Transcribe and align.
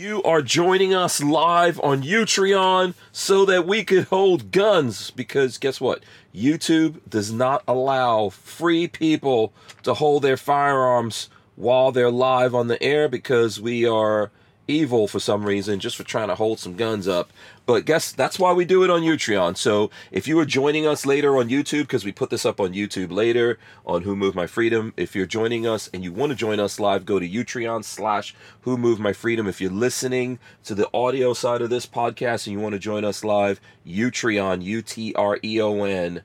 You 0.00 0.22
are 0.22 0.40
joining 0.40 0.94
us 0.94 1.22
live 1.22 1.78
on 1.80 2.02
Utreon 2.02 2.94
so 3.12 3.44
that 3.44 3.66
we 3.66 3.84
could 3.84 4.04
hold 4.04 4.50
guns 4.50 5.10
because 5.10 5.58
guess 5.58 5.78
what? 5.78 6.02
YouTube 6.34 7.00
does 7.06 7.30
not 7.30 7.62
allow 7.68 8.30
free 8.30 8.88
people 8.88 9.52
to 9.82 9.92
hold 9.92 10.22
their 10.22 10.38
firearms 10.38 11.28
while 11.54 11.92
they're 11.92 12.10
live 12.10 12.54
on 12.54 12.68
the 12.68 12.82
air 12.82 13.10
because 13.10 13.60
we 13.60 13.84
are 13.84 14.30
evil 14.68 15.08
for 15.08 15.18
some 15.18 15.44
reason 15.44 15.80
just 15.80 15.96
for 15.96 16.04
trying 16.04 16.28
to 16.28 16.34
hold 16.34 16.58
some 16.58 16.76
guns 16.76 17.08
up. 17.08 17.32
But 17.66 17.84
guess 17.84 18.12
that's 18.12 18.38
why 18.38 18.52
we 18.52 18.64
do 18.64 18.82
it 18.82 18.90
on 18.90 19.02
Utreon. 19.02 19.56
So 19.56 19.90
if 20.10 20.26
you 20.26 20.38
are 20.38 20.44
joining 20.44 20.86
us 20.86 21.06
later 21.06 21.36
on 21.36 21.48
YouTube, 21.48 21.82
because 21.82 22.04
we 22.04 22.12
put 22.12 22.30
this 22.30 22.46
up 22.46 22.60
on 22.60 22.72
YouTube 22.72 23.12
later 23.12 23.58
on 23.86 24.02
Who 24.02 24.16
Moved 24.16 24.36
My 24.36 24.46
Freedom, 24.46 24.92
if 24.96 25.14
you're 25.14 25.26
joining 25.26 25.66
us 25.66 25.88
and 25.92 26.02
you 26.02 26.12
want 26.12 26.30
to 26.30 26.36
join 26.36 26.58
us 26.58 26.80
live, 26.80 27.04
go 27.04 27.18
to 27.18 27.28
Utreon 27.28 27.84
slash 27.84 28.34
Who 28.62 28.76
Moved 28.76 29.00
My 29.00 29.12
Freedom. 29.12 29.46
If 29.46 29.60
you're 29.60 29.70
listening 29.70 30.38
to 30.64 30.74
the 30.74 30.88
audio 30.92 31.32
side 31.32 31.62
of 31.62 31.70
this 31.70 31.86
podcast 31.86 32.46
and 32.46 32.54
you 32.54 32.60
want 32.60 32.72
to 32.72 32.78
join 32.78 33.04
us 33.04 33.24
live, 33.24 33.60
Utreon, 33.86 34.62
U 34.62 34.82
T 34.82 35.14
R 35.14 35.38
E 35.44 35.60
O 35.60 35.84
N 35.84 36.22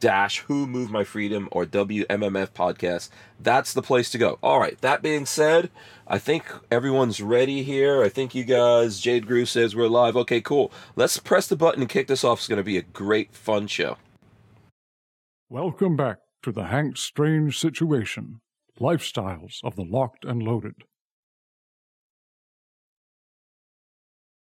dash 0.00 0.40
who 0.40 0.66
moved 0.66 0.90
my 0.90 1.04
freedom 1.04 1.48
or 1.52 1.64
wmmf 1.64 2.50
podcast 2.50 3.08
that's 3.40 3.72
the 3.72 3.80
place 3.80 4.10
to 4.10 4.18
go 4.18 4.38
all 4.42 4.60
right 4.60 4.78
that 4.82 5.00
being 5.00 5.24
said 5.24 5.70
i 6.06 6.18
think 6.18 6.44
everyone's 6.70 7.20
ready 7.20 7.62
here. 7.62 8.02
I 8.02 8.08
think 8.08 8.34
you 8.34 8.44
guys 8.44 9.00
jade 9.00 9.26
grew 9.26 9.46
says 9.46 9.74
we're 9.74 9.88
live. 9.88 10.16
Okay 10.16 10.40
cool. 10.40 10.72
Let's 10.94 11.18
press 11.18 11.46
the 11.46 11.56
button 11.56 11.82
and 11.82 11.90
kick 11.90 12.06
this 12.06 12.24
off. 12.24 12.38
It's 12.38 12.48
going 12.48 12.58
to 12.58 12.64
be 12.64 12.78
a 12.78 12.82
great 12.82 13.34
fun 13.34 13.66
show. 13.66 13.96
Welcome 15.48 15.96
back 15.96 16.18
to 16.42 16.52
the 16.52 16.64
hank 16.64 16.96
strange 16.96 17.58
situation 17.58 18.40
lifestyles 18.80 19.60
of 19.64 19.74
the 19.76 19.84
locked 19.84 20.24
and 20.24 20.42
loaded 20.42 20.74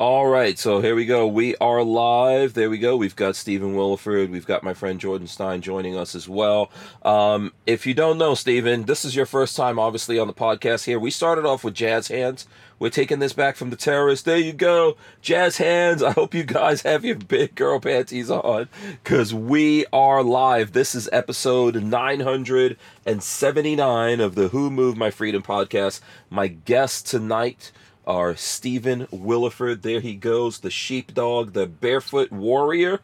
All 0.00 0.28
right, 0.28 0.56
so 0.56 0.80
here 0.80 0.94
we 0.94 1.06
go. 1.06 1.26
We 1.26 1.56
are 1.56 1.82
live. 1.82 2.54
There 2.54 2.70
we 2.70 2.78
go. 2.78 2.96
We've 2.96 3.16
got 3.16 3.34
Stephen 3.34 3.74
Willeford. 3.74 4.30
We've 4.30 4.46
got 4.46 4.62
my 4.62 4.72
friend 4.72 5.00
Jordan 5.00 5.26
Stein 5.26 5.60
joining 5.60 5.96
us 5.96 6.14
as 6.14 6.28
well. 6.28 6.70
Um, 7.02 7.52
if 7.66 7.84
you 7.84 7.94
don't 7.94 8.16
know, 8.16 8.36
Stephen, 8.36 8.84
this 8.84 9.04
is 9.04 9.16
your 9.16 9.26
first 9.26 9.56
time, 9.56 9.76
obviously, 9.76 10.16
on 10.16 10.28
the 10.28 10.32
podcast 10.32 10.84
here. 10.84 11.00
We 11.00 11.10
started 11.10 11.44
off 11.44 11.64
with 11.64 11.74
Jazz 11.74 12.06
Hands. 12.06 12.46
We're 12.78 12.90
taking 12.90 13.18
this 13.18 13.32
back 13.32 13.56
from 13.56 13.70
the 13.70 13.76
terrorists. 13.76 14.24
There 14.24 14.38
you 14.38 14.52
go. 14.52 14.96
Jazz 15.20 15.56
Hands. 15.56 16.00
I 16.00 16.12
hope 16.12 16.32
you 16.32 16.44
guys 16.44 16.82
have 16.82 17.04
your 17.04 17.16
big 17.16 17.56
girl 17.56 17.80
panties 17.80 18.30
on 18.30 18.68
because 19.02 19.34
we 19.34 19.84
are 19.92 20.22
live. 20.22 20.74
This 20.74 20.94
is 20.94 21.08
episode 21.10 21.82
979 21.82 24.20
of 24.20 24.36
the 24.36 24.48
Who 24.50 24.70
Moved 24.70 24.96
My 24.96 25.10
Freedom 25.10 25.42
podcast. 25.42 26.00
My 26.30 26.46
guest 26.46 27.08
tonight 27.08 27.72
are 28.08 28.34
Stephen 28.34 29.06
Willeford. 29.12 29.82
There 29.82 30.00
he 30.00 30.14
goes, 30.14 30.60
the 30.60 30.70
sheepdog, 30.70 31.52
the 31.52 31.66
barefoot 31.66 32.32
warrior. 32.32 33.00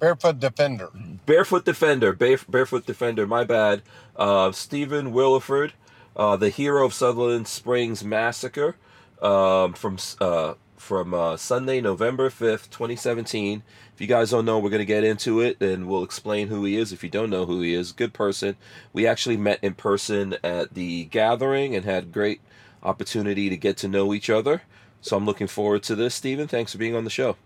Barefoot 0.00 0.40
defender. 0.40 0.90
Barefoot 1.26 1.64
defender. 1.64 2.12
barefoot 2.12 2.86
defender. 2.86 3.26
My 3.26 3.44
bad. 3.44 3.82
Uh, 4.16 4.50
Stephen 4.50 5.12
Willeford, 5.12 5.72
uh, 6.16 6.36
the 6.36 6.50
hero 6.50 6.84
of 6.84 6.92
Sutherland 6.92 7.46
Springs 7.46 8.02
massacre, 8.02 8.76
um, 9.22 9.74
from 9.74 9.98
uh, 10.20 10.54
from 10.76 11.14
uh, 11.14 11.36
Sunday, 11.36 11.80
November 11.80 12.30
fifth, 12.30 12.70
twenty 12.70 12.96
seventeen. 12.96 13.62
If 13.94 14.00
you 14.00 14.06
guys 14.06 14.30
don't 14.30 14.46
know, 14.46 14.58
we're 14.58 14.70
gonna 14.70 14.84
get 14.86 15.04
into 15.04 15.40
it, 15.40 15.60
and 15.60 15.86
we'll 15.86 16.02
explain 16.02 16.48
who 16.48 16.64
he 16.64 16.76
is. 16.76 16.92
If 16.92 17.04
you 17.04 17.10
don't 17.10 17.30
know 17.30 17.44
who 17.46 17.60
he 17.60 17.74
is, 17.74 17.92
good 17.92 18.14
person. 18.14 18.56
We 18.92 19.06
actually 19.06 19.36
met 19.36 19.60
in 19.62 19.74
person 19.74 20.36
at 20.42 20.74
the 20.74 21.04
gathering 21.04 21.76
and 21.76 21.84
had 21.84 22.12
great 22.12 22.40
opportunity 22.82 23.48
to 23.48 23.56
get 23.56 23.76
to 23.78 23.88
know 23.88 24.14
each 24.14 24.30
other. 24.30 24.62
So 25.00 25.16
I'm 25.16 25.26
looking 25.26 25.46
forward 25.46 25.82
to 25.84 25.94
this, 25.94 26.14
Stephen. 26.14 26.48
Thanks 26.48 26.72
for 26.72 26.78
being 26.78 26.94
on 26.94 27.04
the 27.04 27.10
show. 27.10 27.36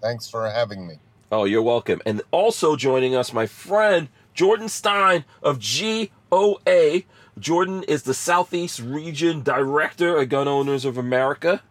Thanks 0.00 0.28
for 0.28 0.50
having 0.50 0.86
me. 0.86 0.98
Oh, 1.30 1.44
you're 1.44 1.62
welcome. 1.62 2.02
And 2.04 2.22
also 2.30 2.76
joining 2.76 3.14
us, 3.14 3.32
my 3.32 3.46
friend 3.46 4.08
Jordan 4.34 4.68
Stein 4.68 5.24
of 5.42 5.60
GOA. 5.60 7.02
Jordan 7.38 7.82
is 7.84 8.02
the 8.02 8.14
Southeast 8.14 8.80
Region 8.80 9.42
Director 9.42 10.16
of 10.18 10.28
Gun 10.28 10.48
Owners 10.48 10.84
of 10.84 10.98
America. 10.98 11.62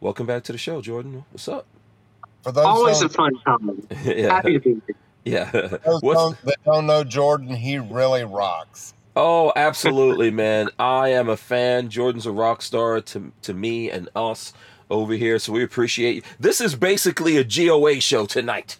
Welcome 0.00 0.26
back 0.26 0.42
to 0.44 0.52
the 0.52 0.58
show, 0.58 0.80
Jordan. 0.80 1.24
What's 1.30 1.46
up? 1.46 1.66
For 2.42 2.50
those 2.50 2.64
always 2.64 3.02
a 3.02 3.08
fun 3.08 3.38
time. 3.46 3.86
yeah. 4.04 4.34
Happy 4.34 4.54
to 4.54 4.60
be 4.60 4.82
here. 4.86 4.96
Yeah. 5.24 5.50
those 5.52 6.00
don't, 6.00 6.42
that 6.42 6.56
don't 6.64 6.86
know 6.86 7.04
Jordan, 7.04 7.54
he 7.54 7.78
really 7.78 8.24
rocks. 8.24 8.94
Oh, 9.14 9.52
absolutely, 9.54 10.30
man. 10.30 10.70
I 10.78 11.08
am 11.08 11.28
a 11.28 11.36
fan. 11.36 11.90
Jordan's 11.90 12.24
a 12.24 12.32
rock 12.32 12.62
star 12.62 13.00
to, 13.02 13.32
to 13.42 13.52
me 13.52 13.90
and 13.90 14.08
us 14.16 14.54
over 14.88 15.12
here, 15.14 15.38
so 15.38 15.52
we 15.52 15.62
appreciate 15.62 16.16
you. 16.16 16.22
This 16.40 16.60
is 16.60 16.74
basically 16.74 17.36
a 17.36 17.44
GOA 17.44 18.00
show 18.00 18.24
tonight. 18.24 18.78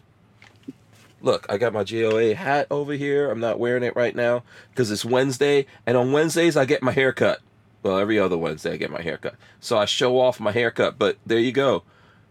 Look, 1.21 1.47
I 1.49 1.59
got 1.59 1.75
my 1.75 1.85
GOA 1.85 2.35
hat 2.35 2.67
over 2.71 2.95
here. 2.95 3.31
I'm 3.31 3.41
not 3.41 3.59
wearing 3.59 3.83
it 3.83 3.95
right 3.95 4.17
now 4.17 4.43
because 4.71 4.91
it's 4.91 5.05
Wednesday, 5.05 5.67
and 5.87 5.97
on 5.97 6.13
Wednesdays 6.13 6.57
I 6.57 6.65
get 6.65 6.83
my 6.83 6.93
haircut. 6.93 7.41
Well, 7.83 7.99
every 7.99 8.19
other 8.19 8.39
Wednesday 8.39 8.73
I 8.73 8.77
get 8.77 8.91
my 8.91 9.03
haircut. 9.03 9.35
So 9.61 9.77
I 9.77 9.85
show 9.85 10.19
off 10.19 10.41
my 10.41 10.53
haircut, 10.53 10.99
but 10.99 11.19
there 11.27 11.39
you 11.39 11.53
go. 11.53 11.83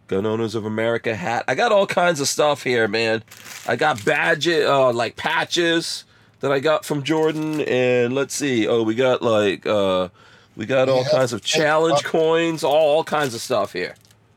Gun 0.08 0.26
Owners 0.26 0.56
of 0.56 0.66
America 0.66 1.16
hat. 1.16 1.46
I 1.48 1.56
got 1.56 1.72
all 1.72 1.88
kinds 1.88 2.20
of 2.20 2.28
stuff 2.28 2.64
here, 2.64 2.88
man. 2.88 3.24
I 3.68 3.76
got 3.76 4.04
badges, 4.04 4.66
uh, 4.66 4.92
like 4.92 5.16
patches 5.16 6.04
that 6.42 6.52
I 6.52 6.60
got 6.60 6.84
from 6.86 7.04
Jordan, 7.04 7.62
and 7.62 8.14
let's 8.14 8.34
see. 8.34 8.68
Oh, 8.68 8.84
we 8.84 8.96
got 8.96 9.22
like 9.22 9.66
uh, 9.66 10.10
we 10.56 10.66
got 10.66 10.90
all 10.90 11.06
kinds 11.06 11.34
of 11.34 11.44
challenge 11.44 12.04
coins, 12.04 12.64
all, 12.64 12.74
all 12.74 13.04
kinds 13.04 13.34
of 13.34 13.42
stuff 13.42 13.74
here. 13.74 13.96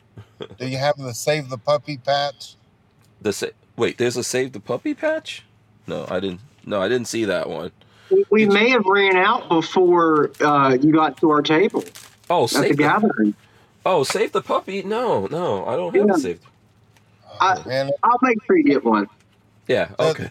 Do 0.59 0.66
you 0.66 0.78
have 0.78 0.97
the 0.97 1.12
save 1.12 1.48
the 1.48 1.59
puppy 1.59 1.97
patch? 1.97 2.54
The 3.20 3.32
sa- 3.32 3.47
wait, 3.76 3.98
there's 3.98 4.16
a 4.16 4.25
save 4.25 4.53
the 4.53 4.60
puppy 4.60 4.94
patch? 4.94 5.42
No, 5.87 6.06
I 6.09 6.20
didn't. 6.20 6.41
No, 6.65 6.81
I 6.81 6.88
didn't 6.88 7.09
see 7.09 7.25
that 7.25 7.48
one. 7.48 7.72
We, 8.31 8.47
may 8.47 8.71
have 8.71 8.84
ran 8.86 9.16
out 9.16 9.48
before 9.48 10.31
uh, 10.41 10.76
you 10.81 10.92
got 10.92 11.16
to 11.19 11.31
our 11.31 11.42
table. 11.42 11.84
Oh, 12.31 12.47
save 12.47 12.76
the, 12.76 12.82
gathering. 12.82 13.34
Oh, 13.84 14.04
save 14.04 14.32
the 14.32 14.42
puppy? 14.42 14.82
No, 14.82 15.26
no, 15.26 15.66
I 15.66 15.76
don't 15.76 15.94
have 15.94 16.06
yeah. 16.06 16.16
save. 16.16 16.41
I, 17.41 17.91
I'll 18.03 18.19
make 18.22 18.42
sure 18.44 18.56
you 18.56 18.65
get 18.65 18.84
one. 18.84 19.09
Yeah. 19.66 19.91
Okay. 19.98 20.31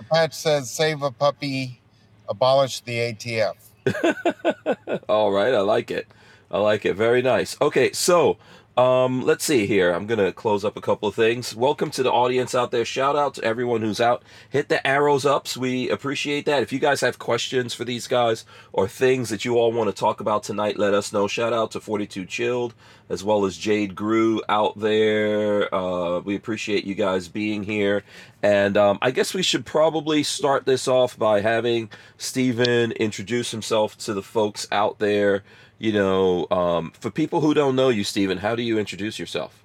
The 0.00 0.06
patch 0.06 0.32
says 0.32 0.70
"Save 0.70 1.02
a 1.02 1.10
puppy, 1.10 1.78
abolish 2.26 2.80
the 2.80 3.12
ATF." 3.12 3.54
All 5.10 5.30
right, 5.30 5.52
I 5.52 5.60
like 5.60 5.90
it. 5.90 6.08
I 6.50 6.58
like 6.58 6.86
it. 6.86 6.94
Very 6.94 7.20
nice. 7.20 7.54
Okay, 7.60 7.92
so 7.92 8.38
um, 8.76 9.22
let's 9.22 9.44
see 9.44 9.66
here. 9.66 9.92
I'm 9.92 10.06
gonna 10.06 10.32
close 10.32 10.64
up 10.64 10.76
a 10.76 10.80
couple 10.80 11.08
of 11.08 11.14
things. 11.14 11.54
Welcome 11.54 11.90
to 11.92 12.02
the 12.02 12.12
audience 12.12 12.54
out 12.54 12.70
there. 12.70 12.84
Shout 12.84 13.16
out 13.16 13.34
to 13.34 13.44
everyone 13.44 13.80
who's 13.80 14.00
out. 14.00 14.22
Hit 14.48 14.68
the 14.68 14.84
arrows 14.86 15.26
ups. 15.26 15.56
We 15.56 15.90
appreciate 15.90 16.46
that. 16.46 16.62
If 16.62 16.72
you 16.72 16.78
guys 16.78 17.00
have 17.00 17.18
questions 17.18 17.74
for 17.74 17.84
these 17.84 18.06
guys 18.06 18.44
or 18.72 18.88
things 18.88 19.28
that 19.28 19.44
you 19.44 19.58
all 19.58 19.72
want 19.72 19.90
to 19.90 19.96
talk 19.98 20.20
about 20.20 20.44
tonight, 20.44 20.78
let 20.78 20.94
us 20.94 21.12
know. 21.12 21.26
Shout 21.26 21.52
out 21.52 21.72
to 21.72 21.80
42 21.80 22.24
Chilled 22.26 22.74
as 23.10 23.24
well 23.24 23.44
as 23.44 23.58
Jade 23.58 23.96
Grew 23.96 24.40
out 24.48 24.78
there. 24.78 25.72
Uh, 25.74 26.20
we 26.20 26.36
appreciate 26.36 26.84
you 26.84 26.94
guys 26.94 27.26
being 27.26 27.64
here. 27.64 28.04
And 28.40 28.76
um, 28.76 28.98
I 29.02 29.10
guess 29.10 29.34
we 29.34 29.42
should 29.42 29.66
probably 29.66 30.22
start 30.22 30.64
this 30.64 30.86
off 30.86 31.18
by 31.18 31.40
having 31.40 31.90
Stephen 32.16 32.92
introduce 32.92 33.50
himself 33.50 33.98
to 33.98 34.14
the 34.14 34.22
folks 34.22 34.68
out 34.70 35.00
there 35.00 35.42
you 35.80 35.92
know, 35.92 36.46
um, 36.50 36.92
for 37.00 37.10
people 37.10 37.40
who 37.40 37.54
don't 37.54 37.74
know 37.74 37.88
you, 37.88 38.04
Stephen, 38.04 38.38
how 38.38 38.54
do 38.54 38.62
you 38.62 38.78
introduce 38.78 39.18
yourself? 39.18 39.64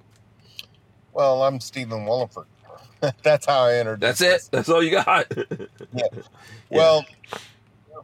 Well, 1.12 1.44
I'm 1.44 1.60
Stephen 1.60 2.06
Willeford. 2.06 2.46
That's 3.22 3.44
how 3.44 3.64
I 3.64 3.78
introduce. 3.78 4.18
That's 4.18 4.20
it. 4.22 4.32
Myself. 4.32 4.50
That's 4.50 4.68
all 4.70 4.82
you 4.82 4.90
got. 4.92 5.32
yeah. 5.92 6.06
Well, 6.70 7.04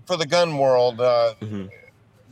for 0.06 0.18
the 0.18 0.26
gun 0.26 0.58
world, 0.58 1.00
uh, 1.00 1.34
mm-hmm. 1.40 1.66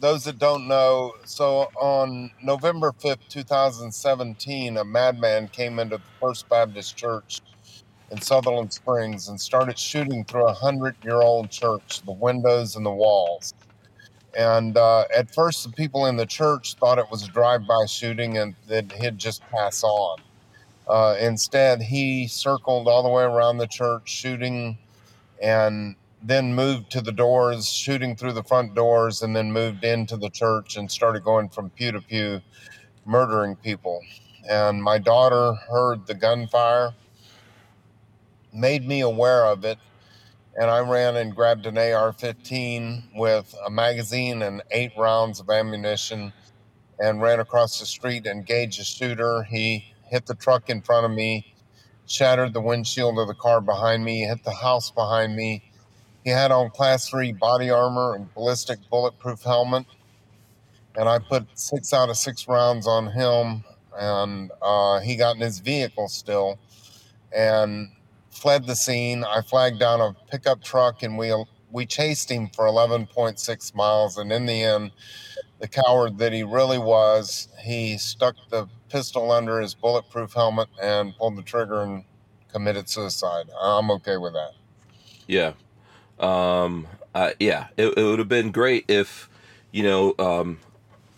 those 0.01 0.25
that 0.25 0.39
don't 0.39 0.69
know, 0.69 1.15
so 1.25 1.71
on 1.81 2.31
November 2.43 2.93
5th, 2.93 3.27
2017, 3.31 4.77
a 4.77 4.85
madman 4.85 5.49
came 5.49 5.79
into 5.79 5.97
the 5.97 6.03
First 6.21 6.47
Baptist 6.51 6.95
Church 6.95 7.41
in 8.11 8.21
Sutherland 8.21 8.71
Springs 8.71 9.29
and 9.29 9.41
started 9.41 9.79
shooting 9.79 10.25
through 10.27 10.47
a 10.47 10.53
hundred 10.53 10.95
year 11.03 11.23
old 11.23 11.51
church, 11.51 12.03
the 12.03 12.13
windows 12.13 12.77
and 12.77 12.85
the 12.85 12.91
walls. 12.91 13.55
And 14.37 14.77
uh, 14.77 15.05
at 15.15 15.35
first, 15.35 15.65
the 15.65 15.73
people 15.73 16.07
in 16.07 16.17
the 16.17 16.27
church 16.27 16.75
thought 16.75 16.99
it 16.99 17.11
was 17.11 17.25
a 17.25 17.29
drive 17.29 17.67
by 17.67 17.87
shooting 17.87 18.39
and 18.39 18.55
that 18.69 18.93
he'd 18.93 19.19
just 19.19 19.43
pass 19.51 19.83
on. 19.83 20.19
Uh, 20.89 21.17
instead, 21.21 21.83
he 21.83 22.27
circled 22.27 22.89
all 22.89 23.03
the 23.03 23.09
way 23.09 23.23
around 23.23 23.59
the 23.59 23.67
church, 23.67 24.09
shooting, 24.11 24.77
and 25.43 25.95
then 26.23 26.55
moved 26.55 26.91
to 26.91 27.01
the 27.01 27.13
doors, 27.13 27.69
shooting 27.69 28.15
through 28.17 28.33
the 28.33 28.43
front 28.43 28.75
doors, 28.75 29.23
and 29.23 29.35
then 29.35 29.53
moved 29.53 29.85
into 29.85 30.17
the 30.17 30.31
church 30.31 30.77
and 30.77 30.91
started 30.91 31.25
going 31.25 31.49
from 31.49 31.71
pew 31.71 31.93
to 31.93 32.01
pew, 32.01 32.41
murdering 33.07 33.57
people. 33.57 34.01
And 34.49 34.83
my 34.83 34.99
daughter 34.99 35.55
heard 35.69 36.07
the 36.07 36.15
gunfire, 36.15 36.93
made 38.53 38.87
me 38.87 39.01
aware 39.01 39.47
of 39.47 39.65
it, 39.65 39.79
and 40.59 40.71
I 40.71 40.81
ran 40.81 41.17
and 41.17 41.35
grabbed 41.35 41.67
an 41.67 41.79
AR 41.79 42.13
15 42.13 43.11
with 43.15 43.55
a 43.67 43.71
magazine 43.71 44.43
and 44.43 44.63
eight 44.71 44.93
rounds 44.99 45.41
of 45.41 45.49
ammunition 45.51 46.33
and 46.99 47.23
ran 47.23 47.41
across 47.41 47.79
the 47.79 47.87
street, 47.87 48.27
engaged 48.27 48.81
the 48.81 48.85
shooter. 48.85 49.43
He 49.45 49.85
hit 50.11 50.27
the 50.27 50.35
truck 50.35 50.69
in 50.69 50.83
front 50.83 51.07
of 51.07 51.13
me, 51.13 51.55
shattered 52.07 52.53
the 52.53 52.61
windshield 52.61 53.19
of 53.19 53.29
the 53.29 53.35
car 53.35 53.61
behind 53.61 54.05
me, 54.05 54.23
hit 54.23 54.45
the 54.45 54.53
house 54.53 54.91
behind 54.91 55.37
me. 55.37 55.63
He 56.25 56.31
had 56.31 56.51
on 56.51 56.71
class 56.71 57.09
three 57.09 57.33
body 57.33 57.71
armor 57.71 58.15
and 58.15 58.33
ballistic 58.35 58.79
bulletproof 58.91 59.43
helmet. 59.43 59.87
And 60.97 61.09
I 61.09 61.19
put 61.21 61.47
six 61.55 61.95
out 61.95 62.11
of 62.11 62.17
six 62.17 62.49
rounds 62.49 62.87
on 62.87 63.07
him, 63.07 63.65
and 63.97 64.51
uh, 64.61 65.01
he 65.01 65.17
got 65.17 65.37
in 65.37 65.41
his 65.41 65.61
vehicle 65.61 66.09
still 66.09 66.59
and 67.33 67.91
fled 68.31 68.67
the 68.67 68.77
scene. 68.77 69.25
I 69.25 69.43
flagged 69.43 69.79
down 69.79 70.01
a 70.01 70.15
pickup 70.31 70.63
truck, 70.63 71.03
and 71.03 71.19
we 71.19 71.33
we 71.71 71.87
chased 71.87 72.31
him 72.31 72.49
for 72.49 72.67
11.6 72.67 73.75
miles. 73.75 74.17
And 74.17 74.33
in 74.33 74.47
the 74.47 74.63
end, 74.63 74.91
the 75.61 75.69
coward 75.69 76.19
that 76.19 76.33
he 76.33 76.43
really 76.43 76.79
was, 76.79 77.49
he 77.63 77.97
stuck 77.99 78.37
the 78.51 78.67
pistol 78.89 79.31
under 79.31 79.61
his 79.61 79.75
bulletproof 79.75 80.33
helmet 80.33 80.69
and 80.83 81.17
pulled 81.17 81.37
the 81.37 81.43
trigger 81.43 81.83
and 81.83 82.05
committed 82.53 82.89
suicide. 82.89 83.47
I'm 83.61 83.91
okay 83.93 84.17
with 84.17 84.33
that. 84.33 84.53
Yeah. 85.27 85.53
Um, 86.19 86.89
uh, 87.15 87.33
yeah, 87.39 87.69
it, 87.77 87.97
it 87.97 88.03
would 88.03 88.19
have 88.19 88.29
been 88.29 88.51
great 88.51 88.85
if, 88.89 89.29
you 89.71 89.83
know, 89.83 90.15
um, 90.19 90.59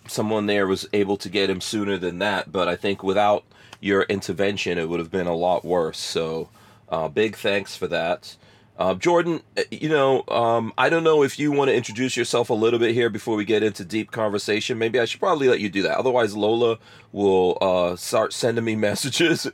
someone 0.07 0.47
there 0.47 0.67
was 0.67 0.87
able 0.93 1.17
to 1.17 1.29
get 1.29 1.49
him 1.49 1.61
sooner 1.61 1.97
than 1.97 2.19
that. 2.19 2.53
But 2.53 2.69
I 2.69 2.77
think 2.77 3.03
without 3.03 3.45
your 3.81 4.03
intervention, 4.03 4.79
it 4.79 4.89
would 4.89 5.01
have 5.01 5.11
been 5.11 5.27
a 5.27 5.35
lot 5.35 5.65
worse. 5.65 5.99
So, 5.99 6.51
uh, 6.93 7.09
big 7.09 7.37
thanks 7.37 7.75
for 7.75 7.87
that. 7.89 8.37
Uh, 8.77 8.95
Jordan, 8.95 9.41
uh, 9.57 9.63
you 9.71 9.89
know, 9.89 10.25
um, 10.29 10.73
I 10.77 10.91
don't 10.91 11.05
know 11.05 11.23
if 11.23 11.39
you 11.39 11.51
want 11.51 11.69
to 11.69 11.75
introduce 11.75 12.17
yourself 12.17 12.51
a 12.51 12.55
little 12.55 12.79
bit 12.79 12.95
here 12.95 13.09
before 13.09 13.35
we 13.35 13.45
get 13.45 13.63
into 13.63 13.85
deep 13.85 14.11
conversation. 14.11 14.79
Maybe 14.79 15.01
I 15.01 15.07
should 15.07 15.21
probably 15.21 15.49
let 15.49 15.61
you 15.61 15.71
do 15.71 15.83
that. 15.83 15.97
Otherwise, 15.97 16.37
Lola 16.37 16.79
will 17.11 17.57
uh, 17.61 17.97
start 17.97 18.33
sending 18.33 18.65
me 18.65 18.77
messages. 18.91 19.47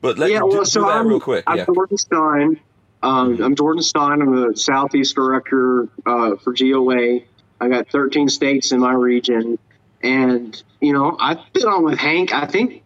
but 0.00 0.18
let 0.18 0.30
yeah, 0.30 0.38
you 0.38 0.50
do, 0.50 0.56
well, 0.56 0.64
do 0.64 0.80
that 0.80 0.86
I'm, 0.86 1.08
real 1.08 1.20
quick. 1.20 1.44
I'm 1.46 1.58
Yeah. 1.58 1.66
Jordan 1.66 1.98
Stein. 1.98 2.60
Um, 3.02 3.42
I'm 3.42 3.54
Jordan 3.54 3.82
Stein. 3.82 4.22
I'm 4.22 4.34
the 4.34 4.56
Southeast 4.56 5.14
Director 5.14 5.88
uh, 6.06 6.36
for 6.36 6.52
GOA. 6.52 7.20
I 7.60 7.68
got 7.68 7.90
13 7.90 8.28
states 8.28 8.72
in 8.72 8.80
my 8.80 8.92
region, 8.92 9.58
and 10.02 10.62
you 10.80 10.92
know 10.92 11.16
I've 11.20 11.38
been 11.52 11.66
on 11.66 11.84
with 11.84 11.98
Hank. 11.98 12.32
I 12.32 12.46
think 12.46 12.82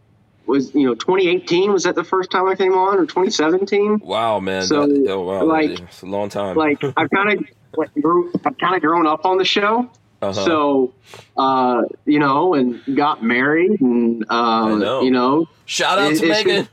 was 0.47 0.75
you 0.75 0.87
know 0.87 0.94
2018 0.94 1.73
was 1.73 1.85
that 1.85 1.94
the 1.94 2.05
first 2.05 2.31
time 2.31 2.49
I 2.49 2.55
came 2.55 2.73
on 2.75 2.99
or 2.99 3.06
2017? 3.06 4.00
Wow, 4.00 4.41
man. 4.41 4.62
So, 4.62 4.87
that, 4.87 5.11
oh, 5.11 5.21
wow. 5.23 5.44
like- 5.44 5.81
it's 5.81 6.03
a 6.03 6.06
long 6.06 6.29
time. 6.29 6.56
Like 6.56 6.83
I've 6.97 7.11
kind 7.11 7.33
of 7.39 7.44
like, 7.77 7.91
grew. 8.00 8.33
I've 8.44 8.59
kind 8.59 8.75
of 8.75 8.83
grown 8.83 9.06
up 9.06 9.25
on 9.25 9.39
the 9.39 9.44
show. 9.44 9.91
uh-huh. 10.21 10.33
So, 10.33 10.94
uh, 11.37 11.83
you 12.05 12.19
know, 12.19 12.55
and 12.55 12.81
got 12.97 13.23
married, 13.23 13.81
and 13.81 14.25
uh, 14.29 14.75
know. 14.77 15.03
you 15.03 15.11
know, 15.11 15.49
Shout 15.65 15.99
out 15.99 16.12
it- 16.12 16.19
to 16.21 16.29
Megan. 16.29 16.69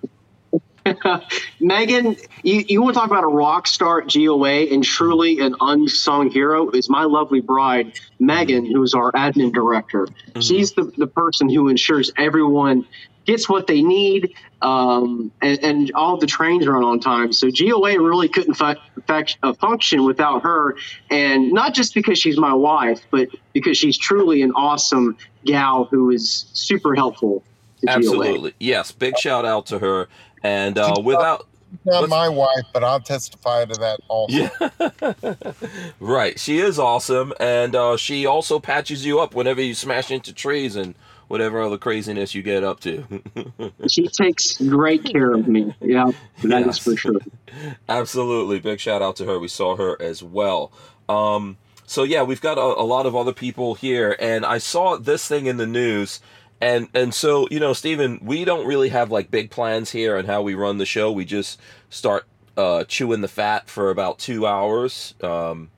Megan, 1.60 2.15
you, 2.44 2.63
you 2.68 2.81
want 2.81 2.94
to 2.95 3.00
talk 3.00 3.12
about 3.12 3.24
a 3.24 3.27
rock 3.27 3.68
star 3.68 4.01
at 4.01 4.07
GOA 4.12 4.74
and 4.74 4.83
truly 4.83 5.39
an 5.39 5.56
unsung 5.62 6.31
hero 6.31 6.69
is 6.72 6.89
my 6.89 7.04
lovely 7.04 7.42
bride, 7.42 8.00
Megan, 8.19 8.65
who 8.65 8.81
is 8.83 8.94
our 8.94 9.12
admin 9.12 9.54
director. 9.54 10.07
She's 10.39 10.74
the, 10.74 10.92
the 10.98 11.07
person 11.07 11.50
who 11.50 11.68
ensures 11.68 12.12
everyone 12.18 12.86
gets 13.29 13.47
what 13.47 13.67
they 13.67 13.83
need 13.83 14.33
um, 14.63 15.31
and, 15.41 15.63
and 15.63 15.91
all 15.93 16.17
the 16.17 16.25
trains 16.25 16.67
run 16.67 16.83
on 16.83 16.99
time. 16.99 17.31
So 17.31 17.49
GOA 17.51 18.01
really 18.01 18.27
couldn't 18.27 18.55
fu- 18.55 18.73
fac- 19.05 19.37
uh, 19.43 19.53
function 19.53 20.03
without 20.03 20.41
her. 20.41 20.75
And 21.11 21.51
not 21.51 21.75
just 21.75 21.93
because 21.93 22.17
she's 22.17 22.37
my 22.37 22.53
wife, 22.53 23.01
but 23.11 23.29
because 23.53 23.77
she's 23.77 23.97
truly 23.97 24.41
an 24.41 24.51
awesome 24.53 25.15
gal 25.45 25.85
who 25.85 26.09
is 26.09 26.45
super 26.53 26.95
helpful 26.95 27.43
to 27.81 27.85
GOA. 27.85 27.95
Absolutely. 27.95 28.53
Yes. 28.59 28.91
Big 28.91 29.15
shout 29.17 29.45
out 29.45 29.67
to 29.67 29.77
her. 29.77 30.07
And 30.43 30.77
uh, 30.77 30.95
without. 31.03 31.45
Not 31.85 32.01
Let's- 32.01 32.09
my 32.09 32.27
wife, 32.27 32.65
but 32.73 32.83
I'll 32.83 32.99
testify 32.99 33.63
to 33.65 33.79
that 33.79 33.99
also. 34.07 34.33
Yeah. 34.33 35.83
right. 35.99 36.39
She 36.39 36.57
is 36.57 36.79
awesome. 36.79 37.31
And 37.39 37.75
uh, 37.75 37.95
she 37.95 38.25
also 38.25 38.59
patches 38.59 39.05
you 39.05 39.19
up 39.19 39.35
whenever 39.35 39.61
you 39.61 39.75
smash 39.75 40.09
into 40.09 40.33
trees 40.33 40.75
and 40.75 40.95
whatever 41.29 41.61
other 41.61 41.79
craziness 41.79 42.35
you 42.35 42.43
get 42.43 42.65
up 42.65 42.81
to. 42.81 43.05
She 43.89 44.07
takes 44.09 44.57
great 44.59 45.05
care 45.05 45.33
of 45.33 45.47
me. 45.47 45.75
Yeah, 45.81 46.11
that 46.43 46.67
is 46.67 46.77
Yes. 46.77 46.79
for 46.79 46.97
sure. 46.97 47.19
Absolutely. 47.89 48.59
Big 48.59 48.79
shout 48.81 49.01
out 49.01 49.15
to 49.17 49.25
her. 49.25 49.39
We 49.39 49.47
saw 49.49 49.77
her 49.77 50.01
as 50.01 50.23
well. 50.23 50.71
Um, 51.09 51.57
so 51.87 52.03
yeah, 52.03 52.23
we've 52.23 52.41
got 52.41 52.57
a, 52.59 52.61
a 52.61 52.83
lot 52.85 53.05
of 53.07 53.15
other 53.15 53.33
people 53.33 53.75
here, 53.75 54.15
and 54.19 54.45
I 54.45 54.59
saw 54.59 54.97
this 54.97 55.27
thing 55.27 55.47
in 55.47 55.57
the 55.57 55.67
news, 55.67 56.21
and 56.61 56.89
and 56.93 57.13
so 57.13 57.47
you 57.51 57.59
know, 57.59 57.73
Stephen, 57.73 58.19
we 58.21 58.45
don't 58.45 58.67
really 58.67 58.89
have 58.89 59.11
like 59.11 59.31
big 59.31 59.49
plans 59.51 59.91
here 59.91 60.17
on 60.17 60.25
how 60.25 60.41
we 60.43 60.55
run 60.55 60.77
the 60.77 60.85
show. 60.85 61.11
We 61.11 61.25
just 61.25 61.59
start 61.89 62.25
uh, 62.57 62.83
chewing 62.85 63.21
the 63.21 63.27
fat 63.29 63.69
for 63.69 63.89
about 63.89 64.19
two 64.19 64.45
hours. 64.45 65.15
Um, 65.21 65.71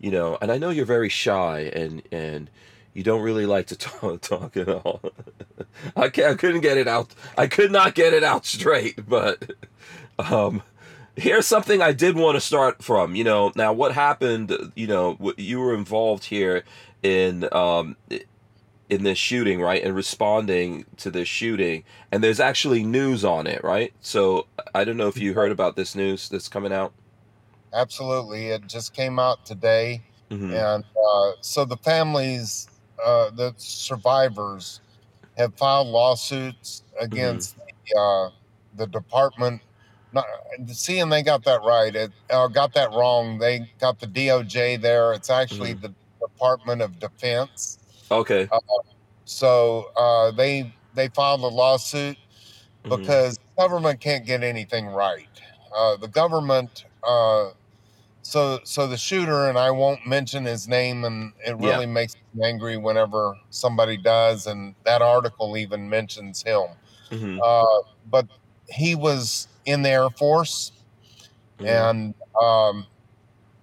you 0.00 0.10
know, 0.10 0.38
and 0.40 0.50
I 0.52 0.58
know 0.58 0.70
you're 0.70 0.86
very 0.86 1.10
shy 1.10 1.70
and 1.74 2.02
and 2.12 2.48
you 2.94 3.02
don't 3.02 3.22
really 3.22 3.46
like 3.46 3.66
to 3.68 3.76
talk, 3.78 4.20
talk 4.20 4.56
at 4.56 4.68
all. 4.68 5.00
I 5.96 6.08
can't, 6.08 6.32
I 6.32 6.34
couldn't 6.34 6.60
get 6.60 6.76
it 6.76 6.88
out. 6.88 7.14
I 7.36 7.46
could 7.46 7.72
not 7.72 7.94
get 7.94 8.12
it 8.12 8.24
out 8.24 8.46
straight, 8.46 9.08
but 9.08 9.52
um 10.18 10.62
here's 11.16 11.46
something 11.46 11.82
I 11.82 11.92
did 11.92 12.16
want 12.16 12.36
to 12.36 12.40
start 12.40 12.82
from. 12.82 13.14
You 13.16 13.24
know, 13.24 13.52
now 13.56 13.72
what 13.72 13.92
happened, 13.92 14.72
you 14.76 14.86
know, 14.86 15.18
you 15.36 15.60
were 15.60 15.74
involved 15.74 16.24
here 16.24 16.64
in 17.02 17.48
um 17.52 17.96
in 18.88 19.04
this 19.04 19.18
shooting, 19.18 19.60
right? 19.60 19.82
And 19.82 19.94
responding 19.94 20.84
to 20.98 21.10
this 21.10 21.28
shooting, 21.28 21.84
and 22.10 22.22
there's 22.22 22.40
actually 22.40 22.84
news 22.84 23.24
on 23.24 23.46
it, 23.46 23.62
right? 23.64 23.92
So 24.00 24.46
I 24.74 24.84
don't 24.84 24.96
know 24.96 25.08
if 25.08 25.18
you 25.18 25.34
heard 25.34 25.52
about 25.52 25.76
this 25.76 25.94
news 25.94 26.28
that's 26.28 26.48
coming 26.48 26.72
out. 26.72 26.92
Absolutely. 27.72 28.48
It 28.48 28.66
just 28.66 28.92
came 28.94 29.18
out 29.18 29.44
today. 29.44 30.04
hmm 30.30 30.52
And 30.52 30.84
uh, 30.96 31.32
so 31.40 31.64
the 31.64 31.76
families, 31.78 32.68
uh, 33.04 33.30
the 33.30 33.54
survivors, 33.56 34.80
have 35.36 35.54
filed 35.54 35.88
lawsuits 35.88 36.82
against 37.00 37.56
the, 37.56 37.98
uh, 37.98 38.30
the 38.76 38.86
department. 38.86 39.62
Not 40.12 40.26
seeing 40.66 41.08
they 41.08 41.22
got 41.22 41.42
that 41.44 41.62
right. 41.62 41.94
It 41.94 42.12
uh, 42.30 42.48
got 42.48 42.74
that 42.74 42.90
wrong. 42.92 43.38
They 43.38 43.70
got 43.80 43.98
the 43.98 44.06
DOJ 44.06 44.80
there. 44.80 45.12
It's 45.14 45.30
actually 45.30 45.72
the 45.72 45.94
Department 46.20 46.82
of 46.82 46.98
Defense. 46.98 47.78
Okay. 48.10 48.48
So 49.24 49.86
uh, 49.96 50.32
they 50.32 50.72
they 50.94 51.08
filed 51.08 51.40
a 51.40 51.46
lawsuit 51.46 52.18
Mhm. 52.84 52.98
because 52.98 53.38
government 53.58 54.00
can't 54.00 54.26
get 54.26 54.42
anything 54.42 54.86
right. 54.86 55.28
Uh, 55.74 55.96
the 55.96 56.08
government, 56.08 56.84
uh, 57.02 57.50
so 58.22 58.60
so 58.64 58.86
the 58.86 58.96
shooter, 58.98 59.48
and 59.48 59.58
I 59.58 59.70
won't 59.70 60.06
mention 60.06 60.44
his 60.44 60.68
name, 60.68 61.04
and 61.04 61.32
it 61.46 61.56
Yeah. 61.58 61.58
really 61.58 61.86
makes 61.86 62.14
me 62.32 62.46
angry 62.46 62.76
whenever 62.76 63.36
somebody 63.50 63.96
does, 63.96 64.46
and 64.46 64.76
that 64.84 65.02
article 65.02 65.56
even 65.56 65.88
mentions 65.90 66.42
him. 66.42 66.66
Mhm. 67.10 67.42
Uh, 67.44 67.66
but 68.06 68.28
he 68.68 68.94
was 68.96 69.48
in 69.66 69.82
the 69.82 69.90
Air 69.90 70.10
Force, 70.10 70.72
Mhm. 71.58 71.92
and 71.92 72.14
um, 72.42 72.86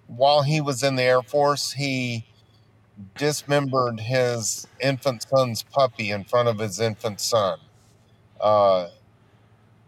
while 0.08 0.44
he 0.44 0.62
was 0.62 0.84
in 0.84 0.96
the 0.98 1.04
Air 1.04 1.24
Force, 1.24 1.72
he 1.74 2.26
dismembered 3.18 4.00
his 4.02 4.68
infant 4.82 5.24
son's 5.30 5.64
puppy 5.64 6.12
in 6.12 6.26
front 6.26 6.50
of 6.50 6.60
his 6.60 6.80
infant 6.80 7.22
son 7.22 7.60
uh, 8.42 8.90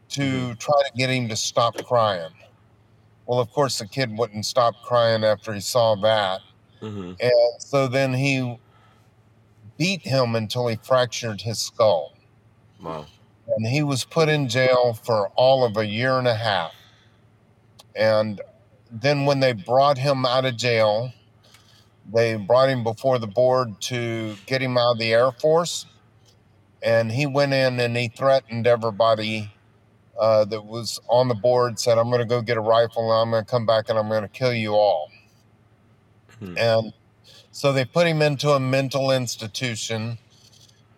to 0.09 0.55
try 0.55 0.75
to 0.83 0.91
get 0.95 1.09
him 1.09 1.29
to 1.29 1.35
stop 1.35 1.75
crying. 1.83 2.33
Well, 3.25 3.39
of 3.39 3.51
course, 3.51 3.79
the 3.79 3.87
kid 3.87 4.17
wouldn't 4.17 4.45
stop 4.45 4.75
crying 4.83 5.23
after 5.23 5.53
he 5.53 5.61
saw 5.61 5.95
that. 5.95 6.41
Mhm. 6.81 7.15
And 7.21 7.61
so 7.61 7.87
then 7.87 8.13
he 8.13 8.59
beat 9.77 10.01
him 10.01 10.35
until 10.35 10.67
he 10.67 10.75
fractured 10.75 11.41
his 11.41 11.59
skull. 11.59 12.13
Wow. 12.81 13.05
And 13.47 13.67
he 13.67 13.83
was 13.83 14.03
put 14.03 14.29
in 14.29 14.47
jail 14.49 14.93
for 14.93 15.29
all 15.35 15.63
of 15.63 15.77
a 15.77 15.85
year 15.85 16.17
and 16.17 16.27
a 16.27 16.35
half. 16.35 16.73
And 17.95 18.41
then 18.91 19.25
when 19.25 19.39
they 19.39 19.53
brought 19.53 19.97
him 19.97 20.25
out 20.25 20.45
of 20.45 20.57
jail, 20.57 21.13
they 22.11 22.35
brought 22.35 22.69
him 22.69 22.83
before 22.83 23.19
the 23.19 23.27
board 23.27 23.79
to 23.81 24.35
get 24.45 24.61
him 24.61 24.77
out 24.77 24.93
of 24.93 24.97
the 24.99 25.13
Air 25.13 25.31
Force. 25.31 25.85
and 26.83 27.11
he 27.11 27.27
went 27.27 27.53
in 27.53 27.79
and 27.79 27.95
he 27.95 28.07
threatened 28.07 28.65
everybody 28.65 29.51
uh, 30.21 30.45
that 30.45 30.63
was 30.63 30.99
on 31.09 31.27
the 31.27 31.35
board. 31.35 31.79
Said, 31.79 31.97
"I'm 31.97 32.09
going 32.09 32.19
to 32.19 32.25
go 32.25 32.41
get 32.41 32.55
a 32.55 32.61
rifle, 32.61 33.11
and 33.11 33.21
I'm 33.21 33.31
going 33.31 33.43
to 33.43 33.49
come 33.49 33.65
back, 33.65 33.89
and 33.89 33.97
I'm 33.97 34.07
going 34.07 34.21
to 34.21 34.29
kill 34.29 34.53
you 34.53 34.73
all." 34.73 35.09
Hmm. 36.39 36.57
And 36.57 36.93
so 37.51 37.73
they 37.73 37.83
put 37.83 38.07
him 38.07 38.21
into 38.21 38.51
a 38.51 38.59
mental 38.59 39.11
institution, 39.11 40.19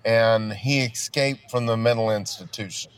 and 0.03 0.51
he 0.51 0.81
escaped 0.81 1.49
from 1.49 1.65
the 1.65 1.77
mental 1.77 2.11
institution. 2.11 2.91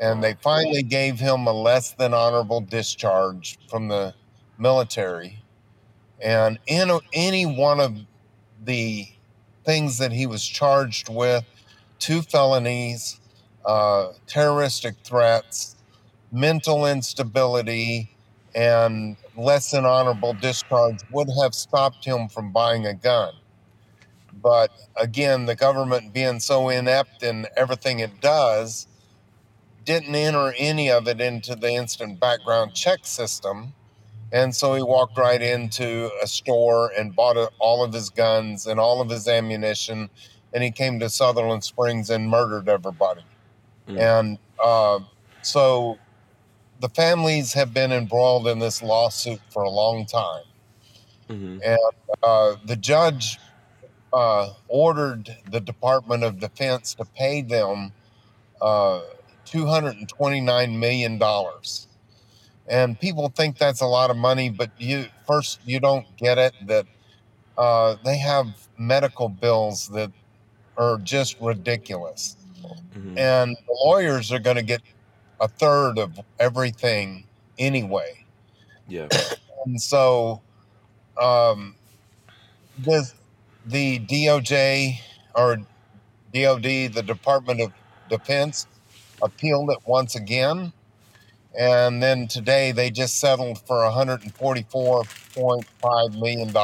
And 0.00 0.22
they 0.22 0.34
finally 0.34 0.82
gave 0.82 1.18
him 1.18 1.46
a 1.46 1.52
less 1.52 1.92
than 1.92 2.12
honorable 2.12 2.60
discharge 2.60 3.58
from 3.68 3.88
the 3.88 4.14
military. 4.58 5.42
And 6.20 6.58
in 6.66 6.90
any 7.12 7.46
one 7.46 7.80
of 7.80 7.96
the 8.64 9.06
things 9.64 9.98
that 9.98 10.12
he 10.12 10.26
was 10.26 10.44
charged 10.44 11.08
with 11.08 11.44
two 11.98 12.22
felonies, 12.22 13.17
uh, 13.68 14.12
terroristic 14.26 14.96
threats, 15.04 15.76
mental 16.32 16.86
instability, 16.86 18.10
and 18.54 19.16
less 19.36 19.70
than 19.70 19.84
honorable 19.84 20.32
discharge 20.32 21.00
would 21.12 21.28
have 21.42 21.54
stopped 21.54 22.02
him 22.02 22.28
from 22.28 22.50
buying 22.50 22.86
a 22.86 22.94
gun. 22.94 23.34
But 24.42 24.70
again, 24.96 25.44
the 25.44 25.54
government 25.54 26.14
being 26.14 26.40
so 26.40 26.70
inept 26.70 27.22
in 27.22 27.46
everything 27.58 28.00
it 28.00 28.22
does, 28.22 28.86
didn't 29.84 30.14
enter 30.14 30.54
any 30.56 30.90
of 30.90 31.06
it 31.06 31.20
into 31.20 31.54
the 31.54 31.70
instant 31.70 32.18
background 32.18 32.74
check 32.74 33.00
system. 33.02 33.74
And 34.32 34.54
so 34.54 34.74
he 34.74 34.82
walked 34.82 35.18
right 35.18 35.42
into 35.42 36.10
a 36.22 36.26
store 36.26 36.90
and 36.98 37.14
bought 37.14 37.52
all 37.58 37.84
of 37.84 37.92
his 37.92 38.08
guns 38.08 38.66
and 38.66 38.80
all 38.80 39.02
of 39.02 39.10
his 39.10 39.28
ammunition. 39.28 40.08
And 40.54 40.64
he 40.64 40.70
came 40.70 40.98
to 41.00 41.10
Sutherland 41.10 41.64
Springs 41.64 42.08
and 42.08 42.30
murdered 42.30 42.68
everybody. 42.68 43.22
Mm. 43.88 44.00
And 44.00 44.38
uh, 44.62 45.00
so 45.42 45.98
the 46.80 46.88
families 46.90 47.52
have 47.54 47.74
been 47.74 47.92
embroiled 47.92 48.46
in 48.46 48.58
this 48.58 48.82
lawsuit 48.82 49.40
for 49.50 49.62
a 49.62 49.70
long 49.70 50.06
time. 50.06 50.44
Mhm. 51.28 51.60
And 51.64 51.78
uh, 52.22 52.56
the 52.64 52.76
judge 52.76 53.38
uh, 54.12 54.52
ordered 54.68 55.36
the 55.50 55.60
Department 55.60 56.24
of 56.24 56.38
Defense 56.38 56.94
to 56.94 57.04
pay 57.04 57.42
them 57.42 57.92
uh, 58.60 59.00
$229 59.46 60.78
million. 60.78 61.20
And 62.68 63.00
people 63.00 63.28
think 63.28 63.58
that's 63.58 63.80
a 63.80 63.86
lot 63.86 64.10
of 64.10 64.16
money, 64.16 64.50
but 64.50 64.70
you 64.78 65.06
first, 65.26 65.60
you 65.64 65.80
don't 65.80 66.06
get 66.16 66.38
it 66.38 66.54
that 66.66 66.86
uh, 67.56 67.96
they 68.04 68.18
have 68.18 68.46
medical 68.78 69.28
bills 69.28 69.88
that 69.88 70.12
are 70.76 70.98
just 70.98 71.40
ridiculous. 71.40 72.36
Mhm. 72.94 73.18
And 73.18 73.56
the 73.56 73.76
lawyers 73.84 74.32
are 74.32 74.38
going 74.38 74.56
to 74.56 74.62
get 74.62 74.80
a 75.40 75.48
third 75.48 75.98
of 75.98 76.20
everything 76.38 77.24
anyway. 77.58 78.24
Yeah. 78.86 79.08
And 79.66 79.82
so 79.82 80.40
um, 81.20 81.74
the, 82.78 83.10
the 83.66 83.98
DOJ 83.98 85.00
or 85.34 85.56
DOD, 86.32 86.62
the 86.62 87.02
Department 87.04 87.60
of 87.60 87.72
Defense, 88.08 88.68
appealed 89.20 89.70
it 89.70 89.78
once 89.84 90.14
again. 90.14 90.72
And 91.58 92.00
then 92.02 92.28
today 92.28 92.72
they 92.72 92.90
just 92.90 93.18
settled 93.18 93.58
for 93.66 93.78
$144.5 93.78 96.20
million. 96.20 96.54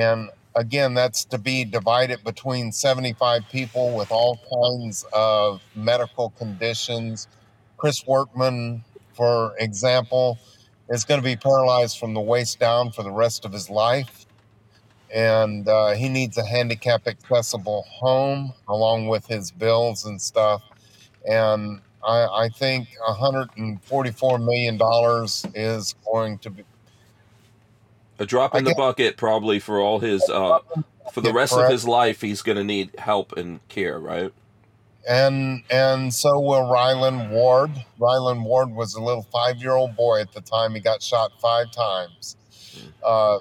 And 0.00 0.30
again, 0.56 0.94
that's 0.94 1.24
to 1.26 1.38
be 1.38 1.64
divided 1.64 2.22
between 2.24 2.72
75 2.72 3.42
people 3.50 3.96
with 3.96 4.10
all 4.10 4.38
kinds 4.50 5.04
of 5.12 5.62
medical 5.74 6.30
conditions. 6.30 7.28
Chris 7.76 8.06
Workman, 8.06 8.84
for 9.14 9.54
example, 9.58 10.38
is 10.88 11.04
going 11.04 11.20
to 11.20 11.24
be 11.24 11.36
paralyzed 11.36 11.98
from 11.98 12.14
the 12.14 12.20
waist 12.20 12.58
down 12.58 12.90
for 12.90 13.02
the 13.02 13.10
rest 13.10 13.44
of 13.44 13.52
his 13.52 13.68
life. 13.70 14.26
And 15.14 15.68
uh, 15.68 15.92
he 15.92 16.08
needs 16.08 16.36
a 16.38 16.44
handicap 16.44 17.06
accessible 17.06 17.84
home 17.88 18.52
along 18.68 19.08
with 19.08 19.26
his 19.26 19.50
bills 19.50 20.04
and 20.06 20.20
stuff. 20.20 20.62
And 21.28 21.80
I, 22.06 22.26
I 22.26 22.48
think 22.48 22.88
$144 23.08 24.44
million 24.44 24.78
is 25.54 25.94
going 26.04 26.38
to 26.38 26.50
be 26.50 26.64
A 28.18 28.26
drop 28.26 28.54
in 28.54 28.64
the 28.64 28.74
bucket, 28.74 29.16
probably 29.16 29.58
for 29.58 29.80
all 29.80 29.98
his 29.98 30.22
uh, 30.30 30.60
for 31.12 31.20
the 31.20 31.32
rest 31.32 31.52
of 31.52 31.68
his 31.70 31.86
life. 31.86 32.20
He's 32.20 32.42
going 32.42 32.58
to 32.58 32.64
need 32.64 32.90
help 32.98 33.32
and 33.36 33.66
care, 33.68 33.98
right? 33.98 34.32
and 35.08 35.62
and 35.70 36.12
so 36.14 36.40
will 36.40 36.70
Ryland 36.70 37.30
Ward. 37.30 37.70
Ryland 37.98 38.44
Ward 38.44 38.70
was 38.70 38.94
a 38.94 39.02
little 39.02 39.26
five 39.32 39.58
year 39.58 39.72
old 39.72 39.96
boy 39.96 40.20
at 40.20 40.32
the 40.32 40.40
time 40.40 40.74
he 40.74 40.80
got 40.80 41.02
shot 41.02 41.32
five 41.40 41.70
times, 41.70 42.36
uh, 43.04 43.38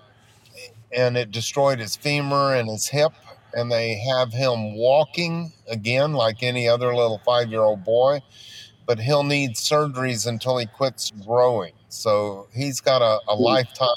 and 0.96 1.18
it 1.18 1.32
destroyed 1.32 1.80
his 1.80 1.96
femur 1.96 2.56
and 2.56 2.70
his 2.70 2.88
hip. 2.88 3.14
And 3.56 3.72
they 3.72 4.00
have 4.10 4.34
him 4.34 4.76
walking 4.76 5.54
again 5.68 6.14
like 6.14 6.42
any 6.42 6.68
other 6.68 6.96
little 6.96 7.22
five 7.24 7.50
year 7.50 7.62
old 7.62 7.84
boy, 7.84 8.22
but 8.88 9.00
he'll 9.00 9.24
need 9.24 9.52
surgeries 9.52 10.26
until 10.26 10.58
he 10.58 10.66
quits 10.66 11.12
growing. 11.24 11.74
So 11.88 12.48
he's 12.52 12.82
got 12.82 13.04
a, 13.04 13.20
a 13.28 13.36
lifetime 13.36 13.88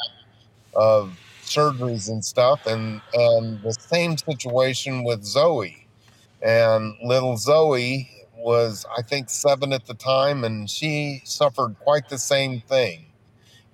of 0.77 1.19
surgeries 1.43 2.09
and 2.09 2.25
stuff. 2.25 2.67
And 2.67 3.01
and 3.15 3.63
the 3.63 3.73
same 3.73 4.17
situation 4.17 5.03
with 5.03 5.25
Zoe 5.25 5.87
and 6.43 6.95
little 7.03 7.37
Zoe 7.37 8.11
was, 8.37 8.87
I 8.97 9.03
think, 9.03 9.31
seven 9.31 9.73
at 9.73 9.87
the 9.87 9.95
time, 9.95 10.45
and 10.45 10.69
she 10.71 11.23
suffered 11.25 11.77
quite 11.81 12.09
the 12.09 12.19
same 12.19 12.61
thing. 12.61 13.07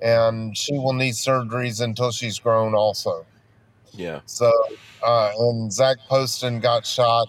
And 0.01 0.57
she 0.57 0.79
will 0.79 0.95
need 0.95 1.15
surgeries 1.15 1.81
until 1.83 2.11
she's 2.11 2.39
grown, 2.39 2.75
also. 2.75 3.27
Yeah. 3.93 4.21
So, 4.27 4.51
uh, 5.03 5.33
and 5.39 5.73
Zach 5.73 5.99
Poston 6.09 6.61
got 6.61 6.87
shot 6.87 7.29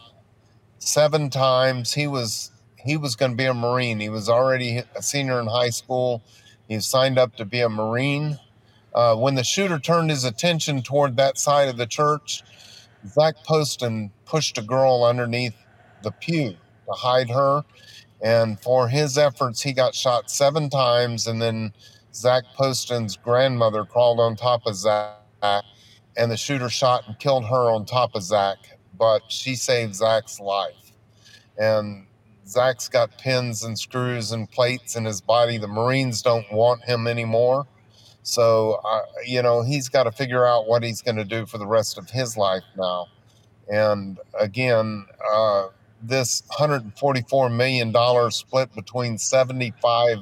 seven 0.79 1.29
times. 1.29 1.93
He 1.93 2.07
was 2.07 2.51
he 2.77 2.97
was 2.97 3.15
going 3.15 3.31
to 3.31 3.37
be 3.37 3.45
a 3.45 3.53
Marine. 3.53 3.99
He 3.99 4.09
was 4.09 4.29
already 4.29 4.81
a 4.95 5.03
senior 5.03 5.39
in 5.39 5.47
high 5.47 5.69
school. 5.69 6.21
He 6.67 6.79
signed 6.79 7.17
up 7.17 7.35
to 7.35 7.45
be 7.45 7.59
a 7.59 7.69
Marine. 7.69 8.39
Uh, 8.95 9.15
when 9.15 9.35
the 9.35 9.43
shooter 9.43 9.79
turned 9.79 10.09
his 10.09 10.23
attention 10.23 10.81
toward 10.81 11.17
that 11.17 11.37
side 11.37 11.67
of 11.67 11.77
the 11.77 11.87
church, 11.87 12.43
Zach 13.07 13.35
Poston 13.43 14.11
pushed 14.25 14.57
a 14.57 14.61
girl 14.61 15.03
underneath 15.03 15.55
the 16.03 16.11
pew 16.11 16.51
to 16.51 16.91
hide 16.91 17.29
her. 17.29 17.63
And 18.21 18.59
for 18.59 18.87
his 18.87 19.17
efforts, 19.17 19.61
he 19.61 19.73
got 19.73 19.95
shot 19.95 20.29
seven 20.29 20.69
times. 20.69 21.27
And 21.27 21.41
then 21.41 21.73
Zach 22.13 22.43
Poston's 22.55 23.17
grandmother 23.17 23.83
crawled 23.83 24.19
on 24.19 24.35
top 24.35 24.65
of 24.65 24.75
Zach, 24.75 25.17
and 26.15 26.31
the 26.31 26.37
shooter 26.37 26.69
shot 26.69 27.07
and 27.07 27.17
killed 27.19 27.45
her 27.45 27.71
on 27.71 27.85
top 27.85 28.15
of 28.15 28.23
Zach. 28.23 28.57
But 28.97 29.23
she 29.27 29.55
saved 29.55 29.95
Zach's 29.95 30.39
life. 30.39 30.91
And 31.57 32.05
Zach's 32.47 32.87
got 32.87 33.17
pins 33.17 33.63
and 33.63 33.77
screws 33.77 34.31
and 34.31 34.49
plates 34.49 34.95
in 34.95 35.05
his 35.05 35.19
body. 35.19 35.57
The 35.57 35.67
Marines 35.67 36.21
don't 36.21 36.49
want 36.51 36.83
him 36.83 37.07
anymore. 37.07 37.65
So, 38.23 38.79
uh, 38.85 39.01
you 39.25 39.41
know, 39.41 39.61
he's 39.63 39.89
got 39.89 40.03
to 40.03 40.11
figure 40.11 40.45
out 40.45 40.67
what 40.67 40.81
he's 40.81 41.01
going 41.01 41.17
to 41.17 41.25
do 41.25 41.45
for 41.45 41.57
the 41.57 41.67
rest 41.67 41.97
of 41.97 42.09
his 42.09 42.37
life 42.37 42.63
now. 42.77 43.07
And 43.69 44.17
again, 44.39 45.05
uh, 45.29 45.67
this 46.01 46.43
$144 46.51 47.53
million 47.53 48.31
split 48.31 48.73
between 48.73 49.17
75 49.17 50.19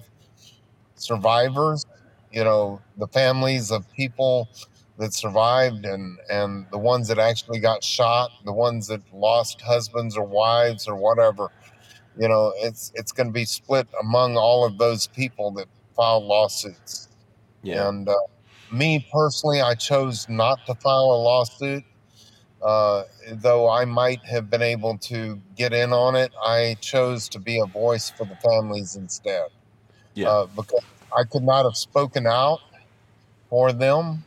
survivors, 0.95 1.85
you 2.31 2.43
know, 2.43 2.81
the 2.97 3.07
families 3.07 3.71
of 3.71 3.91
people 3.93 4.49
that 4.97 5.13
survived 5.13 5.85
and, 5.85 6.17
and 6.29 6.65
the 6.71 6.77
ones 6.77 7.07
that 7.07 7.19
actually 7.19 7.59
got 7.59 7.83
shot, 7.83 8.31
the 8.45 8.53
ones 8.53 8.87
that 8.87 9.01
lost 9.13 9.61
husbands 9.61 10.17
or 10.17 10.25
wives 10.25 10.87
or 10.87 10.95
whatever, 10.95 11.49
you 12.19 12.27
know, 12.27 12.53
it's, 12.57 12.91
it's 12.95 13.11
going 13.11 13.27
to 13.27 13.33
be 13.33 13.45
split 13.45 13.87
among 14.01 14.37
all 14.37 14.65
of 14.65 14.77
those 14.77 15.07
people 15.07 15.51
that 15.51 15.67
filed 15.95 16.23
lawsuits. 16.23 17.09
Yeah. 17.63 17.87
And 17.87 18.07
uh, 18.07 18.15
me 18.71 19.05
personally, 19.11 19.61
I 19.61 19.75
chose 19.75 20.27
not 20.29 20.65
to 20.65 20.75
file 20.75 21.11
a 21.11 21.19
lawsuit. 21.21 21.83
Uh, 22.61 23.03
though 23.31 23.69
I 23.69 23.85
might 23.85 24.23
have 24.25 24.49
been 24.49 24.61
able 24.61 24.97
to 24.99 25.41
get 25.57 25.73
in 25.73 25.91
on 25.93 26.15
it, 26.15 26.31
I 26.45 26.77
chose 26.79 27.27
to 27.29 27.39
be 27.39 27.59
a 27.59 27.65
voice 27.65 28.11
for 28.11 28.25
the 28.25 28.35
families 28.35 28.95
instead. 28.95 29.47
Yeah. 30.13 30.29
Uh, 30.29 30.45
because 30.45 30.83
I 31.15 31.23
could 31.23 31.43
not 31.43 31.65
have 31.65 31.75
spoken 31.75 32.27
out 32.27 32.59
for 33.49 33.73
them 33.73 34.23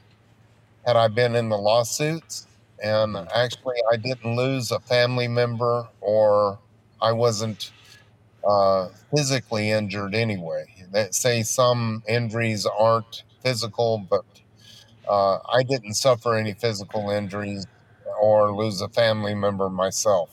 had 0.84 0.96
I 0.96 1.08
been 1.08 1.34
in 1.34 1.48
the 1.48 1.56
lawsuits. 1.56 2.46
And 2.82 3.16
actually, 3.34 3.76
I 3.92 3.96
didn't 3.96 4.36
lose 4.36 4.70
a 4.70 4.80
family 4.80 5.28
member 5.28 5.88
or 6.00 6.58
I 7.00 7.12
wasn't 7.12 7.70
uh, 8.46 8.88
physically 9.14 9.70
injured 9.70 10.14
anyway. 10.14 10.66
They 10.92 11.08
say 11.10 11.42
some 11.42 12.02
injuries 12.08 12.66
aren't 12.66 13.24
physical, 13.42 14.06
but 14.08 14.24
uh, 15.08 15.38
I 15.52 15.62
didn't 15.62 15.94
suffer 15.94 16.34
any 16.34 16.52
physical 16.52 17.10
injuries 17.10 17.66
or 18.20 18.54
lose 18.54 18.80
a 18.80 18.88
family 18.88 19.34
member 19.34 19.68
myself. 19.68 20.30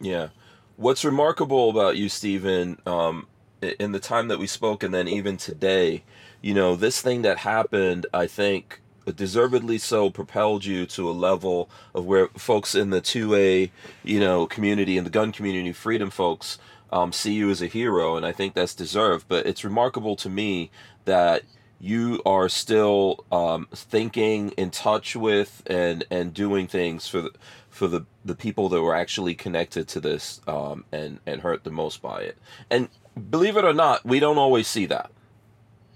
Yeah. 0.00 0.28
What's 0.76 1.04
remarkable 1.04 1.70
about 1.70 1.96
you, 1.96 2.08
Stephen, 2.08 2.80
um, 2.86 3.26
in 3.60 3.92
the 3.92 3.98
time 3.98 4.28
that 4.28 4.38
we 4.38 4.46
spoke, 4.46 4.82
and 4.82 4.94
then 4.94 5.08
even 5.08 5.36
today, 5.36 6.04
you 6.40 6.54
know, 6.54 6.76
this 6.76 7.00
thing 7.00 7.22
that 7.22 7.38
happened, 7.38 8.06
I 8.14 8.26
think, 8.26 8.80
deservedly 9.16 9.78
so, 9.78 10.10
propelled 10.10 10.64
you 10.64 10.86
to 10.86 11.08
a 11.08 11.12
level 11.12 11.68
of 11.94 12.04
where 12.04 12.28
folks 12.28 12.74
in 12.74 12.90
the 12.90 13.00
2A, 13.00 13.70
you 14.04 14.20
know, 14.20 14.46
community 14.46 14.96
and 14.96 15.06
the 15.06 15.10
gun 15.10 15.32
community, 15.32 15.72
freedom 15.72 16.10
folks, 16.10 16.58
um, 16.90 17.12
see 17.12 17.32
you 17.32 17.50
as 17.50 17.62
a 17.62 17.66
hero, 17.66 18.16
and 18.16 18.24
I 18.24 18.32
think 18.32 18.54
that's 18.54 18.74
deserved. 18.74 19.26
But 19.28 19.46
it's 19.46 19.64
remarkable 19.64 20.16
to 20.16 20.28
me 20.28 20.70
that 21.04 21.42
you 21.80 22.20
are 22.26 22.48
still 22.48 23.24
um, 23.30 23.68
thinking 23.72 24.50
in 24.52 24.70
touch 24.70 25.14
with 25.14 25.62
and 25.66 26.04
and 26.10 26.34
doing 26.34 26.66
things 26.66 27.08
for 27.08 27.22
the 27.22 27.30
for 27.70 27.88
the 27.88 28.04
the 28.24 28.34
people 28.34 28.68
that 28.68 28.82
were 28.82 28.94
actually 28.94 29.34
connected 29.34 29.86
to 29.88 30.00
this 30.00 30.40
um, 30.48 30.84
and 30.92 31.20
and 31.26 31.40
hurt 31.42 31.64
the 31.64 31.70
most 31.70 32.02
by 32.02 32.22
it. 32.22 32.36
And 32.70 32.88
believe 33.30 33.56
it 33.56 33.64
or 33.64 33.74
not, 33.74 34.04
we 34.04 34.20
don't 34.20 34.38
always 34.38 34.66
see 34.66 34.86
that. 34.86 35.10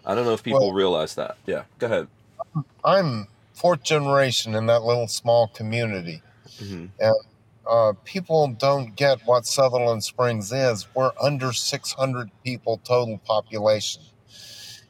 I 0.05 0.15
don't 0.15 0.25
know 0.25 0.33
if 0.33 0.43
people 0.43 0.61
well, 0.61 0.73
realize 0.73 1.15
that. 1.17 1.37
Yeah, 1.47 1.65
go 1.79 1.87
ahead. 1.87 2.09
I'm 2.85 3.29
fourth 3.55 3.83
generation 3.83 4.55
in 4.55 4.67
that 4.67 4.83
little 4.83 5.09
small 5.09 5.49
community, 5.49 6.23
mm-hmm. 6.59 6.87
and 6.99 7.15
uh, 7.69 7.93
people 8.05 8.49
don't 8.59 8.97
get 8.97 9.21
what 9.25 9.47
Sutherland 9.47 10.05
Springs 10.05 10.53
is. 10.53 10.87
We're 10.95 11.13
under 11.23 11.53
600 11.53 12.31
people 12.45 12.81
total 12.85 13.19
population. 13.19 14.03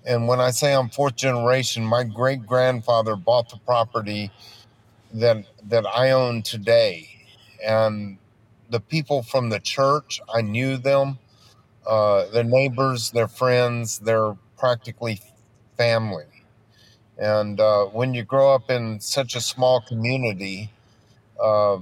And 0.05 0.27
when 0.27 0.41
I 0.41 0.51
say 0.51 0.75
I'm 0.75 0.89
fourth 0.89 1.17
generation, 1.17 1.85
my 1.85 2.05
great 2.05 2.47
grandfather 2.47 3.17
bought 3.17 3.51
the 3.51 3.59
property 3.59 4.31
that 5.15 5.45
that 5.69 5.87
I 5.87 6.11
own 6.11 6.43
today, 6.43 7.09
and 7.65 8.19
the 8.71 8.81
people 8.81 9.23
from 9.23 9.51
the 9.51 9.61
church, 9.61 10.21
I 10.35 10.43
knew 10.43 10.77
them, 10.77 11.19
uh, 11.87 12.27
their 12.31 12.45
neighbors, 12.45 13.11
their 13.11 13.29
friends, 13.29 13.99
they're 14.01 14.37
practically 14.59 15.21
family. 15.77 16.25
And 17.19 17.61
uh, 17.61 17.87
when 17.87 18.15
you 18.15 18.25
grow 18.25 18.55
up 18.55 18.71
in 18.71 19.01
such 19.01 19.37
a 19.37 19.41
small 19.41 19.83
community, 19.83 20.71
uh, 21.43 21.79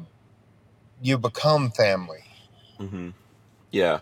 you 1.01 1.19
become 1.19 1.71
family. 1.71 2.25
Mm-hmm. 2.79 3.11
Yeah. 3.71 4.01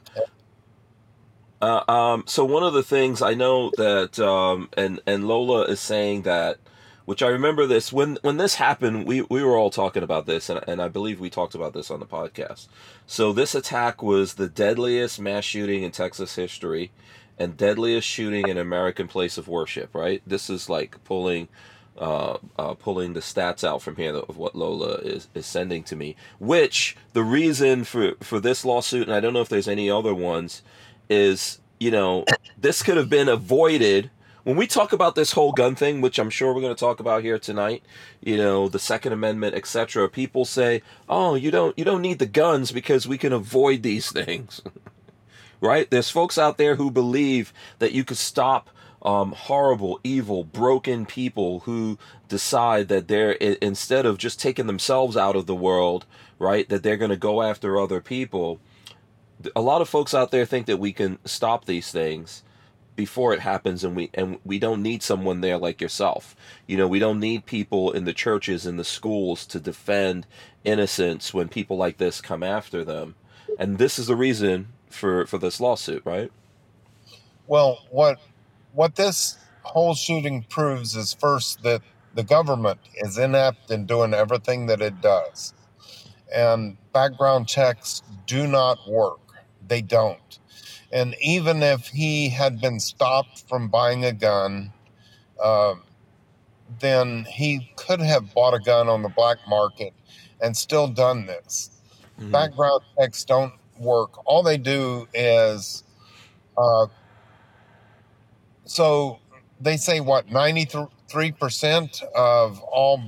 Uh, 1.61 1.83
um, 1.89 2.25
so 2.27 2.45
one 2.45 2.63
of 2.63 2.73
the 2.73 2.83
things 2.83 3.21
I 3.21 3.35
know 3.35 3.71
that, 3.77 4.19
um, 4.21 4.69
and 4.77 5.01
and 5.07 5.27
Lola 5.27 5.63
is 5.63 5.81
saying 5.81 6.23
that, 6.23 6.59
which 7.05 7.23
I 7.23 7.29
remember 7.29 7.67
this 7.67 7.93
when 7.93 8.19
when 8.23 8.37
this 8.37 8.55
happened, 8.57 9.07
we 9.07 9.23
we 9.23 9.43
were 9.43 9.57
all 9.57 9.71
talking 9.71 10.03
about 10.03 10.27
this, 10.27 10.49
and 10.49 10.61
and 10.69 10.81
I 10.81 10.89
believe 10.89 11.19
we 11.19 11.31
talked 11.31 11.55
about 11.55 11.73
this 11.73 11.91
on 11.91 12.01
the 12.01 12.07
podcast. 12.07 12.69
So 13.07 13.33
this 13.33 13.55
attack 13.55 14.03
was 14.03 14.35
the 14.35 14.49
deadliest 14.49 15.19
mass 15.21 15.45
shooting 15.45 15.83
in 15.83 15.91
Texas 15.91 16.37
history, 16.37 16.93
and 17.39 17.57
deadliest 17.57 18.07
shooting 18.07 18.47
in 18.47 18.57
American 18.57 19.09
place 19.09 19.37
of 19.37 19.49
worship. 19.49 19.95
Right? 19.95 20.23
This 20.25 20.49
is 20.49 20.69
like 20.69 21.03
pulling 21.03 21.49
uh, 21.99 22.39
uh, 22.59 22.75
pulling 22.75 23.13
the 23.13 23.21
stats 23.21 23.65
out 23.65 23.83
from 23.83 23.97
here 23.97 24.15
of 24.15 24.37
what 24.37 24.55
Lola 24.55 24.97
is, 24.97 25.29
is 25.35 25.47
sending 25.47 25.83
to 25.85 25.97
me. 25.97 26.17
Which 26.39 26.97
the 27.13 27.25
reason 27.25 27.85
for 27.85 28.13
for 28.23 28.41
this 28.41 28.65
lawsuit, 28.65 29.07
and 29.07 29.15
I 29.15 29.21
don't 29.21 29.33
know 29.33 29.41
if 29.41 29.49
there's 29.49 29.69
any 29.69 29.91
other 29.91 30.15
ones, 30.15 30.63
is 31.09 31.61
you 31.79 31.91
know 31.91 32.25
this 32.59 32.83
could 32.83 32.97
have 32.97 33.11
been 33.11 33.29
avoided 33.29 34.11
when 34.45 34.57
we 34.57 34.67
talk 34.67 34.95
about 34.95 35.15
this 35.15 35.33
whole 35.33 35.53
gun 35.53 35.75
thing, 35.75 36.01
which 36.01 36.19
I'm 36.19 36.31
sure 36.31 36.55
we're 36.55 36.63
going 36.63 36.75
to 36.75 36.81
talk 36.81 37.01
about 37.01 37.23
here 37.23 37.39
tonight. 37.39 37.83
You 38.23 38.39
know, 38.39 38.69
the 38.69 38.79
Second 38.79 39.13
Amendment, 39.13 39.55
etc. 39.55 40.09
People 40.09 40.45
say, 40.45 40.83
"Oh, 41.09 41.35
you 41.35 41.51
don't 41.51 41.79
you 41.79 41.85
don't 41.85 42.03
need 42.03 42.19
the 42.19 42.27
guns 42.27 42.73
because 42.73 43.07
we 43.07 43.19
can 43.19 43.33
avoid 43.33 43.83
these 43.83 44.11
things." 44.13 44.63
right? 45.61 45.91
There's 45.91 46.11
folks 46.11 46.39
out 46.39 46.59
there 46.59 46.77
who 46.77 46.91
believe 46.91 47.53
that 47.79 47.93
you 47.93 48.05
could 48.05 48.17
stop 48.17 48.71
um, 49.03 49.33
horrible, 49.33 50.01
evil, 50.03 50.45
broken 50.45 51.07
people 51.07 51.61
who 51.61 51.99
decide 52.29 52.89
that 52.89 53.09
they're 53.09 53.33
instead 53.33 54.07
of 54.07 54.19
just 54.19 54.41
taking 54.41 54.67
themselves 54.67 55.17
out 55.17 55.37
of 55.37 55.47
the 55.47 55.55
world, 55.55 56.07
right? 56.39 56.69
That 56.69 56.83
they're 56.83 56.97
going 56.97 57.11
to 57.11 57.17
go 57.17 57.43
after 57.43 57.79
other 57.79 58.01
people. 58.01 58.61
A 59.55 59.61
lot 59.61 59.81
of 59.83 59.89
folks 59.89 60.15
out 60.15 60.31
there 60.31 60.45
think 60.45 60.67
that 60.67 60.79
we 60.79 60.93
can 60.93 61.19
stop 61.25 61.65
these 61.65 61.93
things 61.93 62.43
before 62.99 63.33
it 63.33 63.39
happens 63.39 63.85
and 63.85 63.95
we 63.95 64.11
and 64.13 64.41
we 64.45 64.59
don't 64.59 64.83
need 64.83 65.05
someone 65.05 65.41
there 65.41 65.57
like 65.57 65.81
yourself 65.81 66.35
you 66.67 66.77
know 66.77 66.89
we 66.89 66.99
don't 66.99 67.21
need 67.21 67.47
people 67.47 67.93
in 67.93 68.05
the 68.05 68.13
churches 68.13 68.67
and 68.67 68.77
the 68.77 68.83
schools 68.83 69.47
to 69.47 69.61
defend 69.61 70.27
innocence 70.65 71.33
when 71.33 71.49
people 71.49 71.77
like 71.77 71.99
this 71.99 72.21
come 72.21 72.43
after 72.43 72.83
them 72.83 73.15
and 73.57 73.79
this 73.79 74.01
is 74.01 74.09
the 74.09 74.17
reason 74.17 74.67
for 74.91 75.25
for 75.27 75.39
this 75.39 75.61
lawsuit 75.61 76.03
right 76.05 76.33
well 77.47 77.85
what 77.91 78.19
what 78.79 78.95
this 78.95 79.37
whole 79.63 79.93
shooting 79.93 80.41
proves 80.49 80.95
is 80.95 81.13
first 81.13 81.65
that 81.65 81.83
the 82.15 82.23
government 82.23 82.79
is 82.99 83.19
inept 83.19 83.73
in 83.73 83.87
doing 83.87 84.15
everything 84.15 84.67
that 84.67 84.81
it 84.81 85.01
does. 85.01 85.53
And 86.33 86.77
background 86.93 87.49
checks 87.49 88.05
do 88.29 88.47
not 88.47 88.79
work. 88.89 89.19
They 89.67 89.83
don't. 89.83 90.39
And 90.93 91.17
even 91.21 91.61
if 91.61 91.89
he 91.89 92.29
had 92.29 92.61
been 92.61 92.79
stopped 92.79 93.49
from 93.49 93.67
buying 93.69 94.05
a 94.05 94.13
gun, 94.13 94.73
uh, 95.43 95.75
then 96.79 97.25
he 97.25 97.73
could 97.75 98.01
have 98.01 98.33
bought 98.33 98.55
a 98.55 98.61
gun 98.61 98.89
on 98.89 99.03
the 99.03 99.09
black 99.09 99.39
market 99.49 99.93
and 100.41 100.57
still 100.57 100.87
done 100.87 101.27
this. 101.27 101.81
Mm-hmm. 102.21 102.31
Background 102.31 102.83
checks 102.97 103.25
don't 103.25 103.55
work. 103.81 104.25
All 104.25 104.45
they 104.45 104.57
do 104.57 105.09
is 105.15 105.83
uh, 106.57 106.87
so 108.69 109.19
they 109.61 109.77
say 109.77 110.01
what 110.01 110.29
93% 110.29 112.03
of 112.15 112.61
all 112.61 113.03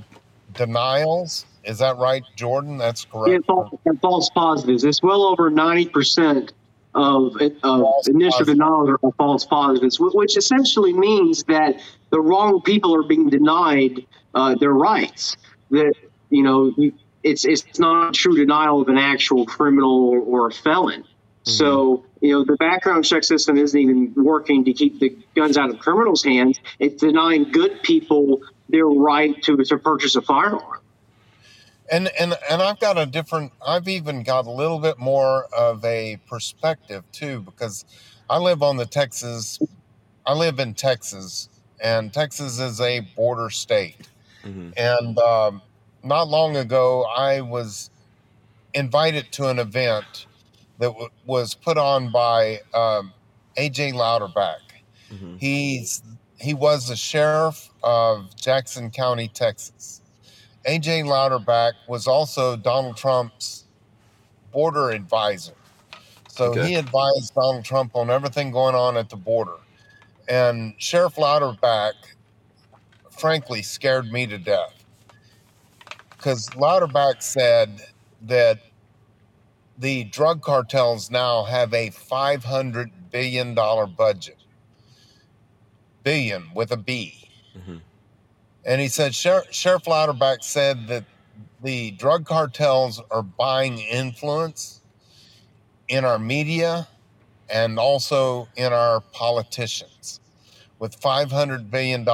denials? 0.53 1.45
Is 1.63 1.77
that 1.79 1.97
right 1.97 2.23
jordan? 2.35 2.77
That's 2.77 3.05
correct. 3.05 3.31
Yeah, 3.31 3.37
false, 3.45 3.71
false 4.01 4.29
positives. 4.31 4.83
It's 4.83 5.03
well 5.03 5.23
over 5.23 5.51
90% 5.51 6.51
of, 6.93 7.37
of 7.63 8.07
initial 8.07 8.45
denials 8.45 8.89
are 8.89 9.11
false 9.13 9.45
positives 9.45 9.97
which 9.99 10.35
essentially 10.35 10.91
means 10.91 11.43
that 11.45 11.81
the 12.09 12.19
wrong 12.19 12.61
people 12.61 12.93
are 12.93 13.03
being 13.03 13.29
denied 13.29 14.05
uh, 14.35 14.55
their 14.55 14.73
rights. 14.73 15.37
That 15.69 15.93
you 16.29 16.43
know 16.43 16.73
it's 17.23 17.45
it's 17.45 17.79
not 17.79 18.09
a 18.09 18.11
true 18.11 18.35
denial 18.35 18.81
of 18.81 18.89
an 18.89 18.97
actual 18.97 19.45
criminal 19.45 20.09
or, 20.09 20.19
or 20.19 20.47
a 20.47 20.51
felon 20.51 21.05
Mm-hmm. 21.43 21.51
So, 21.51 22.05
you 22.21 22.33
know, 22.33 22.43
the 22.43 22.55
background 22.57 23.03
check 23.03 23.23
system 23.23 23.57
isn't 23.57 23.79
even 23.79 24.13
working 24.15 24.63
to 24.65 24.73
keep 24.73 24.99
the 24.99 25.17
guns 25.35 25.57
out 25.57 25.71
of 25.71 25.79
criminals' 25.79 26.23
hands. 26.23 26.59
It's 26.79 27.01
denying 27.01 27.51
good 27.51 27.81
people 27.81 28.41
their 28.69 28.85
right 28.85 29.41
to, 29.43 29.57
to 29.57 29.77
purchase 29.77 30.15
a 30.15 30.21
firearm. 30.21 30.79
And, 31.91 32.09
and 32.19 32.33
and 32.49 32.61
I've 32.61 32.79
got 32.79 32.97
a 32.97 33.05
different 33.05 33.51
I've 33.65 33.89
even 33.89 34.23
got 34.23 34.45
a 34.45 34.51
little 34.51 34.79
bit 34.79 34.97
more 34.97 35.45
of 35.53 35.83
a 35.83 36.19
perspective 36.25 37.03
too 37.11 37.41
because 37.41 37.83
I 38.29 38.37
live 38.37 38.63
on 38.63 38.77
the 38.77 38.85
Texas 38.85 39.59
I 40.25 40.33
live 40.33 40.59
in 40.59 40.73
Texas 40.73 41.49
and 41.83 42.13
Texas 42.13 42.59
is 42.61 42.79
a 42.79 43.01
border 43.01 43.49
state 43.49 44.07
mm-hmm. 44.45 44.69
and 44.77 45.19
um, 45.19 45.61
not 46.01 46.29
long 46.29 46.55
ago 46.55 47.03
I 47.03 47.41
was 47.41 47.89
invited 48.73 49.29
to 49.33 49.49
an 49.49 49.59
event 49.59 50.27
that 50.81 50.87
w- 50.87 51.09
was 51.27 51.53
put 51.53 51.77
on 51.77 52.11
by 52.11 52.59
um, 52.73 53.13
AJ 53.55 53.93
Louderback. 53.93 54.57
Mm-hmm. 55.11 55.37
He's 55.37 56.01
he 56.39 56.55
was 56.55 56.87
the 56.87 56.95
sheriff 56.95 57.69
of 57.83 58.35
Jackson 58.35 58.89
County, 58.89 59.27
Texas. 59.27 60.01
AJ 60.67 61.05
Louderback 61.05 61.73
was 61.87 62.07
also 62.07 62.57
Donald 62.57 62.97
Trump's 62.97 63.65
border 64.51 64.89
advisor. 64.89 65.53
So 66.27 66.45
okay. 66.45 66.65
he 66.65 66.75
advised 66.75 67.35
Donald 67.35 67.63
Trump 67.63 67.95
on 67.95 68.09
everything 68.09 68.51
going 68.51 68.73
on 68.73 68.97
at 68.97 69.09
the 69.09 69.15
border. 69.15 69.57
And 70.27 70.73
Sheriff 70.79 71.15
Louderback, 71.15 71.93
frankly, 73.11 73.61
scared 73.61 74.11
me 74.11 74.25
to 74.25 74.39
death. 74.39 74.83
Because 76.09 76.47
Louderback 76.49 77.21
said 77.21 77.81
that 78.23 78.59
the 79.81 80.03
drug 80.05 80.43
cartels 80.43 81.09
now 81.09 81.43
have 81.43 81.73
a 81.73 81.89
$500 81.89 82.91
billion 83.11 83.55
budget. 83.55 84.37
Billion 86.03 86.49
with 86.53 86.71
a 86.71 86.77
B. 86.77 87.27
Mm-hmm. 87.57 87.77
And 88.63 88.79
he 88.79 88.87
said, 88.87 89.15
Sheriff, 89.15 89.51
Sheriff 89.51 89.85
Louderback 89.85 90.43
said 90.43 90.87
that 90.87 91.03
the 91.63 91.91
drug 91.91 92.25
cartels 92.25 93.01
are 93.09 93.23
buying 93.23 93.79
influence 93.79 94.81
in 95.87 96.05
our 96.05 96.19
media 96.19 96.87
and 97.49 97.79
also 97.79 98.47
in 98.55 98.71
our 98.71 99.01
politicians 99.11 100.19
with 100.77 100.99
$500 101.01 101.71
billion. 101.71 102.07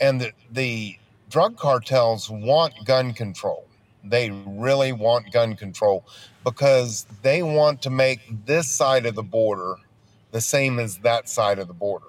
And 0.00 0.20
the, 0.20 0.32
the 0.50 0.96
drug 1.30 1.56
cartels 1.56 2.28
want 2.28 2.74
gun 2.84 3.14
control. 3.14 3.68
They 4.04 4.30
really 4.30 4.92
want 4.92 5.32
gun 5.32 5.54
control 5.54 6.04
because 6.50 7.06
they 7.22 7.42
want 7.42 7.82
to 7.82 7.90
make 7.90 8.20
this 8.46 8.70
side 8.70 9.04
of 9.04 9.14
the 9.14 9.22
border 9.22 9.74
the 10.30 10.40
same 10.40 10.78
as 10.78 10.96
that 10.98 11.28
side 11.28 11.58
of 11.58 11.68
the 11.68 11.74
border. 11.74 12.06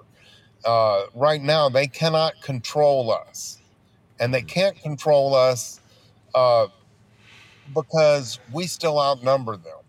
Uh, 0.64 1.02
right 1.14 1.42
now, 1.42 1.68
they 1.68 1.86
cannot 1.86 2.40
control 2.40 3.12
us, 3.12 3.60
and 4.18 4.32
they 4.32 4.40
can't 4.40 4.80
control 4.80 5.34
us 5.34 5.80
uh, 6.34 6.66
because 7.74 8.40
we 8.50 8.66
still 8.66 8.98
outnumber 8.98 9.58
them. 9.58 9.82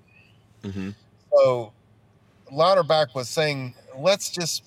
Mm-hmm. 0.63 0.89
So 1.33 1.73
Louderback 2.51 3.15
was 3.15 3.29
saying, 3.29 3.73
let's 3.97 4.29
just 4.29 4.63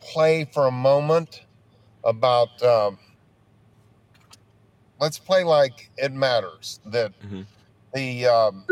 play 0.00 0.44
for 0.44 0.66
a 0.66 0.70
moment 0.70 1.42
about. 2.04 2.62
Um, 2.62 2.98
let's 5.00 5.18
play 5.18 5.44
like 5.44 5.90
it 5.96 6.12
matters 6.12 6.80
that 6.86 7.12
Mhm. 7.20 7.46
The 7.96 8.26
um, 8.26 8.64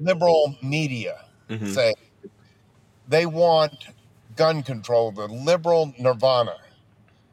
liberal 0.00 0.56
media 0.62 1.18
Mhm. 1.50 1.74
say 1.74 1.92
they 3.06 3.26
want 3.26 3.74
gun 4.36 4.62
control, 4.62 5.12
the 5.12 5.26
liberal 5.28 5.92
nirvana. 5.98 6.56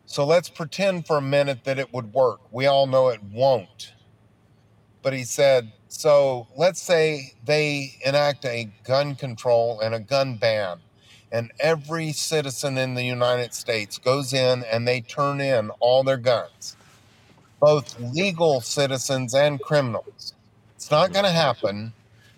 So 0.05 0.25
let's 0.25 0.49
pretend 0.49 1.08
for 1.08 1.17
a 1.17 1.21
minute 1.21 1.63
that 1.63 1.79
it 1.79 1.93
would 1.93 2.13
work. 2.13 2.41
We 2.51 2.65
all 2.65 2.86
know 2.86 3.08
it 3.08 3.23
won't. 3.23 3.93
But 5.01 5.13
he 5.13 5.23
said, 5.23 5.71
so 5.88 6.47
let's 6.58 6.82
say 6.82 7.34
they 7.45 7.95
enact 8.03 8.43
a 8.43 8.69
gun 8.84 9.15
control 9.15 9.79
and 9.79 9.95
a 9.95 9.99
gun 9.99 10.36
ban, 10.36 10.79
and 11.32 11.53
every 11.62 12.12
citizen 12.12 12.77
in 12.77 12.95
the 12.95 13.05
United 13.05 13.53
States 13.53 13.97
goes 13.97 14.34
in 14.34 14.65
and 14.65 14.86
they 14.86 14.99
turn 14.99 15.39
in 15.39 15.69
all 15.79 16.03
their 16.03 16.17
guns, 16.17 16.75
both 17.59 17.99
legal 17.99 18.61
citizens 18.61 19.33
and 19.33 19.61
criminals. 19.61 20.33
It's 20.75 20.91
not 20.91 21.11
going 21.11 21.25
to 21.25 21.31
happen, 21.31 21.93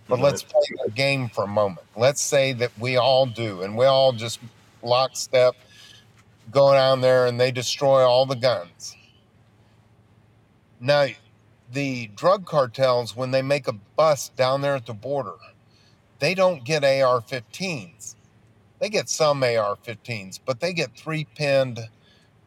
but 0.07 0.15
mm-hmm. 0.15 0.23
let's 0.23 0.43
play 0.43 0.61
the 0.85 0.91
game 0.91 1.29
for 1.29 1.43
a 1.43 1.47
moment. 1.47 1.85
Let's 1.95 2.21
say 2.21 2.53
that 2.53 2.71
we 2.79 2.97
all 2.97 3.25
do, 3.25 3.61
and 3.61 3.77
we 3.77 3.85
all 3.85 4.11
just 4.13 4.39
lockstep 4.81 5.55
go 6.51 6.73
down 6.73 7.01
there 7.01 7.25
and 7.27 7.39
they 7.39 7.51
destroy 7.51 8.01
all 8.01 8.25
the 8.25 8.35
guns. 8.35 8.95
Now, 10.79 11.07
the 11.71 12.07
drug 12.15 12.45
cartels, 12.45 13.15
when 13.15 13.31
they 13.31 13.41
make 13.41 13.67
a 13.67 13.73
bust 13.95 14.35
down 14.35 14.61
there 14.61 14.75
at 14.75 14.85
the 14.85 14.93
border, 14.93 15.35
they 16.19 16.35
don't 16.35 16.63
get 16.63 16.83
AR 16.83 17.21
15s. 17.21 18.15
They 18.79 18.89
get 18.89 19.09
some 19.09 19.43
AR 19.43 19.77
15s, 19.77 20.39
but 20.45 20.59
they 20.59 20.73
get 20.73 20.95
three 20.95 21.25
pinned 21.35 21.79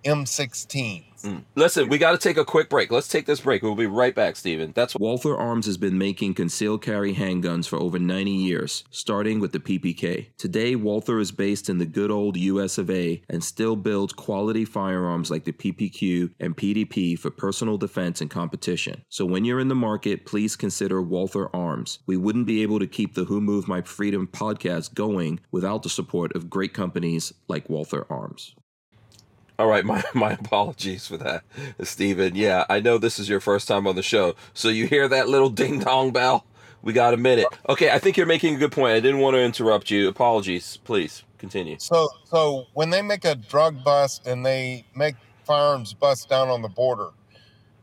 M16s. 0.05 1.05
Mm. 1.25 1.43
Listen, 1.55 1.89
we 1.89 1.97
got 1.97 2.13
to 2.13 2.19
take 2.19 2.37
a 2.37 2.45
quick 2.45 2.69
break. 2.69 2.91
Let's 2.91 3.09
take 3.09 3.25
this 3.25 3.41
break. 3.41 3.63
We'll 3.63 3.75
be 3.75 3.87
right 3.87 4.15
back, 4.15 4.37
Stephen. 4.37 4.73
That's 4.75 4.95
what 4.95 5.01
Walther 5.01 5.37
Arms 5.37 5.65
has 5.65 5.79
been 5.79 5.97
making 5.97 6.35
concealed 6.35 6.83
carry 6.83 7.15
handguns 7.15 7.67
for 7.67 7.79
over 7.79 7.99
90 7.99 8.31
years, 8.31 8.85
starting 8.91 9.41
with 9.41 9.53
the 9.53 9.61
PPK. 9.61 10.37
Today, 10.37 10.77
Walther 10.77 11.19
is 11.19 11.33
based 11.33 11.71
in 11.71 11.79
the 11.79 11.87
good 11.87 12.11
old 12.11 12.37
US 12.37 12.77
of 12.77 12.91
A 12.91 13.23
and 13.31 13.43
still 13.43 13.75
builds 13.75 14.13
quality 14.13 14.67
firearms 14.67 15.31
like 15.31 15.45
the 15.45 15.53
PPQ 15.53 16.33
and 16.41 16.57
PDP 16.57 17.19
for 17.19 17.31
personal 17.31 17.79
defense 17.79 18.21
and 18.21 18.31
competition. 18.31 19.03
So 19.09 19.25
when 19.25 19.47
you're 19.47 19.61
in 19.61 19.69
the 19.69 19.75
market, 19.75 20.27
please 20.27 20.57
consider 20.57 21.01
Walther 21.01 21.49
Arms. 21.57 22.01
We 22.07 22.19
wouldn't 22.19 22.47
be 22.47 22.63
able 22.63 22.81
to 22.81 22.87
keep 22.87 23.15
the 23.15 23.25
Who 23.25 23.41
Moved 23.41 23.67
My 23.67 23.81
Freedom 23.81 24.27
podcast 24.27 24.93
going 24.93 25.41
without 25.51 25.83
the 25.83 25.89
support 25.89 26.37
of 26.37 26.51
great 26.51 26.75
companies 26.75 27.33
like 27.49 27.71
Walther 27.71 28.07
Arms. 28.11 28.55
All 29.59 29.67
right, 29.69 29.85
my, 29.85 30.03
my 30.15 30.33
apologies 30.33 31.07
for 31.07 31.17
that, 31.19 31.45
Stephen. 31.83 32.35
Yeah, 32.35 32.65
I 32.69 32.81
know 32.81 32.99
this 32.99 33.19
is 33.19 33.29
your 33.29 33.41
first 33.41 33.69
time 33.69 33.87
on 33.87 33.97
the 33.97 34.03
show. 34.03 34.35
So 34.53 34.69
you 34.69 34.87
hear 34.87 35.09
that 35.09 35.29
little 35.29 35.51
ding 35.51 35.81
dong 35.81 36.13
bell? 36.13 36.45
We 36.83 36.93
got 36.93 37.15
a 37.15 37.17
minute. 37.17 37.47
Okay, 37.69 37.91
I 37.91 37.99
think 37.99 38.17
you're 38.17 38.27
making 38.27 38.57
a 38.57 38.59
good 38.59 38.73
point. 38.73 38.93
I 38.93 39.01
didn't 39.01 39.21
want 39.21 39.35
to 39.35 39.41
interrupt 39.41 39.91
you. 39.91 40.07
Apologies. 40.09 40.77
Please 40.85 41.23
continue. 41.39 41.77
So, 41.79 42.09
so 42.25 42.67
when 42.75 42.91
they 42.91 43.01
make 43.01 43.25
a 43.25 43.35
drug 43.35 43.83
bust 43.83 44.27
and 44.27 44.45
they 44.45 44.85
make 44.95 45.15
firearms 45.45 45.95
bust 45.95 46.29
down 46.29 46.49
on 46.49 46.61
the 46.61 46.69
border, 46.69 47.09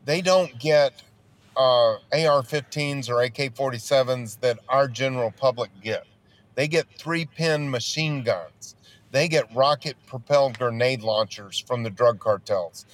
they 0.04 0.20
don't 0.20 0.56
get 0.58 1.02
uh, 1.56 1.94
AR-15s 2.12 3.08
or 3.08 3.22
AK-47s 3.22 4.38
that 4.40 4.60
our 4.68 4.86
general 4.86 5.32
public 5.32 5.70
get. 5.82 6.06
They 6.54 6.68
get 6.68 6.86
three-pin 6.96 7.70
machine 7.70 8.22
guns. 8.22 8.76
They 9.12 9.28
get 9.28 9.54
rocket-propelled 9.54 10.58
grenade 10.58 11.02
launchers 11.02 11.58
from 11.58 11.82
the 11.84 11.90
drug 11.90 12.18
cartels. 12.18 12.86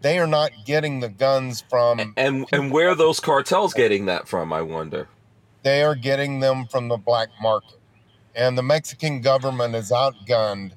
They 0.00 0.18
are 0.18 0.26
not 0.26 0.50
getting 0.64 1.00
the 1.00 1.08
guns 1.08 1.62
from. 1.70 2.14
And 2.16 2.46
and 2.52 2.70
where 2.72 2.90
are 2.90 2.94
those 2.94 3.20
cartels 3.20 3.72
getting 3.74 4.06
that 4.06 4.26
from? 4.28 4.52
I 4.52 4.62
wonder. 4.62 5.08
They 5.62 5.82
are 5.82 5.94
getting 5.94 6.40
them 6.40 6.66
from 6.66 6.88
the 6.88 6.96
black 6.96 7.28
market, 7.40 7.78
and 8.34 8.56
the 8.56 8.62
Mexican 8.62 9.20
government 9.20 9.74
is 9.74 9.90
outgunned 9.90 10.72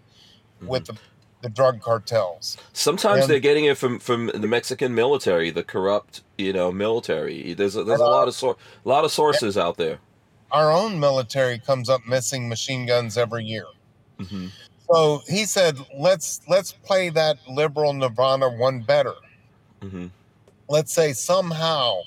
with 0.62 0.86
the, 0.86 0.98
the 1.44 1.50
drug 1.50 1.80
cartels. 1.82 2.58
Sometimes 2.74 3.22
And- 3.22 3.30
they're 3.30 3.40
getting 3.40 3.66
it 3.66 3.78
from 3.78 4.00
from 4.00 4.28
the 4.34 4.48
Mexican 4.48 4.96
military, 4.96 5.50
the 5.52 5.64
corrupt, 5.64 6.22
you 6.38 6.52
know, 6.54 6.72
military. 6.72 7.54
There's 7.54 7.76
a, 7.76 7.84
there's 7.84 8.00
a 8.02 8.04
lot 8.06 8.28
of 8.28 8.34
sor- 8.36 8.58
a 8.86 8.90
lot 8.90 9.06
of 9.06 9.12
sources 9.12 9.58
out 9.58 9.78
there. 9.78 10.00
Our 10.52 10.72
own 10.72 11.00
military 11.00 11.60
comes 11.60 11.90
up 11.90 12.06
missing 12.08 12.50
machine 12.50 12.86
guns 12.86 13.18
every 13.18 13.44
year. 13.46 13.66
hmm 14.20 14.48
So 14.92 15.22
he 15.28 15.46
said, 15.46 15.78
"Let's 15.98 16.42
let's 16.48 16.72
play 16.74 17.10
that 17.10 17.38
liberal 17.48 17.94
Nirvana 17.94 18.50
one 18.50 18.82
better. 18.82 19.16
hmm 19.82 20.08
Let's 20.70 20.94
say 20.94 21.14
somehow 21.14 22.02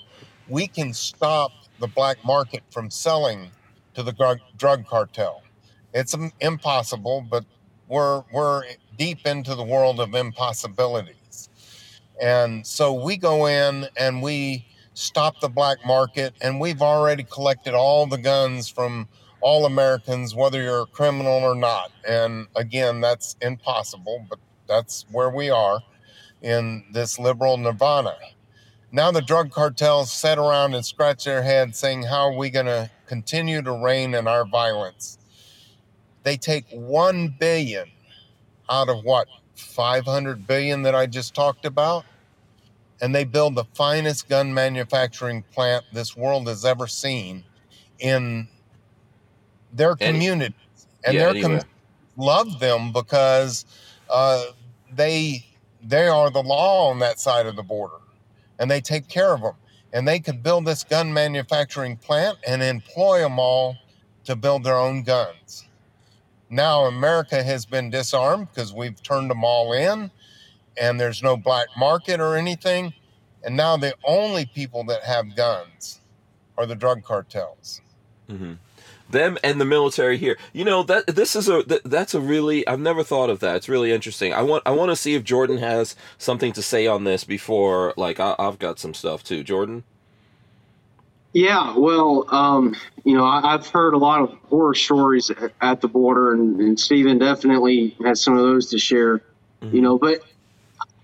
we 0.49 0.69
can 0.69 0.93
stop 0.95 1.53
the 1.81 1.89
black 1.89 2.25
market 2.25 2.63
from 2.71 2.91
selling 2.91 3.51
to 3.95 4.03
the 4.03 4.13
drug, 4.13 4.39
drug 4.57 4.87
cartel. 4.87 5.43
It's 5.95 6.15
impossible, 6.41 7.27
but 7.31 7.45
we're 7.89 8.23
we're 8.33 8.65
deep 8.99 9.27
into 9.27 9.55
the 9.55 9.65
world 9.65 10.01
of 10.01 10.15
impossibilities, 10.15 11.49
and 12.21 12.67
so 12.67 12.93
we 12.93 13.17
go 13.17 13.47
in 13.47 13.87
and 13.97 14.23
we 14.23 14.67
stop 14.95 15.41
the 15.41 15.49
black 15.49 15.85
market, 15.87 16.35
and 16.43 16.61
we've 16.61 16.83
already 16.83 17.25
collected 17.25 17.75
all 17.75 18.07
the 18.07 18.19
guns 18.19 18.69
from." 18.69 19.09
All 19.43 19.67
Americans, 19.67 20.35
whether 20.35 20.63
you're 20.63 20.83
a 20.83 20.87
criminal 20.87 21.43
or 21.43 21.55
not. 21.55 21.93
And 22.09 22.47
again, 22.57 23.01
that's 23.01 23.37
impossible, 23.43 24.25
but 24.31 24.39
that's 24.69 25.05
where 25.11 25.31
we 25.31 25.51
are 25.51 25.81
in 26.41 26.85
this 26.93 27.19
liberal 27.19 27.57
nirvana. 27.57 28.17
Now 28.91 29.11
the 29.11 29.23
drug 29.23 29.51
cartels 29.51 30.13
sit 30.13 30.39
around 30.39 30.75
and 30.75 30.85
scratch 30.85 31.25
their 31.25 31.43
heads 31.43 31.79
saying, 31.79 32.05
How 32.05 32.29
are 32.29 32.37
we 32.37 32.51
going 32.51 32.67
to 32.67 32.91
continue 33.07 33.63
to 33.63 33.73
reign 33.73 34.15
in 34.15 34.27
our 34.27 34.45
violence? 34.47 35.19
They 36.23 36.37
take 36.37 36.67
1 36.71 37.37
billion 37.39 37.91
out 38.69 38.89
of 38.89 39.03
what, 39.03 39.29
500 39.55 40.47
billion 40.47 40.83
that 40.83 40.95
I 40.95 41.07
just 41.07 41.35
talked 41.35 41.65
about? 41.65 42.05
And 43.01 43.15
they 43.15 43.25
build 43.25 43.57
the 43.57 43.65
finest 43.75 44.29
gun 44.29 44.55
manufacturing 44.55 45.43
plant 45.53 45.85
this 45.93 46.17
world 46.17 46.47
has 46.47 46.65
ever 46.65 46.87
seen 46.87 47.45
in 47.99 48.49
their 49.73 49.97
community. 49.97 50.55
And 51.05 51.15
yeah, 51.15 51.33
their 51.33 51.43
com- 51.43 51.61
love 52.17 52.61
them 52.61 52.93
because 52.93 53.65
uh, 54.11 54.45
they 54.93 55.45
they 55.83 56.07
are 56.07 56.31
the 56.31 56.43
law 56.43 56.91
on 56.91 57.01
that 57.01 57.19
side 57.19 57.47
of 57.47 57.57
the 57.57 57.63
border, 57.63 57.97
and 58.59 58.71
they 58.71 58.81
take 58.81 59.09
care 59.09 59.35
of 59.35 59.41
them. 59.41 59.55
And 59.95 60.09
they 60.09 60.21
could 60.21 60.43
build 60.43 60.65
this 60.65 60.85
gun 60.85 61.13
manufacturing 61.13 61.97
plant 61.99 62.39
and 62.47 62.63
employ 62.63 63.21
them 63.21 63.39
all 63.39 63.77
to 64.25 64.35
build 64.37 64.65
their 64.65 64.79
own 64.79 65.03
guns. 65.03 65.67
Now 66.49 66.85
America 66.85 67.43
has 67.43 67.67
been 67.67 67.91
disarmed 67.91 68.49
because 68.49 68.73
we've 68.73 69.03
turned 69.03 69.31
them 69.31 69.45
all 69.45 69.73
in, 69.73 70.11
and 70.81 71.01
there's 71.01 71.23
no 71.23 71.37
black 71.37 71.69
market 71.77 72.21
or 72.21 72.37
anything. 72.37 72.95
And 73.45 73.57
now 73.57 73.77
the 73.77 73.95
only 74.05 74.47
people 74.47 74.85
that 74.85 75.03
have 75.03 75.35
guns 75.35 76.01
are 76.57 76.67
the 76.67 76.77
drug 76.77 77.03
cartels. 77.03 77.81
hmm 78.29 78.55
Them 79.13 79.39
and 79.45 79.61
the 79.61 79.65
military 79.65 80.19
here. 80.19 80.37
You 80.53 80.65
know 80.65 80.83
that 80.83 81.07
this 81.07 81.37
is 81.37 81.49
a 81.49 81.63
that, 81.65 81.83
that's 81.85 82.15
a 82.15 82.21
really 82.21 82.67
I've 82.67 82.81
never 82.81 83.05
thought 83.05 83.31
of 83.31 83.41
that. 83.41 83.57
It's 83.57 83.69
really 83.69 83.93
interesting. 83.93 84.33
I 84.33 84.43
want 84.43 84.63
I 84.67 84.73
want 84.73 84.91
to 84.91 84.97
see 84.97 85.15
if 85.15 85.23
Jordan 85.25 85.59
has 85.59 85.95
something 86.19 86.53
to 86.55 86.63
say 86.63 86.87
on 86.87 87.05
this 87.05 87.25
before. 87.25 87.95
Like 87.97 88.19
I, 88.19 88.35
I've 88.39 88.59
got 88.59 88.79
some 88.79 88.95
stuff 88.95 89.23
too. 89.23 89.45
Jordan. 89.45 89.85
Yeah, 91.35 91.79
well, 91.79 92.27
um, 92.29 92.77
you 93.05 93.17
know, 93.17 93.25
I, 93.25 93.55
I've 93.55 93.67
heard 93.67 93.95
a 93.95 93.99
lot 93.99 94.21
of 94.21 94.37
horror 94.51 94.75
stories 94.75 95.31
at, 95.31 95.53
at 95.63 95.81
the 95.81 95.89
border, 95.89 96.35
and, 96.35 96.61
and 96.61 96.79
Stephen 96.79 97.19
definitely 97.19 97.97
has 98.05 98.23
some 98.23 98.37
of 98.37 98.43
those 98.43 98.69
to 98.71 98.79
share. 98.79 99.23
You 99.63 99.81
know, 99.81 99.97
but 99.97 100.25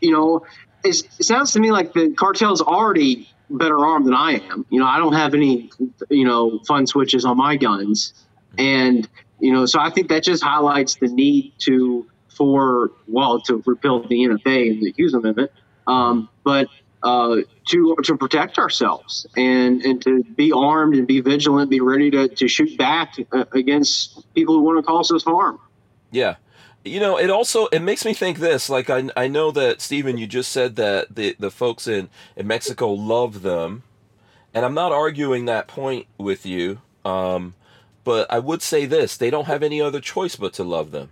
you 0.01 0.11
know, 0.11 0.45
it's, 0.83 1.03
it 1.19 1.25
sounds 1.25 1.53
to 1.53 1.61
me 1.61 1.71
like 1.71 1.93
the 1.93 2.11
cartel's 2.11 2.61
already 2.61 3.31
better 3.51 3.79
armed 3.79 4.07
than 4.07 4.15
I 4.15 4.41
am. 4.51 4.67
You 4.71 4.81
know, 4.81 4.87
I 4.87 4.99
don't 4.99 5.15
have 5.15 5.35
any, 5.35 5.71
you 6.09 6.25
know, 6.25 6.59
fun 6.67 6.87
switches 6.87 7.25
on 7.25 7.37
my 7.37 7.57
guns, 7.57 8.15
and 8.57 9.09
you 9.41 9.53
know, 9.53 9.67
so 9.67 9.81
I 9.81 9.91
think 9.91 10.09
that 10.09 10.23
just 10.23 10.43
highlights 10.43 10.97
the 10.97 11.09
need 11.09 11.55
to 11.61 12.07
for 12.29 12.93
well 13.07 13.41
to 13.43 13.63
repeal 13.67 14.07
the 14.07 14.17
NFA 14.17 14.71
and 14.71 14.83
the 14.83 14.93
Hughes 14.97 15.15
Amendment. 15.15 15.51
Um, 15.87 16.29
but 16.45 16.69
uh, 17.03 17.37
to 17.69 17.97
to 18.05 18.17
protect 18.17 18.59
ourselves 18.59 19.27
and 19.37 19.83
and 19.83 20.03
to 20.03 20.23
be 20.25 20.53
armed 20.53 20.95
and 20.95 21.07
be 21.07 21.21
vigilant, 21.21 21.71
be 21.71 21.81
ready 21.81 22.11
to, 22.11 22.29
to 22.29 22.49
shoot 22.49 22.77
back 22.77 23.15
uh, 23.33 23.45
against 23.53 24.33
people 24.35 24.55
who 24.55 24.63
want 24.63 24.79
to 24.79 24.83
cause 24.83 25.11
us 25.13 25.25
harm. 25.25 25.61
Yeah. 26.11 26.37
You 26.85 27.01
know, 27.01 27.19
it 27.19 27.29
also 27.31 27.67
it 27.67 27.81
makes 27.81 28.05
me 28.05 28.15
think 28.15 28.39
this. 28.39 28.71
Like 28.71 28.89
I, 28.89 29.11
I 29.17 29.29
know 29.29 29.51
that 29.51 29.81
Stephen, 29.81 30.17
you 30.17 30.27
just 30.27 30.51
said 30.53 30.77
that 30.77 31.15
the 31.15 31.37
the 31.39 31.51
folks 31.51 31.87
in 31.87 32.09
in 32.37 32.47
Mexico 32.47 32.91
love 32.91 33.43
them, 33.43 33.83
and 34.55 34.65
I'm 34.65 34.75
not 34.75 34.93
arguing 34.93 35.45
that 35.47 35.67
point 35.69 36.07
with 36.17 36.47
you. 36.47 36.81
Um, 37.05 37.55
but 38.05 38.31
I 38.33 38.39
would 38.39 38.63
say 38.63 38.87
this: 38.87 39.17
they 39.17 39.29
don't 39.31 39.47
have 39.47 39.63
any 39.63 39.81
other 39.81 40.01
choice 40.01 40.37
but 40.37 40.53
to 40.55 40.65
love 40.65 40.93
them. 40.93 41.11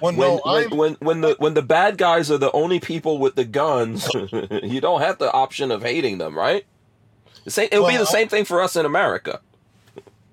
Well, 0.00 0.12
When 0.14 0.28
no, 0.28 0.40
when, 0.44 0.70
when 0.76 0.94
when 1.00 1.20
the 1.20 1.36
when 1.38 1.54
the 1.54 1.62
bad 1.62 1.98
guys 1.98 2.30
are 2.30 2.38
the 2.38 2.52
only 2.52 2.80
people 2.80 3.18
with 3.18 3.34
the 3.34 3.44
guns, 3.44 4.08
you 4.62 4.80
don't 4.80 5.00
have 5.00 5.18
the 5.18 5.30
option 5.32 5.70
of 5.70 5.82
hating 5.82 6.18
them, 6.18 6.36
right? 6.38 6.64
The 7.44 7.50
same. 7.50 7.68
It'll 7.70 7.86
be 7.86 7.96
the 7.98 8.06
same 8.06 8.28
thing 8.28 8.44
for 8.44 8.62
us 8.62 8.76
in 8.76 8.86
America. 8.86 9.40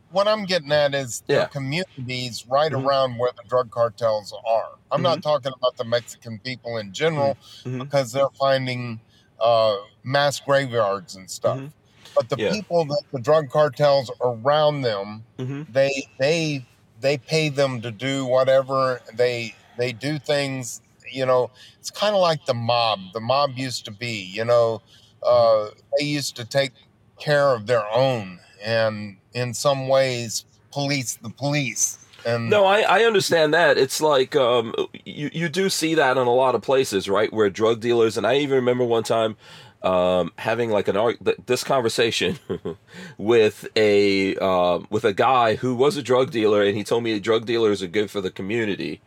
What 0.10 0.28
I'm 0.28 0.46
getting 0.46 0.72
at 0.72 0.94
is 0.96 1.24
Yeah. 1.28 1.38
the 1.38 1.46
communities 1.48 2.46
right 2.48 2.72
Mhm. 2.72 2.86
around 2.86 3.18
where 3.18 3.32
the 3.38 3.44
drug 3.48 3.72
cartels 3.72 4.34
are. 4.48 4.80
I'm 4.92 5.02
not 5.02 5.22
Mm-hmm. 5.22 5.22
talking 5.22 5.52
about 5.56 5.78
the 5.78 5.86
Mexican 5.86 6.40
people 6.40 6.78
in 6.78 6.94
general 6.94 7.38
Mhm. 7.66 7.92
because 7.92 8.12
they're 8.12 8.26
finding 8.40 9.02
uh, 9.42 9.78
mass 10.04 10.40
graveyards 10.40 11.16
and 11.16 11.30
stuff. 11.32 11.62
Mhm. 11.62 11.74
But 12.16 12.30
the 12.30 12.38
Yeah. 12.38 12.50
people 12.50 12.86
that 12.86 13.04
the 13.14 13.22
drug 13.22 13.50
cartels 13.50 14.12
around 14.22 14.82
them, 14.82 15.26
hmm 15.40 15.62
they 15.68 15.92
they 16.20 16.68
they 17.00 17.18
pay 17.18 17.50
them 17.50 17.82
to 17.82 17.92
do 17.92 18.26
whatever 18.26 19.00
they 19.14 19.56
they 19.78 19.94
do 19.94 20.20
things. 20.20 20.82
You 21.12 21.26
know, 21.26 21.50
it's 21.80 21.90
kind 21.92 22.16
of 22.16 22.22
like 22.22 22.46
the 22.46 22.54
mob. 22.54 23.14
The 23.14 23.22
mob 23.22 23.58
used 23.58 23.86
to 23.86 23.92
be. 23.92 24.24
You 24.24 24.46
know, 24.46 24.82
uh, 25.24 25.70
they 25.98 26.06
used 26.06 26.36
to 26.38 26.46
take 26.46 26.74
care 27.20 27.50
of 27.56 27.68
their 27.68 27.86
own 27.94 28.40
and 28.64 29.18
in 29.34 29.54
some 29.54 29.88
ways 29.88 30.46
police 30.72 31.16
the 31.16 31.30
police. 31.30 32.06
And 32.26 32.50
No, 32.50 32.66
I, 32.66 32.82
I 32.82 33.04
understand 33.04 33.54
that. 33.54 33.78
It's 33.78 34.02
like 34.02 34.36
um, 34.36 34.74
you 35.06 35.30
you 35.34 35.50
do 35.50 35.70
see 35.70 35.96
that 35.96 36.18
in 36.18 36.28
a 36.28 36.34
lot 36.34 36.56
of 36.56 36.62
places, 36.62 37.08
right? 37.08 37.32
Where 37.32 37.50
drug 37.50 37.80
dealers, 37.80 38.18
and 38.18 38.28
I 38.28 38.36
even 38.38 38.56
remember 38.56 38.84
one 38.84 39.04
time 39.04 39.38
um, 39.84 40.34
having 40.38 40.70
like 40.70 40.88
an 40.88 40.98
art 40.98 41.18
this 41.46 41.64
conversation 41.64 42.38
with 43.18 43.68
a 43.76 44.36
um 44.38 44.88
with 44.90 45.06
a 45.06 45.14
guy 45.14 45.56
who 45.56 45.76
was 45.76 45.96
a 45.96 46.04
drug 46.04 46.32
dealer, 46.32 46.62
and 46.64 46.76
he 46.76 46.84
told 46.84 47.04
me 47.04 47.18
drug 47.20 47.46
dealers 47.46 47.82
are 47.82 47.88
good 47.88 48.12
for 48.12 48.20
the 48.20 48.32
community, 48.32 49.00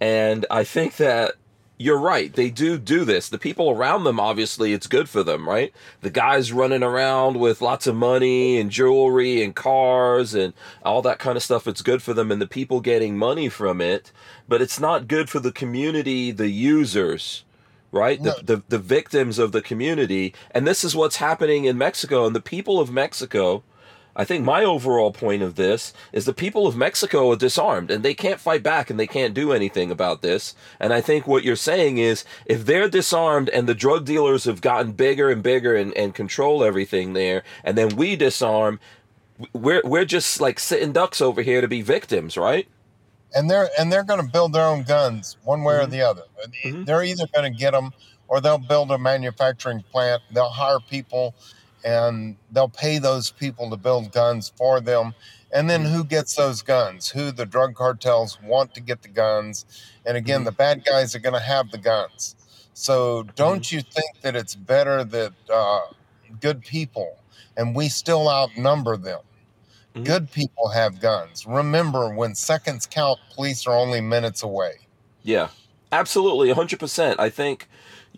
and 0.00 0.44
I 0.50 0.64
think 0.64 0.96
that 0.96 1.34
you're 1.78 1.98
right. 1.98 2.32
They 2.32 2.50
do 2.50 2.76
do 2.76 3.04
this. 3.04 3.28
The 3.28 3.38
people 3.38 3.70
around 3.70 4.02
them, 4.02 4.18
obviously, 4.18 4.72
it's 4.72 4.88
good 4.88 5.08
for 5.08 5.22
them, 5.22 5.48
right? 5.48 5.72
The 6.00 6.10
guys 6.10 6.52
running 6.52 6.82
around 6.82 7.38
with 7.38 7.62
lots 7.62 7.86
of 7.86 7.94
money 7.94 8.58
and 8.58 8.68
jewelry 8.68 9.42
and 9.44 9.54
cars 9.54 10.34
and 10.34 10.52
all 10.84 11.02
that 11.02 11.20
kind 11.20 11.36
of 11.36 11.42
stuff. 11.42 11.68
It's 11.68 11.82
good 11.82 12.02
for 12.02 12.12
them 12.12 12.32
and 12.32 12.42
the 12.42 12.48
people 12.48 12.80
getting 12.80 13.16
money 13.16 13.48
from 13.48 13.80
it, 13.80 14.10
but 14.48 14.60
it's 14.60 14.80
not 14.80 15.06
good 15.06 15.30
for 15.30 15.38
the 15.38 15.52
community, 15.52 16.32
the 16.32 16.50
users, 16.50 17.44
right? 17.92 18.20
No. 18.20 18.34
The, 18.38 18.56
the, 18.56 18.62
the 18.70 18.78
victims 18.78 19.38
of 19.38 19.52
the 19.52 19.62
community. 19.62 20.34
And 20.50 20.66
this 20.66 20.82
is 20.82 20.96
what's 20.96 21.16
happening 21.16 21.64
in 21.64 21.78
Mexico. 21.78 22.26
And 22.26 22.34
the 22.34 22.40
people 22.40 22.80
of 22.80 22.90
Mexico, 22.90 23.62
I 24.18 24.24
think 24.24 24.44
my 24.44 24.64
overall 24.64 25.12
point 25.12 25.42
of 25.42 25.54
this 25.54 25.94
is 26.12 26.24
the 26.26 26.34
people 26.34 26.66
of 26.66 26.76
Mexico 26.76 27.30
are 27.30 27.36
disarmed 27.36 27.90
and 27.90 28.04
they 28.04 28.14
can't 28.14 28.40
fight 28.40 28.62
back 28.64 28.90
and 28.90 28.98
they 28.98 29.06
can't 29.06 29.32
do 29.32 29.52
anything 29.52 29.90
about 29.92 30.20
this. 30.22 30.54
And 30.80 30.92
I 30.92 31.00
think 31.00 31.26
what 31.28 31.44
you're 31.44 31.54
saying 31.56 31.98
is 31.98 32.24
if 32.44 32.66
they're 32.66 32.88
disarmed 32.88 33.48
and 33.50 33.68
the 33.68 33.74
drug 33.76 34.04
dealers 34.04 34.44
have 34.44 34.60
gotten 34.60 34.92
bigger 34.92 35.30
and 35.30 35.42
bigger 35.42 35.76
and, 35.76 35.96
and 35.96 36.14
control 36.14 36.64
everything 36.64 37.12
there, 37.12 37.44
and 37.62 37.78
then 37.78 37.94
we 37.96 38.16
disarm, 38.16 38.80
we're, 39.52 39.82
we're 39.84 40.04
just 40.04 40.40
like 40.40 40.58
sitting 40.58 40.92
ducks 40.92 41.20
over 41.20 41.40
here 41.42 41.60
to 41.60 41.68
be 41.68 41.80
victims, 41.82 42.36
right? 42.36 42.66
and 43.34 43.50
they're 43.50 43.68
and 43.78 43.92
they're 43.92 44.04
going 44.04 44.24
to 44.24 44.32
build 44.32 44.54
their 44.54 44.64
own 44.66 44.82
guns 44.84 45.36
one 45.44 45.62
way 45.62 45.74
or 45.74 45.82
Mhm. 45.86 45.90
the 45.90 46.00
other. 46.00 46.22
Mhm. 46.64 46.86
They're 46.86 47.02
either 47.04 47.26
going 47.34 47.52
to 47.52 47.58
get 47.58 47.72
them 47.72 47.92
or 48.26 48.40
they'll 48.40 48.56
build 48.56 48.90
a 48.90 48.96
manufacturing 48.96 49.84
plant. 49.92 50.22
They'll 50.32 50.48
hire 50.48 50.78
people 50.80 51.34
and 51.88 52.36
they'll 52.52 52.68
pay 52.86 52.98
those 52.98 53.30
people 53.30 53.70
to 53.70 53.76
build 53.76 54.12
guns 54.12 54.52
for 54.56 54.80
them. 54.80 55.14
And 55.56 55.70
then 55.70 55.84
who 55.92 56.04
gets 56.04 56.34
those 56.36 56.60
guns? 56.62 57.08
Who 57.08 57.30
the 57.32 57.46
drug 57.46 57.74
cartels 57.74 58.38
want 58.42 58.74
to 58.74 58.80
get 58.80 59.00
the 59.02 59.08
guns. 59.24 59.64
And 60.04 60.16
again, 60.16 60.42
Mhm. 60.42 60.44
the 60.50 60.52
bad 60.64 60.84
guys 60.84 61.14
are 61.14 61.20
going 61.26 61.40
to 61.40 61.48
have 61.54 61.70
the 61.70 61.78
guns. 61.78 62.36
So 62.74 63.22
don't 63.34 63.66
you 63.72 63.80
think 63.80 64.12
that 64.22 64.36
it's 64.36 64.54
better 64.54 65.02
that 65.04 65.32
uh, 65.62 65.80
good 66.40 66.60
people, 66.60 67.12
and 67.56 67.74
we 67.74 67.88
still 67.88 68.28
outnumber 68.28 68.96
them, 68.96 69.22
good 70.04 70.30
people 70.30 70.68
have 70.68 71.00
guns. 71.00 71.46
Remember, 71.46 72.14
when 72.14 72.34
seconds 72.34 72.86
count, 72.86 73.18
police 73.34 73.66
are 73.66 73.76
only 73.76 74.00
minutes 74.00 74.42
away. 74.42 74.74
Yeah, 75.22 75.48
absolutely, 75.90 76.50
hundred 76.52 76.78
percent. 76.80 77.18
I 77.18 77.30
think, 77.30 77.68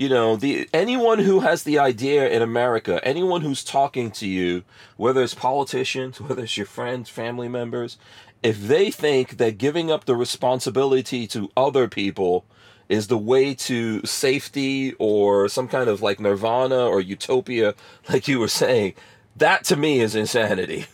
you 0.01 0.09
know, 0.09 0.35
the 0.35 0.67
anyone 0.73 1.19
who 1.19 1.41
has 1.41 1.63
the 1.63 1.79
idea 1.79 2.27
in 2.27 2.41
America, 2.41 3.07
anyone 3.07 3.43
who's 3.43 3.63
talking 3.63 4.11
to 4.13 4.27
you, 4.27 4.65
whether 4.97 5.23
it's 5.23 5.35
politicians, 5.35 6.19
whether 6.23 6.45
it's 6.45 6.57
your 6.57 6.65
friends, 6.65 7.11
family 7.11 7.49
members, 7.49 7.99
if 8.43 8.67
they 8.67 8.91
think 8.91 9.37
that 9.37 9.59
giving 9.59 9.91
up 9.91 10.07
the 10.07 10.17
responsibility 10.17 11.27
to 11.27 11.51
other 11.55 11.87
people 11.87 12.47
is 12.89 13.09
the 13.09 13.19
way 13.19 13.53
to 13.53 14.01
safety 14.07 14.95
or 14.99 15.51
some 15.51 15.69
kind 15.69 15.91
of 15.91 16.01
like 16.01 16.19
nirvana 16.19 16.87
or 16.87 17.03
utopia, 17.03 17.75
like 18.09 18.27
you 18.27 18.41
were 18.41 18.49
saying, 18.49 18.95
that 19.37 19.65
to 19.65 19.77
me 19.77 20.01
is 20.01 20.15
insanity. 20.15 20.87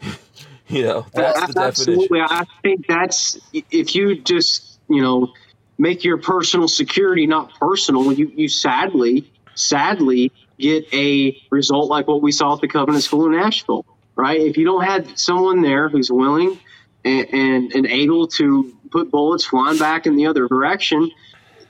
you 0.68 0.84
know, 0.84 0.98
uh, 0.98 1.04
that's 1.14 1.40
the 1.48 1.52
definition. 1.52 1.94
Absolutely. 1.94 2.20
I 2.20 2.44
think 2.62 2.86
that's 2.86 3.40
if 3.52 3.96
you 3.96 4.20
just, 4.20 4.78
you 4.88 5.02
know, 5.02 5.32
make 5.78 6.04
your 6.04 6.18
personal 6.18 6.68
security 6.68 7.26
not 7.26 7.54
personal, 7.54 8.12
you, 8.12 8.30
you 8.34 8.48
sadly, 8.48 9.30
sadly 9.54 10.32
get 10.58 10.92
a 10.92 11.40
result 11.50 11.88
like 11.88 12.08
what 12.08 12.20
we 12.20 12.32
saw 12.32 12.54
at 12.54 12.60
the 12.60 12.68
Covenant 12.68 13.04
School 13.04 13.26
in 13.26 13.32
Nashville, 13.32 13.86
right? 14.16 14.40
If 14.40 14.56
you 14.56 14.64
don't 14.64 14.84
have 14.84 15.18
someone 15.18 15.62
there 15.62 15.88
who's 15.88 16.10
willing 16.10 16.58
and, 17.04 17.28
and, 17.32 17.72
and 17.72 17.86
able 17.86 18.26
to 18.28 18.76
put 18.90 19.10
bullets 19.10 19.44
flying 19.44 19.78
back 19.78 20.06
in 20.06 20.16
the 20.16 20.26
other 20.26 20.48
direction, 20.48 21.10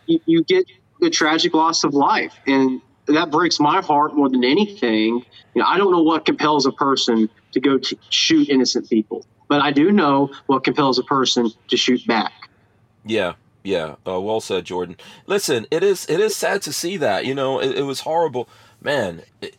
you, 0.07 0.21
you 0.25 0.45
get 0.45 0.65
the 1.01 1.11
tragic 1.11 1.55
loss 1.55 1.85
of 1.85 1.93
life. 1.95 2.35
And 2.47 2.81
that 3.07 3.31
breaks 3.31 3.61
my 3.61 3.83
heart 3.83 4.15
more 4.15 4.29
than 4.29 4.45
anything. 4.45 5.25
You 5.55 5.63
know, 5.63 5.67
I 5.67 5.77
don't 5.77 5.93
know 5.93 6.03
what 6.03 6.25
compels 6.25 6.67
a 6.67 6.73
person 6.73 7.29
to 7.53 7.61
go 7.61 7.79
to 7.79 7.99
shoot 8.11 8.49
innocent 8.49 8.89
people, 8.89 9.25
but 9.49 9.61
I 9.61 9.71
do 9.71 9.93
know 9.93 10.31
what 10.47 10.65
compels 10.65 10.99
a 10.99 11.03
person 11.03 11.51
to 11.69 11.77
shoot 11.77 12.07
back. 12.07 12.33
Yeah, 13.05 13.35
yeah. 13.65 13.97
Uh, 14.07 14.21
well 14.21 14.41
said, 14.41 14.65
Jordan. 14.65 14.97
Listen, 15.27 15.67
it 15.71 15.83
is 15.83 16.07
it 16.09 16.21
is 16.21 16.37
sad 16.37 16.63
to 16.63 16.73
see 16.73 16.97
that. 16.99 17.27
You 17.27 17.35
know, 17.35 17.61
it, 17.61 17.79
it 17.79 17.83
was 17.83 18.01
horrible, 18.01 18.49
man. 18.81 19.23
It, 19.41 19.57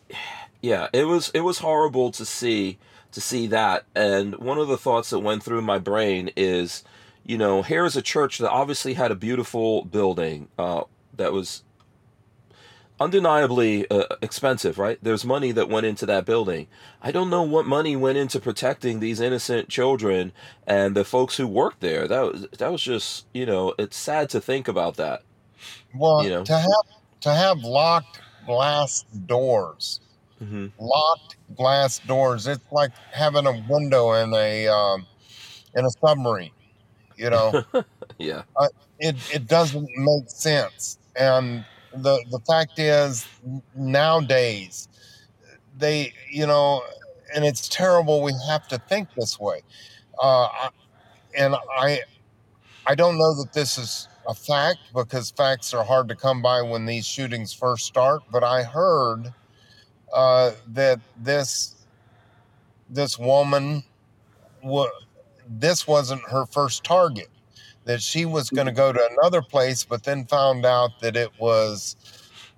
yeah, 0.60 0.88
it 0.92 1.04
was 1.04 1.30
it 1.34 1.40
was 1.40 1.58
horrible 1.58 2.10
to 2.12 2.24
see 2.24 2.78
to 3.12 3.20
see 3.20 3.46
that. 3.48 3.84
And 3.94 4.36
one 4.36 4.58
of 4.58 4.68
the 4.68 4.78
thoughts 4.78 5.10
that 5.10 5.20
went 5.20 5.42
through 5.42 5.62
my 5.62 5.78
brain 5.78 6.30
is, 6.36 6.84
you 7.24 7.38
know, 7.38 7.62
here 7.62 7.84
is 7.84 7.96
a 7.96 8.02
church 8.02 8.38
that 8.38 8.50
obviously 8.50 8.94
had 8.94 9.10
a 9.10 9.16
beautiful 9.16 9.84
building 9.84 10.48
uh, 10.58 10.84
that 11.16 11.32
was 11.32 11.62
undeniably 13.00 13.90
uh, 13.90 14.04
expensive, 14.22 14.78
right? 14.78 14.98
There's 15.02 15.24
money 15.24 15.52
that 15.52 15.68
went 15.68 15.86
into 15.86 16.06
that 16.06 16.26
building. 16.26 16.68
I 17.02 17.12
don't 17.12 17.30
know 17.30 17.42
what 17.42 17.66
money 17.66 17.96
went 17.96 18.18
into 18.18 18.40
protecting 18.40 19.00
these 19.00 19.20
innocent 19.20 19.68
children 19.68 20.32
and 20.66 20.96
the 20.96 21.04
folks 21.04 21.36
who 21.38 21.46
worked 21.48 21.80
there. 21.80 22.06
That 22.08 22.20
was 22.22 22.46
that 22.58 22.70
was 22.72 22.82
just, 22.82 23.26
you 23.34 23.46
know, 23.46 23.74
it's 23.78 23.96
sad 23.96 24.30
to 24.30 24.40
think 24.40 24.68
about 24.68 24.96
that. 24.96 25.22
Well, 25.94 26.24
You 26.24 26.30
know. 26.30 26.44
to 26.44 26.54
have 26.58 26.86
to 27.22 27.32
have 27.34 27.58
locked 27.62 28.20
glass 28.44 29.04
doors, 29.26 30.00
hmm 30.38 30.68
locked 30.78 31.36
glass 31.54 31.98
doors, 32.00 32.46
it's 32.46 32.64
like 32.70 32.92
having 33.12 33.46
a 33.46 33.52
window 33.68 34.12
in 34.14 34.32
a 34.34 34.68
um, 34.68 35.06
in 35.74 35.84
a 35.84 35.90
submarine. 36.04 36.52
You 37.16 37.30
know, 37.30 37.56
Yeah. 38.18 38.42
it 38.98 39.16
it 39.28 39.46
doesn't 39.46 39.88
make 39.96 40.28
sense. 40.28 40.98
And 41.16 41.64
the 41.92 42.24
the 42.30 42.40
fact 42.46 42.78
is, 42.78 43.28
nowadays, 43.74 44.88
they 45.76 46.12
you 46.30 46.46
know, 46.46 46.82
and 47.34 47.44
it's 47.44 47.68
terrible. 47.68 48.22
We 48.22 48.34
have 48.48 48.66
to 48.68 48.78
think 48.88 49.08
this 49.16 49.38
way. 49.38 49.62
Uh, 50.22 50.48
and 51.38 51.56
I 51.78 52.00
I 52.86 52.94
don't 52.94 53.18
know 53.18 53.34
that 53.36 53.52
this 53.52 53.78
is 53.78 54.08
a 54.28 54.34
fact 54.34 54.78
because 54.94 55.30
facts 55.32 55.74
are 55.74 55.84
hard 55.84 56.08
to 56.08 56.16
come 56.16 56.42
by 56.42 56.62
when 56.62 56.86
these 56.86 57.06
shootings 57.06 57.52
first 57.52 57.86
start. 57.86 58.22
But 58.30 58.44
I 58.44 58.64
heard 58.64 59.34
uh, 60.12 60.52
that 60.68 61.00
this 61.16 61.76
this 62.88 63.18
woman 63.18 63.82
wa- 64.62 64.90
this 65.48 65.86
wasn't 65.88 66.22
her 66.30 66.46
first 66.46 66.84
target. 66.84 67.29
That 67.90 68.00
she 68.00 68.24
was 68.24 68.46
mm-hmm. 68.46 68.54
going 68.54 68.66
to 68.66 68.72
go 68.72 68.92
to 68.92 69.08
another 69.18 69.42
place, 69.42 69.82
but 69.82 70.04
then 70.04 70.24
found 70.24 70.64
out 70.64 71.00
that 71.00 71.16
it 71.16 71.30
was 71.40 71.96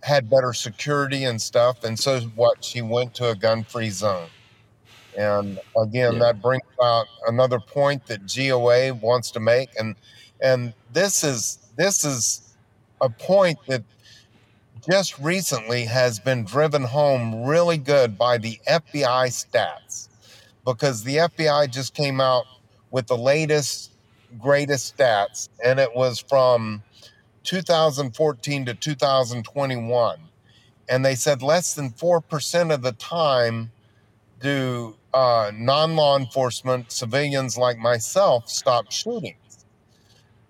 had 0.02 0.28
better 0.28 0.52
security 0.52 1.24
and 1.24 1.40
stuff. 1.40 1.84
And 1.84 1.98
so 1.98 2.20
what? 2.34 2.62
She 2.62 2.82
went 2.82 3.14
to 3.14 3.30
a 3.30 3.34
gun-free 3.34 3.88
zone. 3.90 4.28
And 5.16 5.58
again, 5.80 6.14
Yeah. 6.14 6.18
that 6.18 6.42
brings 6.42 6.66
out 6.82 7.06
another 7.26 7.60
point 7.60 8.06
that 8.08 8.26
GOA 8.26 8.92
wants 8.92 9.30
to 9.30 9.40
make, 9.40 9.70
and 9.78 9.96
and 10.42 10.74
this 10.92 11.24
is 11.24 11.58
this 11.76 12.04
is 12.04 12.54
a 13.00 13.08
point 13.08 13.58
that 13.68 13.84
just 14.86 15.18
recently 15.18 15.84
has 15.86 16.18
been 16.18 16.44
driven 16.44 16.82
home 16.82 17.44
really 17.44 17.78
good 17.78 18.18
by 18.18 18.36
the 18.36 18.60
FBI 18.66 19.28
stats, 19.30 20.08
because 20.66 21.04
the 21.04 21.16
FBI 21.20 21.70
just 21.70 21.94
came 21.94 22.20
out 22.20 22.44
with 22.90 23.06
the 23.06 23.16
latest 23.16 23.91
greatest 24.38 24.96
stats, 24.96 25.48
and 25.64 25.78
it 25.80 25.94
was 25.94 26.18
from 26.20 26.82
2014 27.44 28.66
to 28.66 28.74
2021, 28.74 30.18
and 30.88 31.04
they 31.04 31.14
said 31.14 31.42
less 31.42 31.74
than 31.74 31.90
four 31.90 32.20
percent 32.20 32.72
of 32.72 32.82
the 32.82 32.92
time 32.92 33.70
do 34.40 34.96
uh, 35.14 35.52
non-law 35.54 36.18
enforcement 36.18 36.90
civilians 36.92 37.56
like 37.56 37.78
myself 37.78 38.48
stop 38.48 38.90
shootings. 38.90 39.36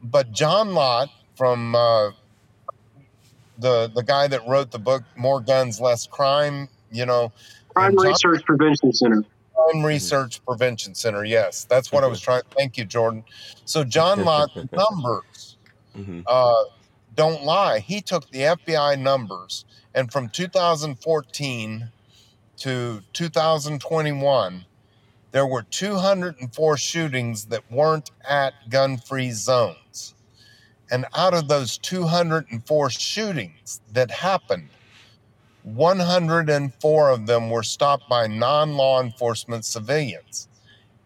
But 0.03 0.33
John 0.33 0.75
Lott 0.75 1.11
from 1.37 1.75
uh, 1.75 2.11
the 3.59 3.91
the 3.95 4.03
guy 4.03 4.29
that 4.29 4.47
wrote 4.49 4.71
the 4.71 4.79
book 4.79 5.03
More 5.17 5.41
Guns 5.41 5.81
Less 5.81 6.07
Crime, 6.07 6.69
you 6.91 7.07
know, 7.07 7.33
Crime 7.75 7.97
John- 7.97 8.07
Research 8.09 8.45
Prevention 8.45 8.93
Center. 8.93 9.25
Crime 9.71 9.85
Research 9.85 10.45
Prevention 10.45 10.95
Center. 10.95 11.25
Yes, 11.25 11.65
that's 11.65 11.93
what 11.93 12.05
I 12.05 12.07
was 12.07 12.21
trying. 12.21 12.43
Thank 12.57 12.77
you, 12.77 12.85
Jordan. 12.85 13.25
So 13.65 13.85
John 13.85 14.25
Lott's 14.25 14.55
numbers 14.73 15.57
hmm 15.95 16.21
uh, 16.27 16.65
don't 17.15 17.45
lie. 17.45 17.79
He 17.81 18.01
took 18.01 18.31
the 18.31 18.41
FBI 18.41 18.99
numbers, 18.99 19.67
and 19.95 20.11
from 20.11 20.31
2014 20.31 21.91
to 22.57 23.03
2021, 23.13 24.65
there 25.33 25.47
were 25.47 25.63
204 25.63 26.77
shootings 26.77 27.47
that 27.47 27.71
weren't 27.71 28.11
at 28.29 28.55
gun 28.71 28.97
free 28.97 29.31
zones. 29.31 30.15
And 30.91 31.07
out 31.15 31.35
of 31.35 31.49
those 31.49 31.79
204 31.79 32.91
shootings 32.91 33.81
that 33.93 34.11
happened, 34.11 34.69
104 35.65 37.11
of 37.11 37.27
them 37.27 37.51
were 37.51 37.63
stopped 37.63 38.09
by 38.09 38.27
non 38.27 38.77
law 38.77 39.01
enforcement 39.01 39.65
civilians. 39.65 40.49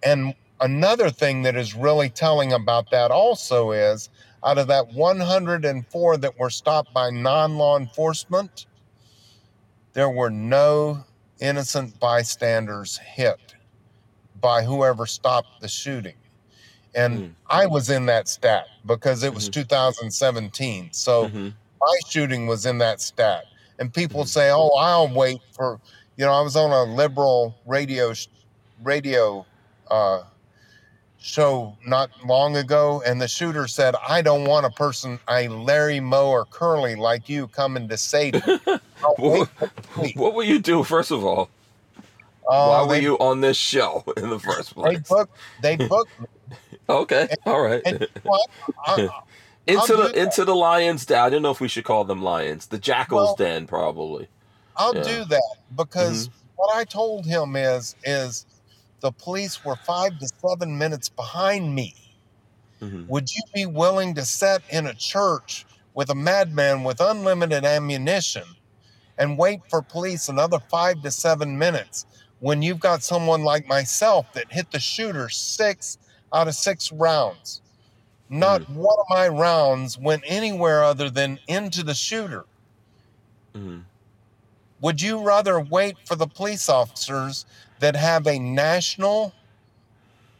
And 0.05 0.35
another 0.61 1.11
thing 1.11 1.43
that 1.43 1.57
is 1.57 1.75
really 1.75 2.09
telling 2.11 2.53
about 2.53 2.91
that 2.91 3.11
also 3.11 3.73
is 3.73 4.09
out 4.45 4.59
of 4.59 4.69
that 4.69 4.89
104 4.95 6.17
that 6.19 6.39
were 6.39 6.51
stopped 6.51 6.93
by 6.95 7.11
non 7.11 7.57
law 7.57 7.79
enforcement, 7.79 8.67
there 9.95 10.11
were 10.11 10.31
no 10.31 11.05
innocent 11.41 11.99
bystanders 12.01 12.99
hit 12.99 13.55
by 14.41 14.63
whoever 14.63 15.07
stopped 15.07 15.61
the 15.61 15.69
shooting. 15.69 16.17
And 16.95 17.21
Mm. 17.21 17.35
I 17.51 17.67
was 17.67 17.91
in 17.91 18.07
that 18.07 18.29
stat 18.29 18.67
because 18.87 19.23
it 19.23 19.35
was 19.35 19.49
Mhm. 19.49 19.53
2017. 19.53 20.93
So 20.93 21.29
hmm 21.29 21.49
my 21.81 21.99
shooting 22.09 22.47
was 22.47 22.67
in 22.67 22.79
that 22.79 23.01
stat. 23.01 23.45
And 23.79 23.93
people 23.93 24.23
Mhm. 24.25 24.29
say, 24.29 24.51
"Oh, 24.51 24.71
I'll 24.79 25.09
wait 25.09 25.41
for." 25.53 25.81
You 26.17 26.25
know, 26.25 26.33
I 26.33 26.41
was 26.41 26.57
on 26.57 26.71
a 26.73 26.85
liberal 26.85 27.55
radio 27.67 28.13
radio 28.83 29.45
uh, 29.91 30.23
show 31.19 31.77
not 31.87 32.11
long 32.25 32.57
ago, 32.57 33.03
and 33.07 33.21
the 33.21 33.29
shooter 33.29 33.67
said, 33.69 33.95
"I 34.09 34.23
don't 34.23 34.45
want 34.45 34.67
a 34.67 34.71
person, 34.71 35.19
a 35.29 35.49
Larry 35.49 36.01
Moe 36.01 36.29
or 36.29 36.45
Curly 36.47 36.95
like 36.97 37.29
you, 37.29 37.49
coming 37.49 37.89
to 37.89 37.97
save 37.97 38.35
me." 38.47 38.61
I'll 39.05 39.15
What, 39.17 39.49
what 40.17 40.35
were 40.35 40.43
you 40.43 40.59
do? 40.59 40.83
first 40.83 41.11
of 41.11 41.25
all? 41.25 41.51
Uh, 42.49 42.69
Why 42.69 42.83
were 42.83 42.89
they, 42.95 43.01
you 43.03 43.17
on 43.19 43.41
this 43.41 43.57
show 43.57 44.05
in 44.17 44.31
the 44.31 44.39
first 44.39 44.75
place? 44.75 44.99
They 44.99 45.15
booked. 45.15 45.37
They 45.63 45.77
booked. 45.77 46.21
me. 46.21 46.27
Okay, 46.89 47.29
all 47.45 47.61
right. 47.61 47.83
And 47.85 48.07
know? 48.25 48.39
I, 48.87 49.09
into 49.67 49.97
the 49.97 50.03
that. 50.05 50.17
into 50.17 50.45
the 50.45 50.55
lions 50.55 51.07
den. 51.07 51.19
I 51.19 51.29
don't 51.31 51.43
know 51.43 51.51
if 51.51 51.61
we 51.61 51.69
should 51.69 51.85
call 51.85 52.05
them 52.05 52.23
lions. 52.23 52.67
The 52.67 52.79
jackals 52.79 53.27
Well- 53.29 53.37
den, 53.37 53.67
probably. 53.67 54.29
I'll 54.77 54.95
Yeah. 54.95 55.03
do 55.03 55.25
that 55.27 55.57
because 55.75 56.29
what 56.57 56.77
I 56.77 56.85
told 56.85 57.25
him 57.27 57.57
is 57.57 57.95
is 58.05 58.45
the 59.01 59.11
police 59.13 59.65
were 59.65 59.77
five 59.77 60.19
to 60.19 60.29
seven 60.41 60.77
minutes 60.79 61.09
behind 61.09 61.75
me. 61.75 61.95
hmm 62.81 63.07
Would 63.09 63.35
you 63.35 63.43
be 63.55 63.65
willing 63.67 64.15
to 64.17 64.25
sit 64.25 64.61
in 64.69 64.87
a 64.87 64.93
church 64.95 65.65
with 65.95 66.11
a 66.11 66.15
madman 66.15 66.85
with 66.85 67.01
unlimited 67.01 67.65
ammunition 67.65 68.45
and 69.17 69.39
wait 69.39 69.61
for 69.71 69.81
police 69.81 70.29
another 70.29 70.59
five 70.71 71.01
to 71.03 71.11
seven 71.11 71.59
minutes 71.59 72.05
when 72.41 72.61
you've 72.61 72.81
got 72.81 73.03
someone 73.03 73.43
like 73.45 73.67
myself 73.67 74.31
that 74.35 74.53
hit 74.53 74.71
the 74.73 74.79
shooter 74.79 75.31
six 75.31 75.97
out 76.35 76.49
of 76.49 76.55
six 76.55 76.93
rounds? 76.93 77.63
Not 78.29 78.69
one 78.69 78.97
of 78.99 79.07
my 79.09 79.29
rounds 79.29 79.99
went 79.99 80.25
anywhere 80.27 80.83
other 80.83 81.11
than 81.11 81.39
into 81.47 81.83
the 81.83 81.95
shooter. 81.95 82.45
hmm 83.55 83.81
Would 84.81 85.01
you 85.01 85.23
rather 85.23 85.61
wait 85.61 85.97
for 86.05 86.17
the 86.17 86.27
police 86.27 86.69
officers 86.69 87.47
that 87.79 87.97
have 87.97 88.27
a 88.27 88.39
national 88.39 89.33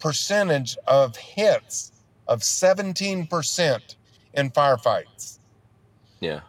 percentage 0.01 0.77
of 0.87 1.17
hits 1.17 1.93
of 2.27 2.41
17% 2.41 3.97
in 4.35 4.51
firefights? 4.51 5.39
Yeah. 6.21 6.41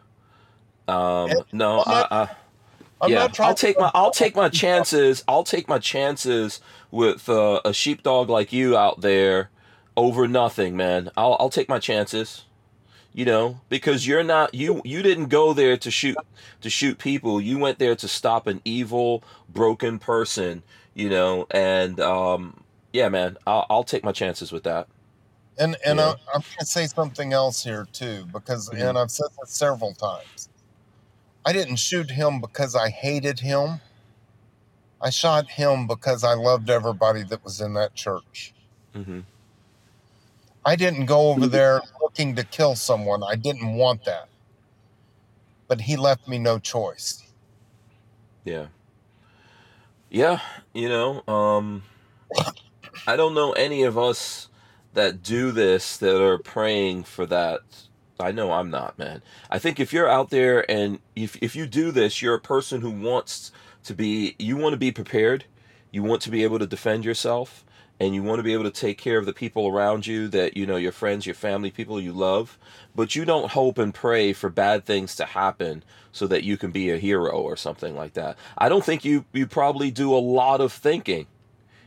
Um, 0.87 1.29
And 1.31 1.43
no, 1.51 1.83
I'm 1.85 1.91
not- 1.91 2.11
I, 2.11 2.23
I 2.23 2.29
I'm 2.99 3.11
yeah, 3.11 3.19
not 3.19 3.33
trying 3.33 3.49
I'll 3.49 3.55
take 3.55 3.79
my 3.79 3.91
I'll 3.93 4.11
take 4.11 4.35
my 4.35 4.49
chances. 4.63 5.23
I'll 5.27 5.43
take 5.43 5.67
my 5.67 5.77
chances 5.79 6.61
with 6.89 7.29
uh, 7.29 7.61
a 7.63 7.73
sheepdog 7.73 8.29
like 8.29 8.51
you 8.51 8.75
out 8.77 9.01
there 9.01 9.51
over 9.97 10.27
nothing, 10.29 10.77
man. 10.77 11.11
I'll 11.17 11.37
I'll 11.39 11.49
take 11.51 11.69
my 11.69 11.79
chances. 11.79 12.45
You 13.13 13.25
know, 13.25 13.61
because 13.69 14.07
you're 14.07 14.23
not 14.23 14.53
you 14.55 14.81
you 14.85 15.01
didn't 15.03 15.27
go 15.29 15.53
there 15.53 15.77
to 15.77 15.91
shoot 15.91 16.17
to 16.61 16.69
shoot 16.69 16.99
people. 16.99 17.41
You 17.41 17.59
went 17.59 17.79
there 17.79 17.95
to 17.97 18.07
stop 18.07 18.47
an 18.47 18.61
evil, 18.65 19.23
broken 19.49 19.99
person. 19.99 20.63
You 20.95 21.09
know, 21.09 21.47
and 21.51 21.99
um, 21.99 22.63
yeah, 22.93 23.09
man, 23.09 23.37
I'll 23.47 23.65
I'll 23.69 23.83
take 23.85 24.03
my 24.05 24.13
chances 24.13 24.51
with 24.51 24.63
that. 24.65 24.87
And 25.59 25.77
and 25.85 25.99
Yeah. 25.99 26.07
I, 26.09 26.09
I'm 26.33 26.41
going 26.41 26.59
to 26.59 26.65
say 26.65 26.87
something 26.87 27.33
else 27.33 27.63
here 27.63 27.87
too, 27.91 28.25
because 28.27 28.69
Mhm. 28.69 28.89
and 28.89 28.97
I've 28.97 29.11
said 29.11 29.27
this 29.41 29.51
several 29.53 29.93
times. 29.95 30.49
I 31.45 31.53
didn't 31.53 31.77
shoot 31.77 32.11
him 32.11 32.41
because 32.41 32.75
I 32.75 32.89
hated 32.89 33.39
him. 33.39 33.81
I 35.01 35.09
shot 35.09 35.49
him 35.51 35.87
because 35.87 36.23
I 36.23 36.33
loved 36.35 36.69
everybody 36.69 37.23
that 37.23 37.43
was 37.43 37.61
in 37.61 37.73
that 37.73 37.95
church. 37.95 38.53
hmm 38.93 39.19
I 40.67 40.75
didn't 40.75 41.05
go 41.05 41.29
over 41.29 41.47
there 41.47 41.81
looking 42.01 42.35
to 42.35 42.43
kill 42.43 42.75
someone. 42.75 43.23
I 43.23 43.35
didn't 43.35 43.75
want 43.75 44.03
that. 44.03 44.27
But 45.69 45.79
he 45.79 45.95
left 45.95 46.27
me 46.27 46.39
no 46.39 46.59
choice. 46.59 47.23
Yeah. 48.43 48.67
Yeah, 50.09 50.41
you 50.73 50.89
know, 50.89 51.23
um 51.25 51.83
I 53.07 53.15
don't 53.15 53.33
know 53.33 53.53
any 53.53 53.83
of 53.83 53.97
us 53.97 54.49
that 54.93 55.23
do 55.23 55.51
this 55.53 55.95
that 55.97 56.21
are 56.21 56.37
praying 56.37 57.05
for 57.05 57.25
that. 57.27 57.61
I 58.19 58.33
know 58.33 58.51
I'm 58.51 58.69
not, 58.69 58.99
man. 58.99 59.21
I 59.49 59.59
think 59.59 59.79
if 59.79 59.93
you're 59.93 60.09
out 60.09 60.31
there 60.31 60.69
and 60.69 60.99
if 61.15 61.37
if 61.41 61.55
you 61.55 61.65
do 61.65 61.91
this, 61.91 62.21
you're 62.21 62.35
a 62.35 62.41
person 62.41 62.81
who 62.81 62.91
wants 62.91 63.53
to 63.85 63.93
be 63.93 64.35
you 64.37 64.57
want 64.57 64.73
to 64.73 64.77
be 64.77 64.91
prepared. 64.91 65.45
You 65.91 66.03
want 66.03 66.21
to 66.23 66.29
be 66.29 66.43
able 66.43 66.59
to 66.59 66.67
defend 66.67 67.05
yourself 67.05 67.63
and 67.99 68.13
you 68.13 68.21
want 68.21 68.39
to 68.39 68.43
be 68.43 68.53
able 68.53 68.63
to 68.63 68.71
take 68.71 68.97
care 68.97 69.17
of 69.17 69.25
the 69.25 69.33
people 69.33 69.67
around 69.67 70.05
you 70.05 70.27
that 70.29 70.55
you 70.55 70.65
know 70.65 70.75
your 70.75 70.91
friends, 70.91 71.25
your 71.25 71.35
family, 71.35 71.71
people 71.71 71.99
you 71.99 72.13
love, 72.13 72.57
but 72.95 73.15
you 73.15 73.25
don't 73.25 73.51
hope 73.51 73.77
and 73.77 73.93
pray 73.93 74.33
for 74.33 74.49
bad 74.49 74.85
things 74.85 75.15
to 75.15 75.25
happen 75.25 75.83
so 76.11 76.27
that 76.27 76.43
you 76.43 76.57
can 76.57 76.71
be 76.71 76.89
a 76.89 76.97
hero 76.97 77.39
or 77.39 77.55
something 77.55 77.95
like 77.95 78.13
that. 78.13 78.37
I 78.57 78.69
don't 78.69 78.85
think 78.85 79.03
you 79.03 79.25
you 79.33 79.47
probably 79.47 79.91
do 79.91 80.13
a 80.13 80.17
lot 80.17 80.61
of 80.61 80.71
thinking 80.71 81.27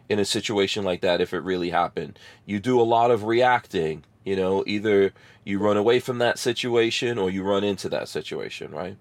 in 0.08 0.18
a 0.18 0.24
situation 0.24 0.84
like 0.84 1.00
that 1.02 1.20
if 1.20 1.32
it 1.32 1.40
really 1.40 1.70
happened. 1.70 2.18
You 2.44 2.58
do 2.58 2.80
a 2.80 2.82
lot 2.82 3.12
of 3.12 3.24
reacting, 3.24 4.04
you 4.24 4.34
know, 4.34 4.64
either 4.66 5.12
you 5.44 5.60
run 5.60 5.76
away 5.76 6.00
from 6.00 6.18
that 6.18 6.38
situation 6.38 7.16
or 7.16 7.30
you 7.30 7.44
run 7.44 7.62
into 7.62 7.88
that 7.90 8.08
situation, 8.08 8.72
right? 8.72 8.96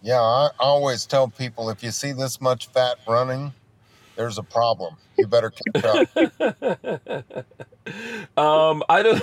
Yeah, 0.00 0.20
I 0.20 0.50
always 0.58 1.04
tell 1.04 1.28
people 1.28 1.70
if 1.70 1.82
you 1.82 1.90
see 1.90 2.12
this 2.12 2.40
much 2.40 2.68
fat 2.68 2.98
running, 3.06 3.52
there's 4.18 4.36
a 4.36 4.42
problem. 4.42 4.96
You 5.16 5.26
better 5.28 5.50
catch 5.50 5.84
up. 5.84 6.08
um, 8.36 8.82
I 8.88 9.02
don't. 9.04 9.22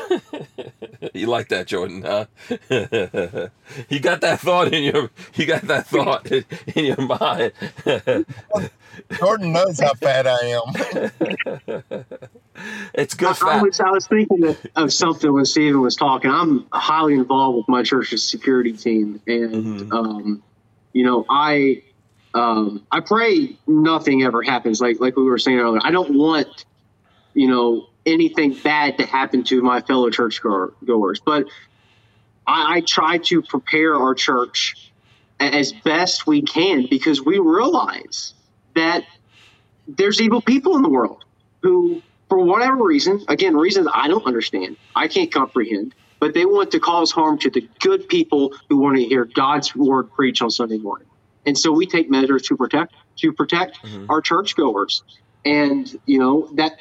you 1.14 1.28
like 1.28 1.50
that, 1.50 1.68
Jordan? 1.68 2.02
Huh? 2.02 2.26
you 3.89 4.00
got 4.00 4.22
that 4.22 4.39
thought 4.39 4.74
in 4.74 4.84
your. 4.84 5.10
You 5.36 5.46
got 5.46 5.64
that 5.64 5.86
thought 5.88 6.32
in, 6.32 6.46
in 6.76 6.86
your 6.86 7.02
mind. 7.02 7.52
Jordan 9.20 9.52
knows 9.52 9.82
how 9.82 9.93
fat 9.96 10.26
I 10.28 10.39
am. 10.46 10.62
it's 12.93 13.16
good 13.16 13.30
I, 13.30 13.34
fat. 13.34 13.48
I 13.48 13.62
was, 13.62 13.80
I 13.82 13.89
was 13.91 14.08
thinking 14.08 14.46
of, 14.48 14.58
of 14.78 14.93
something 14.93 15.34
when 15.34 15.43
Stephen 15.46 15.82
was 15.82 15.98
talking. 15.98 16.32
I'm 16.32 16.66
highly 16.72 17.16
involved 17.16 17.58
with 17.58 17.68
my 17.68 17.84
church's 17.84 18.24
security 18.24 18.72
team, 18.72 19.20
and 19.28 19.91
Mhm. 19.91 19.93
um, 19.93 20.41
you 20.93 21.04
know, 21.04 21.26
I 21.30 21.84
um, 22.36 22.88
I 22.92 23.02
pray 23.02 23.60
nothing 23.68 24.24
ever 24.24 24.44
happens. 24.44 24.82
Like 24.82 24.98
like 25.02 25.18
we 25.18 25.26
were 25.26 25.40
saying 25.40 25.60
earlier, 25.60 25.82
I 25.84 25.92
don't 25.92 26.16
want 26.18 26.66
you 27.36 27.50
know 27.50 27.88
anything 28.06 28.60
bad 28.64 29.00
to 29.00 29.06
happen 29.08 29.44
to 29.46 29.62
my 29.62 29.82
fellow 29.82 30.10
church 30.12 30.42
goers, 30.86 31.22
but 31.26 31.46
I, 32.48 32.78
I 32.78 32.82
try 32.82 33.20
to 33.20 33.44
prepare 33.44 33.96
our 33.96 34.16
church 34.16 34.76
as 35.40 35.74
best 35.74 36.28
we 36.28 36.44
can 36.44 36.88
because 36.90 37.24
we 37.26 37.40
realize 37.40 38.36
that 38.76 39.06
there's 39.88 40.22
evil 40.22 40.42
people 40.42 40.76
in 40.78 40.84
the 40.84 40.90
world 40.90 41.24
who, 41.64 42.04
for 42.30 42.40
whatever 42.46 42.78
reason, 42.84 43.24
again, 43.30 43.56
reasons 43.56 43.88
I 43.94 44.08
don't 44.10 44.26
understand, 44.28 44.78
I 44.96 45.08
can't 45.10 45.34
comprehend, 45.34 45.96
but 46.22 46.34
they 46.34 46.46
want 46.46 46.72
to 46.72 46.82
cause 46.82 47.12
harm 47.12 47.40
to 47.40 47.52
the 47.52 47.70
good 47.82 48.08
people 48.10 48.54
who 48.70 48.78
want 48.78 48.98
to 48.98 49.04
hear 49.06 49.26
God's 49.26 49.76
word 49.76 50.12
preached 50.12 50.42
on 50.44 50.52
Sunday 50.52 50.78
morning. 50.80 51.08
And 51.46 51.58
so 51.58 51.72
we 51.72 51.86
take 51.86 52.10
measures 52.10 52.43
to 52.43 52.58
protect 52.58 52.93
to 53.20 53.34
protect 53.34 53.78
Mhm. 53.86 54.08
our 54.10 54.22
churchgoers. 54.22 55.04
And 55.46 55.88
you 56.06 56.20
know 56.20 56.50
that 56.56 56.74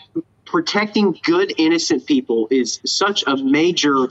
protecting 0.46 1.18
good 1.24 1.52
innocent 1.58 2.06
people 2.06 2.48
is 2.50 2.80
such 2.86 3.24
a 3.26 3.36
major 3.36 4.08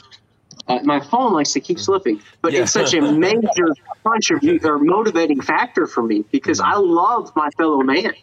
uh, 0.67 0.79
my 0.83 0.99
phone 0.99 1.33
likes 1.33 1.53
to 1.53 1.59
keep 1.59 1.79
slipping, 1.79 2.21
but 2.41 2.53
Yeah. 2.53 2.61
it's 2.61 2.71
such 2.71 2.93
a 2.93 3.01
major 3.19 3.67
contribute 4.05 4.65
or 4.65 4.79
motivating 4.79 5.41
factor 5.41 5.87
for 5.87 6.03
me 6.03 6.23
because 6.31 6.59
I 6.59 6.75
love 6.75 7.31
my 7.35 7.49
fellow 7.57 7.81
man. 7.81 8.13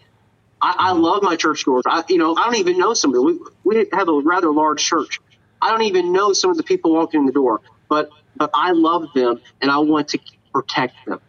I, 0.62 0.74
I 0.78 0.93
love 0.93 1.22
my 1.22 1.37
churchgoers. 1.37 1.85
I, 1.87 2.05
you 2.09 2.18
know, 2.18 2.37
I 2.37 2.45
don't 2.45 2.57
even 2.57 2.78
know 2.78 2.95
some 2.95 3.11
of 3.11 3.16
them. 3.16 3.24
We, 3.64 3.76
we 3.76 3.87
have 3.93 4.09
a 4.09 4.20
rather 4.24 4.53
large 4.53 4.85
church. 4.85 5.18
I 5.62 5.70
don't 5.70 5.83
even 5.83 6.12
know 6.12 6.33
some 6.33 6.51
of 6.51 6.57
the 6.57 6.62
people 6.62 6.93
walking 6.93 7.20
in 7.20 7.26
the 7.26 7.33
door, 7.33 7.61
but 7.89 8.11
but 8.37 8.51
I 8.55 8.72
love 8.72 9.05
them 9.14 9.41
and 9.61 9.70
I 9.70 9.78
want 9.78 10.09
to 10.09 10.18
protect 10.55 10.95
them. 11.07 11.20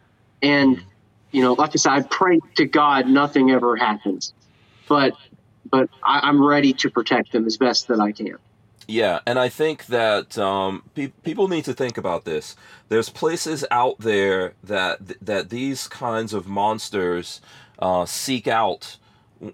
And 0.42 0.82
you 1.32 1.42
know, 1.42 1.54
like 1.54 1.70
I 1.70 1.76
said, 1.76 1.92
I 1.92 2.02
pray 2.02 2.38
to 2.56 2.66
God 2.66 3.08
nothing 3.08 3.50
ever 3.50 3.76
happens, 3.76 4.32
but 4.88 5.14
but 5.70 5.88
I, 6.04 6.20
I'm 6.20 6.44
ready 6.44 6.72
to 6.74 6.90
protect 6.90 7.32
them 7.32 7.46
as 7.46 7.56
best 7.56 7.88
that 7.88 8.00
I 8.00 8.12
can. 8.12 8.36
Yeah, 8.86 9.20
and 9.26 9.38
I 9.38 9.48
think 9.48 9.86
that 9.86 10.36
um, 10.36 10.82
pe- 10.94 11.12
people 11.22 11.48
need 11.48 11.64
to 11.64 11.72
think 11.72 11.96
about 11.96 12.24
this. 12.24 12.56
There's 12.88 13.08
places 13.08 13.64
out 13.70 13.98
there 14.00 14.54
that 14.62 15.24
that 15.24 15.50
these 15.50 15.88
kinds 15.88 16.34
of 16.34 16.46
monsters 16.46 17.40
uh, 17.78 18.04
seek 18.04 18.46
out 18.46 18.98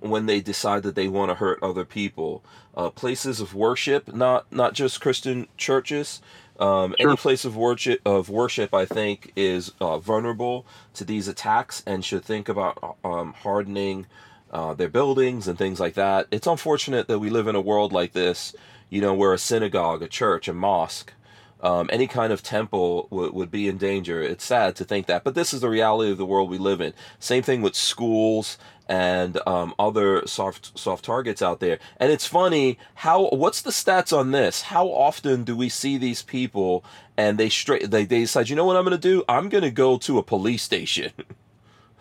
when 0.00 0.26
they 0.26 0.40
decide 0.40 0.82
that 0.82 0.94
they 0.94 1.08
want 1.08 1.30
to 1.30 1.36
hurt 1.36 1.62
other 1.62 1.84
people. 1.84 2.42
Uh, 2.76 2.90
places 2.90 3.40
of 3.40 3.54
worship, 3.54 4.12
not 4.14 4.50
not 4.52 4.72
just 4.72 5.00
Christian 5.00 5.46
churches. 5.56 6.20
Um, 6.58 6.94
Sure. 6.98 7.10
Any 7.10 7.16
place 7.16 7.44
of 7.44 7.56
worship 7.56 8.00
of 8.04 8.28
worship, 8.28 8.74
I 8.74 8.84
think, 8.84 9.32
is 9.36 9.72
uh, 9.80 9.98
vulnerable 9.98 10.66
to 10.94 11.04
these 11.04 11.28
attacks 11.28 11.82
and 11.86 12.04
should 12.04 12.24
think 12.24 12.48
about 12.48 12.96
um, 13.04 13.32
hardening 13.32 14.06
uh, 14.50 14.74
their 14.74 14.88
buildings 14.88 15.46
and 15.46 15.56
things 15.56 15.78
like 15.78 15.94
that. 15.94 16.26
It's 16.30 16.46
unfortunate 16.46 17.06
that 17.08 17.18
we 17.18 17.30
live 17.30 17.46
in 17.48 17.54
a 17.54 17.60
world 17.60 17.92
like 17.92 18.12
this, 18.12 18.54
you 18.90 19.00
know, 19.00 19.14
where 19.14 19.32
a 19.32 19.38
synagogue, 19.38 20.02
a 20.02 20.08
church, 20.08 20.48
a 20.48 20.52
mosque, 20.54 21.12
um, 21.60 21.88
any 21.92 22.06
kind 22.06 22.32
of 22.32 22.42
temple 22.42 23.08
w- 23.10 23.32
would 23.32 23.50
be 23.50 23.68
in 23.68 23.78
danger. 23.78 24.22
It's 24.22 24.44
sad 24.44 24.76
to 24.76 24.84
think 24.84 25.06
that, 25.06 25.24
but 25.24 25.34
this 25.34 25.52
is 25.52 25.60
the 25.60 25.68
reality 25.68 26.10
of 26.10 26.18
the 26.18 26.26
world 26.26 26.50
we 26.50 26.58
live 26.58 26.80
in. 26.80 26.92
Same 27.18 27.42
thing 27.42 27.62
with 27.62 27.74
schools 27.74 28.58
and 28.88 29.38
um, 29.46 29.74
other 29.78 30.26
soft 30.26 30.78
soft 30.78 31.04
targets 31.04 31.42
out 31.42 31.60
there. 31.60 31.78
And 31.98 32.10
it's 32.10 32.26
funny 32.26 32.78
how 32.96 33.28
what's 33.30 33.60
the 33.62 33.70
stats 33.70 34.16
on 34.16 34.30
this? 34.30 34.62
How 34.62 34.86
often 34.86 35.44
do 35.44 35.56
we 35.56 35.68
see 35.68 35.98
these 35.98 36.22
people 36.22 36.84
and 37.16 37.38
they 37.38 37.48
straight 37.48 37.90
they, 37.90 38.04
they 38.04 38.20
decide, 38.20 38.48
you 38.48 38.56
know 38.56 38.64
what 38.64 38.76
I'm 38.76 38.84
going 38.84 38.98
to 38.98 39.08
do? 39.08 39.24
I'm 39.28 39.48
going 39.48 39.64
to 39.64 39.70
go 39.70 39.98
to 39.98 40.18
a 40.18 40.22
police 40.22 40.62
station. 40.62 41.12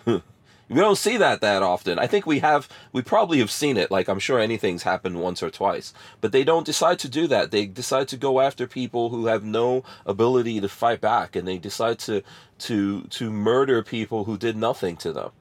We 0.70 0.82
don't 0.82 0.98
see 0.98 1.18
that 1.18 1.42
that 1.42 1.64
often. 1.64 1.98
I 1.98 2.08
think 2.08 2.26
we 2.26 2.40
have, 2.40 2.68
we 2.92 3.02
probably 3.02 3.40
have 3.40 3.52
seen 3.52 3.78
it. 3.78 3.90
Like 3.92 4.10
I'm 4.10 4.20
sure 4.20 4.40
anything's 4.40 4.84
happened 4.84 5.22
once 5.22 5.42
or 5.42 5.50
twice, 5.50 5.94
but 6.22 6.32
they 6.34 6.44
don't 6.44 6.66
decide 6.66 7.00
to 7.00 7.10
do 7.10 7.28
that. 7.28 7.52
They 7.52 7.66
decide 7.68 8.08
to 8.10 8.18
go 8.18 8.42
after 8.42 8.68
people 8.68 9.10
who 9.10 9.28
have 9.28 9.44
no 9.44 9.84
ability 10.06 10.60
to 10.62 10.70
fight 10.70 11.00
back, 11.02 11.36
and 11.36 11.48
they 11.48 11.58
decide 11.58 12.00
to 12.00 12.22
to 12.60 13.04
to 13.04 13.32
murder 13.32 13.82
people 13.84 14.26
who 14.26 14.38
did 14.38 14.58
nothing 14.58 14.98
to 14.98 15.14
them. 15.14 15.32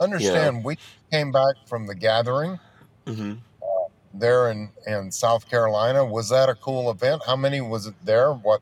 Understand, 0.00 0.64
we 0.64 0.78
came 1.12 1.30
back 1.30 1.56
from 1.66 1.86
the 1.86 1.94
gathering 1.94 2.58
hmm 3.06 3.34
there 4.12 4.50
in, 4.50 4.70
in 4.86 5.10
South 5.12 5.48
Carolina. 5.48 6.04
Was 6.04 6.28
that 6.30 6.48
a 6.48 6.54
cool 6.54 6.90
event? 6.90 7.22
How 7.26 7.36
many 7.36 7.60
was 7.60 7.86
it 7.86 7.94
there? 8.04 8.32
What, 8.32 8.60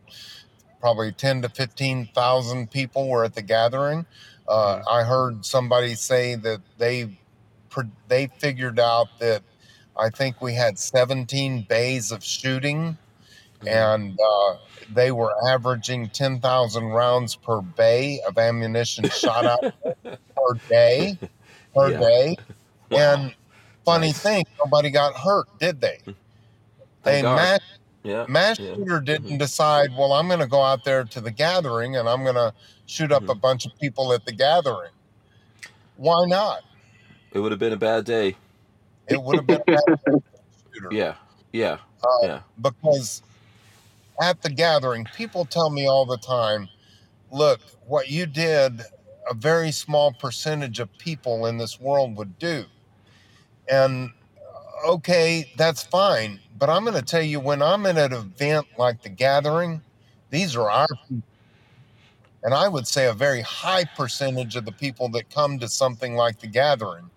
probably 0.80 1.12
10 1.12 1.42
to 1.42 1.48
15,000 1.48 2.70
people 2.70 3.08
were 3.08 3.24
at 3.24 3.34
the 3.34 3.42
gathering. 3.42 4.06
Uh, 4.48 4.82
I 4.90 5.02
heard 5.02 5.44
somebody 5.44 5.94
say 5.94 6.34
that 6.36 6.60
they 6.78 7.08
they 8.08 8.28
figured 8.38 8.80
out 8.80 9.08
that 9.20 9.42
I 9.96 10.08
think 10.10 10.40
we 10.40 10.54
had 10.54 10.78
17 10.78 11.66
bays 11.68 12.10
of 12.10 12.24
shooting 12.24 12.96
and 13.66 14.18
uh, 14.18 14.54
they 14.88 15.10
were 15.12 15.32
averaging 15.48 16.08
10,000 16.10 16.84
rounds 16.84 17.36
per 17.36 17.60
bay 17.60 18.20
of 18.26 18.38
ammunition 18.38 19.04
shot 19.10 19.46
out 19.46 19.60
per 20.04 20.54
day. 20.68 21.18
Per 21.74 21.90
Yeah. 21.90 22.00
day. 22.00 22.36
And 22.92 23.34
funny 23.84 24.06
Nice. 24.08 24.22
thing, 24.22 24.44
nobody 24.64 24.90
got 24.90 25.14
hurt, 25.14 25.46
did 25.60 25.82
they? 25.82 25.98
They 27.04 27.22
mass, 27.22 27.60
Yeah. 28.04 28.24
mass 28.28 28.58
yeah. 28.58 28.74
shooter 28.74 29.00
didn't 29.00 29.32
Mhm. 29.32 29.38
decide, 29.38 29.90
well, 29.96 30.12
I'm 30.12 30.28
going 30.28 30.40
to 30.40 30.46
go 30.46 30.62
out 30.62 30.84
there 30.84 31.04
to 31.04 31.20
the 31.20 31.30
gathering 31.30 31.96
and 31.96 32.08
I'm 32.08 32.22
going 32.22 32.36
to 32.36 32.54
shoot 32.86 33.12
up 33.12 33.24
a 33.28 33.34
Mhm. 33.34 33.40
bunch 33.40 33.66
of 33.66 33.72
people 33.78 34.12
at 34.12 34.24
the 34.24 34.32
gathering. 34.32 34.92
Why 35.96 36.24
not? 36.26 36.62
It 37.32 37.40
would 37.40 37.52
have 37.52 37.58
been 37.58 37.72
a 37.72 37.76
bad 37.76 38.04
day. 38.04 38.36
It 39.08 39.22
would 39.22 39.36
have 39.36 39.46
been 39.46 39.60
a 39.60 39.64
bad 39.64 39.80
shooter. 40.72 40.88
Yeah. 40.92 41.14
Yeah. 41.52 41.78
Uh, 42.02 42.08
Yeah. 42.22 42.40
because 42.62 43.22
at 44.20 44.42
the 44.42 44.50
gathering, 44.50 45.06
people 45.16 45.44
tell 45.44 45.70
me 45.70 45.86
all 45.88 46.06
the 46.06 46.16
time, 46.18 46.68
look, 47.30 47.60
what 47.86 48.08
you 48.10 48.26
did, 48.26 48.82
a 49.28 49.34
very 49.34 49.70
small 49.72 50.12
percentage 50.12 50.78
of 50.80 50.88
people 50.98 51.46
in 51.46 51.58
this 51.58 51.78
world 51.80 52.16
would 52.16 52.38
do. 52.38 52.64
And 53.70 54.10
uh, 54.86 54.92
okay, 54.92 55.52
that's 55.56 55.82
fine. 55.82 56.40
But 56.58 56.70
I'm 56.70 56.84
going 56.84 56.96
to 56.96 57.02
tell 57.02 57.22
you, 57.22 57.40
when 57.40 57.62
I'm 57.62 57.86
in 57.86 57.96
an 57.98 58.12
event 58.12 58.66
like 58.78 59.02
the 59.02 59.08
gathering, 59.08 59.80
these 60.30 60.56
are 60.56 60.68
our 60.70 60.88
people. 61.08 61.22
And 62.42 62.54
I 62.54 62.68
would 62.68 62.86
say 62.86 63.06
a 63.06 63.12
very 63.12 63.42
high 63.42 63.84
percentage 63.84 64.56
of 64.56 64.64
the 64.64 64.72
people 64.72 65.08
that 65.10 65.30
come 65.30 65.58
to 65.58 65.68
something 65.68 66.14
like 66.14 66.40
the 66.40 66.46
gathering, 66.46 67.10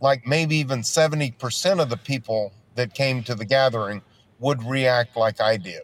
like 0.00 0.26
maybe 0.26 0.56
even 0.56 0.82
70% 0.82 1.80
of 1.80 1.90
the 1.90 1.96
people 1.96 2.52
that 2.74 2.94
came 2.94 3.22
to 3.24 3.34
the 3.34 3.44
gathering 3.44 4.02
would 4.38 4.62
react 4.64 5.16
like 5.16 5.40
I 5.40 5.56
did, 5.58 5.82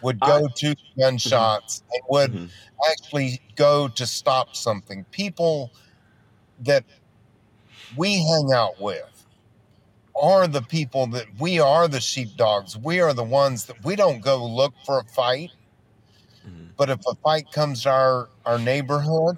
would 0.00 0.18
I- 0.22 0.26
go 0.26 0.48
to 0.48 0.76
gunshots 0.98 1.82
and 1.92 2.02
would 2.10 2.32
Mhm. 2.32 2.50
actually 2.90 3.40
go 3.56 3.88
to 3.88 4.06
stop 4.06 4.54
something. 4.56 5.04
People 5.10 5.72
that 6.60 6.84
we 7.96 8.16
hang 8.16 8.52
out 8.52 8.80
with 8.80 9.15
are 10.20 10.46
the 10.46 10.62
people 10.62 11.06
that 11.08 11.26
we 11.38 11.58
are 11.58 11.88
the 11.88 12.00
sheepdogs. 12.00 12.76
We 12.76 13.00
are 13.00 13.12
the 13.12 13.24
ones 13.24 13.66
that 13.66 13.84
we 13.84 13.96
don't 13.96 14.20
go 14.20 14.44
look 14.44 14.74
for 14.84 15.00
a 15.00 15.04
fight. 15.04 15.50
Mhm. 16.46 16.70
But 16.76 16.90
if 16.90 17.00
a 17.06 17.14
fight 17.16 17.50
comes 17.52 17.82
to 17.82 17.90
our, 17.90 18.28
our 18.44 18.58
neighborhood, 18.58 19.36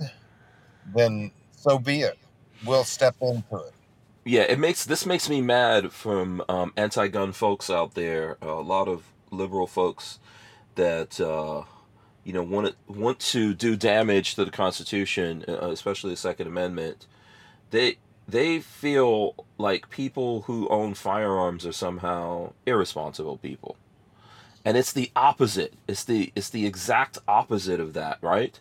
then 0.95 1.31
so 1.53 1.79
be 1.79 2.03
it. 2.03 2.18
We'll 2.64 2.85
step 2.85 3.16
into 3.20 3.57
it. 3.57 3.72
Yeah, 4.24 4.43
it 4.43 4.59
makes 4.59 4.85
this 4.85 5.07
makes 5.07 5.29
me 5.29 5.41
mad 5.41 5.93
from 5.93 6.43
um, 6.49 6.72
anti-gun 6.76 7.33
folks 7.33 7.70
out 7.70 7.95
there. 7.95 8.37
a 8.43 8.55
lot 8.55 8.89
of 8.89 9.05
liberal 9.31 9.66
folks 9.66 10.18
that 10.74 11.18
uh, 11.20 11.62
you 12.24 12.33
know 12.33 12.43
want 12.43 12.66
to, 12.68 12.93
want 12.93 13.18
to 13.20 13.55
do 13.55 13.74
damage 13.76 14.35
to 14.35 14.45
the 14.45 14.51
Constitution, 14.51 15.45
uh, 15.49 15.68
especially 15.70 16.11
the 16.11 16.16
Second 16.16 16.47
Amendment. 16.47 17.07
They 17.70 17.97
they 18.26 18.61
feel 18.61 19.47
like 19.59 19.90
people 19.90 20.42
who 20.42 20.68
own 20.68 20.94
firearms 20.94 21.66
are 21.66 21.72
somehow 21.72 22.52
irresponsible 22.64 23.36
people, 23.36 23.76
and 24.64 24.76
it's 24.76 24.92
the 24.92 25.11
opposite. 25.16 25.74
It's 25.86 26.04
the 26.04 26.32
it's 26.34 26.50
the 26.50 26.66
exact 26.66 27.18
opposite 27.26 27.80
of 27.80 27.92
that, 27.94 28.18
right? 28.22 28.59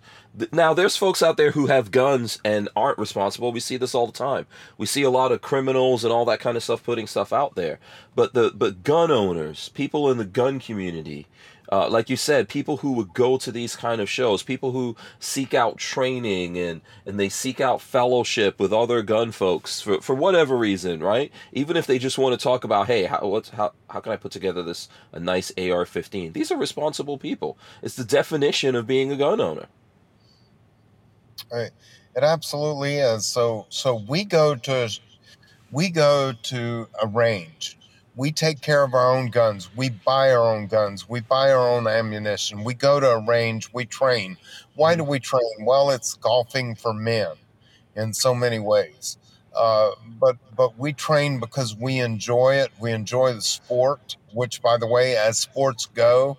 Now, 0.52 0.74
there's 0.74 0.98
folks 0.98 1.24
out 1.24 1.38
there 1.38 1.52
who 1.52 1.68
have 1.68 1.90
guns 1.92 2.40
and 2.46 2.70
aren't 2.76 3.00
responsible. 3.00 3.52
We 3.52 3.60
see 3.60 3.78
this 3.78 3.96
all 3.96 4.06
the 4.06 4.14
time. 4.14 4.46
We 4.78 4.86
see 4.86 5.02
a 5.02 5.10
lot 5.10 5.32
of 5.32 5.42
criminals 5.42 6.04
and 6.04 6.14
all 6.14 6.26
that 6.26 6.40
kind 6.40 6.56
of 6.56 6.64
stuff 6.64 6.84
putting 6.84 7.08
stuff 7.08 7.34
out 7.34 7.56
there. 7.56 7.80
But 8.16 8.34
the 8.34 8.52
but 8.54 8.84
gun 8.84 9.12
owners, 9.12 9.70
people 9.70 10.12
in 10.12 10.18
the 10.18 10.26
gun 10.26 10.60
community, 10.60 11.28
uh, 11.72 11.90
like 11.90 12.10
you 12.10 12.16
said, 12.16 12.48
people 12.48 12.78
who 12.78 12.94
would 12.94 13.14
go 13.14 13.38
to 13.38 13.52
these 13.52 13.76
kind 13.76 14.00
of 14.02 14.10
shows, 14.10 14.44
people 14.44 14.72
who 14.72 14.96
seek 15.20 15.54
out 15.54 15.78
training 15.78 16.58
and 16.58 16.82
and 17.06 17.20
they 17.20 17.30
seek 17.30 17.60
out 17.60 17.82
fellowship 17.82 18.60
with 18.60 18.72
other 18.72 19.02
gun 19.02 19.32
folks 19.32 19.82
for, 19.82 20.02
for 20.02 20.16
whatever 20.16 20.58
reason, 20.58 21.02
right? 21.02 21.32
Even 21.52 21.76
if 21.76 21.88
they 21.88 22.00
just 22.00 22.18
want 22.18 22.38
to 22.38 22.44
talk 22.44 22.64
about, 22.64 22.88
hey, 22.88 23.04
how 23.06 23.28
what's 23.28 23.50
how 23.50 23.74
how 23.90 24.00
can 24.00 24.12
I 24.14 24.18
put 24.18 24.32
together 24.32 24.64
this 24.64 24.90
a 25.12 25.20
nice 25.20 25.52
AR-15? 25.58 26.34
These 26.34 26.52
are 26.52 26.58
responsible 26.58 27.18
people. 27.18 27.58
It's 27.82 27.96
the 27.96 28.06
definition 28.06 28.76
of 28.76 28.88
being 28.88 29.12
a 29.12 29.18
gun 29.18 29.42
owner. 29.42 29.68
Right. 31.52 31.72
It 32.16 32.24
absolutely 32.24 32.96
is. 32.96 33.26
So 33.26 33.68
so 33.70 34.04
we 34.08 34.24
go 34.24 34.56
to 34.56 34.90
we 35.72 35.90
go 35.90 36.34
to 36.44 36.88
a 37.02 37.08
range 37.08 37.77
we 38.18 38.32
take 38.32 38.62
care 38.62 38.84
of 38.84 38.96
our 38.96 39.16
own 39.16 39.28
guns. 39.30 39.70
We 39.76 39.90
buy 39.92 40.32
our 40.32 40.44
own 40.44 40.66
guns. 40.68 41.08
We 41.08 41.22
buy 41.22 41.52
our 41.52 41.70
own 41.70 41.88
ammunition. 41.88 42.64
We 42.64 42.74
go 42.74 43.00
to 43.00 43.12
a 43.12 43.26
range. 43.26 43.70
We 43.72 43.86
train. 43.86 44.38
Why 44.76 44.96
do 44.96 45.04
we 45.04 45.20
train? 45.20 45.44
Well, 45.62 45.92
it's 45.92 46.16
golfing 46.16 46.76
for 46.76 46.94
men 46.94 47.28
in 47.96 48.14
so 48.14 48.34
many 48.34 48.60
ways. 48.60 49.18
Uh, 49.56 49.92
but 50.20 50.36
but 50.56 50.78
we 50.78 50.94
train 50.94 51.40
because 51.40 51.76
we 51.76 52.00
enjoy 52.00 52.56
it. 52.56 52.72
We 52.80 52.92
enjoy 52.92 53.34
the 53.34 53.42
sport. 53.42 54.18
Which, 54.34 54.62
by 54.64 54.78
the 54.78 54.88
way, 54.88 55.16
as 55.16 55.38
sports 55.38 55.86
go, 55.86 56.38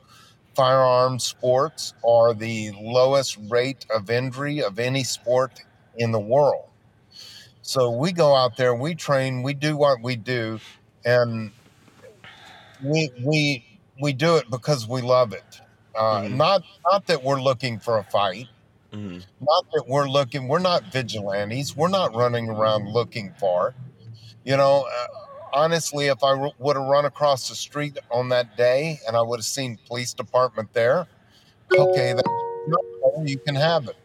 firearm 0.55 1.21
sports 1.21 1.95
are 2.07 2.35
the 2.35 2.73
lowest 2.81 3.39
rate 3.49 3.87
of 3.95 4.11
injury 4.11 4.63
of 4.63 4.81
any 4.81 5.05
sport 5.05 5.63
in 5.97 6.11
the 6.11 6.21
world. 6.21 6.67
So 7.63 7.91
we 7.91 8.13
go 8.13 8.35
out 8.35 8.57
there, 8.57 8.75
we 8.75 8.95
train, 8.95 9.43
we 9.43 9.55
do 9.55 9.77
what 9.77 10.03
we 10.03 10.17
do, 10.17 10.59
and 11.05 11.53
we 12.83 13.11
we 13.25 13.65
we 14.01 14.13
do 14.13 14.37
it 14.37 14.51
because 14.51 14.87
we 14.89 15.03
love 15.03 15.33
it. 15.33 15.61
Uh, 15.95 16.23
mm-hmm. 16.23 16.37
Not 16.37 16.63
not 16.85 17.07
that 17.07 17.23
we're 17.23 17.41
looking 17.41 17.79
for 17.79 17.99
a 17.99 18.05
fight. 18.05 18.49
Mm-hmm. 18.93 19.19
Not 19.41 19.67
that 19.73 19.85
we're 19.87 20.09
looking. 20.09 20.49
We're 20.49 20.61
not 20.61 20.85
vigilantes. 20.85 21.77
We're 21.77 21.89
not 21.89 22.15
running 22.15 22.49
around 22.49 22.89
looking 22.89 23.35
for. 23.39 23.75
You 24.45 24.57
know, 24.57 24.87
uh, 24.91 25.07
honestly, 25.53 26.07
if 26.07 26.23
I 26.25 26.31
r- 26.31 26.53
would 26.59 26.77
have 26.77 26.87
run 26.87 27.05
across 27.05 27.49
the 27.49 27.55
street 27.55 27.99
on 28.11 28.31
that 28.31 28.57
day 28.57 28.99
and 29.07 29.17
I 29.17 29.23
would 29.23 29.39
have 29.39 29.45
seen 29.45 29.79
police 29.87 30.15
department 30.15 30.73
there, 30.73 31.07
okay, 31.71 32.15
that, 32.15 32.25
you 33.25 33.39
can 33.39 33.55
have 33.55 33.89
it. 33.89 33.97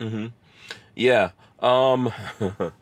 Mm-hmm. 0.00 0.26
Yeah. 0.96 1.30
Um, 1.60 2.12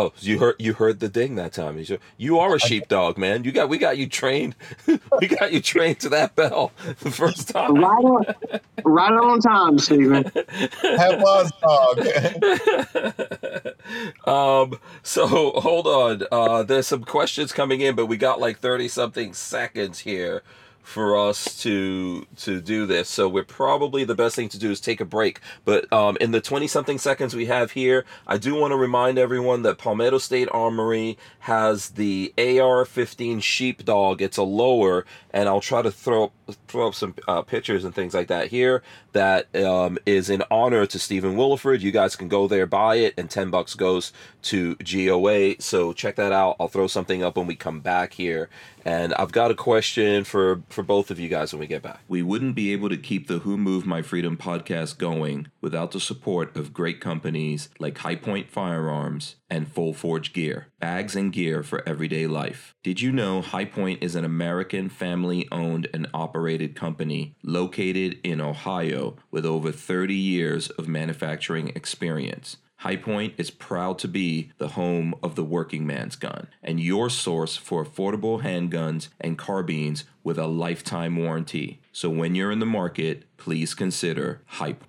Oh, 0.00 0.14
you 0.20 0.38
heard 0.38 0.54
you 0.58 0.72
heard 0.72 1.00
the 1.00 1.10
ding 1.10 1.34
that 1.34 1.52
time. 1.52 1.78
You 1.78 1.98
you 2.16 2.38
are 2.38 2.54
a 2.54 2.58
sheepdog, 2.58 3.18
man. 3.18 3.44
You 3.44 3.52
got 3.52 3.68
we 3.68 3.76
got 3.76 3.98
you 3.98 4.08
trained. 4.08 4.56
we 5.20 5.26
got 5.26 5.52
you 5.52 5.60
trained 5.60 6.00
to 6.00 6.08
that 6.08 6.34
bell 6.34 6.72
the 7.00 7.10
first 7.10 7.50
time. 7.50 7.74
Right 7.74 7.84
on, 7.84 8.24
right 8.82 9.12
on 9.12 9.40
time, 9.40 9.78
Stephen. 9.78 10.22
That 10.32 11.20
was 11.20 11.52
dog. 11.60 12.00
um. 14.72 14.80
So 15.02 15.26
hold 15.26 15.86
on. 15.86 16.22
Uh, 16.32 16.62
there's 16.62 16.86
some 16.86 17.04
questions 17.04 17.52
coming 17.52 17.82
in, 17.82 17.94
but 17.94 18.06
we 18.06 18.16
got 18.16 18.40
like 18.40 18.58
thirty 18.58 18.88
something 18.88 19.34
seconds 19.34 19.98
here 19.98 20.42
for 20.90 21.16
us 21.16 21.56
to 21.62 22.26
to 22.36 22.60
do 22.60 22.84
this. 22.84 23.08
So 23.08 23.28
we're 23.28 23.44
probably 23.44 24.02
the 24.02 24.16
best 24.16 24.34
thing 24.34 24.48
to 24.48 24.58
do 24.58 24.72
is 24.72 24.80
take 24.80 25.00
a 25.00 25.04
break. 25.04 25.40
But 25.64 25.90
um, 25.92 26.18
in 26.20 26.32
the 26.32 26.40
20 26.40 26.66
something 26.66 26.98
seconds 26.98 27.34
we 27.34 27.46
have 27.46 27.70
here, 27.70 28.04
I 28.26 28.38
do 28.38 28.56
want 28.56 28.72
to 28.72 28.76
remind 28.76 29.16
everyone 29.16 29.62
that 29.62 29.78
Palmetto 29.78 30.18
State 30.18 30.48
Armory 30.50 31.16
has 31.40 31.90
the 31.90 32.34
AR-15 32.36 33.40
Sheepdog. 33.40 34.20
It's 34.20 34.36
a 34.36 34.42
lower, 34.42 35.06
and 35.32 35.48
I'll 35.48 35.60
try 35.60 35.80
to 35.80 35.92
throw 35.92 36.32
throw 36.68 36.88
up 36.88 36.94
some 36.94 37.14
uh, 37.28 37.42
pictures 37.42 37.84
and 37.84 37.94
things 37.94 38.14
like 38.14 38.28
that 38.28 38.48
here. 38.48 38.82
That 39.12 39.54
um, 39.56 39.98
is 40.06 40.30
in 40.30 40.42
honor 40.50 40.86
to 40.86 40.98
Stephen 40.98 41.36
Willeford. 41.36 41.80
You 41.80 41.90
guys 41.90 42.16
can 42.16 42.28
go 42.28 42.46
there, 42.46 42.66
buy 42.66 42.96
it, 42.96 43.14
and 43.16 43.28
10 43.28 43.50
bucks 43.50 43.74
goes 43.74 44.12
to 44.42 44.76
GOA. 44.76 45.60
So 45.60 45.92
check 45.92 46.16
that 46.16 46.32
out. 46.32 46.56
I'll 46.60 46.68
throw 46.68 46.86
something 46.86 47.22
up 47.22 47.36
when 47.36 47.46
we 47.46 47.56
come 47.56 47.80
back 47.80 48.14
here. 48.14 48.48
And 48.84 49.12
I've 49.14 49.32
got 49.32 49.50
a 49.50 49.54
question 49.54 50.24
for, 50.24 50.62
for 50.68 50.82
both 50.82 51.10
of 51.10 51.18
you 51.18 51.28
guys 51.28 51.52
when 51.52 51.60
we 51.60 51.66
get 51.66 51.82
back. 51.82 52.00
We 52.08 52.22
wouldn't 52.22 52.54
be 52.54 52.72
able 52.72 52.88
to 52.88 52.96
keep 52.96 53.26
the 53.26 53.40
Who 53.40 53.58
Moved 53.58 53.86
My 53.86 54.00
Freedom 54.02 54.36
podcast 54.36 54.96
going 54.96 55.48
without 55.60 55.90
the 55.90 56.00
support 56.00 56.56
of 56.56 56.72
great 56.72 57.00
companies 57.00 57.68
like 57.78 57.98
Hi-Point 57.98 58.50
Firearms 58.50 59.36
and 59.50 59.70
Full 59.70 59.92
Forge 59.92 60.32
Gear, 60.32 60.68
bags 60.78 61.14
and 61.14 61.32
gear 61.32 61.62
for 61.62 61.86
everyday 61.86 62.26
life. 62.26 62.74
Did 62.82 63.02
you 63.02 63.12
know 63.12 63.42
Hi-Point 63.42 64.02
is 64.02 64.14
an 64.14 64.24
American 64.24 64.88
family 64.88 65.46
owned 65.52 65.86
and 65.92 66.08
operated 66.14 66.74
company 66.74 67.34
located 67.42 68.18
in 68.24 68.40
Ohio 68.40 69.18
with 69.30 69.44
over 69.44 69.70
30 69.70 70.14
years 70.14 70.70
of 70.70 70.88
manufacturing 70.88 71.68
experience? 71.76 72.56
Hi-Point 72.76 73.34
is 73.36 73.50
proud 73.50 73.98
to 73.98 74.08
be 74.08 74.52
the 74.56 74.68
home 74.68 75.14
of 75.22 75.34
the 75.34 75.44
working 75.44 75.86
man's 75.86 76.16
gun 76.16 76.46
and 76.62 76.80
your 76.80 77.10
source 77.10 77.54
for 77.54 77.84
affordable 77.84 78.40
handguns 78.42 79.08
and 79.20 79.36
carbines 79.36 80.04
with 80.24 80.38
a 80.38 80.46
lifetime 80.46 81.16
warranty. 81.16 81.82
So 81.92 82.08
when 82.08 82.34
you're 82.34 82.50
in 82.50 82.60
the 82.60 82.64
market, 82.64 83.24
please 83.36 83.74
consider 83.74 84.40
Hi-Point. 84.46 84.86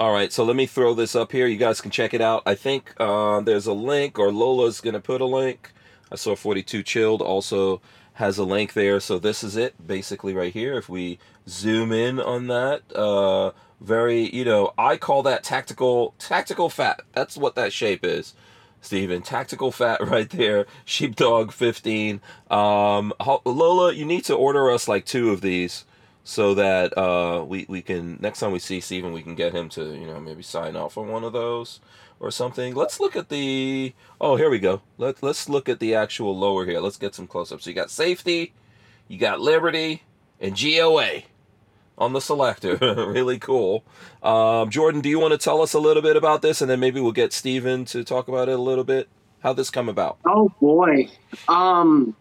All 0.00 0.12
right, 0.12 0.32
so 0.32 0.42
let 0.42 0.56
me 0.56 0.66
throw 0.66 0.92
this 0.92 1.14
up 1.14 1.30
here. 1.30 1.46
You 1.46 1.58
guys 1.58 1.80
can 1.80 1.92
check 1.92 2.12
it 2.12 2.20
out. 2.20 2.42
I 2.44 2.56
think 2.56 2.92
uh, 2.98 3.38
there's 3.38 3.66
a 3.66 3.72
link, 3.72 4.18
or 4.18 4.32
Lola's 4.32 4.80
going 4.80 4.94
to 4.94 5.00
put 5.00 5.20
a 5.20 5.24
link. 5.24 5.70
I 6.14 6.16
saw 6.16 6.36
42 6.36 6.84
Chilled 6.84 7.20
also 7.20 7.80
has 8.14 8.38
a 8.38 8.44
link 8.44 8.74
there. 8.74 9.00
So 9.00 9.18
this 9.18 9.42
is 9.42 9.56
it, 9.56 9.84
basically, 9.84 10.32
right 10.32 10.52
here. 10.52 10.78
If 10.78 10.88
we 10.88 11.18
zoom 11.48 11.90
in 11.90 12.20
on 12.20 12.46
that, 12.46 12.82
uh, 12.94 13.50
very, 13.80 14.32
you 14.32 14.44
know, 14.44 14.72
I 14.78 14.96
call 14.96 15.24
that 15.24 15.42
tactical 15.42 16.14
tactical 16.20 16.70
fat. 16.70 17.00
That's 17.12 17.36
what 17.36 17.56
that 17.56 17.72
shape 17.72 18.04
is. 18.04 18.34
Stephen, 18.80 19.22
tactical 19.22 19.72
fat 19.72 20.00
right 20.06 20.30
there. 20.30 20.66
Sheepdog 20.84 21.50
15. 21.50 22.20
Um, 22.48 23.12
Lola, 23.44 23.92
you 23.92 24.04
need 24.04 24.24
to 24.26 24.36
order 24.36 24.70
us 24.70 24.86
like 24.86 25.04
two 25.04 25.30
of 25.30 25.40
these 25.40 25.84
so 26.22 26.54
that 26.54 26.96
uh, 26.96 27.44
we, 27.44 27.66
we 27.68 27.82
can, 27.82 28.18
next 28.20 28.38
time 28.38 28.52
we 28.52 28.60
see 28.60 28.80
Stephen, 28.80 29.12
we 29.12 29.22
can 29.22 29.34
get 29.34 29.52
him 29.52 29.68
to, 29.70 29.96
you 29.96 30.06
know, 30.06 30.20
maybe 30.20 30.44
sign 30.44 30.76
off 30.76 30.96
on 30.96 31.08
one 31.08 31.24
of 31.24 31.32
those 31.32 31.80
or 32.20 32.30
something. 32.30 32.74
Let's 32.74 33.00
look 33.00 33.16
at 33.16 33.28
the, 33.28 33.94
oh, 34.20 34.36
here 34.36 34.50
we 34.50 34.58
go. 34.58 34.82
Let, 34.98 35.22
let's 35.22 35.48
look 35.48 35.68
at 35.68 35.80
the 35.80 35.94
actual 35.94 36.36
lower 36.36 36.64
here. 36.64 36.80
Let's 36.80 36.96
get 36.96 37.14
some 37.14 37.26
close 37.26 37.52
ups. 37.52 37.64
So 37.64 37.70
you 37.70 37.76
got 37.76 37.90
safety, 37.90 38.52
you 39.08 39.18
got 39.18 39.40
liberty, 39.40 40.02
and 40.40 40.56
GOA 40.58 41.22
on 41.96 42.12
the 42.12 42.20
selector. 42.20 42.76
really 42.80 43.38
cool. 43.38 43.84
Um, 44.22 44.70
Jordan, 44.70 45.00
do 45.00 45.08
you 45.08 45.18
want 45.18 45.32
to 45.32 45.38
tell 45.38 45.62
us 45.62 45.74
a 45.74 45.78
little 45.78 46.02
bit 46.02 46.16
about 46.16 46.42
this, 46.42 46.60
and 46.60 46.70
then 46.70 46.80
maybe 46.80 47.00
we'll 47.00 47.12
get 47.12 47.32
Stephen 47.32 47.84
to 47.86 48.04
talk 48.04 48.28
about 48.28 48.48
it 48.48 48.58
a 48.58 48.62
little 48.62 48.84
bit? 48.84 49.08
How 49.42 49.52
this 49.52 49.70
come 49.70 49.88
about? 49.88 50.18
Oh 50.24 50.50
boy, 50.60 51.10
um, 51.48 52.16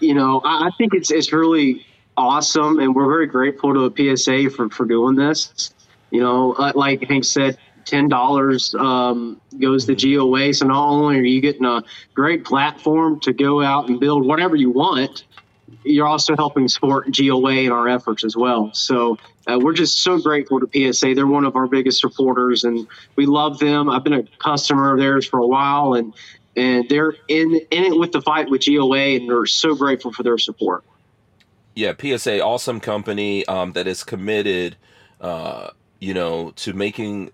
you 0.00 0.14
know, 0.14 0.40
I, 0.42 0.68
I 0.68 0.70
think 0.78 0.94
it's 0.94 1.10
it's 1.10 1.32
really 1.32 1.84
awesome, 2.16 2.78
and 2.78 2.94
we're 2.94 3.08
very 3.08 3.26
grateful 3.26 3.74
to 3.74 3.90
the 3.90 4.16
PSA 4.16 4.50
for 4.50 4.70
for 4.70 4.86
doing 4.86 5.16
this. 5.16 5.74
You 6.10 6.20
know, 6.20 6.54
uh, 6.54 6.72
like 6.74 7.02
Hank 7.02 7.24
said, 7.24 7.58
ten 7.86 8.08
dollars 8.08 8.74
um, 8.74 9.40
goes 9.58 9.86
to 9.86 9.94
GOA. 9.94 10.52
So 10.52 10.66
not 10.66 10.88
only 10.88 11.18
are 11.18 11.22
you 11.22 11.40
getting 11.40 11.64
a 11.64 11.82
great 12.14 12.44
platform 12.44 13.20
to 13.20 13.32
go 13.32 13.62
out 13.62 13.88
and 13.88 13.98
build 13.98 14.26
whatever 14.26 14.56
you 14.56 14.70
want, 14.70 15.24
you're 15.84 16.06
also 16.06 16.36
helping 16.36 16.68
support 16.68 17.10
GOA 17.16 17.64
in 17.64 17.72
our 17.72 17.88
efforts 17.88 18.24
as 18.24 18.36
well. 18.36 18.72
So 18.74 19.16
uh, 19.46 19.58
we're 19.60 19.72
just 19.72 20.02
so 20.02 20.18
grateful 20.18 20.60
to 20.60 20.92
PSA. 20.92 21.14
They're 21.14 21.26
one 21.26 21.44
of 21.44 21.56
our 21.56 21.66
biggest 21.66 22.00
supporters, 22.00 22.64
and 22.64 22.86
we 23.14 23.26
love 23.26 23.58
them. 23.58 23.88
I've 23.88 24.04
been 24.04 24.12
a 24.12 24.24
customer 24.38 24.92
of 24.92 24.98
theirs 24.98 25.26
for 25.26 25.38
a 25.38 25.46
while, 25.46 25.94
and 25.94 26.12
and 26.56 26.88
they're 26.88 27.14
in 27.28 27.54
in 27.70 27.84
it 27.84 27.98
with 27.98 28.12
the 28.12 28.22
fight 28.22 28.50
with 28.50 28.64
GOA, 28.64 29.16
and 29.16 29.28
we're 29.28 29.46
so 29.46 29.74
grateful 29.74 30.12
for 30.12 30.22
their 30.22 30.38
support. 30.38 30.84
Yeah, 31.74 31.92
PSA, 31.98 32.42
awesome 32.42 32.80
company 32.80 33.44
um, 33.46 33.72
that 33.72 33.86
is 33.86 34.02
committed, 34.02 34.76
uh, 35.20 35.70
you 36.00 36.14
know, 36.14 36.52
to 36.56 36.72
making 36.72 37.32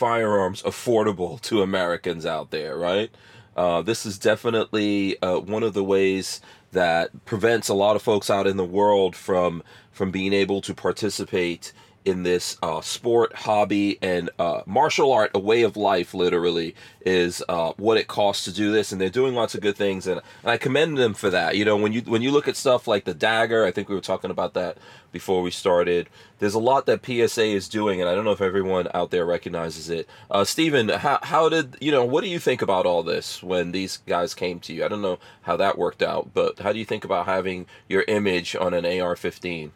firearms 0.00 0.62
affordable 0.62 1.38
to 1.42 1.60
Americans 1.60 2.24
out 2.24 2.50
there, 2.50 2.74
right? 2.78 3.10
Uh, 3.54 3.82
this 3.82 4.06
is 4.06 4.16
definitely 4.18 5.20
uh, 5.20 5.38
one 5.38 5.62
of 5.62 5.74
the 5.74 5.84
ways 5.84 6.40
that 6.72 7.10
prevents 7.26 7.68
a 7.68 7.74
lot 7.74 7.96
of 7.96 8.00
folks 8.00 8.30
out 8.30 8.46
in 8.46 8.56
the 8.56 8.64
world 8.64 9.14
from 9.14 9.62
from 9.92 10.10
being 10.10 10.32
able 10.32 10.62
to 10.62 10.72
participate 10.72 11.74
in 12.04 12.22
this 12.22 12.56
uh, 12.62 12.80
sport, 12.80 13.34
hobby, 13.34 13.98
and 14.00 14.30
uh, 14.38 14.62
martial 14.66 15.12
art, 15.12 15.30
a 15.34 15.38
way 15.38 15.62
of 15.62 15.76
life, 15.76 16.14
literally, 16.14 16.74
is 17.04 17.42
uh, 17.48 17.72
what 17.76 17.98
it 17.98 18.08
costs 18.08 18.44
to 18.44 18.52
do 18.52 18.72
this. 18.72 18.90
And 18.90 19.00
they're 19.00 19.10
doing 19.10 19.34
lots 19.34 19.54
of 19.54 19.60
good 19.60 19.76
things, 19.76 20.06
and, 20.06 20.20
and 20.42 20.50
I 20.50 20.56
commend 20.56 20.96
them 20.96 21.14
for 21.14 21.30
that. 21.30 21.56
You 21.56 21.64
know, 21.64 21.76
when 21.76 21.92
you 21.92 22.00
when 22.02 22.22
you 22.22 22.30
look 22.30 22.48
at 22.48 22.56
stuff 22.56 22.88
like 22.88 23.04
the 23.04 23.14
dagger, 23.14 23.64
I 23.64 23.70
think 23.70 23.88
we 23.88 23.94
were 23.94 24.00
talking 24.00 24.30
about 24.30 24.54
that 24.54 24.78
before 25.12 25.42
we 25.42 25.50
started. 25.50 26.08
There's 26.38 26.54
a 26.54 26.58
lot 26.58 26.86
that 26.86 27.04
PSA 27.04 27.44
is 27.44 27.68
doing, 27.68 28.00
and 28.00 28.08
I 28.08 28.14
don't 28.14 28.24
know 28.24 28.32
if 28.32 28.40
everyone 28.40 28.88
out 28.94 29.10
there 29.10 29.26
recognizes 29.26 29.90
it. 29.90 30.08
Uh, 30.30 30.44
Stephen, 30.44 30.88
how, 30.88 31.18
how 31.22 31.48
did 31.48 31.76
you 31.80 31.90
know? 31.90 32.04
What 32.04 32.24
do 32.24 32.30
you 32.30 32.38
think 32.38 32.62
about 32.62 32.86
all 32.86 33.02
this 33.02 33.42
when 33.42 33.72
these 33.72 33.98
guys 34.06 34.34
came 34.34 34.58
to 34.60 34.72
you? 34.72 34.84
I 34.84 34.88
don't 34.88 35.02
know 35.02 35.18
how 35.42 35.56
that 35.56 35.78
worked 35.78 36.02
out, 36.02 36.30
but 36.32 36.60
how 36.60 36.72
do 36.72 36.78
you 36.78 36.84
think 36.84 37.04
about 37.04 37.26
having 37.26 37.66
your 37.88 38.04
image 38.08 38.56
on 38.56 38.72
an 38.72 38.84
AR-15? 38.84 39.70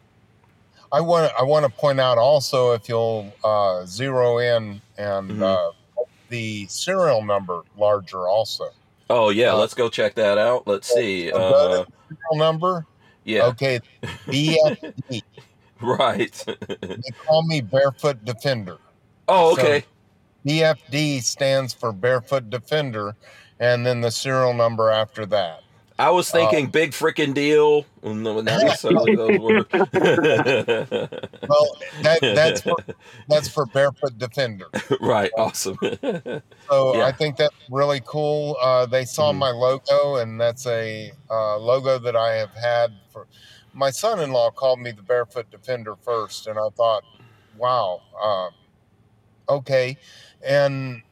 I 0.95 1.01
want 1.01 1.29
I 1.37 1.43
want 1.43 1.65
to 1.65 1.69
point 1.71 1.99
out 1.99 2.17
also 2.17 2.71
if 2.71 2.87
you'll 2.87 3.33
uh, 3.43 3.85
zero 3.85 4.37
in 4.37 4.79
and 4.97 5.29
Mhm. 5.29 5.41
uh, 5.41 5.71
the 6.29 6.65
serial 6.67 7.21
number 7.21 7.63
larger 7.77 8.29
also. 8.29 8.69
Oh 9.09 9.27
yeah, 9.29 9.51
Uh, 9.51 9.57
let's 9.57 9.73
go 9.73 9.89
check 9.89 10.15
that 10.15 10.37
out. 10.37 10.65
Let's 10.65 10.87
see. 10.87 11.29
So 11.31 11.35
Uh, 11.37 11.85
serial 12.07 12.35
number. 12.37 12.85
yeah, 13.25 13.43
Okay, 13.47 13.81
BFD. 14.27 15.21
right. 15.81 16.45
they 16.81 17.11
call 17.27 17.43
me 17.43 17.59
Barefoot 17.59 18.23
Defender. 18.23 18.77
oh, 19.27 19.53
So- 19.55 19.61
okay. 19.61 19.85
BFD 20.45 21.19
stands 21.21 21.73
for 21.73 21.91
Barefoot 21.91 22.49
Defender, 22.49 23.15
and 23.59 23.85
then 23.85 23.99
the 23.99 24.11
serial 24.11 24.53
number 24.53 24.89
after 24.91 25.25
that. 25.25 25.61
I 25.97 26.09
was 26.11 26.29
uh, 26.33 26.37
thinking 26.37 26.67
big 26.69 26.91
freaking 26.91 27.33
deal. 27.33 27.85
No, 28.03 28.41
not 28.41 28.61
necessarily 28.63 29.15
those 29.15 29.37
words. 29.39 29.69
Well, 31.47 31.77
that, 32.01 32.21
that's 32.33 32.61
for, 32.61 32.77
that's 33.29 33.49
for 33.49 33.65
Barefoot 33.67 34.17
Defender. 34.17 34.67
right. 35.01 35.31
Awesome. 35.37 35.77
So 36.67 36.95
Yeah. 36.95 37.05
I 37.05 37.11
think 37.11 37.37
that's 37.37 37.53
really 37.69 38.01
cool. 38.03 38.57
Uh, 38.59 38.87
they 38.87 39.05
saw 39.05 39.31
Mhm. 39.31 39.37
my 39.37 39.51
logo, 39.51 40.15
and 40.15 40.41
that's 40.41 40.65
a 40.65 41.11
uh, 41.29 41.57
logo 41.57 41.99
that 41.99 42.15
I 42.15 42.33
have 42.37 42.55
had 42.55 42.91
for. 43.11 43.27
My 43.71 43.91
son-in-law 43.91 44.51
called 44.51 44.79
me 44.79 44.91
the 44.91 45.03
Barefoot 45.03 45.51
Defender 45.51 45.95
first, 45.95 46.47
and 46.47 46.57
I 46.57 46.69
thought, 46.75 47.03
"Wow, 47.55 48.01
uh, 48.19 48.49
okay." 49.47 49.97
And 50.43 51.03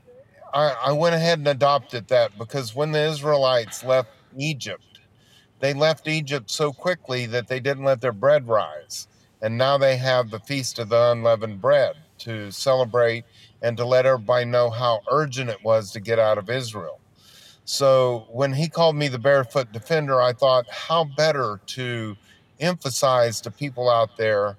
I, 0.53 0.75
I 0.88 0.91
went 0.93 1.15
ahead 1.15 1.39
and 1.39 1.47
adopted 1.47 2.07
that 2.07 2.38
because 2.38 2.73
when 2.73 2.91
the 2.91 3.01
Israelites 3.03 3.84
left 3.84 4.09
Egypt, 4.38 4.99
they 5.59 5.73
left 5.73 6.07
Egypt 6.07 6.49
so 6.49 6.73
quickly 6.73 7.25
that 7.27 7.47
they 7.47 7.59
didn't 7.59 7.86
let 7.86 8.01
their 8.01 8.11
bread 8.11 8.47
rise, 8.47 9.07
and 9.41 9.57
now 9.57 9.77
they 9.77 9.97
have 9.97 10.29
the 10.29 10.39
feast 10.39 10.79
of 10.79 10.89
the 10.89 11.11
unleavened 11.11 11.61
bread 11.61 11.95
to 12.19 12.51
celebrate 12.51 13.25
and 13.61 13.77
to 13.77 13.86
let 13.86 14.05
everybody 14.05 14.45
know 14.45 14.69
how 14.69 15.01
urgent 15.11 15.49
it 15.49 15.63
was 15.63 15.91
to 15.91 15.99
get 15.99 16.19
out 16.19 16.38
of 16.38 16.49
Israel. 16.49 16.99
So 17.65 18.27
when 18.29 18.53
he 18.53 18.67
called 18.67 18.95
me 18.95 19.07
the 19.07 19.19
barefoot 19.19 19.71
defender, 19.71 20.21
I 20.21 20.34
thought, 20.34 20.65
how 20.69 21.05
better 21.05 21.61
to 21.67 22.15
emphasize 22.59 23.41
to 23.41 23.51
people 23.51 23.89
out 23.89 24.17
there 24.17 24.57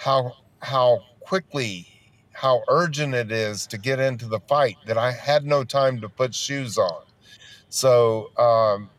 how 0.00 0.34
how 0.60 1.00
quickly, 1.20 1.86
how 2.32 2.62
urgent 2.68 3.14
it 3.14 3.30
is 3.30 3.66
to 3.68 3.78
get 3.78 4.00
into 4.00 4.26
the 4.26 4.40
fight 4.40 4.76
that 4.86 4.98
I 4.98 5.12
had 5.12 5.44
no 5.44 5.64
time 5.64 6.00
to 6.00 6.08
put 6.08 6.34
shoes 6.34 6.78
on. 6.78 7.02
So 7.68 8.30
um, 8.38 8.90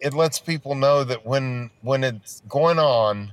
it 0.00 0.14
lets 0.14 0.38
people 0.40 0.74
know 0.74 1.04
that 1.04 1.26
when 1.26 1.70
when 1.82 2.04
it's 2.04 2.42
going 2.48 2.78
on, 2.78 3.32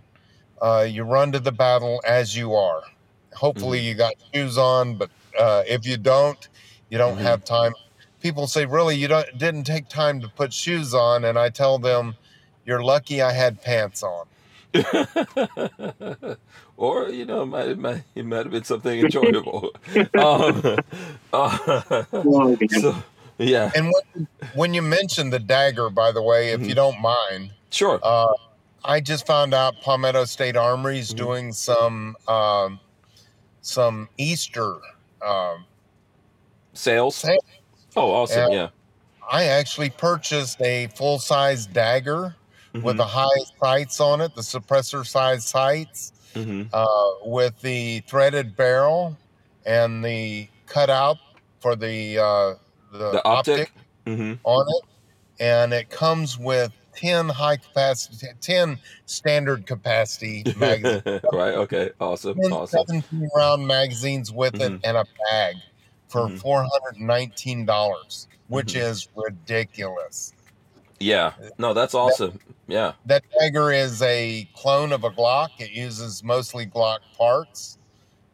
uh, 0.62 0.86
you 0.90 1.04
run 1.04 1.32
to 1.32 1.40
the 1.40 1.52
battle 1.52 2.02
as 2.06 2.36
you 2.36 2.54
are. 2.54 2.82
Hopefully, 3.34 3.80
you 3.80 3.94
got 3.96 4.14
shoes 4.34 4.58
on, 4.58 4.98
but 4.98 5.10
uh, 5.38 5.64
if 5.68 5.86
you 5.86 5.98
don't, 5.98 6.48
you 6.90 6.98
don't 6.98 7.18
Mhm. 7.18 7.22
have 7.24 7.44
time. 7.46 7.74
People 8.22 8.48
say, 8.48 8.66
"Really, 8.66 8.96
you 8.96 9.08
don't 9.08 9.38
didn't 9.38 9.66
take 9.66 9.90
time 9.90 10.22
to 10.22 10.30
put 10.30 10.54
shoes 10.54 10.94
on?" 10.94 11.24
And 11.24 11.38
I 11.38 11.50
tell 11.50 11.78
them, 11.80 12.16
"You're 12.66 12.84
lucky 12.84 13.22
I 13.22 13.32
had 13.32 13.62
pants 13.62 14.04
on." 14.04 14.26
or 16.78 17.10
you 17.10 17.26
know, 17.26 17.44
it 17.44 17.46
might, 17.46 17.68
it 17.70 17.80
might 17.80 18.04
it 18.16 18.26
might 18.26 18.38
have 18.38 18.52
been 18.52 18.64
something 18.64 19.00
enjoyable. 19.00 19.72
um, 20.18 20.64
uh, 21.34 22.04
so 22.70 22.96
yeah, 23.38 23.72
And 23.76 23.92
when, 23.92 24.28
when 24.54 24.74
you 24.74 24.82
mentioned 24.82 25.32
the 25.34 25.40
dagger, 25.40 25.90
by 25.90 26.12
the 26.12 26.22
way, 26.22 26.52
if 26.52 26.62
Mhm. 26.62 26.70
you 26.70 26.76
don't 26.76 27.00
mind, 27.02 27.54
sure. 27.70 28.00
uh, 28.04 28.34
I 28.86 29.00
just 29.02 29.26
found 29.28 29.54
out 29.54 29.76
Palmetto 29.82 30.26
State 30.26 30.56
Armory 30.58 31.00
is 31.00 31.14
Mhm. 31.14 31.18
doing 31.18 31.54
some 31.54 32.16
um, 32.28 32.80
some 33.62 34.08
Easter. 34.18 34.76
Um, 35.22 35.66
Sales. 36.74 37.16
sale. 37.16 37.38
Oh, 37.96 38.12
awesome. 38.12 38.52
Yeah. 38.52 38.58
Yeah. 38.58 38.70
I 39.30 39.46
actually 39.46 39.90
purchased 39.90 40.62
a 40.62 40.88
full 40.96 41.20
size 41.20 41.66
dagger 41.66 42.36
with 42.74 42.96
Mhm, 42.96 42.98
the 42.98 43.06
high 43.06 43.44
sights 43.62 44.00
on 44.00 44.22
it, 44.22 44.36
the 44.36 44.42
suppressor 44.42 45.06
size 45.06 45.44
sights, 45.46 46.14
mhm. 46.36 46.70
uh, 46.72 46.86
with 47.26 47.60
the 47.62 48.02
threaded 48.08 48.56
barrel 48.56 49.18
and 49.66 50.06
the 50.06 50.48
cutout 50.68 51.18
for 51.60 51.76
the 51.76 52.20
uh, 52.20 52.54
the, 52.92 53.12
The 53.12 53.26
optic. 53.26 53.72
Mhm. 54.06 54.40
on 54.44 54.66
it, 54.70 54.84
and 55.44 55.74
it 55.74 55.90
comes 55.90 56.38
with 56.40 56.72
ten 56.96 57.28
high 57.30 57.58
capacity, 57.58 58.28
ten 58.42 58.80
standard 59.06 59.66
capacity 59.66 60.44
magazines, 60.58 61.22
right. 61.34 61.54
Okay. 61.56 61.92
Awesome. 62.00 62.40
10 62.42 62.54
Awesome. 62.54 62.86
17 62.88 63.30
round 63.36 63.68
magazines 63.68 64.32
with 64.32 64.54
Mhm. 64.54 64.76
it, 64.78 64.82
and 64.86 64.98
a 64.98 65.06
bag 65.30 65.56
for 66.08 66.28
Mhm. 66.28 66.40
four 66.40 66.62
hundred 66.62 66.98
and 66.98 67.06
nineteen 67.08 67.66
dollars, 67.66 68.28
which 68.48 68.74
Mhm. 68.74 68.82
is 68.82 69.08
ridiculous. 69.16 70.34
Yeah. 71.00 71.34
No, 71.60 71.74
that's 71.74 71.94
awesome. 71.94 72.40
Yeah. 72.68 72.94
That 73.06 73.24
dagger 73.40 73.72
is 73.72 74.02
a 74.02 74.50
clone 74.56 74.92
of 74.92 75.04
a 75.04 75.12
Glock. 75.12 75.50
It 75.60 75.72
uses 75.72 76.24
mostly 76.24 76.66
Glock 76.66 77.00
parts, 77.18 77.78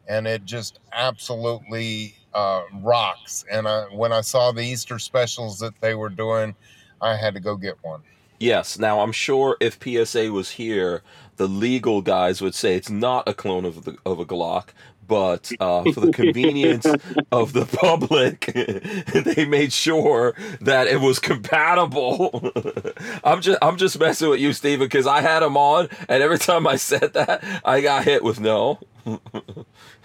and 0.08 0.26
it 0.26 0.44
just 0.46 0.78
absolutely 0.92 2.16
uh, 2.34 2.62
rocks. 2.82 3.44
And 3.50 3.66
I, 3.68 3.84
when 3.92 4.12
I 4.12 4.20
saw 4.20 4.52
the 4.52 4.62
Easter 4.62 4.98
specials 4.98 5.58
that 5.60 5.80
they 5.80 5.94
were 5.94 6.08
doing, 6.08 6.54
I 7.00 7.16
had 7.16 7.34
to 7.34 7.40
go 7.40 7.56
get 7.56 7.76
one. 7.82 8.02
Yes. 8.40 8.78
Now, 8.78 9.00
I'm 9.00 9.12
sure 9.12 9.56
if 9.60 9.78
PSA 9.82 10.32
was 10.32 10.50
here, 10.50 11.02
the 11.36 11.48
legal 11.48 12.02
guys 12.02 12.40
would 12.40 12.54
say 12.54 12.76
it's 12.76 12.90
not 12.90 13.28
a 13.28 13.34
clone 13.34 13.64
of 13.64 13.84
the 13.84 13.96
of 14.04 14.20
a 14.20 14.24
Glock, 14.24 14.68
but 15.06 15.50
uh, 15.60 15.82
for 15.92 16.00
the 16.00 16.12
convenience 16.12 16.86
of 17.32 17.52
the 17.52 17.66
public, 17.66 18.52
they 19.34 19.44
made 19.44 19.72
sure 19.72 20.34
that 20.60 20.86
it 20.86 21.00
was 21.00 21.18
compatible. 21.18 22.52
I'm 23.24 23.40
just 23.40 23.58
I'm 23.62 23.76
just 23.76 23.98
messing 23.98 24.28
with 24.28 24.40
you, 24.40 24.52
Stephen, 24.52 24.86
because 24.86 25.06
I 25.06 25.20
had 25.20 25.40
them 25.40 25.56
on, 25.56 25.88
and 26.08 26.22
every 26.22 26.38
time 26.38 26.66
I 26.66 26.76
said 26.76 27.14
that, 27.14 27.44
I 27.64 27.80
got 27.80 28.04
hit 28.04 28.22
with 28.22 28.40
no. 28.40 28.78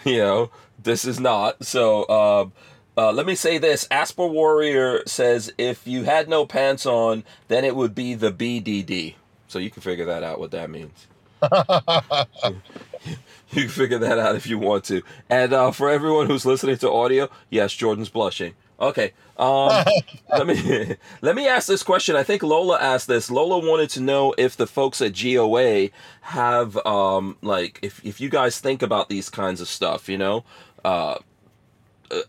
you 0.03 0.17
know, 0.17 0.51
this 0.81 1.05
is 1.05 1.19
not. 1.19 1.63
So, 1.65 2.07
um, 2.09 2.53
uh, 2.97 3.11
let 3.11 3.25
me 3.25 3.35
say 3.35 3.57
this: 3.57 3.87
Asper 3.91 4.27
Warrior 4.27 5.03
says 5.05 5.53
if 5.57 5.87
you 5.87 6.03
had 6.03 6.27
no 6.29 6.45
pants 6.45 6.85
on, 6.85 7.23
then 7.47 7.63
it 7.63 7.75
would 7.75 7.95
be 7.95 8.13
the 8.13 8.31
BDD. 8.31 9.15
So 9.47 9.59
you 9.59 9.69
can 9.69 9.81
figure 9.81 10.05
that 10.05 10.23
out 10.23 10.39
what 10.39 10.51
that 10.51 10.69
means. 10.69 11.07
You 13.51 13.63
can 13.63 13.69
figure 13.69 13.97
that 13.97 14.19
out 14.19 14.35
if 14.35 14.45
you 14.47 14.59
want 14.59 14.83
to. 14.85 15.01
And 15.29 15.53
uh, 15.53 15.71
for 15.71 15.89
everyone 15.89 16.27
who's 16.27 16.45
listening 16.45 16.77
to 16.77 16.91
audio, 16.91 17.29
yes, 17.49 17.73
Jordan's 17.73 18.09
blushing. 18.09 18.53
Okay. 18.79 19.13
Um, 19.37 19.83
let 20.29 20.45
me 20.45 20.95
let 21.21 21.35
me 21.35 21.47
ask 21.47 21.67
this 21.67 21.81
question. 21.81 22.15
I 22.15 22.23
think 22.23 22.43
Lola 22.43 22.79
asked 22.79 23.07
this. 23.07 23.31
Lola 23.31 23.57
wanted 23.67 23.89
to 23.91 24.01
know 24.01 24.35
if 24.37 24.55
the 24.55 24.67
folks 24.67 25.01
at 25.01 25.19
GOA 25.19 25.89
have 26.21 26.77
um, 26.85 27.37
like 27.41 27.79
if 27.81 28.05
if 28.05 28.21
you 28.21 28.29
guys 28.29 28.59
think 28.59 28.81
about 28.81 29.09
these 29.09 29.29
kinds 29.29 29.61
of 29.61 29.67
stuff. 29.67 30.07
You 30.07 30.17
know, 30.17 30.43
a, 30.83 31.17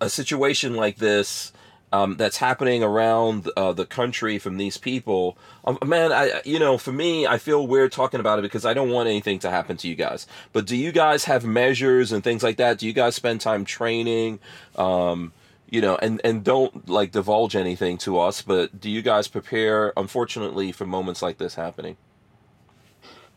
a 0.01 0.11
situation 0.11 0.75
like 0.75 0.97
this. 0.97 1.53
Um, 1.93 2.17
that's 2.19 2.37
happening 2.37 2.85
around 2.85 3.51
uh, 3.57 3.73
the 3.73 3.85
country 3.85 4.39
from 4.39 4.59
these 4.59 4.79
people. 4.79 5.37
Um, 5.65 5.77
man, 5.85 6.13
I 6.13 6.41
you 6.45 6.61
know, 6.61 6.79
for 6.79 6.93
me, 6.93 7.27
I 7.27 7.37
feel 7.37 7.67
weird 7.67 7.91
talking 7.91 8.21
about 8.21 8.39
it 8.39 8.43
because 8.43 8.65
I 8.65 8.75
don't 8.75 8.91
want 8.91 9.09
anything 9.09 9.41
to 9.41 9.51
happen 9.51 9.77
to 9.79 9.89
you 9.89 9.97
guys. 9.97 10.29
But 10.53 10.67
do 10.67 10.77
you 10.77 10.93
guys 10.93 11.25
have 11.25 11.45
measures 11.45 12.13
and 12.13 12.23
things 12.23 12.45
like 12.45 12.59
that? 12.59 12.79
Do 12.79 12.87
you 12.87 12.93
guys 12.93 13.17
spend 13.17 13.41
time 13.41 13.65
training? 13.65 14.39
Um, 14.77 15.33
you 15.69 15.81
know, 15.81 15.97
and 15.97 16.21
and 16.23 16.45
don't 16.45 16.89
like 16.89 17.11
divulge 17.11 17.57
anything 17.57 17.99
to 17.99 18.21
us. 18.21 18.41
But 18.41 18.81
do 18.81 18.89
you 18.89 19.03
guys 19.03 19.27
prepare? 19.27 19.93
Unfortunately, 19.97 20.71
for 20.71 20.87
moments 20.87 21.23
like 21.23 21.39
this 21.39 21.57
happening. 21.57 21.97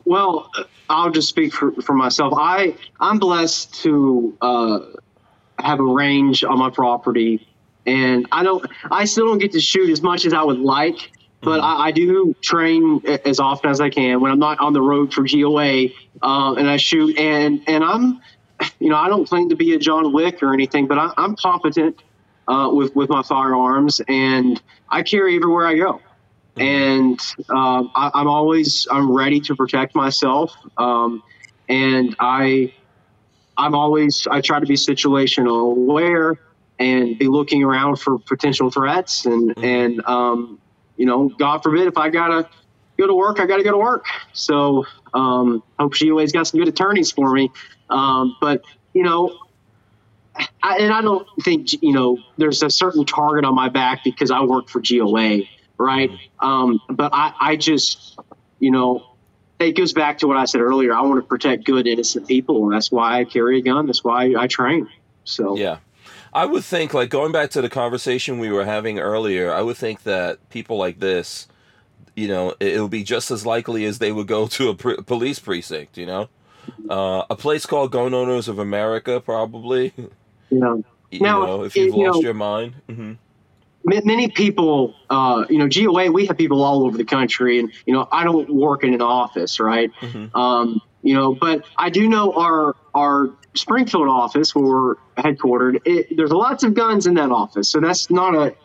Well, 0.06 0.52
I'll 0.90 1.12
just 1.12 1.30
speak 1.30 1.54
for, 1.54 1.72
for 1.82 1.94
myself. 1.94 2.34
I 2.36 2.76
I'm 3.00 3.20
blessed 3.20 3.82
to 3.84 4.38
uh, 4.42 4.80
have 5.60 5.80
a 5.80 5.84
range 5.84 6.44
on 6.44 6.60
my 6.60 6.70
property, 6.70 7.48
and 7.86 8.28
I 8.32 8.44
don't. 8.44 8.66
I 8.92 9.06
still 9.06 9.28
don't 9.28 9.40
get 9.40 9.52
to 9.54 9.60
shoot 9.60 9.90
as 9.90 10.02
much 10.02 10.26
as 10.26 10.34
I 10.34 10.44
would 10.44 10.60
like, 10.60 11.12
but 11.42 11.60
I, 11.60 11.88
I 11.88 11.92
do 11.92 12.36
train 12.42 13.02
as 13.26 13.40
often 13.40 13.70
as 13.70 13.82
I 13.82 13.90
can 13.90 14.22
when 14.22 14.32
I'm 14.32 14.40
not 14.40 14.60
on 14.60 14.74
the 14.74 14.82
road 14.82 15.14
for 15.14 15.24
GOA, 15.24 15.88
uh, 16.22 16.54
and 16.54 16.70
I 16.70 16.78
shoot. 16.78 17.18
And 17.18 17.62
and 17.68 17.84
I'm, 17.84 18.22
you 18.80 18.90
know, 18.90 18.98
I 18.98 19.08
don't 19.08 19.28
claim 19.28 19.50
to 19.50 19.56
be 19.56 19.74
a 19.74 19.80
John 19.80 20.14
Wick 20.14 20.42
or 20.44 20.54
anything, 20.54 20.88
but 20.88 20.98
I, 20.98 21.12
I'm 21.18 21.36
competent 21.36 22.02
uh, 22.48 22.70
with 22.72 22.96
with 22.96 23.10
my 23.10 23.24
firearms, 23.24 24.02
and 24.08 24.62
I 24.90 25.04
carry 25.04 25.36
everywhere 25.36 25.68
I 25.68 25.76
go 25.76 26.02
and 26.58 27.20
um, 27.50 27.92
I, 27.96 28.12
I'm 28.14 28.28
always 28.28 28.88
I'm 28.92 29.12
ready 29.12 29.40
to 29.42 29.56
protect 29.56 29.96
myself, 29.96 30.56
um, 30.78 31.24
and 31.68 32.16
I 32.20 32.74
I'm 33.58 33.76
always 33.76 34.28
I 34.30 34.42
try 34.42 34.60
to 34.60 34.66
be 34.66 34.76
situational 34.76 35.72
aware 35.76 36.36
and 36.80 37.18
be 37.18 37.28
looking 37.28 37.64
around 37.64 37.98
for 37.98 38.18
potential 38.20 38.70
threats 38.72 39.26
and 39.26 39.56
Mhm. 39.56 39.64
and 39.64 40.06
um, 40.06 40.60
you 40.98 41.06
know 41.06 41.30
God 41.40 41.64
forbid 41.64 41.88
if 41.88 41.98
I 41.98 42.10
gotta 42.10 42.50
go 42.98 43.08
to 43.08 43.14
work, 43.16 43.40
I 43.40 43.46
got 43.46 43.58
to 43.58 43.64
go 43.64 43.72
to 43.72 43.78
work. 43.78 44.06
So 44.34 44.86
um, 45.14 45.64
hope 45.80 45.94
she 45.94 46.12
always 46.12 46.32
got 46.32 46.48
some 46.48 46.60
good 46.60 46.68
attorneys 46.68 47.12
for 47.12 47.32
me. 47.32 47.52
Um, 47.90 48.36
but 48.42 48.62
you 48.94 49.04
know, 49.04 49.38
I, 50.62 50.78
and 50.78 50.94
I 50.94 51.02
don't 51.02 51.28
think 51.44 51.68
you 51.82 51.94
know 51.94 52.18
there's 52.38 52.64
a 52.64 52.70
certain 52.70 53.06
target 53.06 53.46
on 53.46 53.56
my 53.56 53.70
back 53.70 54.04
because 54.04 54.32
I 54.32 54.42
work 54.42 54.70
for 54.70 54.82
GOA, 54.82 55.42
right? 55.78 56.12
Um, 56.40 56.80
but 56.90 57.12
I, 57.14 57.34
I 57.40 57.56
just, 57.56 58.18
you 58.60 58.72
know, 58.72 59.13
it 59.70 59.76
goes 59.78 59.94
back 59.94 60.18
to 60.20 60.28
what 60.28 60.38
I 60.38 60.46
said 60.46 60.62
earlier. 60.62 60.94
I 60.94 61.02
want 61.02 61.22
to 61.22 61.28
protect 61.28 61.66
good, 61.66 61.88
innocent 61.88 62.28
people, 62.28 62.64
and 62.66 62.74
that's 62.74 62.92
why 62.92 63.20
I 63.20 63.24
carry 63.26 63.60
a 63.60 63.62
gun. 63.62 63.86
That's 63.88 64.04
why 64.04 64.34
I 64.38 64.48
train. 64.48 64.88
So 65.24 65.58
yeah. 65.58 65.78
I 66.34 66.46
would 66.46 66.64
think, 66.64 66.94
like 66.94 67.10
going 67.10 67.32
back 67.32 67.52
to 67.52 67.62
the 67.62 67.70
conversation 67.70 68.40
we 68.40 68.52
were 68.52 68.66
having 68.66 68.98
earlier, 69.00 69.54
I 69.54 69.62
would 69.62 69.78
think 69.78 70.04
that 70.04 70.50
people 70.50 70.78
like 70.78 71.00
this, 71.00 71.48
you 72.16 72.28
know, 72.28 72.56
it, 72.60 72.82
would 72.82 72.90
be 72.90 73.04
just 73.04 73.30
as 73.30 73.46
likely 73.46 73.86
as 73.86 74.00
they 74.00 74.12
would 74.12 74.28
go 74.28 74.48
to 74.58 74.70
a 74.70 74.76
pr- 74.76 75.02
police 75.06 75.40
precinct. 75.40 75.98
You 75.98 76.08
know, 76.08 76.30
uh, 76.90 77.24
a 77.30 77.36
place 77.36 77.66
called 77.66 77.92
Gun 77.92 78.14
Owners 78.14 78.48
of 78.48 78.58
America, 78.60 79.20
probably. 79.20 79.94
Yeah. 80.50 80.78
you 81.12 81.20
Now, 81.20 81.46
know, 81.46 81.64
if 81.64 81.76
you've 81.76 81.96
you 81.96 82.06
lost 82.08 82.18
know- 82.18 82.22
your 82.22 82.34
mind. 82.34 82.76
hmm 82.90 83.12
Ma- 83.12 83.16
many 83.86 84.30
people, 84.30 84.94
uh, 85.10 85.46
you 85.50 85.58
know, 85.58 85.68
GOA, 85.68 86.12
we 86.12 86.26
have 86.28 86.38
people 86.38 86.64
all 86.64 86.86
over 86.86 86.98
the 86.98 87.06
country, 87.06 87.60
and 87.60 87.72
you 87.86 87.94
know, 87.94 88.08
I 88.12 88.24
don't 88.24 88.50
work 88.50 88.84
in 88.84 88.94
an 88.94 89.02
office, 89.02 89.60
right? 89.60 89.92
Mhm. 90.02 90.36
Um, 90.36 90.82
you 91.02 91.14
know, 91.14 91.36
but 91.36 91.66
I 91.78 91.90
do 91.90 92.08
know 92.08 92.34
our 92.34 92.76
our 92.94 93.30
Springfield 93.56 94.08
office, 94.08 94.56
where 94.56 94.64
we're 94.66 94.96
headquartered. 95.18 95.82
It, 95.86 96.16
there's 96.18 96.32
lots 96.32 96.64
of 96.64 96.74
guns 96.74 97.06
in 97.08 97.14
that 97.16 97.32
office, 97.32 97.70
so 97.70 97.80
that's 97.80 98.10
not 98.10 98.34
a 98.36 98.56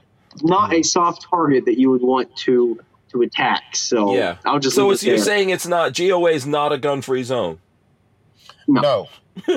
not 0.43 0.73
a 0.73 0.83
soft 0.83 1.27
target 1.29 1.65
that 1.65 1.79
you 1.79 1.91
would 1.91 2.03
want 2.03 2.35
to 2.37 2.79
to 3.13 3.23
attack. 3.23 3.75
So 3.75 4.15
Yeah. 4.15 4.37
I'll 4.45 4.59
just 4.59 4.77
So 4.77 4.85
leave 4.85 4.93
it's, 4.95 5.03
it 5.03 5.07
you're 5.09 5.19
saying 5.19 5.51
it's 5.51 5.67
not 5.67 5.97
GOA 5.97 6.31
is 6.33 6.47
not 6.47 6.73
a 6.73 6.79
gun-free 6.79 7.23
zone. 7.25 7.59
No, 8.69 8.81
No. 8.83 9.09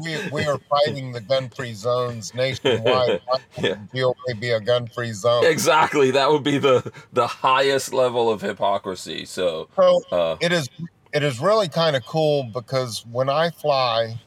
we, 0.00 0.18
we 0.32 0.44
are 0.44 0.58
fighting 0.70 1.12
the 1.12 1.20
gun-free 1.20 1.74
zones 1.74 2.34
nationwide. 2.34 3.20
Why 3.24 3.38
Yeah. 3.60 3.70
would 3.70 3.90
GOA 3.92 4.34
be 4.38 4.50
a 4.50 4.60
gun-free 4.60 5.12
zone? 5.12 5.44
Exactly. 5.46 6.10
That 6.12 6.30
would 6.30 6.44
be 6.44 6.58
the 6.58 6.92
the 7.12 7.26
highest 7.26 7.92
level 7.92 8.30
of 8.30 8.40
hypocrisy. 8.40 9.24
So, 9.24 9.68
So 9.76 10.02
uh, 10.12 10.36
it 10.40 10.52
is 10.52 10.68
it 11.12 11.22
is 11.22 11.40
really 11.40 11.68
kind 11.68 11.96
of 11.96 12.04
cool 12.06 12.44
because 12.44 13.04
when 13.10 13.28
I 13.28 13.50
fly 13.50 14.20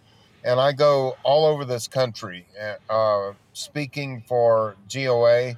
and 0.43 0.59
I 0.59 0.71
go 0.73 1.15
all 1.23 1.45
over 1.45 1.63
this 1.65 1.87
country 1.87 2.45
uh, 2.89 3.33
speaking 3.53 4.23
for 4.27 4.75
GOA, 4.91 5.53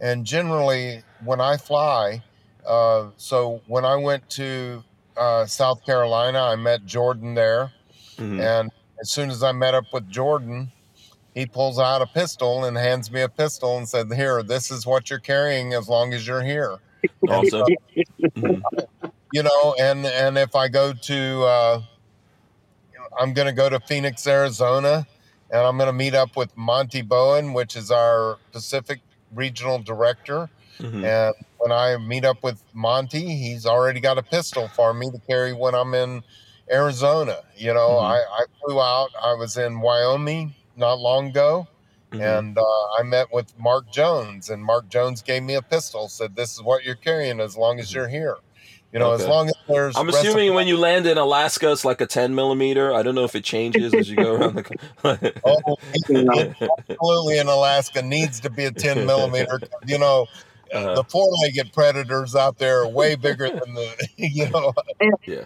and 0.00 0.24
generally 0.26 1.02
when 1.24 1.40
I 1.40 1.56
fly, 1.56 2.22
uh, 2.66 3.08
so 3.16 3.62
when 3.66 3.84
I 3.84 3.96
went 3.96 4.28
to 4.30 4.84
uh, 5.16 5.46
South 5.46 5.84
Carolina, 5.84 6.40
I 6.42 6.56
met 6.56 6.84
Jordan 6.86 7.34
there, 7.34 7.72
mhm. 8.16 8.40
and 8.40 8.70
as 9.00 9.10
soon 9.10 9.30
as 9.30 9.42
I 9.42 9.52
met 9.52 9.74
up 9.74 9.84
with 9.92 10.08
Jordan, 10.08 10.72
he 11.34 11.46
pulls 11.46 11.78
out 11.78 12.00
a 12.02 12.06
pistol 12.06 12.64
and 12.64 12.76
hands 12.76 13.10
me 13.10 13.20
a 13.22 13.28
pistol 13.28 13.76
and 13.76 13.88
said, 13.88 14.12
"Here, 14.12 14.42
this 14.42 14.70
is 14.70 14.86
what 14.86 15.10
you're 15.10 15.18
carrying 15.18 15.74
as 15.74 15.88
long 15.88 16.14
as 16.14 16.26
you're 16.26 16.42
here." 16.42 16.78
awesome. 17.28 17.62
Mhm. 18.20 18.62
you 19.32 19.42
know 19.42 19.74
and 19.78 20.06
and 20.06 20.38
if 20.38 20.54
i 20.56 20.66
go 20.66 20.92
to 20.92 21.42
uh 21.44 21.82
i'm 23.20 23.32
going 23.32 23.46
to 23.46 23.52
go 23.52 23.68
to 23.68 23.78
phoenix 23.80 24.26
arizona 24.26 25.06
and 25.50 25.60
i'm 25.60 25.76
going 25.76 25.88
to 25.88 25.92
meet 25.92 26.14
up 26.14 26.36
with 26.36 26.56
monty 26.56 27.02
bowen 27.02 27.52
which 27.52 27.76
is 27.76 27.90
our 27.90 28.38
pacific 28.52 29.00
regional 29.34 29.78
director 29.78 30.48
Mhm. 30.80 31.04
and 31.04 31.34
when 31.66 31.76
i 31.76 31.96
meet 31.96 32.24
up 32.24 32.42
with 32.44 32.62
monty 32.74 33.34
he's 33.36 33.66
already 33.66 33.98
got 33.98 34.18
a 34.18 34.22
pistol 34.22 34.68
for 34.68 34.94
me 34.94 35.10
to 35.10 35.18
carry 35.28 35.52
when 35.52 35.74
i'm 35.74 35.94
in 35.94 36.22
arizona 36.70 37.38
you 37.56 37.74
know 37.74 37.88
Mhm. 38.00 38.02
I, 38.04 38.18
I 38.18 38.44
flew 38.64 38.80
out 38.80 39.08
i 39.22 39.34
was 39.34 39.56
in 39.56 39.80
wyoming 39.80 40.54
not 40.76 41.00
long 41.00 41.28
ago 41.28 41.66
Mhm. 42.12 42.38
and 42.38 42.56
uh, 42.56 42.62
I 43.00 43.02
met 43.02 43.32
with 43.32 43.52
Mark 43.58 43.90
Jones, 43.90 44.48
and 44.48 44.64
Mark 44.64 44.88
Jones 44.88 45.22
gave 45.22 45.42
me 45.42 45.54
a 45.54 45.60
pistol. 45.60 46.08
Said, 46.08 46.36
"This 46.36 46.52
is 46.54 46.62
what 46.62 46.84
you're 46.84 46.94
carrying 46.94 47.40
as 47.40 47.56
long 47.56 47.80
as 47.80 47.92
you're 47.92 48.06
here. 48.06 48.36
You 48.92 49.00
know, 49.00 49.10
as 49.12 49.22
Mm-hmm. 49.22 49.30
Long 49.30 49.48
as 49.48 49.54
there's." 49.68 49.96
I'm 49.96 50.08
assuming 50.08 50.24
reciprocity- 50.26 50.50
when 50.50 50.66
you 50.68 50.76
land 50.78 51.06
in 51.06 51.18
Alaska, 51.18 51.72
it's 51.72 51.84
like 51.84 52.00
a 52.00 52.06
10 52.06 52.36
millimeter. 52.36 52.94
I 52.94 53.02
don't 53.02 53.16
know 53.16 53.24
if 53.24 53.34
it 53.34 53.42
changes 53.42 53.92
as 53.92 54.08
you 54.08 54.16
go 54.18 54.32
around 54.32 54.54
the. 54.54 55.34
Oh, 55.44 55.76
absolutely 56.88 57.38
in 57.38 57.48
Alaska 57.48 58.02
needs 58.02 58.38
to 58.40 58.48
be 58.50 58.66
a 58.66 58.70
10 58.70 59.04
millimeter. 59.04 59.60
You 59.84 59.98
know, 59.98 60.26
Uh-huh. 60.76 60.94
the 60.94 61.04
four-legged 61.04 61.72
predators 61.72 62.34
out 62.36 62.58
there 62.58 62.82
are 62.82 62.88
way 62.88 63.14
bigger 63.14 63.48
than 63.48 63.74
the. 63.74 64.08
You 64.18 64.50
know, 64.50 64.72
yeah. 65.26 65.44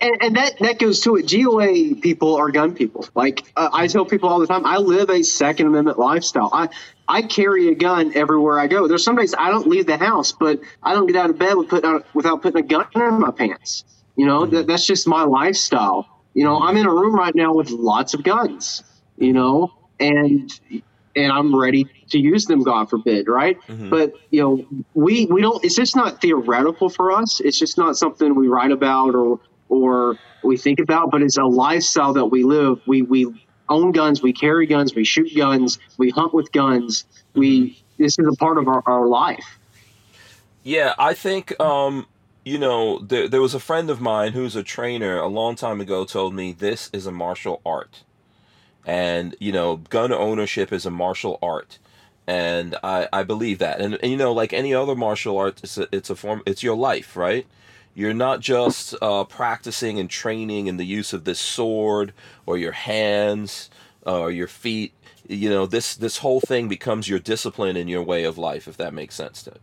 and, 0.00 0.16
and 0.20 0.36
that 0.36 0.58
that 0.60 0.78
goes 0.78 1.00
to 1.00 1.16
it. 1.16 1.30
GOA 1.30 1.94
people 2.00 2.36
are 2.36 2.50
gun 2.50 2.74
people. 2.74 3.06
Like 3.14 3.44
uh, 3.56 3.68
I 3.72 3.86
tell 3.86 4.04
people 4.04 4.28
all 4.28 4.38
the 4.40 4.46
time, 4.46 4.66
I 4.66 4.78
live 4.78 5.08
a 5.08 5.22
Second 5.22 5.66
Amendment 5.68 5.98
lifestyle. 5.98 6.50
I 6.52 6.68
I 7.08 7.22
carry 7.22 7.68
a 7.68 7.74
gun 7.74 8.12
everywhere 8.14 8.58
I 8.58 8.66
go. 8.66 8.86
There's 8.86 9.04
some 9.04 9.16
days 9.16 9.34
I 9.36 9.50
don't 9.50 9.66
leave 9.66 9.86
the 9.86 9.96
house, 9.96 10.32
but 10.32 10.60
I 10.82 10.94
don't 10.94 11.06
get 11.06 11.16
out 11.16 11.30
of 11.30 11.38
bed 11.38 11.54
with 11.54 11.68
put, 11.68 11.84
uh, 11.84 12.00
without 12.12 12.42
putting 12.42 12.62
a 12.62 12.66
gun 12.66 12.86
in 12.94 13.20
my 13.20 13.30
pants. 13.30 13.84
You 14.16 14.26
know, 14.26 14.46
that, 14.46 14.66
that's 14.66 14.86
just 14.86 15.06
my 15.06 15.22
lifestyle. 15.22 16.06
You 16.34 16.44
know, 16.44 16.60
I'm 16.60 16.76
in 16.76 16.86
a 16.86 16.92
room 16.92 17.14
right 17.14 17.34
now 17.34 17.54
with 17.54 17.70
lots 17.70 18.14
of 18.14 18.22
guns. 18.22 18.82
You 19.16 19.32
know, 19.32 19.72
and 19.98 20.50
and 21.16 21.32
I'm 21.32 21.58
ready 21.58 21.86
to 22.10 22.18
use 22.18 22.46
them. 22.46 22.62
God 22.62 22.88
forbid, 22.90 23.28
right? 23.28 23.58
Mhm. 23.68 23.90
But 23.90 24.12
you 24.30 24.40
know, 24.42 24.84
we 24.94 25.26
we 25.26 25.40
don't. 25.42 25.64
It's 25.64 25.74
just 25.74 25.96
not 25.96 26.20
theoretical 26.20 26.88
for 26.88 27.12
us. 27.12 27.40
It's 27.40 27.58
just 27.58 27.78
not 27.78 27.96
something 27.96 28.34
we 28.34 28.48
write 28.48 28.70
about 28.70 29.14
or 29.14 29.40
or 29.68 30.16
we 30.42 30.56
think 30.56 30.80
about. 30.80 31.10
But 31.10 31.22
it's 31.22 31.36
a 31.38 31.44
lifestyle 31.44 32.12
that 32.14 32.26
we 32.26 32.44
live. 32.44 32.80
We 32.86 33.02
we 33.02 33.26
own 33.68 33.92
guns. 33.92 34.22
We 34.22 34.32
carry 34.32 34.66
guns. 34.66 34.94
We 34.94 35.04
shoot 35.04 35.34
guns. 35.36 35.78
We 35.98 36.10
hunt 36.10 36.34
with 36.34 36.50
guns. 36.52 37.04
We 37.34 37.82
this 37.98 38.18
is 38.18 38.26
a 38.26 38.36
part 38.36 38.58
of 38.58 38.68
our, 38.68 38.82
our 38.86 39.06
life. 39.06 39.58
Yeah, 40.62 40.94
I 40.98 41.14
think 41.14 41.58
um, 41.60 42.06
you 42.44 42.58
know 42.58 42.98
there 43.00 43.28
there 43.28 43.40
was 43.40 43.54
a 43.54 43.60
friend 43.60 43.90
of 43.90 44.00
mine 44.00 44.32
who's 44.32 44.56
a 44.56 44.62
trainer 44.62 45.18
a 45.18 45.28
long 45.28 45.56
time 45.56 45.80
ago 45.80 46.04
told 46.04 46.34
me 46.34 46.52
this 46.52 46.90
is 46.92 47.06
a 47.06 47.12
martial 47.12 47.60
art, 47.64 48.02
and 48.86 49.34
you 49.38 49.52
know 49.52 49.76
gun 49.76 50.12
ownership 50.12 50.72
is 50.72 50.86
a 50.86 50.90
martial 50.90 51.38
art, 51.42 51.78
and 52.28 52.76
I 52.84 53.08
I 53.12 53.24
believe 53.24 53.58
that, 53.60 53.80
and, 53.80 53.98
and 54.02 54.12
you 54.12 54.18
know 54.18 54.32
like 54.34 54.54
any 54.54 54.74
other 54.74 54.96
martial 54.96 55.38
art, 55.38 55.60
it's 55.64 55.78
a, 55.78 55.88
it's 55.92 56.10
a 56.10 56.16
form 56.16 56.42
it's 56.46 56.62
your 56.62 56.76
life, 56.76 57.16
right? 57.16 57.46
You're 57.94 58.14
not 58.14 58.40
just 58.40 58.94
uh, 59.02 59.24
practicing 59.24 59.98
and 60.00 60.10
training 60.10 60.68
in 60.68 60.78
the 60.78 60.86
use 60.86 61.12
of 61.14 61.24
this 61.24 61.40
sword 61.40 62.14
or 62.46 62.58
your 62.58 62.72
hands 62.72 63.70
uh, 64.06 64.20
or 64.20 64.32
your 64.32 64.48
feet. 64.48 64.94
You 65.28 65.50
know 65.50 65.66
this 65.66 65.96
this 65.96 66.18
whole 66.18 66.40
thing 66.40 66.68
becomes 66.68 67.08
your 67.08 67.20
discipline 67.20 67.76
and 67.76 67.90
your 67.90 68.04
way 68.04 68.24
of 68.24 68.38
life, 68.38 68.68
if 68.68 68.76
that 68.78 68.94
makes 68.94 69.16
sense 69.16 69.42
to 69.44 69.54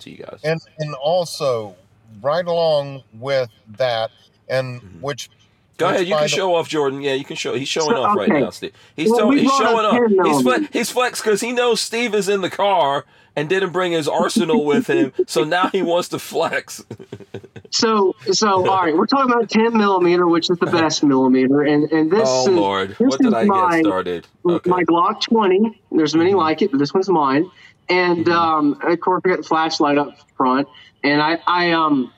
to 0.00 0.10
you 0.10 0.18
guys. 0.18 0.40
and 0.44 0.60
and 0.78 0.94
also 0.94 1.76
right 2.22 2.46
along 2.46 3.02
with 3.12 3.50
that, 3.78 4.10
and 4.48 4.82
Mhm. 4.82 5.00
which. 5.00 5.28
Go 5.76 5.88
ahead, 5.88 6.06
you 6.06 6.14
can 6.14 6.22
the- 6.22 6.28
show 6.28 6.54
off, 6.54 6.68
Jordan. 6.68 7.02
Yeah, 7.02 7.12
you 7.14 7.24
can 7.24 7.36
show. 7.36 7.54
He's 7.54 7.68
showing 7.68 7.90
So, 7.96 8.02
off 8.02 8.16
right 8.16 8.28
now, 8.28 8.50
Steve. 8.50 8.72
He's 8.96 9.10
Well, 9.10 9.18
tell- 9.18 9.30
he's 9.30 9.50
showing 9.52 9.84
up 9.84 9.92
off. 9.94 10.00
He's 10.08 10.16
millimeter. 10.16 10.42
flex, 10.42 10.72
he's 10.72 10.90
flex 10.90 11.20
because 11.20 11.40
he 11.40 11.52
knows 11.52 11.80
Steve 11.80 12.14
is 12.14 12.28
in 12.28 12.40
the 12.40 12.48
car 12.50 13.04
and 13.34 13.48
didn't 13.48 13.70
bring 13.72 13.92
his 13.92 14.08
arsenal 14.08 14.64
with 14.64 14.86
him. 14.88 15.12
So 15.26 15.44
now 15.44 15.68
he 15.68 15.82
wants 15.82 16.08
to 16.08 16.18
flex. 16.18 16.82
So 17.70 18.14
so 18.32 18.48
all 18.48 18.82
right, 18.84 18.96
we're 18.96 19.06
talking 19.06 19.30
about 19.32 19.50
10 19.50 19.76
millimeter, 19.76 20.26
which 20.26 20.48
is 20.50 20.58
the 20.58 20.66
best 20.66 21.02
millimeter, 21.02 21.62
and 21.62 21.90
and 21.92 22.10
this 22.10 22.22
oh 22.30 22.42
is 22.42 22.48
Lord, 22.48 22.88
this 22.90 22.98
what 23.00 23.20
did 23.20 23.34
I 23.34 23.44
my- 23.44 23.76
get 23.76 23.84
started? 23.84 24.26
Okay. 24.48 24.70
my 24.70 24.82
Glock 24.84 25.20
20. 25.22 25.82
There's 25.92 26.14
many 26.14 26.32
Mhm. 26.32 26.36
like 26.38 26.62
it, 26.62 26.70
but 26.70 26.78
this 26.78 26.94
one's 26.94 27.08
mine. 27.08 27.50
And 27.88 28.24
Mhm. 28.26 28.32
um, 28.32 28.78
of 28.82 29.00
course, 29.00 29.22
I 29.24 29.28
got 29.30 29.38
the 29.38 29.42
flashlight 29.44 29.98
up 29.98 30.16
front. 30.36 30.68
And 31.04 31.20
I, 31.22 31.38
I 31.46 31.72
um, 31.72 32.12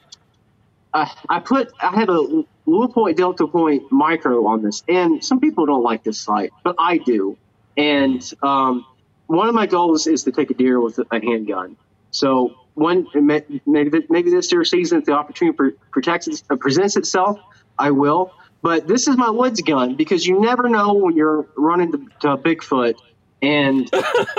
I, 0.94 1.12
I 1.28 1.40
put 1.40 1.72
I 1.80 1.98
have 1.98 2.08
a 2.08 2.44
Leupold 2.66 3.16
Delta 3.16 3.46
Point 3.46 3.90
micro 3.90 4.46
on 4.46 4.62
this, 4.62 4.82
and 4.88 5.24
some 5.24 5.40
people 5.40 5.66
don't 5.66 5.82
like 5.82 6.02
this 6.04 6.20
sight, 6.20 6.52
but 6.64 6.76
I 6.78 6.98
do. 6.98 7.36
And 7.76 8.22
um, 8.42 8.84
one 9.26 9.48
of 9.48 9.54
my 9.54 9.66
goals 9.66 10.06
is 10.06 10.24
to 10.24 10.32
take 10.32 10.50
a 10.50 10.54
deer 10.54 10.80
with 10.80 10.98
a 10.98 11.20
handgun. 11.20 11.76
So 12.10 12.54
one 12.74 13.06
maybe 13.14 13.60
maybe 13.66 14.30
this 14.30 14.48
deer 14.48 14.64
season, 14.64 14.98
if 14.98 15.04
the 15.04 15.12
opportunity 15.12 15.76
protects 15.90 16.42
uh, 16.50 16.56
presents 16.56 16.96
itself, 16.96 17.38
I 17.78 17.90
will. 17.90 18.32
But 18.60 18.88
this 18.88 19.06
is 19.06 19.16
my 19.16 19.30
woods 19.30 19.60
gun 19.62 19.94
because 19.94 20.26
you 20.26 20.40
never 20.40 20.68
know 20.68 20.94
when 20.94 21.14
you're 21.14 21.46
running 21.56 21.92
to, 21.92 21.98
to 22.20 22.36
Bigfoot, 22.36 22.96
and 23.42 23.90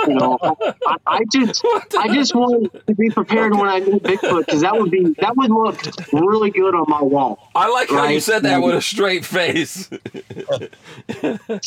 you 0.06 0.14
know 0.14 0.38
I, 0.86 0.96
I 1.06 1.20
just 1.32 1.62
I 1.96 2.08
just 2.08 2.34
want 2.34 2.70
to 2.88 2.94
be 2.94 3.10
prepared 3.10 3.52
when 3.54 3.68
I 3.68 3.80
meet 3.80 4.02
Bigfoot 4.02 4.40
because 4.46 4.62
that 4.62 4.76
would 4.76 4.90
be 4.90 5.14
that 5.20 5.36
would 5.36 5.50
look 5.50 5.80
really 6.12 6.50
good 6.50 6.74
on 6.74 6.84
my 6.88 7.02
wall. 7.02 7.38
I 7.54 7.68
like 7.70 7.88
how 7.90 8.06
you 8.08 8.20
said 8.20 8.42
that 8.44 8.62
with 8.62 8.74
a 8.74 8.82
straight 8.82 9.24
face. 9.24 9.88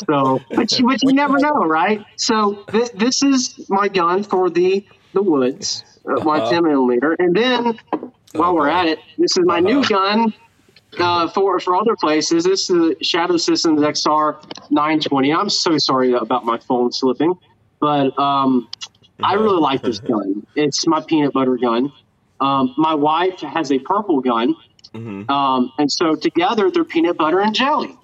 So, 0.09 0.39
but 0.55 0.71
you, 0.77 0.85
but 0.87 0.97
you 1.03 1.13
never 1.13 1.37
know, 1.39 1.53
right? 1.65 2.01
So 2.17 2.63
th- 2.71 2.91
this 2.93 3.21
is 3.23 3.65
my 3.69 3.87
gun 3.87 4.23
for 4.23 4.49
the 4.49 4.85
the 5.13 5.21
woods, 5.21 5.83
uh, 6.09 6.23
my 6.23 6.37
Uh-huh. 6.39 6.49
10 6.51 6.63
millimeter, 6.63 7.15
and 7.19 7.35
then 7.35 7.77
while 8.33 8.55
we're 8.55 8.69
at 8.69 8.87
it, 8.87 8.99
this 9.17 9.37
is 9.37 9.43
my 9.45 9.59
new 9.59 9.79
Uh-huh. 9.79 9.89
gun 9.89 10.33
uh, 10.99 11.27
for 11.29 11.59
for 11.59 11.75
other 11.75 11.95
places. 11.99 12.43
This 12.43 12.69
is 12.69 12.75
the 12.75 12.95
Shadow 13.01 13.37
Systems 13.37 13.81
XR 13.81 14.43
920. 14.71 15.33
I'm 15.33 15.49
so 15.49 15.77
sorry 15.77 16.13
about 16.13 16.45
my 16.45 16.57
phone 16.59 16.91
slipping, 16.91 17.33
but 17.79 18.17
um, 18.19 18.67
I 19.23 19.33
really 19.35 19.59
like 19.61 19.81
this 19.81 19.99
gun. 19.99 20.45
It's 20.55 20.85
my 20.87 21.01
peanut 21.01 21.33
butter 21.33 21.57
gun. 21.57 21.91
Um, 22.39 22.73
my 22.77 22.93
wife 22.93 23.39
has 23.41 23.71
a 23.71 23.79
purple 23.79 24.19
gun, 24.21 24.55
Mhm. 24.93 25.29
um, 25.29 25.71
and 25.77 25.91
so 25.91 26.15
together 26.15 26.69
they're 26.71 26.83
peanut 26.83 27.17
butter 27.17 27.39
and 27.39 27.53
jelly. 27.55 27.97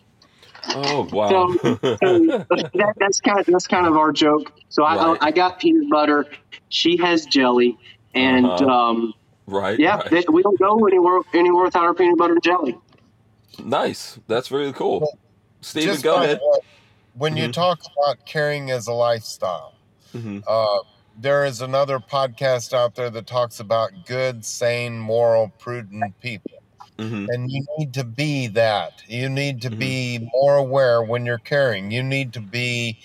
Oh 0.76 1.08
wow. 1.12 1.30
So, 1.30 1.56
so 2.04 2.26
that, 2.50 2.94
that's 2.98 3.20
kind 3.22 3.40
of 3.40 3.46
that's 3.48 3.68
kind 3.68 3.88
of 3.88 3.98
our 3.98 4.12
joke. 4.12 4.52
So 4.70 4.84
I, 4.84 4.96
Right. 4.96 5.18
I, 5.22 5.28
I 5.28 5.32
got 5.32 5.60
peanut 5.60 5.90
butter. 5.90 6.26
She 6.70 6.98
has 6.98 7.26
jelly, 7.26 7.78
and 8.14 8.46
Uh-huh. 8.46 8.66
um, 8.70 9.14
right. 9.52 9.80
yeah, 9.80 9.98
right. 9.98 10.10
they, 10.10 10.24
we 10.32 10.42
don't 10.44 10.58
go 10.60 10.86
anywhere 10.88 11.22
anywhere 11.34 11.66
without 11.66 11.84
our 11.84 11.94
peanut 11.94 12.18
butter 12.18 12.34
and 12.34 12.44
jelly. 12.44 12.78
nice. 13.64 14.20
That's 14.28 14.52
really 14.52 14.74
cool. 14.74 15.08
Stephen, 15.62 16.00
go 16.02 16.16
ahead. 16.24 16.40
way, 16.42 16.60
When 17.16 17.36
you 17.36 17.50
Mhm. 17.50 17.54
talk 17.54 17.80
about 17.98 18.26
caring 18.26 18.72
as 18.72 18.88
a 18.88 18.94
lifestyle, 18.94 19.74
Mhm. 20.16 20.44
uh, 20.48 20.80
there 21.20 21.44
is 21.44 21.62
another 21.62 22.00
podcast 22.00 22.74
out 22.74 22.96
there 22.96 23.10
that 23.10 23.28
talks 23.28 23.60
about 23.60 23.92
good, 24.06 24.46
sane, 24.46 24.98
moral, 24.98 25.50
prudent 25.60 26.18
people. 26.22 26.52
Mhm. 26.98 27.28
And 27.30 27.52
you 27.52 27.66
need 27.78 27.94
to 27.96 28.04
be 28.06 28.48
that. 28.48 29.02
You 29.08 29.28
need 29.30 29.62
to 29.64 29.70
Mhm. 29.70 29.80
be 29.80 30.30
more 30.34 30.56
aware 30.56 31.02
when 31.04 31.26
you're 31.26 31.38
caring. 31.40 31.92
You 31.92 32.04
need 32.04 32.32
to 32.34 32.40
be 32.42 32.98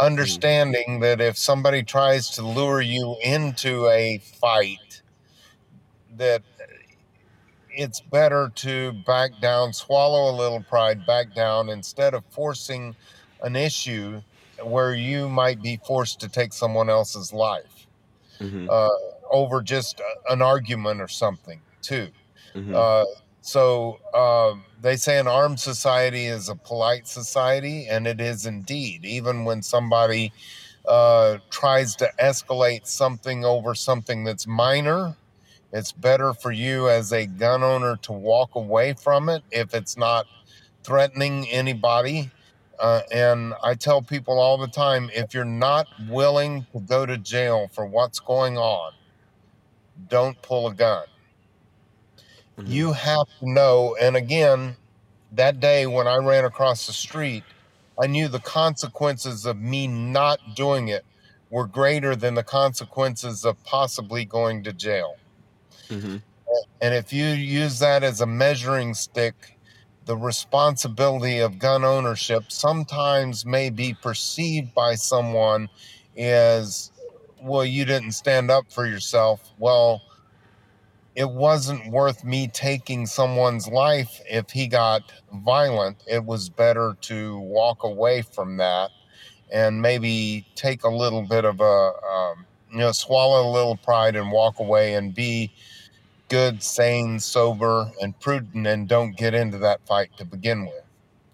understanding 0.00 1.00
that 1.00 1.20
if 1.20 1.38
somebody 1.38 1.82
tries 1.82 2.30
to 2.30 2.42
lure 2.42 2.80
you 2.80 3.16
into 3.22 3.86
a 3.88 4.18
fight, 4.40 4.91
that 6.18 6.42
it's 7.70 8.00
better 8.00 8.50
to 8.56 8.92
back 9.06 9.40
down, 9.40 9.72
swallow 9.72 10.30
a 10.30 10.36
little 10.36 10.62
pride, 10.62 11.06
back 11.06 11.34
down 11.34 11.68
instead 11.68 12.14
of 12.14 12.24
forcing 12.30 12.94
an 13.42 13.56
issue 13.56 14.20
where 14.62 14.94
you 14.94 15.28
might 15.28 15.62
be 15.62 15.78
forced 15.86 16.20
to 16.20 16.28
take 16.28 16.52
someone 16.52 16.90
else's 16.90 17.32
life 17.32 17.86
Mhm. 18.40 18.68
uh, 18.70 18.90
over 19.30 19.62
just 19.62 20.00
an 20.28 20.42
argument 20.42 21.00
or 21.00 21.08
something, 21.08 21.62
too. 21.80 22.10
Mhm. 22.54 22.74
Uh, 22.74 23.04
so 23.40 23.98
um, 24.14 24.64
they 24.80 24.96
say 24.96 25.18
an 25.18 25.26
armed 25.26 25.58
society 25.60 26.26
is 26.26 26.48
a 26.48 26.54
polite 26.54 27.08
society, 27.08 27.86
and 27.88 28.06
it 28.06 28.20
is 28.20 28.46
indeed. 28.46 29.04
Even 29.04 29.44
when 29.44 29.62
somebody 29.62 30.32
uh, 30.86 31.38
tries 31.50 31.96
to 31.96 32.12
escalate 32.20 32.86
something 32.86 33.44
over 33.44 33.74
something 33.74 34.24
that's 34.24 34.46
minor, 34.46 35.16
it's 35.72 35.92
better 35.92 36.34
for 36.34 36.52
you 36.52 36.88
as 36.88 37.12
a 37.12 37.26
gun 37.26 37.62
owner 37.62 37.96
to 38.02 38.12
walk 38.12 38.54
away 38.56 38.94
from 38.94 39.28
it 39.28 39.42
if 39.50 39.74
it's 39.74 39.96
not 39.96 40.26
threatening 40.84 41.48
anybody. 41.50 42.32
Uh, 42.78 43.02
and 43.12 43.54
I 43.62 43.74
tell 43.74 44.02
people 44.02 44.38
all 44.40 44.58
the 44.58 44.68
time 44.68 45.10
if 45.14 45.34
you're 45.34 45.44
not 45.44 45.88
willing 46.08 46.66
to 46.74 46.80
go 46.80 47.06
to 47.06 47.18
jail 47.18 47.68
for 47.72 47.86
what's 47.86 48.20
going 48.20 48.58
on, 48.58 48.92
don't 50.08 50.40
pull 50.42 50.68
a 50.68 50.74
gun 50.74 51.06
Mhm. 52.58 52.68
you 52.68 52.92
have 52.92 53.26
to 53.40 53.50
know 53.50 53.96
and 54.00 54.16
again 54.16 54.76
that 55.32 55.60
day 55.60 55.86
when 55.86 56.06
i 56.06 56.16
ran 56.16 56.44
across 56.44 56.86
the 56.86 56.92
street 56.92 57.46
i 58.00 58.06
knew 58.06 58.28
the 58.28 58.40
consequences 58.40 59.46
of 59.46 59.58
me 59.58 59.86
not 59.86 60.54
doing 60.54 60.88
it 60.88 61.04
were 61.50 61.66
greater 61.66 62.14
than 62.16 62.34
the 62.34 62.44
consequences 62.44 63.44
of 63.44 63.62
possibly 63.64 64.24
going 64.24 64.62
to 64.64 64.72
jail 64.72 65.21
Mhm. 65.92 66.22
and 66.80 66.94
if 66.94 67.12
you 67.12 67.26
use 67.26 67.78
that 67.78 68.02
as 68.02 68.20
a 68.20 68.26
measuring 68.26 68.94
stick 68.94 69.58
the 70.06 70.16
responsibility 70.16 71.38
of 71.38 71.58
gun 71.58 71.84
ownership 71.84 72.44
sometimes 72.48 73.46
may 73.46 73.70
be 73.70 73.94
perceived 73.94 74.74
by 74.74 74.94
someone 74.94 75.68
as 76.18 76.90
well 77.40 77.64
you 77.64 77.84
didn't 77.84 78.12
stand 78.12 78.50
up 78.50 78.70
for 78.72 78.86
yourself 78.86 79.52
well 79.58 80.02
it 81.14 81.30
wasn't 81.30 81.92
worth 81.92 82.24
me 82.24 82.48
taking 82.48 83.06
someone's 83.06 83.68
life 83.68 84.20
if 84.30 84.50
he 84.50 84.66
got 84.66 85.12
violent. 85.44 86.02
It 86.06 86.24
was 86.24 86.48
better 86.48 86.96
to 87.02 87.38
walk 87.40 87.84
away 87.84 88.22
from 88.22 88.56
that 88.56 88.90
and 89.52 89.82
maybe 89.82 90.46
take 90.54 90.84
a 90.84 90.88
little 90.88 91.22
bit 91.22 91.44
of 91.44 91.60
a, 91.60 91.64
um, 91.64 92.46
you 92.72 92.78
know, 92.78 92.92
swallow 92.92 93.48
a 93.48 93.52
little 93.52 93.76
pride 93.76 94.16
and 94.16 94.32
walk 94.32 94.58
away 94.58 94.94
and 94.94 95.14
be 95.14 95.52
good, 96.32 96.62
sane, 96.62 97.20
sober, 97.20 97.92
and 98.00 98.18
prudent 98.18 98.66
and 98.66 98.88
don't 98.88 99.14
get 99.18 99.34
into 99.34 99.58
that 99.58 99.86
fight 99.86 100.16
to 100.16 100.24
begin 100.24 100.64
with. 100.64 100.82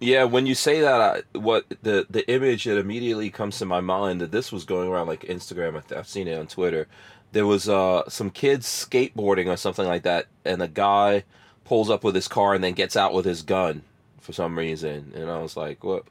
Yeah, 0.00 0.24
when 0.24 0.44
you 0.44 0.56
say 0.56 0.80
that, 0.80 1.00
I, 1.00 1.38
what 1.38 1.66
the 1.82 2.04
the 2.10 2.28
image 2.28 2.64
that 2.64 2.78
immediately 2.78 3.30
comes 3.30 3.58
to 3.58 3.64
my 3.64 3.80
mind 3.80 4.20
that 4.20 4.32
this 4.32 4.50
was 4.50 4.64
going 4.64 4.88
around 4.88 5.06
like 5.06 5.20
Instagram. 5.20 5.80
I've 5.96 6.08
seen 6.08 6.26
it 6.26 6.36
on 6.36 6.48
Twitter. 6.48 6.88
There 7.30 7.46
was 7.46 7.68
uh 7.68 8.08
some 8.08 8.30
kids 8.30 8.66
skateboarding 8.66 9.46
or 9.46 9.56
something 9.56 9.86
like 9.86 10.02
that, 10.02 10.26
and 10.44 10.60
a 10.60 10.68
guy 10.68 11.22
pulls 11.64 11.90
up 11.90 12.02
with 12.02 12.16
his 12.16 12.26
car 12.26 12.54
and 12.54 12.64
then 12.64 12.72
gets 12.72 12.96
out 12.96 13.14
with 13.14 13.24
his 13.24 13.42
gun 13.42 13.82
for 14.20 14.32
some 14.32 14.58
reason, 14.58 15.12
and 15.14 15.30
I 15.30 15.38
was 15.38 15.56
like, 15.56 15.84
what? 15.84 16.04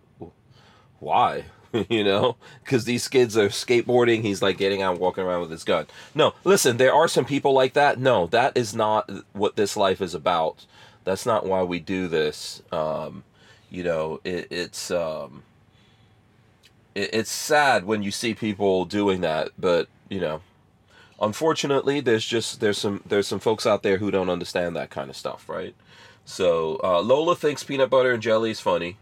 Why? 1.00 1.44
you 1.90 2.04
know, 2.04 2.38
because 2.64 2.86
these 2.86 3.08
kids 3.08 3.38
are 3.38 3.50
skateboarding. 3.50 4.22
He's 4.22 4.42
like 4.42 4.58
getting 4.58 4.82
out, 4.82 5.00
walking 5.00 5.24
around 5.24 5.42
with 5.42 5.52
his 5.52 5.64
gun. 5.64 5.88
No, 6.16 6.34
listen, 6.44 6.78
there 6.78 6.94
are 6.94 7.08
some 7.08 7.26
people 7.26 7.54
like 7.54 7.74
that. 7.74 8.00
No, 8.00 8.28
that 8.28 8.56
is 8.56 8.76
not 8.76 9.10
what 9.34 9.56
this 9.56 9.78
life 9.78 10.02
is 10.02 10.14
about. 10.14 10.66
That's 11.04 11.26
not 11.26 11.46
why 11.46 11.64
we 11.64 11.80
do 11.80 12.08
this. 12.08 12.62
Um, 12.72 13.24
you 13.70 13.84
know 13.84 14.20
it, 14.24 14.48
it's 14.50 14.92
um 14.92 15.44
it, 16.96 17.10
it's 17.14 17.32
sad 17.32 17.86
when 17.86 18.04
you 18.04 18.12
see 18.12 18.34
people 18.34 18.86
doing 18.86 19.22
that 19.22 19.50
but 19.58 19.88
you 20.10 20.20
know 20.20 20.42
unfortunately 21.22 22.00
there's 22.00 22.26
just 22.26 22.60
there's 22.60 22.78
some 22.78 23.02
there's 23.06 23.28
some 23.28 23.40
folks 23.40 23.66
out 23.66 23.84
there 23.84 23.98
who 23.98 24.12
don't 24.12 24.30
understand 24.30 24.76
that 24.76 24.90
kind 24.90 25.10
of 25.10 25.16
stuff 25.16 25.48
right 25.50 25.76
so 26.26 26.80
uh, 26.84 27.02
lola 27.02 27.36
thinks 27.36 27.64
peanut 27.64 27.90
butter 27.90 28.12
and 28.12 28.24
jelly 28.24 28.52
is 28.52 28.60
funny 28.60 28.98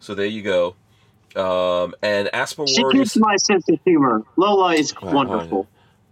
so 0.00 0.14
there 0.14 0.26
you 0.26 0.42
go 0.42 0.74
um 1.36 1.94
and 2.02 2.28
aspen 2.34 2.66
She 2.66 2.82
worries 2.82 2.98
gets 2.98 3.16
my 3.16 3.36
sense 3.36 3.64
of 3.68 3.78
humor. 3.84 4.22
Lola 4.36 4.74
is 4.74 4.92
Wow, 5.02 5.12
wonderful. 5.12 5.68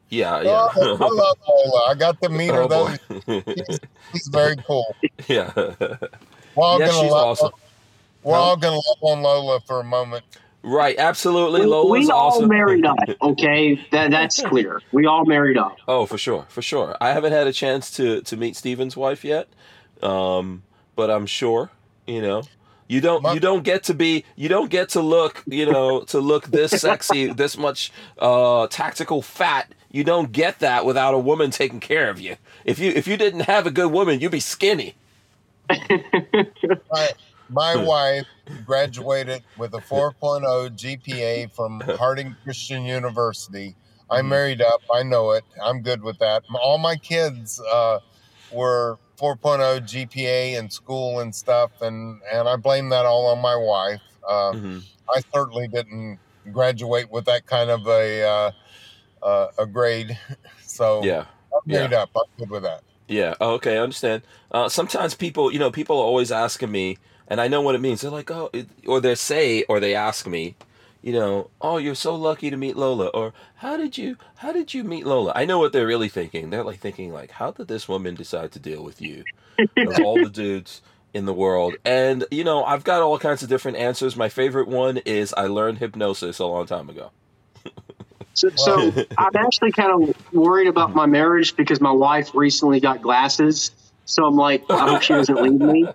yeah 0.08 0.40
Oh, 0.44 0.44
yeah 0.44 0.68
I 1.00 1.08
love 1.08 1.36
Lola. 1.48 1.90
I 1.90 1.94
got 1.94 2.20
to 2.22 2.28
meet 2.28 2.48
her. 2.54 2.62
oh 2.62 2.68
Though. 2.68 2.86
boy 2.86 2.98
She's 4.14 4.28
very 4.28 4.56
cool. 4.66 4.96
yeah 5.28 5.52
We're 5.56 5.68
all 6.56 6.78
yeah 6.78 6.86
gonna 6.88 7.00
she's 7.00 7.10
love, 7.12 7.24
awesome 7.26 7.50
We're 8.22 8.36
Huh? 8.36 8.42
all 8.42 8.56
gonna 8.56 8.76
love 8.76 8.98
on 9.02 9.22
Lola 9.22 9.60
for 9.66 9.80
a 9.80 9.84
moment. 9.84 10.24
right 10.62 10.96
absolutely 10.98 11.60
We, 11.62 11.66
lola's 11.66 12.06
we 12.06 12.10
all 12.12 12.28
awesome 12.28 12.48
married 12.48 12.84
up. 12.86 12.96
Okay, 13.22 13.78
that 13.92 14.10
that's 14.10 14.40
clear. 14.42 14.80
We 14.92 15.06
all 15.06 15.24
married 15.24 15.56
up. 15.58 15.76
Oh, 15.88 16.06
for 16.06 16.18
sure, 16.18 16.46
for 16.48 16.62
sure. 16.62 16.96
I 17.00 17.12
haven't 17.12 17.32
had 17.32 17.46
a 17.46 17.52
chance 17.52 17.90
to 17.92 18.20
to 18.22 18.36
meet 18.36 18.56
Stephen's 18.56 18.96
wife 18.96 19.24
yet, 19.24 19.48
um, 20.02 20.62
but 20.96 21.10
I'm 21.10 21.26
sure. 21.26 21.70
You 22.06 22.20
know, 22.20 22.42
you 22.93 23.01
don't 23.01 23.24
you 23.34 23.40
don't 23.40 23.64
get 23.64 23.84
to 23.84 23.95
be 23.95 24.24
you 24.36 24.49
don't 24.49 24.70
get 24.70 24.90
to 24.90 25.01
look 25.01 25.43
you 25.47 25.64
know 25.70 26.03
to 26.12 26.18
look 26.20 26.45
this 26.47 26.72
sexy, 26.72 27.32
this 27.43 27.57
much 27.57 27.90
uh, 28.18 28.66
tactical 28.68 29.22
fat. 29.22 29.72
You 29.90 30.05
don't 30.05 30.30
get 30.32 30.59
that 30.61 30.84
without 30.84 31.14
a 31.14 31.18
woman 31.18 31.51
taking 31.51 31.80
care 31.80 32.09
of 32.11 32.20
you. 32.20 32.36
If 32.64 32.78
you 32.78 32.90
if 32.93 33.07
you 33.07 33.16
didn't 33.16 33.40
have 33.55 33.66
a 33.66 33.70
good 33.70 33.90
woman, 33.93 34.20
you'd 34.20 34.32
be 34.32 34.40
skinny. 34.40 34.95
My, 36.90 37.09
my 37.49 37.76
wife 37.76 38.26
graduated 38.66 39.43
with 39.57 39.74
a 39.74 39.78
4.0 39.78 40.43
GPA 40.76 41.51
from 41.53 41.80
Harding 41.99 42.36
Christian 42.45 42.84
University. 42.84 43.74
I 44.11 44.20
Mhm. 44.20 44.28
married 44.28 44.62
up. 44.62 44.80
I 44.93 45.03
know 45.03 45.30
it. 45.32 45.45
I'm 45.62 45.80
good 45.82 46.03
with 46.03 46.18
that. 46.18 46.43
All 46.61 46.78
my 46.78 46.97
kids 46.97 47.61
uh, 47.72 47.99
were 48.53 48.98
4.0 49.20 49.80
GPA 49.80 50.59
in 50.59 50.70
school 50.70 51.20
and 51.20 51.34
stuff, 51.34 51.70
and, 51.80 52.20
and 52.32 52.48
I 52.48 52.57
blame 52.57 52.88
that 52.90 53.07
all 53.07 53.26
on 53.26 53.40
my 53.40 53.57
wife. 53.57 54.03
Uh, 54.28 54.53
hmm 54.53 54.78
I 55.14 55.20
certainly 55.34 55.68
didn't 55.68 56.20
graduate 56.53 57.11
with 57.11 57.24
that 57.26 57.46
kind 57.46 57.70
of 57.70 57.86
a 57.86 58.22
uh, 58.22 58.50
uh, 59.22 59.46
a 59.59 59.66
grade, 59.66 60.18
so 60.66 61.05
Yeah. 61.05 61.26
I'm 61.53 61.70
Yeah. 61.70 62.00
up. 62.03 62.11
I'm 62.16 62.22
good 62.38 62.50
with 62.50 62.62
that. 62.62 62.82
Yeah. 63.09 63.34
oh, 63.40 63.55
Okay. 63.55 63.76
I 63.76 63.80
understand. 63.80 64.22
Uh, 64.50 64.68
sometimes 64.68 65.14
people, 65.14 65.53
you 65.53 65.59
know, 65.59 65.70
people 65.70 65.98
are 65.98 66.05
always 66.05 66.32
asking 66.32 66.70
me, 66.70 66.96
and 67.28 67.40
I 67.40 67.48
know 67.48 67.61
what 67.61 67.74
it 67.74 67.80
means. 67.80 68.00
They're 68.00 68.11
like, 68.11 68.30
oh, 68.30 68.50
or 68.86 69.00
they 69.00 69.14
say, 69.14 69.64
or 69.68 69.80
they 69.80 69.94
ask 69.94 70.26
me, 70.26 70.57
you 71.03 71.12
know, 71.12 71.50
oh, 71.61 71.78
you're 71.78 71.96
so 71.96 72.14
lucky 72.14 72.48
to 72.48 72.57
meet 72.57 72.76
Lola, 72.76 73.09
or 73.09 73.34
how 73.57 73.76
did 73.76 73.98
you, 73.98 74.16
how 74.36 74.53
did 74.53 74.72
you 74.72 74.84
meet 74.84 75.05
Lola? 75.05 75.32
I 75.34 75.44
know 75.44 75.59
what 75.59 75.72
they're 75.72 75.86
really 75.86 76.09
thinking. 76.09 76.50
They're 76.50 76.62
like 76.62 76.78
thinking, 76.78 77.12
like, 77.12 77.32
how 77.32 77.50
did 77.50 77.68
this 77.68 77.88
woman 77.88 78.14
decide 78.14 78.53
to 78.53 78.61
deal 78.61 78.84
with 78.84 79.03
you 79.03 79.24
of 79.76 80.00
all 80.00 80.22
the 80.22 80.30
dudes 80.32 80.80
in 81.12 81.26
the 81.26 81.34
world? 81.34 81.74
And 81.84 82.24
you 82.30 82.44
know, 82.44 82.64
I've 82.64 82.84
got 82.84 83.03
all 83.03 83.18
kinds 83.18 83.42
of 83.42 83.48
different 83.48 83.78
answers. 83.78 84.16
My 84.16 84.28
favorite 84.28 84.68
one 84.68 84.98
is 84.98 85.34
I 85.36 85.46
learned 85.46 85.78
hypnosis 85.78 86.38
a 86.38 86.46
long 86.46 86.66
time 86.66 86.88
ago. 86.88 87.11
So, 88.34 88.48
so 88.50 88.92
I'm 89.18 89.36
actually 89.36 89.72
kind 89.72 90.09
of 90.09 90.32
worried 90.32 90.68
about 90.68 90.94
my 90.94 91.07
marriage 91.07 91.57
because 91.57 91.80
my 91.80 91.92
wife 91.92 92.30
recently 92.34 92.80
got 92.80 93.03
glasses. 93.03 93.72
So 94.05 94.24
I'm 94.24 94.36
like, 94.36 94.64
I 94.70 94.88
hope 94.88 95.03
she 95.03 95.14
doesn't 95.14 95.40
leave 95.40 95.61
me. 95.61 95.86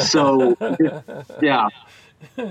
So, 0.00 0.56
yeah. 1.42 1.68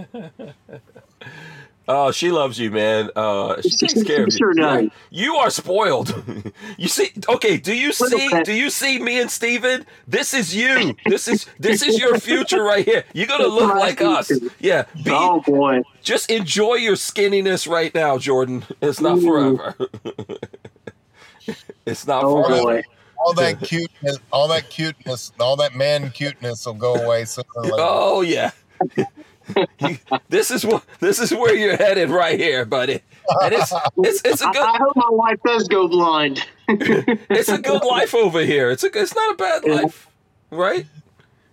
Oh, 1.87 2.11
she 2.11 2.31
loves 2.31 2.57
you, 2.57 2.71
man. 2.71 3.09
Uh, 3.15 3.61
she 3.61 3.71
takes 3.71 4.01
care 4.03 4.23
of 4.23 4.27
you. 4.31 4.37
Sure 4.37 4.53
Yeah. 4.55 4.87
You 5.09 5.35
are 5.35 5.49
spoiled. 5.49 6.15
you 6.77 6.87
see, 6.87 7.11
okay? 7.27 7.57
Do 7.57 7.75
you 7.75 7.87
Little 7.89 8.07
see? 8.19 8.29
bit. 8.29 8.45
Do 8.45 8.53
you 8.53 8.69
see 8.69 8.99
me 8.99 9.19
and 9.19 9.29
Stephen? 9.29 9.85
This 10.07 10.33
is 10.33 10.55
you. 10.55 10.95
This 11.05 11.27
is 11.27 11.45
this 11.59 11.81
is 11.81 11.99
your 11.99 12.17
future 12.19 12.63
right 12.63 12.85
here. 12.85 13.03
You're 13.13 13.27
gonna 13.27 13.47
look 13.47 13.67
my 13.73 13.79
like 13.79 14.01
us. 14.01 14.31
Yeah. 14.59 14.85
Be, 15.03 15.11
Oh 15.11 15.41
boy. 15.41 15.81
Just 16.01 16.31
enjoy 16.31 16.75
your 16.75 16.95
skinniness 16.95 17.67
right 17.67 17.93
now, 17.93 18.17
Jordan. 18.17 18.63
It's 18.81 19.01
not 19.01 19.17
Ooh. 19.17 19.57
forever. 19.57 19.75
it's 21.85 22.07
not 22.07 22.23
Oh 22.23 22.43
forever. 22.43 22.61
boy. 22.63 22.83
All 23.17 23.33
that 23.35 23.59
cuteness, 23.61 24.17
all 24.31 24.47
that 24.49 24.69
cuteness, 24.69 25.31
all 25.39 25.55
that 25.57 25.75
man 25.75 26.11
cuteness 26.11 26.65
will 26.65 26.73
go 26.73 26.95
away 26.95 27.25
sooner 27.25 27.45
or 27.55 27.63
later. 27.63 27.75
Oh 27.79 28.21
yeah. 28.21 28.51
You- 29.79 29.97
this 30.29 30.51
is 30.51 30.65
what 30.65 30.83
this 30.99 31.19
is 31.19 31.31
where 31.31 31.55
you're 31.55 31.77
headed 31.77 32.09
right 32.09 32.39
here, 32.39 32.65
buddy. 32.65 33.01
And 33.41 33.53
it's 33.53 33.73
it's 33.97 34.21
it's 34.25 34.41
a 34.41 34.47
I, 34.47 34.51
good 34.53 34.61
I 34.63 34.77
hope 34.77 34.95
my 34.95 35.09
wife 35.09 35.39
does 35.45 35.67
go 35.67 35.87
blind. 35.87 36.45
it's 36.67 37.49
a 37.49 37.57
good 37.59 37.83
life 37.83 38.13
over 38.15 38.41
here. 38.41 38.69
It's 38.71 38.83
a 38.83 38.87
it's 38.99 39.15
not 39.15 39.33
a 39.33 39.37
bad 39.37 39.65
life, 39.65 40.07
right? 40.51 40.85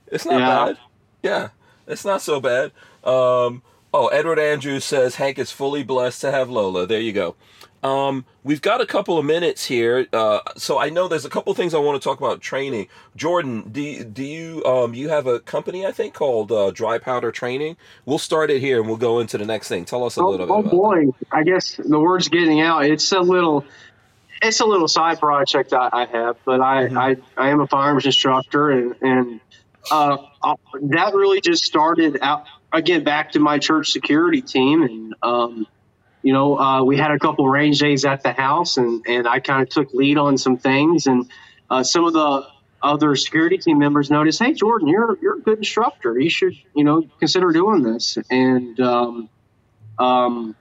It's 0.08 0.24
not 0.24 0.40
Yeah. 0.40 0.64
bad. 0.66 0.78
Yeah, 1.22 1.48
it's 1.86 2.04
not 2.04 2.22
so 2.22 2.40
bad. 2.40 2.72
Um, 3.04 3.62
oh, 3.92 4.08
Edward 4.08 4.38
Andrews 4.38 4.84
says 4.84 5.16
Hank 5.16 5.38
is 5.38 5.50
fully 5.52 5.82
blessed 5.82 6.20
to 6.22 6.30
have 6.32 6.48
Lola. 6.50 6.86
There 6.86 7.00
you 7.00 7.12
go. 7.12 7.36
Um, 7.82 8.26
we've 8.44 8.60
got 8.60 8.82
a 8.82 8.86
couple 8.86 9.18
of 9.18 9.24
minutes 9.24 9.64
here, 9.64 10.06
uh, 10.12 10.40
so 10.56 10.78
I 10.78 10.90
know 10.90 11.08
there's 11.08 11.24
a 11.24 11.30
couple 11.30 11.54
things 11.54 11.72
I 11.74 11.78
want 11.78 12.00
to 12.00 12.04
talk 12.06 12.18
about 12.18 12.42
training. 12.42 12.88
Jordan, 13.16 13.70
do 13.72 13.80
you, 13.80 14.04
do 14.04 14.22
you 14.22 14.64
um 14.66 14.92
you 14.94 15.08
have 15.08 15.26
a 15.26 15.40
company 15.40 15.86
I 15.86 15.92
think 15.92 16.12
called 16.14 16.52
uh, 16.52 16.72
Dry 16.72 16.98
Powder 16.98 17.32
Training? 17.32 17.76
We'll 18.04 18.18
start 18.18 18.50
it 18.50 18.60
here 18.60 18.80
and 18.80 18.88
we'll 18.88 18.98
go 18.98 19.18
into 19.20 19.38
the 19.38 19.46
next 19.46 19.68
thing. 19.68 19.86
Tell 19.86 20.04
us 20.04 20.18
a 20.18 20.22
Oh, 20.22 20.24
little 20.24 20.46
bit 20.46 20.54
oh 20.54 20.58
about 20.58 20.70
boy. 20.70 21.06
I 21.32 21.44
guess 21.44 21.76
the 21.76 21.98
word's 22.00 22.28
getting 22.28 22.60
out. 22.60 22.84
It's 22.84 23.12
a 23.12 23.20
little 23.20 23.66
it's 24.42 24.60
a 24.60 24.66
little 24.66 24.88
side 24.88 25.18
project 25.20 25.72
I, 25.72 25.88
I 25.92 26.06
have, 26.06 26.36
but 26.44 26.60
I, 26.60 26.88
Mm-hmm. 26.88 26.98
I, 26.98 27.16
I 27.36 27.50
am 27.50 27.60
a 27.60 27.66
firearms 27.68 28.06
instructor 28.06 28.70
and, 28.70 28.94
and 29.02 29.40
uh, 29.90 30.18
uh, 30.42 30.56
that 30.82 31.14
really 31.14 31.40
just 31.40 31.64
started 31.64 32.18
out 32.22 32.44
again 32.72 33.04
back 33.04 33.32
to 33.32 33.40
my 33.40 33.58
church 33.58 33.92
security 33.92 34.42
team 34.42 34.82
and 34.82 35.14
um, 35.22 35.66
you 36.22 36.32
know 36.32 36.58
uh, 36.58 36.82
we 36.82 36.96
had 36.96 37.10
a 37.10 37.18
couple 37.18 37.48
range 37.48 37.78
days 37.78 38.04
at 38.04 38.22
the 38.22 38.32
house 38.32 38.76
and, 38.76 39.04
and 39.06 39.26
I 39.26 39.40
kind 39.40 39.62
of 39.62 39.68
took 39.68 39.92
lead 39.94 40.18
on 40.18 40.38
some 40.38 40.56
things 40.56 41.06
and 41.06 41.30
uh, 41.70 41.82
some 41.82 42.04
of 42.04 42.12
the 42.12 42.46
other 42.82 43.14
security 43.14 43.58
team 43.58 43.78
members 43.78 44.10
noticed 44.10 44.42
hey 44.42 44.52
Jordan 44.52 44.88
you're 44.88 45.18
you're 45.20 45.36
a 45.36 45.40
good 45.40 45.58
instructor. 45.58 46.18
You 46.18 46.30
should 46.30 46.54
you 46.74 46.84
know 46.84 47.02
consider 47.18 47.52
doing 47.52 47.82
this. 47.82 48.18
And 48.30 48.78
um, 48.80 49.28
um, 49.98 50.56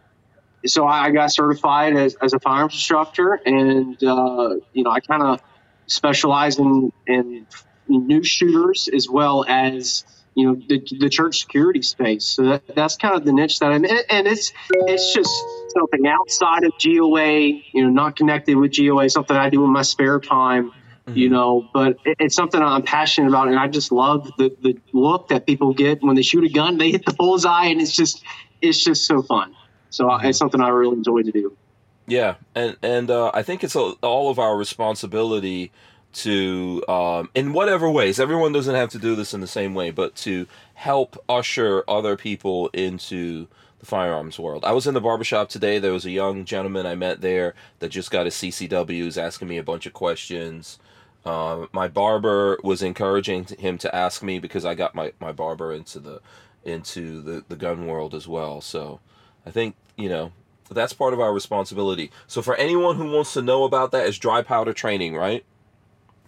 so 0.66 0.86
I 0.86 1.12
got 1.12 1.32
certified 1.32 1.95
as, 1.95 2.16
as 2.16 2.34
a 2.34 2.39
firearms 2.39 2.74
instructor, 2.74 3.39
and 3.45 4.01
uh, 4.03 4.55
you 4.74 4.84
know 4.84 4.91
I 4.91 4.99
kind 4.99 5.24
of 5.24 5.41
specialize 5.88 6.60
in 6.60 6.91
in 7.07 7.45
new 7.88 8.24
shooters 8.24 8.89
as 8.93 9.10
well 9.10 9.45
as 9.47 10.03
you 10.39 10.47
know 10.47 10.61
the, 10.69 10.81
the 10.99 11.09
church 11.09 11.41
security 11.41 11.81
space. 11.81 12.25
So 12.25 12.43
that, 12.43 12.63
that's 12.73 12.95
kind 12.95 13.13
of 13.13 13.25
the 13.25 13.33
niche 13.33 13.59
that 13.59 13.71
I'm 13.71 13.83
in, 13.83 13.97
and 14.09 14.25
it's 14.25 14.53
it's 14.71 15.13
just 15.13 15.29
something 15.77 16.07
outside 16.07 16.63
of 16.63 16.71
GOA, 16.81 17.29
you 17.73 17.83
know, 17.83 17.89
not 17.89 18.15
connected 18.15 18.55
with 18.55 18.73
GOA, 18.75 19.09
something 19.09 19.35
I 19.35 19.49
do 19.49 19.65
in 19.65 19.71
my 19.71 19.81
spare 19.81 20.19
time. 20.19 20.71
You 21.11 21.27
know, 21.27 21.67
but 21.73 21.97
it, 22.05 22.17
it's 22.19 22.35
something 22.35 22.61
I'm 22.61 22.83
passionate 22.83 23.29
about, 23.29 23.47
and 23.47 23.57
I 23.57 23.67
just 23.67 23.91
love 23.91 24.29
the, 24.37 24.55
the 24.61 24.77
look 24.93 25.29
that 25.29 25.47
people 25.47 25.73
get 25.73 26.03
when 26.03 26.15
they 26.15 26.21
shoot 26.21 26.43
a 26.43 26.49
gun. 26.49 26.77
They 26.77 26.91
hit 26.91 27.03
the 27.03 27.13
bullseye, 27.13 27.65
and 27.65 27.81
it's 27.81 27.95
just 27.95 28.23
it's 28.61 28.83
just 28.83 29.07
so 29.07 29.23
fun. 29.23 29.55
So 29.89 30.07
I 30.07 30.27
it's 30.27 30.37
something 30.37 30.61
I 30.61 30.69
really 30.69 30.97
enjoy 30.97 31.23
to 31.23 31.31
do. 31.31 31.57
Yeah, 32.05 32.35
and 32.53 32.77
and 32.83 33.09
uh, 33.09 33.31
I 33.33 33.41
think 33.41 33.63
it's 33.63 33.75
a, 33.75 33.79
all 34.01 34.29
of 34.29 34.37
our 34.37 34.55
responsibility 34.55 35.71
to, 36.12 36.84
um, 36.88 37.30
in 37.36 37.53
whatever 37.53 37.89
ways, 37.89 38.20
everyone 38.20 38.51
doesn't 38.51 38.76
have 38.76 38.89
to 38.89 38.99
do 38.99 39.16
this 39.16 39.34
in 39.34 39.41
the 39.41 39.47
same 39.47 39.74
way, 39.74 39.91
but 39.91 40.16
to 40.16 40.47
help 40.74 41.24
usher 41.30 41.84
other 41.88 42.18
people 42.18 42.70
into 42.74 43.47
the 43.80 43.86
firearms 43.86 44.38
world. 44.38 44.66
I 44.66 44.72
was 44.74 44.88
in 44.88 44.93
the 44.93 45.01
barbershop 45.01 45.49
today. 45.49 45.80
There 45.80 45.93
was 45.93 46.05
a 46.05 46.12
young 46.12 46.45
gentleman 46.45 46.86
I 46.86 46.95
met 46.95 47.22
there 47.22 47.55
that 47.80 47.89
just 47.89 48.12
got 48.12 48.26
his 48.26 48.36
CCWs, 48.36 49.18
asking 49.18 49.47
me 49.47 49.57
a 49.57 49.64
bunch 49.64 49.86
of 49.86 49.93
questions. 49.93 50.80
Uh, 51.26 51.68
my 51.72 51.88
barber 51.88 52.60
was 52.64 52.82
encouraging 52.82 53.45
him 53.45 53.78
to 53.78 53.93
ask 53.93 54.24
me 54.24 54.39
because 54.39 54.66
I 54.66 54.76
got 54.76 54.95
my, 54.95 55.14
my 55.20 55.32
barber 55.32 55.74
into 55.74 55.99
the 55.99 56.22
into 56.66 57.22
the, 57.22 57.43
the 57.47 57.55
gun 57.55 57.88
world 57.88 58.14
as 58.14 58.28
well. 58.28 58.62
So 58.62 58.99
I 59.45 59.51
think 59.51 59.76
you 59.97 60.10
know 60.10 60.32
that's 60.70 60.93
part 60.93 61.14
of 61.14 61.20
our 61.20 61.34
responsibility. 61.34 62.12
So 62.28 62.41
for 62.41 62.55
anyone 62.55 62.95
who 62.95 63.12
wants 63.12 63.34
to 63.34 63.41
know 63.41 63.64
about 63.64 63.91
that 63.91 64.05
is 64.05 64.18
dry 64.18 64.41
powder 64.41 64.74
training, 64.74 65.16
right? 65.16 65.43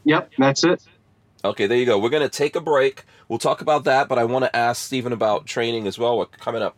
Yep, 0.06 0.32
that's 0.38 0.64
it. 0.64 0.84
Okay, 1.44 1.68
there 1.68 1.78
you 1.78 1.86
go. 1.86 2.00
We're 2.00 2.10
gonna 2.10 2.30
take 2.30 2.56
a 2.56 2.62
break. 2.62 3.06
We'll 3.28 3.40
talk 3.40 3.62
about 3.62 3.86
that, 3.86 4.08
but 4.10 4.20
I 4.20 4.26
want 4.26 4.46
to 4.46 4.56
ask 4.56 4.84
Stephen 4.84 5.14
about 5.14 5.46
training 5.48 5.88
as 5.88 5.98
well. 5.98 6.18
We're 6.18 6.26
coming 6.28 6.62
up 6.62 6.78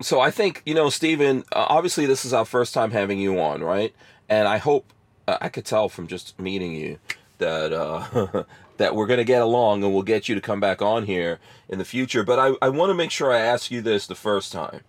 So 0.00 0.20
I 0.20 0.30
think 0.30 0.62
you 0.66 0.74
know, 0.74 0.90
Stephen. 0.90 1.44
Uh, 1.52 1.66
obviously, 1.68 2.06
this 2.06 2.24
is 2.24 2.32
our 2.32 2.44
first 2.44 2.74
time 2.74 2.90
having 2.90 3.18
you 3.18 3.40
on, 3.40 3.62
right? 3.62 3.94
And 4.28 4.46
I 4.46 4.58
hope 4.58 4.92
uh, 5.26 5.38
I 5.40 5.48
could 5.48 5.64
tell 5.64 5.88
from 5.88 6.06
just 6.06 6.38
meeting 6.38 6.72
you 6.72 6.98
that 7.38 7.72
uh, 7.72 8.44
that 8.76 8.94
we're 8.94 9.06
gonna 9.06 9.24
get 9.24 9.42
along, 9.42 9.82
and 9.82 9.92
we'll 9.92 10.02
get 10.02 10.28
you 10.28 10.34
to 10.34 10.40
come 10.40 10.60
back 10.60 10.82
on 10.82 11.04
here 11.04 11.38
in 11.68 11.78
the 11.78 11.84
future. 11.84 12.22
But 12.24 12.38
I, 12.38 12.54
I 12.60 12.68
want 12.68 12.90
to 12.90 12.94
make 12.94 13.10
sure 13.10 13.32
I 13.32 13.38
ask 13.38 13.70
you 13.70 13.80
this 13.80 14.06
the 14.06 14.14
first 14.14 14.52
time. 14.52 14.82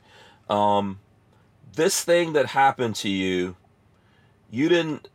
Um, 0.50 1.00
this 1.74 2.04
thing 2.04 2.34
that 2.34 2.48
happened 2.48 2.96
to 2.98 3.10
you, 3.10 3.56
you 4.52 4.68
didn't 4.68 5.10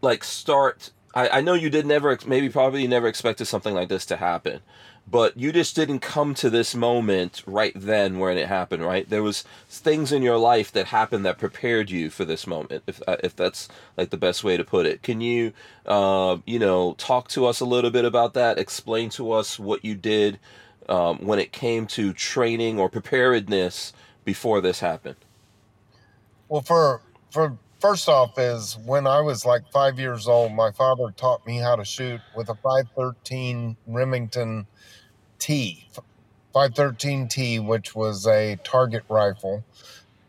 like 0.00 0.24
start. 0.24 0.90
I, 1.14 1.28
I 1.28 1.40
know 1.42 1.54
you 1.54 1.70
did 1.70 1.86
never, 1.86 2.18
maybe 2.26 2.48
probably 2.48 2.86
never 2.86 3.06
expected 3.06 3.46
something 3.46 3.74
like 3.74 3.88
this 3.88 4.06
to 4.06 4.16
happen 4.16 4.60
but 5.06 5.36
you 5.36 5.52
just 5.52 5.76
didn't 5.76 6.00
come 6.00 6.34
to 6.34 6.48
this 6.48 6.74
moment 6.74 7.42
right 7.46 7.72
then 7.74 8.18
when 8.18 8.38
it 8.38 8.48
happened 8.48 8.84
right? 8.84 9.08
There 9.08 9.22
was 9.22 9.44
things 9.68 10.12
in 10.12 10.22
your 10.22 10.38
life 10.38 10.72
that 10.72 10.86
happened 10.86 11.24
that 11.26 11.38
prepared 11.38 11.90
you 11.90 12.10
for 12.10 12.24
this 12.24 12.46
moment 12.46 12.82
if 12.86 13.02
uh, 13.06 13.16
if 13.22 13.36
that's 13.36 13.68
like 13.96 14.10
the 14.10 14.16
best 14.16 14.44
way 14.44 14.56
to 14.56 14.64
put 14.64 14.86
it. 14.86 15.02
Can 15.02 15.20
you 15.20 15.52
uh, 15.86 16.38
you 16.46 16.58
know 16.58 16.94
talk 16.98 17.28
to 17.28 17.46
us 17.46 17.60
a 17.60 17.66
little 17.66 17.90
bit 17.90 18.04
about 18.04 18.34
that? 18.34 18.58
Explain 18.58 19.10
to 19.10 19.32
us 19.32 19.58
what 19.58 19.84
you 19.84 19.94
did 19.94 20.38
um, 20.88 21.18
when 21.18 21.38
it 21.38 21.52
came 21.52 21.86
to 21.88 22.12
training 22.12 22.78
or 22.78 22.88
preparedness 22.88 23.92
before 24.24 24.60
this 24.60 24.80
happened. 24.80 25.16
Well, 26.48 26.62
for 26.62 27.02
for 27.30 27.58
first 27.80 28.08
off, 28.08 28.38
is 28.38 28.78
when 28.84 29.06
I 29.06 29.20
was 29.20 29.44
like 29.44 29.70
five 29.70 29.98
years 29.98 30.26
old, 30.26 30.52
my 30.52 30.72
father 30.72 31.12
taught 31.16 31.46
me 31.46 31.58
how 31.58 31.76
to 31.76 31.84
shoot 31.84 32.20
with 32.34 32.48
a 32.48 32.54
513 32.54 33.76
Remington 33.86 34.66
T, 35.44 35.86
513 36.54 37.28
T, 37.28 37.58
which 37.58 37.94
was 37.94 38.26
a 38.26 38.56
target 38.64 39.04
rifle, 39.08 39.64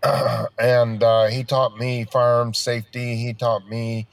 and 0.60 1.02
uh, 1.02 1.28
he 1.28 1.44
taught 1.44 1.78
me 1.78 2.06
firearm 2.12 2.54
safety. 2.54 3.16
He 3.16 3.34
taught 3.34 3.68
me 3.68 4.08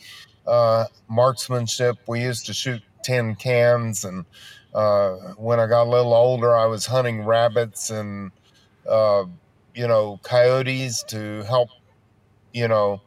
uh, 0.47 0.85
marksmanship. 1.09 1.97
We 2.07 2.23
used 2.23 2.47
to 2.47 2.53
shoot 2.53 2.83
tin 3.03 3.35
cans, 3.35 4.05
and 4.05 4.25
uh, 4.75 5.13
when 5.37 5.59
I 5.59 5.67
got 5.67 5.89
a 5.89 5.91
little 5.91 6.15
older, 6.15 6.57
I 6.57 6.67
was 6.67 6.87
hunting 6.87 7.25
rabbits 7.25 7.91
and 7.91 8.31
uh, 8.89 9.25
you 9.75 9.89
know 9.89 10.21
coyotes 10.23 11.03
to 11.09 11.43
help 11.43 11.71
you 12.53 12.69
know, 12.69 13.01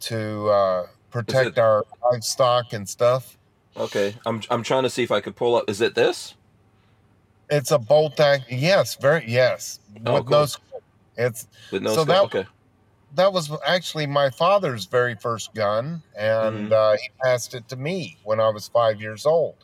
to 0.00 0.48
uh, 0.48 0.86
protect 1.10 1.58
our 1.58 1.84
livestock 2.04 2.72
and 2.72 2.88
stuff. 2.88 3.36
okay 3.76 4.14
i'm, 4.26 4.40
I'm 4.50 4.62
trying 4.62 4.82
to 4.82 4.90
see 4.90 5.04
if 5.04 5.12
i 5.12 5.20
could 5.20 5.36
pull 5.36 5.54
up 5.54 5.70
is 5.70 5.80
it 5.80 5.94
this 5.94 6.34
It's 7.50 7.70
a 7.70 7.78
bolt 7.78 8.18
act. 8.20 8.44
Yes, 8.50 8.94
very 8.94 9.24
yes. 9.28 9.80
Oh, 10.06 10.14
with 10.14 10.26
cool. 10.26 10.38
no 10.38 10.46
scope. 10.46 10.82
It's 11.16 11.48
with 11.72 11.82
no 11.82 11.90
So 11.94 12.04
scope? 12.04 12.08
that- 12.08 12.22
okay 12.40 12.46
that 13.16 13.32
was 13.32 13.50
actually 13.66 14.06
my 14.06 14.30
father's 14.30 14.84
very 14.84 15.16
first 15.16 15.52
gun, 15.52 16.00
and 16.16 16.70
Mhm. 16.70 16.72
uh, 16.72 16.96
he 16.96 17.08
passed 17.20 17.54
it 17.54 17.66
to 17.68 17.74
me 17.74 18.16
when 18.22 18.38
I 18.38 18.50
was 18.50 18.68
five 18.68 19.00
years 19.00 19.26
old. 19.26 19.56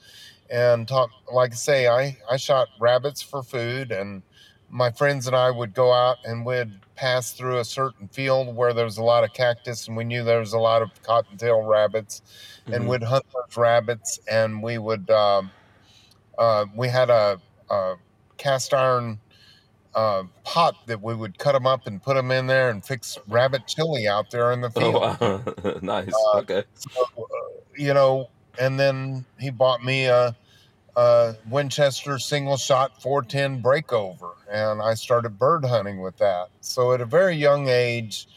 And 0.51 0.89
talk, 0.89 1.11
like 1.33 1.53
I 1.53 1.55
say, 1.55 1.87
I 1.87 2.19
I 2.29 2.39
shot 2.39 2.67
rabbits 2.81 3.23
for 3.23 3.45
food, 3.45 3.93
and 3.93 4.23
my 4.69 4.91
friends 4.91 5.29
and 5.29 5.37
I 5.37 5.53
would 5.53 5.75
go 5.75 5.93
out 5.93 6.17
and 6.25 6.45
we'd 6.45 6.73
pass 6.97 7.35
through 7.35 7.59
a 7.61 7.65
certain 7.65 8.09
field 8.09 8.57
where 8.57 8.73
there 8.73 8.85
was 8.85 8.99
a 8.99 9.05
lot 9.05 9.23
of 9.23 9.33
cactus, 9.33 9.87
and 9.87 9.97
we 9.97 10.03
knew 10.03 10.25
there 10.25 10.41
was 10.41 10.53
a 10.53 10.59
lot 10.59 10.83
of 10.83 10.91
cottontail 11.05 11.63
rabbits, 11.63 12.23
and 12.67 12.83
Mhm. 12.83 12.89
we'd 12.89 13.03
hunt 13.05 13.27
those 13.33 13.57
rabbits, 13.57 14.19
and 14.29 14.61
we 14.61 14.77
would. 14.79 15.09
Um, 15.09 15.53
uh, 16.37 16.65
we 16.75 16.89
had 16.89 17.11
a, 17.11 17.41
a 17.71 17.95
cast 18.37 18.73
iron 18.75 19.19
uh, 19.95 20.25
pot 20.45 20.75
that 20.87 21.01
we 21.03 21.15
would 21.15 21.39
cut 21.39 21.53
them 21.53 21.67
up 21.67 21.87
and 21.87 22.03
put 22.03 22.15
them 22.15 22.31
in 22.31 22.47
there 22.47 22.69
and 22.71 22.85
fix 22.85 23.19
rabbit 23.29 23.67
chili 23.67 24.07
out 24.07 24.31
there 24.31 24.53
in 24.53 24.61
the 24.61 24.71
Oh, 24.77 24.81
field. 24.81 24.95
wow. 25.65 25.79
nice. 25.83 26.13
Uh, 26.35 26.39
okay. 26.39 26.65
So, 26.75 27.03
uh, 27.19 27.23
you 27.77 27.95
know, 27.95 28.29
and 28.61 28.79
then 28.79 29.25
he 29.39 29.51
bought 29.51 29.83
me 29.85 30.05
a, 30.07 30.37
a 30.97 31.35
Winchester 31.49 32.19
single 32.19 32.57
shot 32.59 33.03
410 33.03 33.63
breakover, 33.63 34.35
and 34.51 34.83
I 34.83 34.95
started 34.95 35.39
bird 35.39 35.65
hunting 35.65 36.01
with 36.03 36.17
that. 36.19 36.49
So 36.61 36.93
at 36.93 37.01
a 37.01 37.07
very 37.07 37.37
young 37.37 37.69
age, 37.69 38.29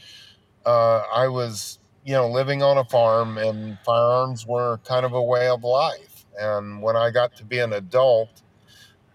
uh, 0.65 1.03
I 1.13 1.27
was, 1.27 1.79
you 2.05 2.13
know, 2.13 2.29
living 2.29 2.63
on 2.63 2.77
a 2.77 2.85
farm, 2.85 3.37
and 3.37 3.77
firearms 3.85 4.45
were 4.45 4.79
kind 4.85 5.05
of 5.05 5.13
a 5.13 5.21
way 5.21 5.47
of 5.49 5.63
life. 5.63 6.25
And 6.39 6.81
when 6.81 6.95
I 6.95 7.11
got 7.11 7.35
to 7.37 7.43
be 7.45 7.59
an 7.59 7.73
adult, 7.73 8.41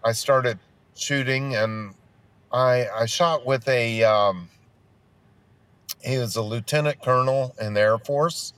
I 0.05 0.13
started 0.13 0.59
shooting, 0.95 1.55
and 1.55 1.95
I 2.51 2.87
I 2.89 3.05
shot 3.07 3.45
with 3.45 3.67
a. 3.67 4.03
Um, 4.03 4.51
he 6.01 6.17
was 6.17 6.37
a 6.37 6.41
lieutenant 6.41 7.01
colonel 7.01 7.53
in 7.59 7.73
the 7.73 7.81
Air 7.81 7.97
Force. 7.99 8.53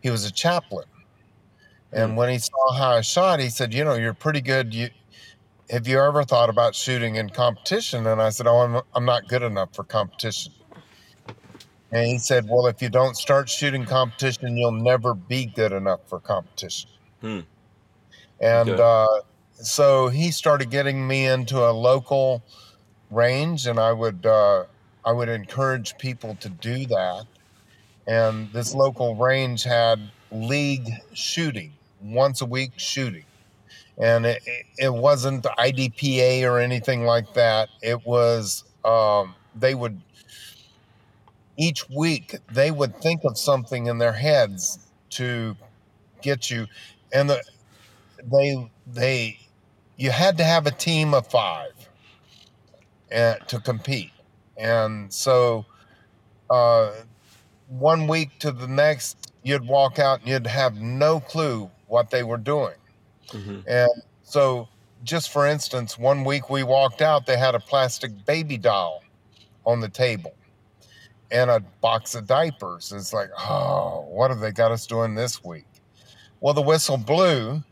He 0.00 0.10
was 0.10 0.24
a 0.24 0.32
chaplain, 0.32 0.86
and 1.92 2.16
Hmm. 2.16 2.16
when 2.16 2.28
he 2.28 2.38
saw 2.38 2.72
how 2.74 2.90
I 2.92 3.00
shot, 3.00 3.40
he 3.40 3.48
said, 3.50 3.72
"You 3.74 3.84
know, 3.84 3.94
you're 3.94 4.14
pretty 4.14 4.40
good. 4.40 4.74
You 4.74 4.90
have 5.70 5.88
you 5.88 6.00
ever 6.00 6.24
thought 6.24 6.50
about 6.50 6.74
shooting 6.76 7.16
in 7.16 7.30
competition?" 7.30 8.06
And 8.06 8.22
I 8.22 8.30
said, 8.30 8.46
"Oh, 8.48 8.58
I'm 8.58 8.82
I'm 8.94 9.04
not 9.06 9.28
good 9.28 9.42
enough 9.42 9.70
for 9.74 9.84
competition." 9.84 10.54
And 11.90 12.06
he 12.06 12.18
said, 12.18 12.44
"Well, 12.46 12.68
if 12.68 12.80
you 12.80 12.88
don't 12.88 13.16
start 13.16 13.48
shooting 13.48 13.86
competition, 13.86 14.56
you'll 14.56 14.70
never 14.84 15.14
be 15.14 15.46
good 15.46 15.72
enough 15.72 16.02
for 16.08 16.20
competition." 16.20 16.90
Hmm. 17.20 17.40
And 18.40 18.68
Okay. 18.68 18.80
uh, 18.80 19.06
so 19.62 20.08
he 20.08 20.30
started 20.30 20.70
getting 20.70 21.06
me 21.06 21.26
into 21.26 21.58
a 21.58 21.72
local 21.72 22.42
range, 23.10 23.66
and 23.66 23.78
I 23.80 23.92
would 23.92 24.26
uh, 24.26 24.64
I 25.04 25.12
would 25.12 25.28
encourage 25.28 25.98
people 25.98 26.36
to 26.36 26.48
do 26.50 26.86
that. 26.86 27.24
And 28.06 28.52
this 28.52 28.74
local 28.74 29.16
range 29.16 29.64
had 29.64 30.12
league 30.30 30.90
shooting 31.14 31.74
once 32.00 32.40
a 32.40 32.46
week 32.46 32.72
shooting, 32.76 33.24
and 33.98 34.26
it, 34.26 34.42
it- 34.46 34.94
wasn't 34.94 35.44
IDPA 35.58 36.44
or 36.44 36.58
anything 36.60 37.04
like 37.04 37.34
that. 37.34 37.70
It 37.82 38.06
was 38.06 38.64
um, 38.84 39.36
they 39.54 39.74
would 39.74 40.02
each 41.56 41.88
week 41.88 42.36
they 42.50 42.70
would 42.70 42.96
think 43.00 43.22
of 43.24 43.38
something 43.38 43.86
in 43.86 43.98
their 43.98 44.12
heads 44.12 44.78
to 45.10 45.56
get 46.22 46.50
you, 46.50 46.66
and 47.12 47.30
the, 47.30 47.42
they 48.24 48.70
they 48.86 49.38
you 49.96 50.10
had 50.10 50.36
to 50.38 50.44
have 50.44 50.66
a 50.66 50.70
team 50.70 51.14
of 51.14 51.26
five 51.26 51.72
uh, 53.14 53.34
to 53.34 53.60
compete, 53.60 54.12
and 54.56 55.12
so 55.12 55.64
uh, 56.50 56.92
one 57.68 58.06
week 58.06 58.38
to 58.40 58.52
the 58.52 58.68
next, 58.68 59.32
you'd 59.42 59.66
walk 59.66 59.98
out 59.98 60.20
and 60.20 60.28
you'd 60.28 60.46
have 60.46 60.76
no 60.76 61.20
clue 61.20 61.70
what 61.88 62.10
they 62.10 62.22
were 62.22 62.36
doing. 62.36 62.74
Mhm. 63.28 63.64
And 63.66 64.02
so, 64.22 64.68
just 65.02 65.30
for 65.30 65.46
instance, 65.46 65.98
one 65.98 66.24
week 66.24 66.50
we 66.50 66.62
walked 66.62 67.02
out, 67.02 67.26
they 67.26 67.36
had 67.36 67.54
a 67.54 67.60
plastic 67.60 68.24
baby 68.24 68.56
doll 68.58 69.02
on 69.64 69.80
the 69.80 69.88
table 69.88 70.32
and 71.30 71.50
a 71.50 71.60
box 71.80 72.14
of 72.14 72.26
diapers. 72.26 72.92
It's 72.92 73.12
like, 73.12 73.30
oh, 73.38 74.06
what 74.08 74.30
have 74.30 74.40
they 74.40 74.52
got 74.52 74.70
us 74.70 74.86
doing 74.86 75.14
this 75.14 75.42
week? 75.44 75.66
Well, 76.40 76.54
the 76.54 76.62
whistle 76.62 76.96
blew, 76.96 77.64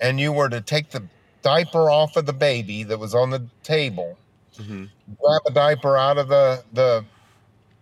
and 0.00 0.18
you 0.18 0.32
were 0.32 0.48
to 0.48 0.60
take 0.60 0.90
the 0.90 1.02
diaper 1.42 1.90
off 1.90 2.16
of 2.16 2.26
the 2.26 2.32
baby 2.32 2.84
that 2.84 2.98
was 2.98 3.14
on 3.14 3.30
the 3.30 3.48
table, 3.62 4.18
Mhm. 4.58 4.90
grab 5.20 5.42
a 5.46 5.52
diaper 5.52 5.96
out 5.96 6.18
of 6.18 6.28
the, 6.28 6.64
the 6.72 7.04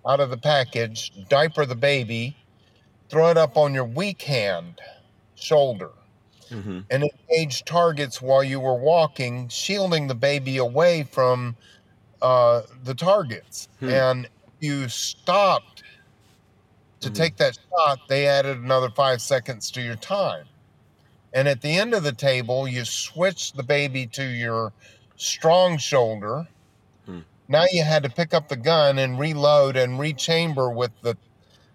out 0.09 0.21
of 0.21 0.31
the 0.31 0.39
package, 0.39 1.13
diaper 1.29 1.67
the 1.67 1.77
baby, 1.77 2.37
throw 3.11 3.31
it 3.31 3.37
up 3.39 3.57
on 3.57 3.75
your 3.75 3.85
weak 3.85 4.23
hand, 4.23 4.81
shoulder, 5.37 5.91
Mhm. 6.51 6.87
and 6.91 7.05
engage 7.31 7.65
targets 7.65 8.23
while 8.23 8.45
you 8.45 8.61
were 8.61 8.77
walking, 8.77 9.49
shielding 9.49 10.09
the 10.09 10.15
baby 10.15 10.57
away 10.59 11.05
from 11.05 11.57
uh, 12.23 12.63
the 12.85 12.95
targets. 12.95 13.69
Hmm. 13.81 13.89
And 13.91 14.29
you 14.61 14.89
stopped 14.91 15.85
to 17.01 17.11
Mhm. 17.11 17.15
take 17.15 17.37
that 17.39 17.59
shot, 17.71 18.09
they 18.09 18.27
added 18.27 18.59
another 18.59 18.91
five 18.91 19.23
seconds 19.23 19.71
to 19.73 19.83
your 19.83 19.97
time. 19.97 20.50
And 21.33 21.47
at 21.49 21.61
the 21.61 21.77
end 21.77 21.95
of 21.95 22.03
the 22.03 22.13
table, 22.13 22.67
you 22.67 22.85
switch 22.85 23.53
the 23.53 23.63
baby 23.63 24.07
to 24.09 24.25
your 24.25 24.73
strong 25.17 25.79
shoulder. 25.79 26.47
Hmm. 27.07 27.21
Now 27.49 27.65
you 27.71 27.85
had 27.85 28.03
to 28.03 28.11
pick 28.11 28.35
up 28.35 28.49
the 28.49 28.57
gun 28.57 28.99
and 28.99 29.19
reload 29.19 29.77
and 29.77 29.99
rechamber 29.99 30.71
with 30.71 30.91
the, 31.03 31.17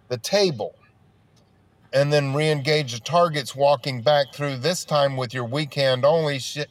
the 0.10 0.18
table 0.18 0.76
and 1.96 2.12
then 2.12 2.34
re-engage 2.34 2.94
the 2.94 3.00
targets 3.00 3.56
walking 3.56 4.02
back 4.02 4.34
through 4.34 4.58
this 4.58 4.84
time 4.84 5.16
with 5.16 5.34
your 5.34 5.46
weak 5.46 5.74
hand 5.74 6.06
only 6.06 6.38
shi 6.38 6.66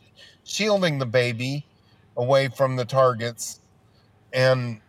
shielding 0.45 0.99
the 0.99 1.07
baby 1.07 1.65
away 2.17 2.47
from 2.49 2.77
the 2.77 2.85
targets 2.85 3.61
and 4.35 4.81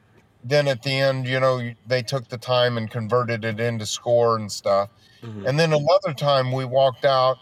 then 0.43 0.68
at 0.68 0.84
the 0.84 0.91
end 0.91 1.26
you 1.26 1.39
know 1.39 1.72
they 1.88 2.02
took 2.04 2.28
the 2.28 2.38
time 2.38 2.78
and 2.78 2.91
converted 2.91 3.46
it 3.46 3.60
into 3.60 3.86
score 3.86 4.36
and 4.36 4.52
stuff 4.52 4.89
Mhm. 5.24 5.48
and 5.48 5.60
then 5.60 5.72
another 5.74 6.14
time 6.14 6.52
we 6.52 6.66
walked 6.66 7.06
out 7.06 7.38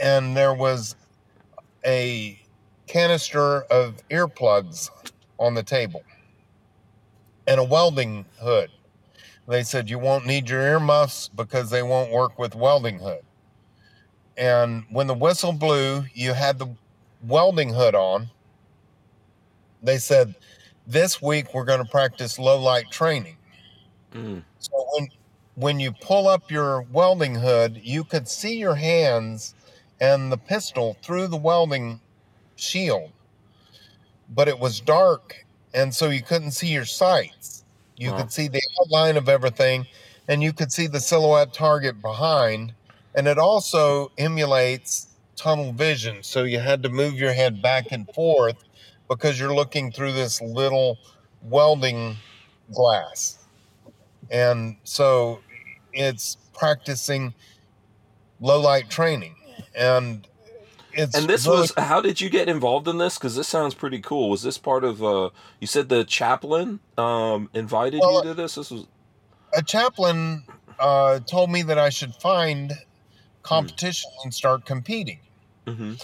and 0.00 0.36
there 0.36 0.54
was 0.54 0.96
a 1.84 2.40
canister 2.86 3.62
of 3.62 3.96
earplugs 4.08 4.90
on 5.38 5.54
the 5.54 5.62
table 5.62 6.02
and 7.46 7.60
a 7.60 7.64
welding 7.64 8.24
hood 8.40 8.70
they 9.50 9.64
said 9.64 9.90
you 9.90 9.98
won't 9.98 10.26
need 10.26 10.48
your 10.48 10.60
earmuffs 10.62 11.28
because 11.28 11.70
they 11.70 11.82
won't 11.82 12.12
work 12.12 12.38
with 12.38 12.54
welding 12.54 13.00
hood. 13.00 13.22
And 14.36 14.84
when 14.90 15.08
the 15.08 15.14
whistle 15.14 15.52
blew, 15.52 16.04
you 16.14 16.34
had 16.34 16.58
the 16.58 16.68
welding 17.26 17.74
hood 17.74 17.96
on. 17.96 18.30
They 19.82 19.98
said, 19.98 20.36
This 20.86 21.20
week 21.20 21.52
we're 21.52 21.64
going 21.64 21.84
to 21.84 21.90
practice 21.90 22.38
low 22.38 22.60
light 22.60 22.90
training. 22.92 23.38
Mhm. 24.12 24.44
So 24.58 24.86
when 24.94 25.08
when 25.60 25.78
you 25.78 25.92
pull 25.92 26.26
up 26.26 26.50
your 26.50 26.82
welding 26.90 27.34
hood, 27.34 27.80
you 27.84 28.02
could 28.02 28.26
see 28.26 28.56
your 28.56 28.76
hands 28.76 29.54
and 30.00 30.32
the 30.32 30.38
pistol 30.38 30.96
through 31.02 31.26
the 31.26 31.36
welding 31.36 32.00
shield. 32.56 33.10
But 34.34 34.48
it 34.48 34.58
was 34.58 34.80
dark 34.80 35.44
and 35.74 35.94
so 35.94 36.08
you 36.08 36.22
couldn't 36.22 36.52
see 36.52 36.68
your 36.68 36.86
sights. 36.86 37.64
You 37.96 38.12
could 38.12 38.32
see 38.32 38.48
the 38.48 38.62
outline 38.80 39.18
of 39.18 39.28
everything 39.28 39.86
and 40.28 40.42
you 40.42 40.54
could 40.54 40.72
see 40.72 40.86
the 40.86 41.00
silhouette 41.00 41.52
target 41.52 42.00
behind 42.00 42.72
and 43.14 43.28
it 43.28 43.38
also 43.38 44.10
emulates 44.16 45.08
tunnel 45.36 45.72
vision. 45.72 46.22
So 46.22 46.44
you 46.44 46.58
had 46.58 46.82
to 46.84 46.88
move 46.88 47.14
your 47.14 47.34
head 47.34 47.60
back 47.60 47.92
and 47.92 48.08
forth 48.14 48.56
because 49.08 49.38
you're 49.38 49.54
looking 49.54 49.92
through 49.92 50.12
this 50.12 50.40
little 50.40 50.96
welding 51.42 52.16
glass. 52.72 53.44
And 54.30 54.76
so 54.84 55.40
it's 55.92 56.36
practicing 56.52 57.34
low 58.40 58.60
light 58.60 58.88
training. 58.90 59.36
And 59.74 60.26
it's 60.92 61.16
And 61.16 61.28
this 61.28 61.46
really- 61.46 61.60
was 61.60 61.72
how 61.76 62.00
did 62.00 62.20
you 62.20 62.28
get 62.30 62.48
involved 62.48 62.88
in 62.88 62.98
this? 62.98 63.16
Because 63.18 63.36
this 63.36 63.48
sounds 63.48 63.74
pretty 63.74 64.00
cool. 64.00 64.30
Was 64.30 64.42
this 64.42 64.58
part 64.58 64.84
of 64.84 65.02
uh 65.02 65.30
you 65.60 65.66
said 65.66 65.88
the 65.88 66.04
chaplain 66.04 66.80
um 66.98 67.48
invited 67.54 68.00
Well, 68.00 68.16
you 68.16 68.22
to 68.30 68.34
this? 68.34 68.54
This 68.56 68.70
was 68.70 68.86
a 69.56 69.62
chaplain 69.62 70.44
uh, 70.78 71.20
told 71.20 71.50
me 71.50 71.62
that 71.62 71.78
I 71.78 71.90
should 71.90 72.14
find 72.14 72.72
competition 73.42 74.10
and 74.24 74.32
start 74.32 74.64
competing. 74.64 75.20
hmm 75.66 75.94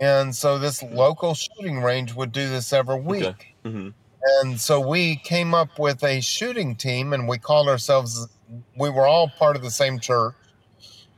And 0.00 0.34
so 0.34 0.58
this 0.58 0.82
local 0.82 1.34
shooting 1.34 1.82
range 1.82 2.14
would 2.14 2.32
do 2.32 2.48
this 2.48 2.72
every 2.72 3.00
week. 3.00 3.54
hmm 3.64 3.90
And 4.40 4.60
so 4.60 4.80
we 4.80 5.16
came 5.16 5.54
up 5.54 5.78
with 5.78 6.02
a 6.02 6.20
shooting 6.20 6.74
team 6.76 7.12
and 7.12 7.28
we 7.28 7.36
called 7.38 7.68
ourselves 7.68 8.26
we 8.76 8.90
were 8.90 9.06
all 9.06 9.28
part 9.28 9.56
of 9.56 9.62
the 9.62 9.70
same 9.70 9.98
church. 9.98 10.34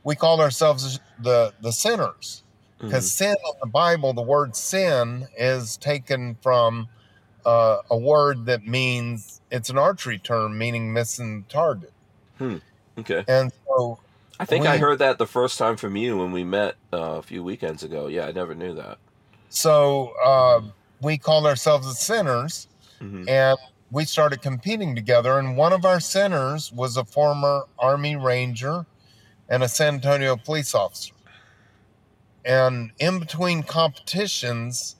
We 0.03 0.15
called 0.15 0.39
ourselves 0.39 0.99
the 1.21 1.53
the 1.61 1.71
sinners 1.71 2.43
hmm 2.79 2.87
because 2.87 3.11
sin 3.11 3.31
in 3.31 3.53
the 3.61 3.67
Bible, 3.67 4.13
the 4.13 4.21
word 4.21 4.55
sin 4.55 5.27
is 5.37 5.77
taken 5.77 6.37
from 6.41 6.87
uh, 7.45 7.77
a 7.89 7.97
word 7.97 8.45
that 8.45 8.67
means 8.67 9.41
it's 9.51 9.69
an 9.69 9.77
archery 9.77 10.19
term 10.19 10.57
meaning 10.57 10.93
missing 10.93 11.41
the 11.41 11.53
target. 11.53 11.91
Okay. 12.99 13.25
And 13.27 13.51
so 13.67 13.99
I 14.39 14.45
think 14.45 14.65
I 14.67 14.77
heard 14.77 14.99
that 14.99 15.17
the 15.17 15.25
first 15.25 15.57
time 15.57 15.77
from 15.77 15.95
you 15.95 16.17
when 16.17 16.31
we 16.31 16.43
met 16.43 16.75
uh, 16.93 17.17
a 17.17 17.21
few 17.21 17.43
weekends 17.43 17.83
ago. 17.83 18.07
Yeah, 18.07 18.27
I 18.27 18.31
never 18.31 18.53
knew 18.53 18.73
that. 18.75 18.99
so 19.49 20.13
uh, 20.23 20.61
we 21.01 21.17
called 21.17 21.45
ourselves 21.45 21.87
the 21.87 21.93
Sinners, 21.95 22.67
hmm 22.99 23.25
and 23.27 23.57
we 23.91 24.05
started 24.05 24.41
competing 24.41 24.95
together. 24.95 25.39
And 25.39 25.57
one 25.57 25.73
of 25.73 25.85
our 25.85 25.99
sinners 25.99 26.71
was 26.71 26.97
a 26.97 27.05
former 27.05 27.63
Army 27.79 28.15
Ranger 28.15 28.85
and 29.49 29.63
a 29.63 29.69
San 29.69 29.95
Antonio 29.95 30.35
police 30.35 30.75
officer. 30.75 31.13
And 32.43 32.91
in 32.99 33.19
between 33.19 33.63
competitions, 33.63 34.95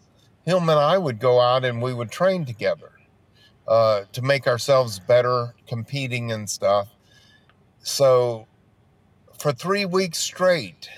him 0.45 0.69
and 0.69 0.79
I 0.79 0.97
would 0.97 1.19
go 1.19 1.39
out 1.39 1.65
and 1.65 1.81
we 1.81 1.93
would 1.93 2.11
train 2.11 2.45
together 2.45 2.91
uh, 3.67 4.03
to 4.13 4.21
make 4.21 4.47
ourselves 4.47 4.99
better 4.99 5.53
competing 5.67 6.31
and 6.31 6.49
stuff. 6.49 6.87
So 7.79 8.47
for 9.37 9.51
three 9.51 9.85
weeks 9.85 10.17
straight, 10.17 10.89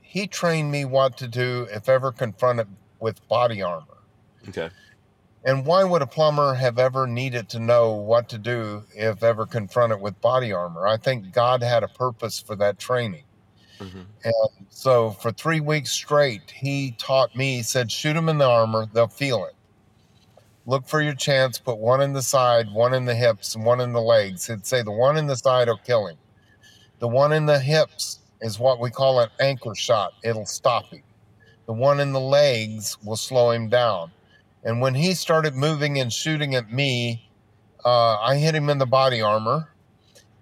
he 0.00 0.26
trained 0.26 0.70
me 0.70 0.84
what 0.84 1.16
to 1.18 1.28
do 1.28 1.66
if 1.70 1.88
ever 1.88 2.10
confronted 2.10 2.68
with 3.00 3.26
body 3.28 3.62
armor. 3.62 3.98
Okay. 4.48 4.70
And 5.46 5.64
why 5.64 5.84
would 5.84 6.02
a 6.02 6.06
plumber 6.08 6.54
have 6.54 6.76
ever 6.76 7.06
needed 7.06 7.48
to 7.50 7.60
know 7.60 7.92
what 7.92 8.28
to 8.30 8.38
do 8.38 8.82
if 8.96 9.22
ever 9.22 9.46
confronted 9.46 10.00
with 10.00 10.20
body 10.20 10.52
armor? 10.52 10.88
I 10.88 10.96
think 10.96 11.32
God 11.32 11.62
had 11.62 11.84
a 11.84 11.88
purpose 11.88 12.40
for 12.40 12.56
that 12.56 12.80
training. 12.80 13.22
hmm 13.80 14.02
And 14.24 14.66
so 14.70 15.12
for 15.12 15.30
three 15.30 15.60
weeks 15.60 15.92
straight, 15.92 16.50
he 16.50 16.96
taught 16.98 17.36
me, 17.36 17.58
he 17.58 17.62
said, 17.62 17.92
shoot 17.92 18.14
them 18.14 18.28
in 18.28 18.38
the 18.38 18.44
armor, 18.44 18.86
they'll 18.92 19.06
feel 19.06 19.44
it. 19.44 19.54
Look 20.66 20.88
for 20.88 21.00
your 21.00 21.14
chance, 21.14 21.60
put 21.60 21.78
one 21.78 22.00
in 22.00 22.12
the 22.12 22.22
side, 22.22 22.66
one 22.72 22.92
in 22.92 23.04
the 23.04 23.14
hips, 23.14 23.54
and 23.54 23.64
one 23.64 23.80
in 23.80 23.92
the 23.92 24.00
legs. 24.00 24.48
He'd 24.48 24.66
say 24.66 24.82
the 24.82 24.90
one 24.90 25.16
in 25.16 25.28
the 25.28 25.36
side 25.36 25.68
will 25.68 25.78
kill 25.78 26.08
him. 26.08 26.16
The 26.98 27.06
one 27.06 27.32
in 27.32 27.46
the 27.46 27.60
hips 27.60 28.18
is 28.40 28.58
what 28.58 28.80
we 28.80 28.90
call 28.90 29.20
an 29.20 29.28
anchor 29.38 29.76
shot, 29.76 30.12
it'll 30.24 30.44
stop 30.44 30.92
him. 30.92 31.04
The 31.66 31.72
one 31.72 32.00
in 32.00 32.12
the 32.12 32.20
legs 32.20 32.98
will 33.04 33.16
slow 33.16 33.52
him 33.52 33.68
down. 33.68 34.10
And 34.66 34.82
when 34.82 34.94
he 34.94 35.14
started 35.14 35.54
moving 35.54 35.98
and 35.98 36.12
shooting 36.12 36.54
at 36.54 36.70
me, 36.70 37.30
uh, 37.82 38.18
I 38.18 38.36
hit 38.36 38.54
him 38.54 38.68
in 38.68 38.76
the 38.76 38.86
body 38.86 39.22
armor 39.22 39.70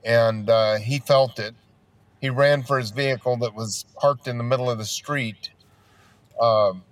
and 0.04 0.50
uh, 0.50 0.78
he 0.78 0.98
felt 0.98 1.38
it 1.38 1.54
he 2.24 2.30
ran 2.30 2.62
for 2.62 2.78
his 2.78 2.90
vehicle 2.90 3.36
that 3.36 3.54
was 3.54 3.84
parked 3.96 4.26
in 4.26 4.38
the 4.38 4.44
middle 4.44 4.70
of 4.70 4.78
the 4.78 4.86
street 4.86 5.50
um, 6.40 6.82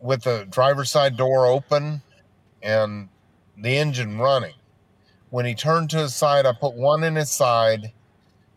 with 0.00 0.22
the 0.22 0.46
driver's 0.48 0.88
side 0.88 1.16
door 1.16 1.46
open 1.46 2.00
and 2.62 3.08
the 3.58 3.76
engine 3.76 4.18
running. 4.18 4.54
When 5.30 5.46
he 5.46 5.56
turned 5.56 5.90
to 5.90 5.98
his 5.98 6.14
side, 6.14 6.46
I 6.46 6.52
put 6.52 6.74
one 6.74 7.02
in 7.02 7.16
his 7.16 7.28
side, 7.28 7.90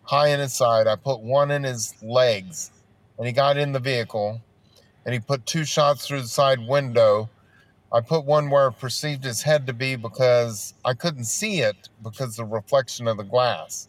high 0.03 0.27
in 0.27 0.39
his 0.39 0.53
side. 0.53 0.85
I 0.85 0.95
put 0.95 1.21
one 1.21 1.49
in 1.49 1.63
his 1.63 1.95
legs, 2.03 2.69
and 3.17 3.25
he 3.25 3.33
got 3.33 3.57
in 3.57 3.71
the 3.71 3.79
vehicle 3.79 4.39
and 5.05 5.13
he 5.15 5.19
put 5.19 5.47
two 5.47 5.65
shots 5.65 6.05
through 6.05 6.21
the 6.21 6.27
side 6.27 6.59
window. 6.67 7.31
I 7.91 8.01
put 8.01 8.25
one 8.25 8.49
where 8.49 8.69
I 8.69 8.73
perceived 8.73 9.23
his 9.23 9.41
head 9.41 9.67
to 9.67 9.73
be 9.73 9.95
because 9.95 10.73
I 10.83 10.93
couldn't 10.93 11.25
see 11.25 11.61
it 11.61 11.89
because 12.03 12.35
the 12.35 12.45
reflection 12.45 13.07
of 13.07 13.17
the 13.17 13.23
glass 13.23 13.87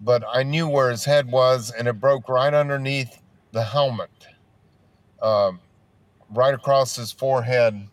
but 0.00 0.24
I 0.28 0.42
knew 0.42 0.68
where 0.68 0.90
his 0.90 1.04
head 1.04 1.30
was, 1.30 1.70
and 1.70 1.88
it 1.88 1.94
broke 1.94 2.28
right 2.28 2.54
underneath 2.54 3.20
the 3.52 3.64
helmet, 3.64 4.10
um, 5.20 5.60
right 6.30 6.54
across 6.54 6.94
his 6.96 7.10
forehead, 7.10 7.88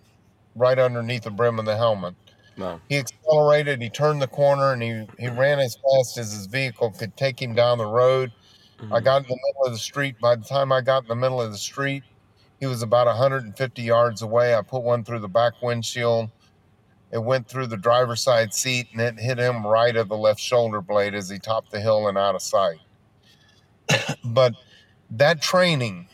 right 0.55 0.77
underneath 0.77 1.23
the 1.23 1.31
brim 1.31 1.59
of 1.59 1.65
the 1.65 1.77
helmet. 1.77 2.15
Wow. 2.57 2.79
He 2.89 2.97
accelerated, 2.97 3.81
he 3.81 3.89
turned 3.89 4.21
the 4.21 4.27
corner, 4.27 4.71
and 4.73 4.81
he, 4.81 5.07
he 5.17 5.29
ran 5.29 5.59
as 5.59 5.75
fast 5.75 6.17
as 6.17 6.31
his 6.31 6.45
vehicle 6.45 6.91
could 6.91 7.17
take 7.17 7.41
him 7.41 7.55
down 7.55 7.77
the 7.77 7.87
road. 7.87 8.31
I 8.91 8.99
Mhm. 8.99 9.03
got 9.03 9.17
in 9.23 9.29
the 9.29 9.39
middle 9.47 9.65
of 9.65 9.71
the 9.71 9.79
street. 9.79 10.19
By 10.19 10.35
the 10.35 10.43
time 10.43 10.71
I 10.71 10.81
got 10.81 11.03
in 11.03 11.07
the 11.07 11.15
middle 11.15 11.41
of 11.41 11.51
the 11.51 11.57
street, 11.57 12.03
he 12.59 12.65
was 12.65 12.81
about 12.81 13.07
150 13.07 13.81
yards 13.81 14.21
away. 14.21 14.55
I 14.55 14.61
put 14.61 14.83
one 14.83 15.03
through 15.03 15.19
the 15.19 15.27
back 15.27 15.61
windshield. 15.61 16.29
It 17.11 17.23
went 17.23 17.47
through 17.47 17.67
the 17.67 17.77
driver's 17.77 18.21
side 18.21 18.53
seat 18.53 18.87
and 18.91 19.01
it 19.01 19.19
hit 19.19 19.37
him 19.37 19.65
right 19.65 19.95
of 19.95 20.09
the 20.09 20.17
left 20.17 20.39
shoulder 20.39 20.81
blade 20.81 21.13
as 21.13 21.29
he 21.29 21.39
topped 21.39 21.71
the 21.71 21.79
hill 21.79 22.07
and 22.07 22.17
out 22.17 22.35
of 22.35 22.41
sight. 22.41 22.79
but 24.25 24.53
that 25.11 25.41
training 25.41 26.07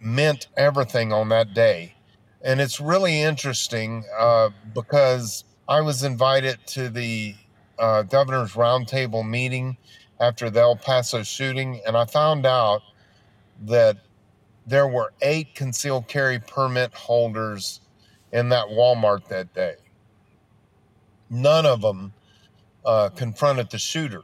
meant 0.00 0.48
everything 0.56 1.12
on 1.12 1.28
that 1.30 1.54
day. 1.54 1.94
And 2.42 2.60
it's 2.60 2.80
really 2.80 3.22
interesting 3.22 4.04
uh, 4.16 4.50
because 4.74 5.44
I 5.68 5.80
was 5.80 6.04
invited 6.04 6.58
to 6.68 6.88
the 6.88 7.34
uh, 7.78 8.02
governor's 8.02 8.52
roundtable 8.52 9.28
meeting 9.28 9.76
after 10.20 10.48
the 10.48 10.60
El 10.60 10.76
Paso 10.76 11.22
shooting, 11.22 11.80
and 11.86 11.96
I 11.96 12.04
found 12.06 12.46
out 12.46 12.82
that 13.62 13.98
there 14.66 14.88
were 14.88 15.12
eight 15.22 15.54
concealed 15.54 16.08
carry 16.08 16.40
permit 16.40 16.92
holders 16.92 17.80
in 18.32 18.48
that 18.48 18.66
Walmart 18.66 19.28
that 19.28 19.54
day. 19.54 19.76
None 21.30 21.64
of 21.64 21.80
them 21.80 22.12
uh, 22.84 23.10
confronted 23.10 23.70
the 23.70 23.78
shooter. 23.78 24.22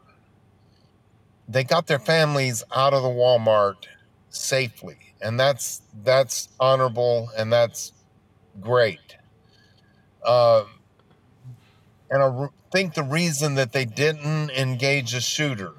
They 1.48 1.64
got 1.64 1.86
their 1.86 1.98
families 1.98 2.64
out 2.74 2.93
of 2.93 3.02
the 3.02 3.09
Walmart 3.09 3.86
safely, 4.31 4.97
and 5.20 5.39
that's 5.39 5.82
that's 6.02 6.48
honorable 6.59 7.31
and 7.36 7.52
that's 7.52 7.93
great. 8.60 9.16
Um, 10.27 10.66
and 12.10 12.23
I 12.23 12.48
think 12.70 12.94
the 12.94 13.02
reason 13.02 13.55
that 13.56 13.73
they 13.73 13.85
didn't 13.85 14.51
engage 14.51 15.14
a 15.14 15.20
shooter 15.20 15.73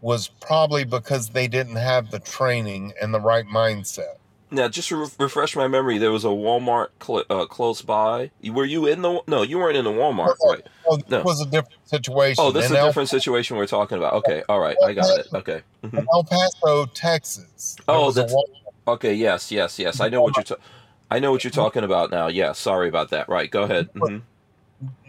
was 0.00 0.28
probably 0.28 0.84
because 0.84 1.30
they 1.30 1.48
didn't 1.48 1.76
have 1.76 2.10
the 2.10 2.18
training 2.20 2.92
and 3.00 3.12
the 3.12 3.20
right 3.20 3.46
mindset. 3.46 4.14
Now, 4.50 4.66
just 4.68 4.88
to 4.88 4.96
re- 4.96 5.06
refresh 5.18 5.54
my 5.56 5.68
memory, 5.68 5.98
there 5.98 6.10
was 6.12 6.24
a 6.24 6.28
Walmart 6.28 6.88
cl- 7.02 7.24
uh, 7.28 7.44
close 7.44 7.82
by. 7.82 8.30
Were 8.50 8.64
you 8.64 8.86
in 8.86 9.02
the? 9.02 9.20
No, 9.28 9.42
you 9.42 9.58
weren't 9.58 9.76
in 9.76 9.84
the 9.84 9.90
Walmart, 9.90 10.36
right? 10.48 10.66
Oh, 10.88 10.96
this 10.96 11.10
No. 11.10 11.22
was 11.22 11.42
a 11.42 11.44
different 11.44 11.74
situation. 11.86 12.42
Oh, 12.42 12.50
this 12.50 12.64
is 12.64 12.70
a 12.70 12.78
El- 12.78 12.86
different 12.86 13.10
situation 13.10 13.58
we're 13.58 13.66
talking 13.66 13.98
about. 13.98 14.14
Okay, 14.14 14.42
all 14.48 14.58
right, 14.58 14.76
I 14.82 14.94
got 14.94 15.18
it. 15.18 15.26
Okay, 15.34 15.60
Mhm. 15.84 16.06
El 16.14 16.24
Paso, 16.24 16.86
Texas. 16.86 17.76
Oh, 17.88 18.10
that's- 18.10 18.34
okay, 18.86 19.12
yes, 19.12 19.52
yes, 19.52 19.78
yes. 19.78 20.00
I 20.00 20.08
know 20.08 20.22
what 20.22 20.34
you're. 20.36 20.44
Ta- 20.44 20.62
I 21.10 21.18
know 21.18 21.30
what 21.30 21.44
you're 21.44 21.50
talking 21.50 21.84
about 21.84 22.10
now. 22.10 22.28
Yeah, 22.28 22.52
sorry 22.52 22.88
about 22.88 23.10
that. 23.10 23.28
Right, 23.28 23.50
go 23.50 23.62
ahead. 23.64 23.88
hmm 23.94 24.18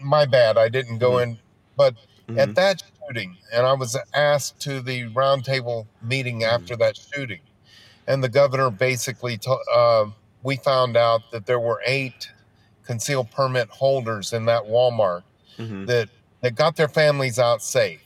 my 0.02 0.26
bad. 0.26 0.58
I 0.58 0.68
didn't 0.68 0.98
go 0.98 1.18
in, 1.18 1.38
but 1.76 1.94
at 2.36 2.54
that 2.56 2.82
shooting, 3.10 3.36
and 3.52 3.66
I 3.66 3.72
was 3.72 3.96
asked 4.14 4.60
to 4.60 4.80
the 4.80 5.08
roundtable 5.10 5.86
meeting 6.02 6.44
after 6.44 6.76
that 6.76 6.96
shooting, 6.96 7.40
and 8.06 8.22
the 8.22 8.28
governor 8.28 8.70
basically, 8.70 9.36
to, 9.38 9.50
uh, 9.74 10.06
we 10.42 10.56
found 10.56 10.96
out 10.96 11.30
that 11.32 11.46
there 11.46 11.60
were 11.60 11.82
eight 11.86 12.30
concealed 12.84 13.30
permit 13.30 13.68
holders 13.68 14.32
in 14.32 14.46
that 14.46 14.64
Walmart 14.64 15.22
hmm 15.56 15.84
that 15.84 16.08
that 16.40 16.54
got 16.54 16.76
their 16.76 16.88
families 16.88 17.38
out 17.38 17.62
safe, 17.62 18.02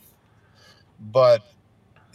but 1.13 1.43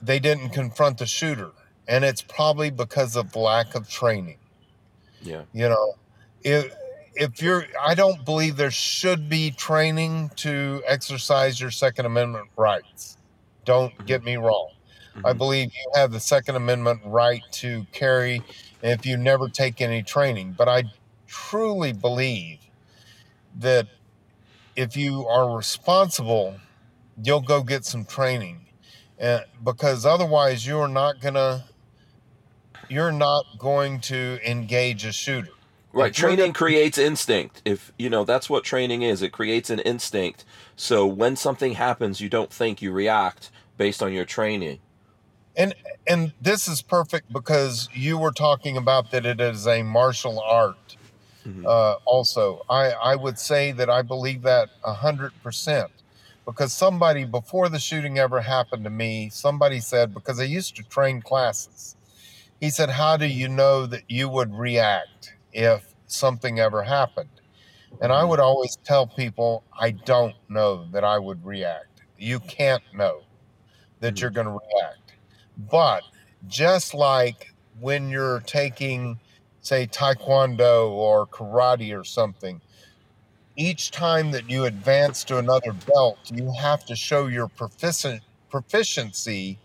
they 0.02 0.20
didn't 0.20 0.50
confront 0.50 0.98
the 0.98 1.06
shooter, 1.06 1.52
and 1.88 2.04
it's 2.04 2.22
probably 2.22 2.70
because 2.70 3.16
of 3.16 3.36
lack 3.36 3.76
of 3.76 3.90
training. 3.90 4.38
Yeah. 5.22 5.44
You 5.54 5.70
know, 5.70 5.94
if 6.44 6.74
if 7.20 7.42
you're, 7.42 7.66
I 7.86 7.96
don't 7.96 8.26
believe 8.26 8.56
there 8.56 8.72
should 8.72 9.30
be 9.30 9.52
training 9.52 10.32
to 10.38 10.82
exercise 10.88 11.60
your 11.60 11.72
Second 11.72 12.06
Amendment 12.06 12.50
rights. 12.58 13.18
Don't 13.66 13.94
Mhm. 14.00 14.06
get 14.06 14.24
me 14.24 14.38
wrong. 14.38 14.72
I 15.26 15.34
Mhm. 15.34 15.38
believe 15.38 15.74
you 15.74 15.92
have 15.96 16.12
the 16.12 16.20
Second 16.22 16.56
Amendment 16.56 17.02
right 17.06 17.44
to 17.54 17.86
carry 17.92 18.46
if 18.82 19.06
you 19.06 19.18
never 19.18 19.50
take 19.50 19.82
any 19.82 20.02
training. 20.02 20.54
But 20.54 20.70
I 20.70 20.86
truly 21.28 21.92
believe 21.94 22.60
that 23.54 23.88
if 24.76 24.96
you 24.98 25.28
are 25.28 25.56
responsible, 25.56 26.62
you'll 27.22 27.42
go 27.42 27.64
get 27.64 27.86
some 27.86 28.06
training, 28.06 28.68
and 29.18 29.46
because 29.64 30.06
otherwise 30.06 30.66
you're 30.66 30.88
not 30.88 31.20
gonna, 31.20 31.66
you're 32.90 33.12
not 33.12 33.46
going 33.58 34.02
to 34.02 34.40
engage 34.46 35.06
a 35.06 35.12
shooter. 35.12 35.59
Right, 35.92 36.12
If 36.12 36.16
training 36.16 36.38
gonna- 36.38 36.54
creates 36.54 36.98
instinct. 37.00 37.62
If 37.66 37.92
you 37.98 38.10
know, 38.10 38.24
that's 38.24 38.50
what 38.50 38.64
training 38.64 39.02
is. 39.02 39.22
It 39.22 39.32
creates 39.32 39.70
an 39.72 39.80
instinct. 39.80 40.46
So 40.76 41.06
when 41.06 41.36
something 41.36 41.74
happens, 41.74 42.22
you 42.22 42.30
don't 42.30 42.54
think, 42.54 42.82
you 42.82 42.92
react 42.92 43.50
based 43.78 44.04
on 44.04 44.14
your 44.14 44.26
training. 44.26 44.80
and 45.56 45.74
and 46.08 46.32
this 46.40 46.68
is 46.68 46.82
perfect 46.84 47.34
because 47.34 47.90
you 47.92 48.18
were 48.20 48.32
talking 48.32 48.78
about 48.78 49.10
that 49.12 49.26
it 49.26 49.42
is 49.42 49.66
a 49.68 49.82
martial 49.82 50.40
art 50.40 50.96
Mhm. 51.46 51.66
uh, 51.66 51.96
also 52.06 52.64
i 52.70 52.92
i 52.92 53.16
would 53.16 53.40
say 53.40 53.72
that 53.72 53.90
i 53.90 54.02
believe 54.04 54.44
that 54.44 54.70
a 54.86 54.94
hundred 54.94 55.32
percent 55.42 55.90
because 56.46 56.72
somebody 56.72 57.24
before 57.26 57.68
the 57.68 57.80
shooting 57.80 58.20
ever 58.20 58.42
happened 58.42 58.84
to 58.84 58.90
me 58.92 59.30
somebody 59.32 59.80
said 59.80 60.14
because 60.14 60.40
i 60.40 60.44
used 60.44 60.76
to 60.76 60.84
train 60.84 61.20
classes 61.22 61.96
he 62.62 62.70
said 62.70 62.90
how 62.92 63.18
do 63.18 63.26
you 63.26 63.50
know 63.50 63.86
that 63.88 64.04
you 64.08 64.30
would 64.30 64.54
react 64.54 65.34
if 65.52 65.94
something 66.08 66.60
ever 66.60 66.84
happened 66.84 67.30
And 68.02 68.14
I 68.14 68.24
would 68.26 68.40
always 68.42 68.78
tell 68.86 69.08
people, 69.08 69.66
I 69.80 69.92
don't 69.92 70.36
know 70.50 70.88
that 70.92 71.04
I 71.06 71.20
would 71.20 71.44
react. 71.46 72.02
You 72.18 72.42
can't 72.42 72.84
know 72.94 73.28
that 74.02 74.16
Mhm. 74.16 74.22
you're 74.22 74.32
going 74.32 74.48
to 74.48 74.52
react. 74.54 75.14
But 75.58 76.06
just 76.48 76.94
like 76.94 77.48
when 77.74 78.10
you're 78.10 78.42
taking, 78.42 79.20
say, 79.62 79.88
taekwondo 79.88 80.90
or 80.92 81.28
karate 81.28 81.98
or 82.00 82.04
something, 82.06 82.62
each 83.58 83.92
time 83.92 84.32
that 84.32 84.50
you 84.50 84.66
advance 84.66 85.24
to 85.26 85.38
another 85.38 85.74
belt, 85.74 86.20
you 86.30 86.54
have 86.60 86.84
to 86.86 86.96
show 86.96 87.28
your 87.28 87.50
proficient 87.50 88.24
proficiency 88.50 89.60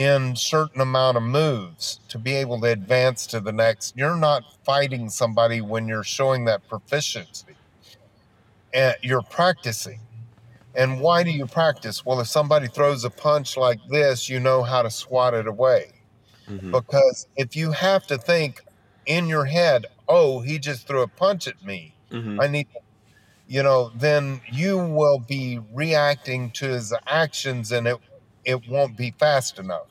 in 0.00 0.34
certain 0.34 0.80
amount 0.80 1.18
of 1.18 1.22
moves 1.22 2.00
to 2.08 2.18
be 2.18 2.32
able 2.34 2.58
to 2.62 2.68
advance 2.68 3.26
to 3.26 3.38
the 3.38 3.52
next. 3.52 3.94
You're 3.98 4.16
not 4.16 4.44
fighting 4.64 5.10
somebody 5.10 5.60
when 5.60 5.86
you're 5.88 6.04
showing 6.04 6.46
that 6.46 6.66
proficiency. 6.66 7.58
And 8.72 8.96
you're 9.02 9.22
practicing. 9.22 10.00
And 10.74 11.00
why 11.00 11.22
do 11.24 11.30
you 11.30 11.46
practice? 11.46 12.04
Well, 12.04 12.20
if 12.20 12.28
somebody 12.28 12.68
throws 12.68 13.04
a 13.04 13.10
punch 13.10 13.56
like 13.56 13.80
this, 13.88 14.28
you 14.28 14.40
know 14.40 14.62
how 14.62 14.82
to 14.82 14.90
swat 14.90 15.34
it 15.34 15.46
away. 15.46 15.92
Mhm. 16.48 16.72
Because 16.72 17.26
if 17.36 17.56
you 17.56 17.72
have 17.72 18.06
to 18.08 18.18
think 18.18 18.62
in 19.06 19.28
your 19.28 19.46
head, 19.46 19.86
oh, 20.08 20.40
he 20.40 20.58
just 20.58 20.86
threw 20.86 21.02
a 21.02 21.08
punch 21.08 21.48
at 21.48 21.62
me. 21.62 21.98
Mhm. 22.10 22.38
I 22.42 22.48
need, 22.48 22.68
you 23.48 23.62
know, 23.62 23.90
then 23.96 24.42
you 24.52 24.78
will 24.78 25.20
be 25.20 25.58
reacting 25.72 26.52
to 26.52 26.68
his 26.68 26.94
actions 27.06 27.72
and 27.72 27.88
it 27.88 27.98
it 28.44 28.66
won't 28.68 28.96
be 28.96 29.12
fast 29.12 29.58
enough. 29.58 29.89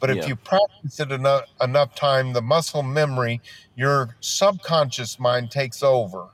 But 0.00 0.10
if 0.10 0.16
Yeah. 0.16 0.28
you 0.28 0.36
practice 0.36 1.00
it 1.00 1.12
enough 1.12 1.44
enough 1.60 1.94
time, 1.94 2.32
the 2.32 2.42
muscle 2.42 2.82
memory, 2.82 3.40
your 3.76 4.16
subconscious 4.20 5.18
mind 5.18 5.50
takes 5.50 5.82
over 5.82 6.28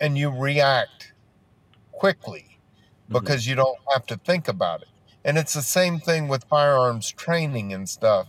and 0.00 0.18
you 0.18 0.30
react 0.30 1.12
quickly 1.92 2.58
Mhm. 3.10 3.12
because 3.12 3.46
you 3.46 3.54
don't 3.54 3.78
have 3.92 4.06
to 4.06 4.16
think 4.18 4.48
about 4.48 4.82
it. 4.82 4.88
And 5.24 5.38
it's 5.38 5.54
the 5.54 5.62
same 5.62 6.00
thing 6.00 6.28
with 6.28 6.44
firearms 6.44 7.10
training 7.12 7.72
and 7.72 7.88
stuff. 7.88 8.28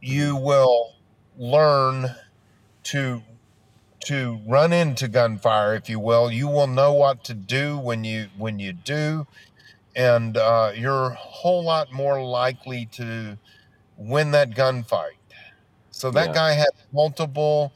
You 0.00 0.36
will 0.36 0.94
learn 1.38 2.16
to 2.84 3.22
to 4.04 4.40
run 4.46 4.72
into 4.72 5.08
gunfire, 5.08 5.74
if 5.74 5.88
you 5.88 5.98
will. 6.00 6.30
You 6.30 6.48
will 6.48 6.66
know 6.68 6.92
what 6.92 7.24
to 7.24 7.34
do 7.34 7.78
when 7.78 8.04
you 8.04 8.28
when 8.36 8.58
you 8.60 8.72
do, 8.72 9.26
and 9.96 10.36
uh, 10.36 10.72
you're 10.74 11.08
a 11.12 11.14
whole 11.14 11.64
lot 11.64 11.92
more 11.92 12.22
likely 12.24 12.86
to 12.92 13.38
win 13.96 14.30
that 14.32 14.50
gunfight. 14.50 15.18
So 15.90 16.10
that 16.12 16.28
Yeah. 16.28 16.34
guy 16.34 16.52
had 16.52 16.70
multiple 16.92 17.72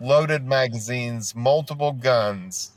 loaded 0.00 0.44
magazines, 0.44 1.34
multiple 1.34 1.92
guns, 1.92 2.72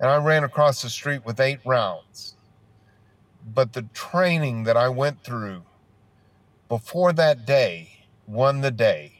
and 0.00 0.10
I 0.10 0.16
ran 0.16 0.44
across 0.44 0.82
the 0.82 0.90
street 0.90 1.24
with 1.24 1.40
eight 1.40 1.60
rounds. 1.64 2.34
But 3.54 3.72
the 3.72 3.82
training 3.94 4.64
that 4.64 4.76
I 4.76 4.88
went 4.88 5.22
through 5.24 5.62
before 6.68 7.12
that 7.14 7.44
day 7.46 7.90
won 8.26 8.60
the 8.60 8.70
day. 8.70 9.12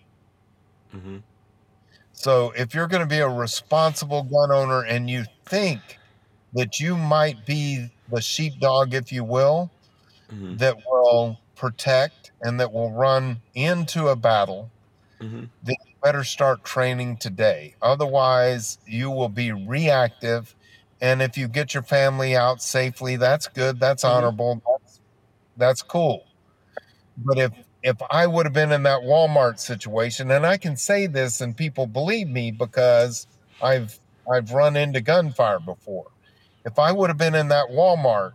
Mhm. 0.93 1.23
So 2.13 2.51
if 2.53 2.75
you're 2.75 2.87
going 2.87 3.03
to 3.03 3.07
be 3.09 3.21
a 3.21 3.29
responsible 3.29 4.23
gun 4.23 4.53
owner 4.53 4.85
and 4.85 5.09
you 5.09 5.25
think 5.47 5.99
that 6.53 6.79
you 6.81 6.97
might 6.97 7.47
be 7.47 7.89
the 8.09 8.21
sheepdog, 8.21 8.95
if 8.95 9.13
you 9.13 9.25
will, 9.25 9.71
Mhm. 10.31 10.59
that 10.59 10.77
will 10.87 11.39
protect 11.55 12.20
and 12.43 12.61
that 12.61 12.73
will 12.73 12.93
run 12.93 13.43
into 13.55 14.09
a 14.09 14.17
battle, 14.17 14.73
Mhm. 15.21 15.51
then 15.63 15.77
you 15.87 15.95
better 16.03 16.25
start 16.25 16.65
training 16.65 17.19
today. 17.19 17.77
Otherwise, 17.83 18.79
you 18.87 19.11
will 19.11 19.29
be 19.31 19.53
reactive. 19.53 20.55
And 21.01 21.23
if 21.23 21.37
you 21.39 21.49
get 21.49 21.75
your 21.75 21.83
family 21.85 22.37
out 22.37 22.63
safely, 22.63 23.17
that's 23.17 23.49
good. 23.49 23.81
That's 23.81 24.05
Mhm. 24.05 24.05
honorable. 24.05 24.63
That's, 24.67 25.01
that's 25.57 25.83
cool. 25.83 26.25
But 27.17 27.39
if 27.39 27.53
if 27.83 27.97
I 28.11 28.27
would 28.27 28.47
have 28.47 28.53
been 28.53 28.73
in 28.73 28.83
that 28.85 29.01
Walmart 29.03 29.59
situation, 29.59 30.31
and 30.31 30.47
I 30.47 30.59
can 30.59 30.77
say 30.77 31.07
this 31.07 31.41
and 31.41 31.57
people 31.57 31.87
believe 31.87 32.29
me 32.29 32.51
because 32.51 33.27
I've 33.61 33.99
I've 34.33 34.51
run 34.53 34.77
into 34.77 35.01
gunfire 35.01 35.61
before. 35.61 36.11
If 36.65 36.79
I 36.79 36.93
would 36.93 37.11
have 37.11 37.19
been 37.19 37.35
in 37.35 37.49
that 37.49 37.69
Walmart, 37.71 38.33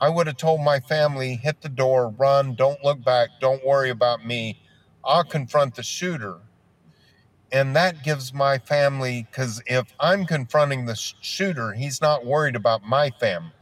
I 0.00 0.08
would 0.08 0.26
have 0.26 0.36
told 0.36 0.60
my 0.60 0.80
family, 0.80 1.36
hit 1.36 1.60
the 1.60 1.68
door, 1.68 2.10
run, 2.10 2.54
don't 2.54 2.82
look 2.84 3.04
back, 3.04 3.28
don't 3.40 3.64
worry 3.66 3.90
about 3.90 4.24
me. 4.24 4.58
I'll 5.04 5.24
confront 5.24 5.74
the 5.74 5.82
shooter. 5.82 6.38
And 7.50 7.74
that 7.74 8.04
gives 8.04 8.32
my 8.34 8.58
family, 8.58 9.26
because 9.30 9.62
if 9.66 9.92
I'm 9.98 10.26
confronting 10.26 10.86
the 10.86 10.94
shooter, 10.94 11.72
he's 11.72 12.00
not 12.00 12.26
worried 12.26 12.56
about 12.56 12.82
my 12.82 13.10
family. 13.10 13.52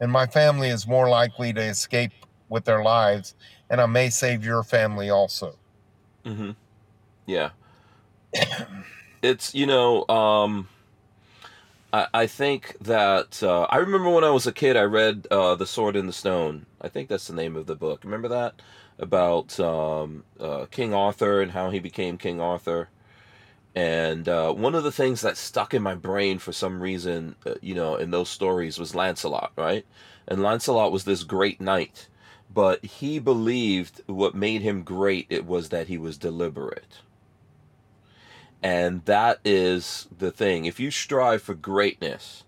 And 0.00 0.10
my 0.10 0.26
family 0.26 0.68
is 0.68 0.86
more 0.86 1.08
likely 1.08 1.52
to 1.52 1.60
escape 1.60 2.12
with 2.48 2.64
their 2.64 2.82
lives. 2.82 3.34
And 3.68 3.80
I 3.80 3.86
may 3.86 4.10
save 4.10 4.44
your 4.44 4.62
family 4.62 5.10
also. 5.10 5.58
hmm 6.24 6.52
Yeah. 7.26 7.50
It's 9.20 9.52
you 9.52 9.66
know, 9.66 10.06
um, 10.08 10.68
I 11.92 12.08
I 12.14 12.26
think 12.26 12.76
that 12.80 13.42
uh, 13.42 13.62
I 13.70 13.78
remember 13.78 14.10
when 14.10 14.24
I 14.24 14.30
was 14.30 14.46
a 14.46 14.52
kid, 14.52 14.76
I 14.76 14.82
read 14.82 15.26
uh, 15.30 15.54
The 15.54 15.66
Sword 15.66 15.96
in 15.96 16.06
the 16.06 16.12
Stone. 16.12 16.66
I 16.80 16.88
think 16.88 17.08
that's 17.08 17.26
the 17.28 17.34
name 17.34 17.56
of 17.56 17.66
the 17.66 17.76
book. 17.76 18.04
Remember 18.04 18.28
that 18.28 18.60
about 18.98 19.58
um, 19.60 20.24
uh, 20.40 20.66
King 20.70 20.92
Arthur 20.92 21.40
and 21.40 21.52
how 21.52 21.70
he 21.70 21.78
became 21.78 22.18
King 22.18 22.40
Arthur. 22.40 22.88
And 23.74 24.28
uh, 24.28 24.52
one 24.52 24.74
of 24.74 24.82
the 24.82 24.90
things 24.92 25.20
that 25.20 25.36
stuck 25.36 25.72
in 25.72 25.82
my 25.82 25.94
brain 25.94 26.38
for 26.38 26.52
some 26.52 26.80
reason, 26.82 27.36
uh, 27.46 27.54
you 27.62 27.74
know, 27.74 27.96
in 27.96 28.10
those 28.10 28.28
stories 28.28 28.78
was 28.78 28.94
Lancelot, 28.94 29.52
right? 29.56 29.86
And 30.26 30.42
Lancelot 30.42 30.90
was 30.90 31.04
this 31.04 31.22
great 31.22 31.60
knight, 31.60 32.08
but 32.52 32.84
he 32.84 33.18
believed 33.20 34.00
what 34.06 34.34
made 34.34 34.62
him 34.62 34.82
great 34.82 35.26
it 35.30 35.46
was 35.46 35.68
that 35.68 35.86
he 35.86 35.96
was 35.96 36.18
deliberate. 36.18 36.98
And 38.62 39.04
that 39.04 39.38
is 39.44 40.08
the 40.16 40.30
thing. 40.30 40.64
If 40.64 40.80
you 40.80 40.90
strive 40.90 41.42
for 41.42 41.54
greatness, 41.54 42.44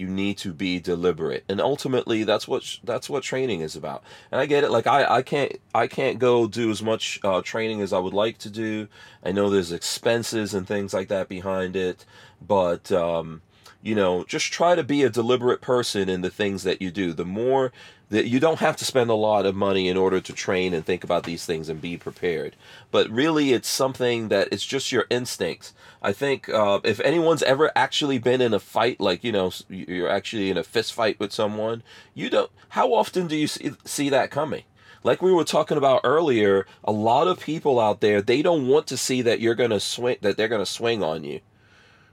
you 0.00 0.08
need 0.08 0.38
to 0.38 0.54
be 0.54 0.80
deliberate. 0.80 1.44
And 1.48 1.60
ultimately 1.60 2.24
that's 2.24 2.48
what 2.48 2.78
that's 2.82 3.10
what 3.10 3.22
training 3.22 3.60
is 3.60 3.76
about. 3.76 4.02
And 4.32 4.40
I 4.40 4.46
get 4.46 4.64
it 4.64 4.70
like 4.70 4.86
I 4.86 5.04
I 5.04 5.22
can't 5.22 5.60
I 5.74 5.86
can't 5.86 6.18
go 6.18 6.46
do 6.46 6.70
as 6.70 6.82
much 6.82 7.20
uh, 7.22 7.42
training 7.42 7.82
as 7.82 7.92
I 7.92 7.98
would 7.98 8.14
like 8.14 8.38
to 8.38 8.50
do. 8.50 8.88
I 9.22 9.32
know 9.32 9.50
there's 9.50 9.72
expenses 9.72 10.54
and 10.54 10.66
things 10.66 10.94
like 10.94 11.08
that 11.08 11.28
behind 11.28 11.76
it, 11.76 12.06
but 12.40 12.90
um 12.90 13.42
you 13.82 13.94
know, 13.94 14.24
just 14.24 14.52
try 14.52 14.74
to 14.74 14.84
be 14.84 15.02
a 15.02 15.10
deliberate 15.10 15.60
person 15.60 16.08
in 16.08 16.20
the 16.20 16.30
things 16.30 16.64
that 16.64 16.82
you 16.82 16.90
do. 16.90 17.12
The 17.14 17.24
more 17.24 17.72
that 18.10 18.26
you 18.26 18.40
don't 18.40 18.58
have 18.58 18.76
to 18.76 18.84
spend 18.84 19.08
a 19.08 19.14
lot 19.14 19.46
of 19.46 19.54
money 19.54 19.88
in 19.88 19.96
order 19.96 20.20
to 20.20 20.32
train 20.32 20.74
and 20.74 20.84
think 20.84 21.02
about 21.02 21.22
these 21.22 21.46
things 21.46 21.68
and 21.68 21.80
be 21.80 21.96
prepared. 21.96 22.56
But 22.90 23.08
really, 23.08 23.52
it's 23.52 23.68
something 23.68 24.28
that 24.28 24.48
it's 24.52 24.66
just 24.66 24.92
your 24.92 25.06
instincts. 25.08 25.72
I 26.02 26.12
think 26.12 26.48
uh, 26.48 26.80
if 26.84 27.00
anyone's 27.00 27.42
ever 27.42 27.70
actually 27.76 28.18
been 28.18 28.40
in 28.40 28.52
a 28.52 28.60
fight, 28.60 29.00
like 29.00 29.24
you 29.24 29.32
know, 29.32 29.52
you're 29.68 30.10
actually 30.10 30.50
in 30.50 30.58
a 30.58 30.64
fist 30.64 30.92
fight 30.92 31.18
with 31.18 31.32
someone, 31.32 31.82
you 32.12 32.28
don't. 32.28 32.50
How 32.70 32.92
often 32.92 33.28
do 33.28 33.36
you 33.36 33.46
see, 33.46 33.72
see 33.84 34.08
that 34.10 34.30
coming? 34.30 34.64
Like 35.02 35.22
we 35.22 35.32
were 35.32 35.44
talking 35.44 35.78
about 35.78 36.02
earlier, 36.04 36.66
a 36.84 36.92
lot 36.92 37.26
of 37.26 37.40
people 37.40 37.80
out 37.80 38.00
there 38.00 38.20
they 38.20 38.42
don't 38.42 38.68
want 38.68 38.86
to 38.88 38.98
see 38.98 39.22
that 39.22 39.40
you're 39.40 39.54
gonna 39.54 39.80
swing, 39.80 40.16
that 40.20 40.36
they're 40.36 40.48
gonna 40.48 40.66
swing 40.66 41.02
on 41.02 41.24
you 41.24 41.40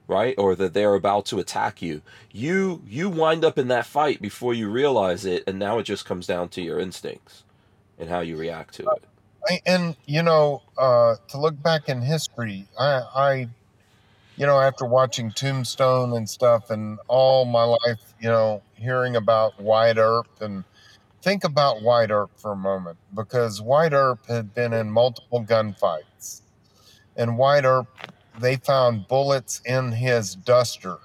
right? 0.07 0.35
Or 0.37 0.55
that 0.55 0.73
they're 0.73 0.95
about 0.95 1.25
to 1.27 1.39
attack 1.39 1.81
you. 1.81 2.01
You 2.31 2.81
you 2.87 3.09
wind 3.09 3.43
up 3.43 3.57
in 3.57 3.67
that 3.67 3.85
fight 3.85 4.21
before 4.21 4.53
you 4.53 4.69
realize 4.69 5.25
it 5.25 5.43
and 5.47 5.59
now 5.59 5.79
it 5.79 5.83
just 5.83 6.05
comes 6.05 6.27
down 6.27 6.49
to 6.49 6.61
your 6.61 6.79
instincts 6.79 7.43
and 7.97 8.09
how 8.09 8.19
you 8.21 8.37
react 8.37 8.75
to 8.75 8.83
it. 8.83 9.03
And 9.65 9.95
you 10.05 10.23
know, 10.23 10.61
uh, 10.77 11.15
to 11.29 11.39
look 11.39 11.61
back 11.61 11.89
in 11.89 12.01
history, 12.01 12.67
I, 12.77 13.01
I, 13.15 13.47
you 14.35 14.45
know, 14.45 14.59
after 14.59 14.85
watching 14.85 15.31
Tombstone 15.31 16.13
and 16.13 16.29
stuff, 16.29 16.69
and 16.69 16.99
all 17.07 17.45
my 17.45 17.63
life, 17.63 18.01
you 18.19 18.27
know, 18.27 18.61
hearing 18.75 19.15
about 19.15 19.59
Wyatt 19.59 19.97
Earp, 19.97 20.27
and 20.41 20.63
think 21.21 21.43
about 21.43 21.81
Wyatt 21.81 22.11
Earp 22.11 22.31
for 22.35 22.51
a 22.51 22.57
moment, 22.57 22.97
because 23.15 23.61
Wyatt 23.61 23.93
Earp 23.93 24.25
had 24.27 24.53
been 24.53 24.73
in 24.73 24.91
multiple 24.91 25.43
gunfights, 25.43 26.41
and 27.15 27.37
Wyatt 27.37 27.63
Earp, 27.65 27.87
they 28.39 28.57
found 28.57 29.07
bullets 29.07 29.61
in 29.65 29.91
his 29.91 30.35
duster, 30.35 30.97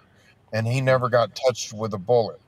and 0.53 0.67
he 0.67 0.81
never 0.81 1.09
got 1.09 1.35
touched 1.47 1.73
with 1.73 1.95
a 1.95 1.99
bullet. 1.99 2.41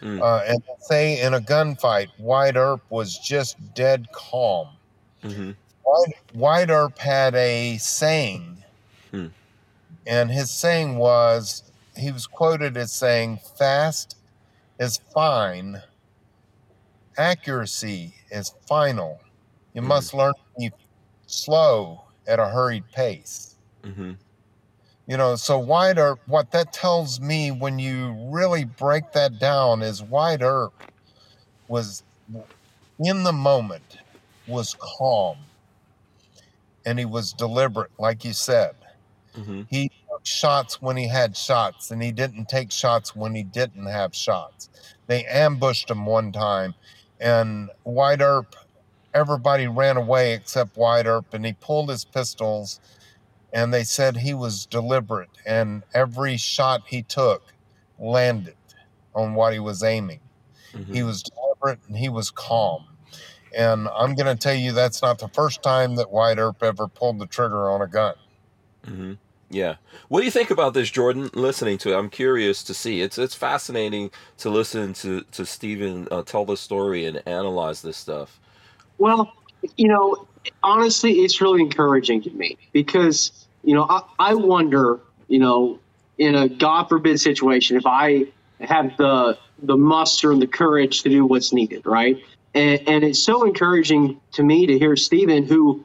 Mm. 0.00 0.22
Uh, 0.22 0.44
and 0.46 0.62
say 0.80 1.20
in 1.20 1.34
a 1.34 1.40
gunfight, 1.40 2.08
Wyatt 2.18 2.56
Earp 2.56 2.82
was 2.90 3.18
just 3.18 3.56
dead 3.74 4.06
calm. 4.12 4.68
mm-hmm. 5.24 5.50
Wyatt, 5.84 6.14
Wyatt 6.34 6.70
Earp 6.70 6.98
had 6.98 7.34
a 7.34 7.78
saying, 7.78 8.62
Hmm. 9.10 9.28
and 10.06 10.30
his 10.30 10.50
saying 10.50 10.98
was 10.98 11.62
he 11.96 12.12
was 12.12 12.26
quoted 12.26 12.76
as 12.76 12.92
saying, 12.92 13.40
Fast 13.58 14.16
is 14.78 14.98
fine, 15.12 15.82
accuracy 17.16 18.14
is 18.30 18.52
final. 18.68 19.20
You 19.74 19.82
Hmm. 19.82 19.88
must 19.88 20.14
learn 20.14 20.34
to 20.34 20.40
be 20.58 20.70
slow 21.26 22.02
at 22.26 22.38
a 22.38 22.46
hurried 22.48 22.84
pace. 22.92 23.56
Mm-hmm. 23.82 24.12
You 25.08 25.16
know, 25.16 25.36
so 25.36 25.58
Wyatt 25.58 25.96
Earp, 25.96 26.20
what 26.26 26.50
that 26.50 26.70
tells 26.70 27.18
me 27.18 27.50
when 27.50 27.78
you 27.78 28.14
really 28.30 28.64
break 28.64 29.12
that 29.12 29.38
down 29.38 29.80
is 29.80 30.02
Wyatt 30.02 30.42
Earp 30.42 30.74
was 31.66 32.02
in 32.98 33.22
the 33.22 33.32
moment, 33.32 33.96
was 34.46 34.76
calm, 34.78 35.38
and 36.84 36.98
he 36.98 37.06
was 37.06 37.32
deliberate, 37.32 37.90
like 37.98 38.22
you 38.22 38.34
said. 38.34 38.74
Mm-hmm. 39.34 39.62
He 39.70 39.90
took 40.10 40.26
shots 40.26 40.82
when 40.82 40.98
he 40.98 41.08
had 41.08 41.34
shots, 41.34 41.90
and 41.90 42.02
he 42.02 42.12
didn't 42.12 42.50
take 42.50 42.70
shots 42.70 43.16
when 43.16 43.34
he 43.34 43.44
didn't 43.44 43.86
have 43.86 44.14
shots. 44.14 44.68
They 45.06 45.24
ambushed 45.24 45.90
him 45.90 46.04
one 46.04 46.32
time, 46.32 46.74
and 47.18 47.70
Wyatt 47.84 48.20
Earp, 48.20 48.56
everybody 49.14 49.68
ran 49.68 49.96
away 49.96 50.34
except 50.34 50.76
Wyatt 50.76 51.06
Earp, 51.06 51.32
and 51.32 51.46
he 51.46 51.54
pulled 51.54 51.88
his 51.88 52.04
pistols, 52.04 52.78
and 53.52 53.72
they 53.72 53.84
said 53.84 54.16
he 54.16 54.34
was 54.34 54.66
deliberate, 54.66 55.30
and 55.46 55.82
every 55.94 56.36
shot 56.36 56.82
he 56.86 57.02
took 57.02 57.42
landed 57.98 58.56
on 59.14 59.34
what 59.34 59.52
he 59.52 59.58
was 59.58 59.82
aiming. 59.82 60.20
Mm-hmm. 60.72 60.92
He 60.92 61.02
was 61.02 61.22
deliberate 61.22 61.80
and 61.88 61.96
he 61.96 62.08
was 62.08 62.30
calm. 62.30 62.84
And 63.56 63.88
I'm 63.88 64.14
going 64.14 64.26
to 64.26 64.36
tell 64.36 64.54
you 64.54 64.72
that's 64.72 65.02
not 65.02 65.18
the 65.18 65.28
first 65.28 65.62
time 65.62 65.96
that 65.96 66.10
Wyatt 66.10 66.38
Earp 66.38 66.62
ever 66.62 66.86
pulled 66.86 67.18
the 67.18 67.26
trigger 67.26 67.70
on 67.70 67.82
a 67.82 67.86
gun. 67.86 68.14
Mm-hmm. 68.86 69.12
Yeah. 69.50 69.76
What 70.08 70.20
do 70.20 70.26
you 70.26 70.30
think 70.30 70.50
about 70.50 70.74
this, 70.74 70.90
Jordan? 70.90 71.30
Listening 71.32 71.78
to 71.78 71.92
it, 71.92 71.96
I'm 71.96 72.10
curious 72.10 72.62
to 72.64 72.74
see. 72.74 73.00
It's 73.00 73.16
it's 73.16 73.34
fascinating 73.34 74.10
to 74.38 74.50
listen 74.50 74.92
to 74.94 75.22
to 75.32 75.46
Stephen 75.46 76.06
uh, 76.10 76.22
tell 76.22 76.44
the 76.44 76.56
story 76.56 77.06
and 77.06 77.22
analyze 77.26 77.80
this 77.80 77.96
stuff. 77.96 78.38
Well, 78.98 79.32
you 79.78 79.88
know, 79.88 80.28
honestly, 80.62 81.20
it's 81.20 81.40
really 81.40 81.60
encouraging 81.60 82.22
to 82.22 82.30
me 82.30 82.56
because 82.72 83.46
you 83.62 83.74
know 83.74 83.86
I, 83.88 84.02
I 84.18 84.34
wonder, 84.34 85.00
you 85.28 85.38
know, 85.38 85.78
in 86.18 86.34
a 86.34 86.48
God 86.48 86.88
forbid 86.88 87.20
situation, 87.20 87.76
if 87.76 87.86
I 87.86 88.26
have 88.60 88.96
the 88.96 89.38
the 89.62 89.76
muster 89.76 90.32
and 90.32 90.40
the 90.40 90.46
courage 90.46 91.02
to 91.02 91.08
do 91.08 91.26
what's 91.26 91.52
needed, 91.52 91.84
right? 91.86 92.16
And, 92.54 92.88
and 92.88 93.04
it's 93.04 93.22
so 93.22 93.44
encouraging 93.44 94.20
to 94.32 94.42
me 94.42 94.66
to 94.66 94.78
hear 94.78 94.96
Stephen, 94.96 95.44
who, 95.44 95.84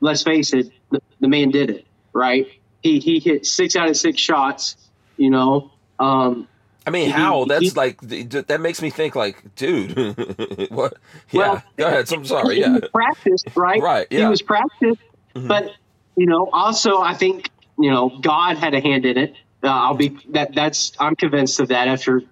let's 0.00 0.22
face 0.22 0.52
it, 0.52 0.70
the, 0.90 1.00
the 1.20 1.28
man 1.28 1.50
did 1.50 1.70
it, 1.70 1.86
right? 2.12 2.46
He 2.82 2.98
he 3.00 3.18
hit 3.18 3.46
six 3.46 3.76
out 3.76 3.88
of 3.88 3.96
six 3.96 4.20
shots, 4.20 4.76
you 5.16 5.30
know. 5.30 5.70
Um, 5.98 6.48
I 6.86 6.90
mean, 6.90 7.06
He- 7.06 7.10
how? 7.12 7.44
he- 7.44 7.48
That's 7.48 7.76
like 7.76 8.00
th- 8.06 8.28
th- 8.28 8.46
that 8.46 8.60
makes 8.60 8.82
me 8.82 8.90
think 8.90 9.14
like, 9.16 9.54
dude. 9.56 9.96
what? 10.70 10.94
Yeah. 11.30 11.40
Well, 11.40 11.62
Go 11.76 11.86
ahead. 11.86 12.12
I'm 12.12 12.24
sorry. 12.24 12.60
Yeah. 12.60 12.72
was 12.78 12.90
practiced, 12.92 13.48
right? 13.54 13.80
Right, 13.80 14.06
He 14.10 14.18
yeah. 14.18 14.28
was 14.28 14.42
practiced, 14.42 15.00
Mhm. 15.34 15.48
but 15.48 15.70
you 16.16 16.26
know, 16.26 16.48
also 16.52 17.00
I 17.00 17.14
think 17.14 17.50
you 17.78 17.90
know 17.90 18.08
God 18.20 18.56
had 18.58 18.74
a 18.74 18.80
hand 18.80 19.04
in 19.06 19.16
it. 19.18 19.34
Uh, 19.62 19.68
I'll 19.68 19.94
be 19.94 20.16
that. 20.30 20.54
That's 20.54 20.92
I'm 21.00 21.16
convinced 21.16 21.58
of 21.60 21.68
that 21.68 21.88
after 21.88 22.22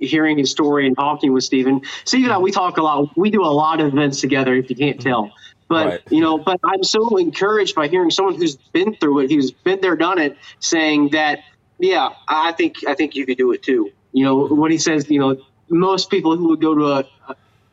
hearing 0.00 0.38
his 0.38 0.50
story 0.50 0.86
and 0.86 0.96
talking 0.96 1.32
with 1.32 1.44
Stephen. 1.44 1.82
Stephen 2.04 2.24
and 2.24 2.32
I, 2.34 2.38
we 2.38 2.50
talk 2.50 2.78
a 2.78 2.82
lot. 2.82 3.16
We 3.16 3.30
do 3.30 3.42
a 3.44 3.46
lot 3.52 3.80
of 3.80 3.88
events 3.92 4.20
together. 4.20 4.54
If 4.54 4.68
you 4.70 4.76
can't 4.76 5.00
tell. 5.00 5.30
But 5.68 5.86
Right. 5.86 6.00
you 6.10 6.20
know, 6.20 6.36
but 6.36 6.58
I'm 6.64 6.82
so 6.82 7.16
encouraged 7.16 7.76
by 7.76 7.86
hearing 7.86 8.10
someone 8.10 8.34
who's 8.34 8.56
been 8.56 8.96
through 8.96 9.20
it, 9.20 9.30
who's 9.30 9.52
been 9.52 9.80
there, 9.80 9.94
done 9.94 10.18
it, 10.18 10.36
saying 10.58 11.10
that, 11.10 11.40
yeah, 11.78 12.08
I 12.26 12.50
think 12.52 12.74
I 12.88 12.94
think 12.94 13.14
you 13.14 13.24
could 13.24 13.38
do 13.38 13.52
it 13.52 13.62
too. 13.62 13.92
You 14.12 14.24
know, 14.24 14.46
when 14.48 14.70
he 14.70 14.78
says, 14.78 15.08
you 15.10 15.20
know, 15.20 15.36
most 15.68 16.10
people 16.10 16.36
who 16.36 16.48
would 16.48 16.60
go 16.60 16.74
to 16.74 16.86
a, 16.86 17.04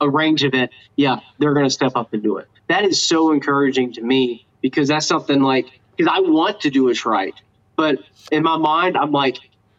a 0.01 0.09
range 0.09 0.43
event, 0.43 0.71
yeah, 0.95 1.19
they're 1.39 1.53
going 1.53 1.65
to 1.65 1.71
step 1.71 1.93
up 1.95 2.13
and 2.13 2.21
do 2.21 2.37
it. 2.37 2.47
That 2.69 2.83
is 2.85 3.01
so 3.01 3.31
encouraging 3.31 3.93
to 3.93 4.01
me 4.01 4.45
because 4.61 4.87
that's 4.89 5.07
something 5.07 5.41
like 5.41 5.65
because 5.95 6.11
I 6.15 6.19
want 6.19 6.61
to 6.61 6.69
do 6.69 6.89
it 6.89 7.05
right, 7.05 7.33
but 7.75 7.97
in 8.31 8.43
my 8.43 8.57
mind, 8.57 8.97
I'm 8.97 9.11
like, 9.11 9.37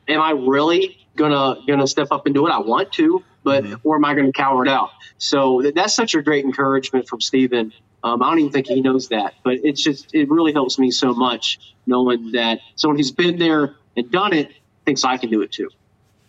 am 0.08 0.20
I 0.20 0.30
really 0.30 0.96
gonna 1.16 1.56
gonna 1.66 1.86
step 1.86 2.08
up 2.10 2.26
and 2.26 2.34
do 2.34 2.46
it? 2.46 2.50
I 2.50 2.58
want 2.58 2.92
to, 2.94 3.22
but 3.44 3.64
Mhm. 3.64 3.80
or 3.84 3.96
am 3.96 4.04
I 4.04 4.14
going 4.14 4.26
to 4.26 4.32
cower 4.32 4.64
it 4.64 4.68
out? 4.68 4.90
So 5.18 5.62
that, 5.62 5.74
that's 5.74 5.94
such 5.94 6.14
a 6.14 6.22
great 6.22 6.44
encouragement 6.44 7.08
from 7.08 7.20
Stephen. 7.20 7.72
Um, 8.02 8.22
I 8.22 8.30
don't 8.30 8.38
even 8.40 8.52
think 8.52 8.66
he 8.68 8.80
knows 8.80 9.08
that, 9.08 9.34
but 9.44 9.54
it's 9.62 9.82
just 9.82 10.14
it 10.14 10.30
really 10.30 10.52
helps 10.52 10.78
me 10.78 10.90
so 10.90 11.12
much 11.14 11.58
knowing 11.86 12.32
that 12.32 12.60
someone 12.76 12.96
who's 12.96 13.12
been 13.12 13.38
there 13.38 13.76
and 13.96 14.10
done 14.10 14.32
it 14.32 14.50
thinks 14.86 15.04
I 15.04 15.16
can 15.18 15.30
do 15.30 15.42
it 15.42 15.52
too. 15.52 15.68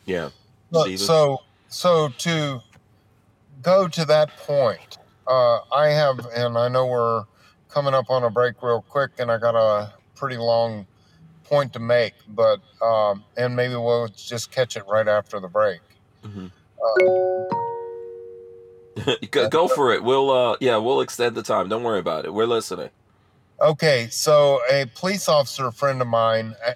Yeah. 0.09 0.29
Look, 0.71 0.97
so 0.97 1.43
so 1.67 2.09
to 2.17 2.61
go 3.61 3.87
to 3.87 4.05
that 4.05 4.35
point, 4.37 4.97
uh, 5.27 5.59
I 5.71 5.89
have, 5.89 6.25
and 6.35 6.57
I 6.57 6.67
know 6.67 6.87
we're 6.87 7.25
coming 7.69 7.93
up 7.93 8.09
on 8.09 8.23
a 8.23 8.31
break 8.31 8.63
real 8.63 8.81
quick, 8.81 9.11
and 9.19 9.31
I 9.31 9.37
got 9.37 9.55
a 9.55 9.93
pretty 10.15 10.37
long 10.37 10.87
point 11.43 11.73
to 11.73 11.79
make, 11.79 12.13
but 12.27 12.59
um, 12.81 13.23
and 13.37 13.55
maybe 13.55 13.75
we'll 13.75 14.07
just 14.07 14.51
catch 14.51 14.75
it 14.75 14.83
right 14.87 15.07
after 15.07 15.39
the 15.39 15.47
break. 15.47 15.81
Mhm. 16.23 16.51
Uh, 18.97 19.15
go, 19.31 19.47
go 19.47 19.67
for 19.67 19.93
it. 19.93 20.03
We'll 20.03 20.31
uh 20.31 20.57
yeah, 20.59 20.77
we'll 20.77 21.01
extend 21.01 21.35
the 21.35 21.43
time. 21.43 21.69
Don't 21.69 21.83
worry 21.83 21.99
about 21.99 22.25
it. 22.25 22.33
We're 22.33 22.47
listening. 22.47 22.89
Okay, 23.61 24.07
so 24.09 24.59
a 24.71 24.85
police 24.95 25.29
officer 25.29 25.69
friend 25.71 26.01
of 26.01 26.07
mine, 26.07 26.55
uh, 26.65 26.71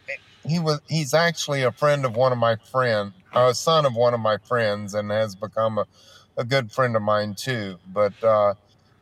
he 0.46 0.60
was 0.60 0.80
he's 0.88 1.14
actually 1.14 1.64
a 1.64 1.72
friend 1.72 2.06
of 2.06 2.16
one 2.16 2.32
of 2.32 2.38
my 2.38 2.58
friend, 2.72 3.14
a 3.36 3.54
son 3.54 3.86
of 3.86 3.96
one 3.96 4.14
of 4.14 4.20
my 4.20 4.38
friends, 4.38 4.94
and 4.94 5.12
has 5.12 5.36
become 5.36 5.78
a, 5.80 5.86
a 6.38 6.44
good 6.44 6.72
friend 6.72 6.96
of 6.96 7.02
mine 7.02 7.36
too. 7.36 7.78
But 7.94 8.22
uh, 8.24 8.56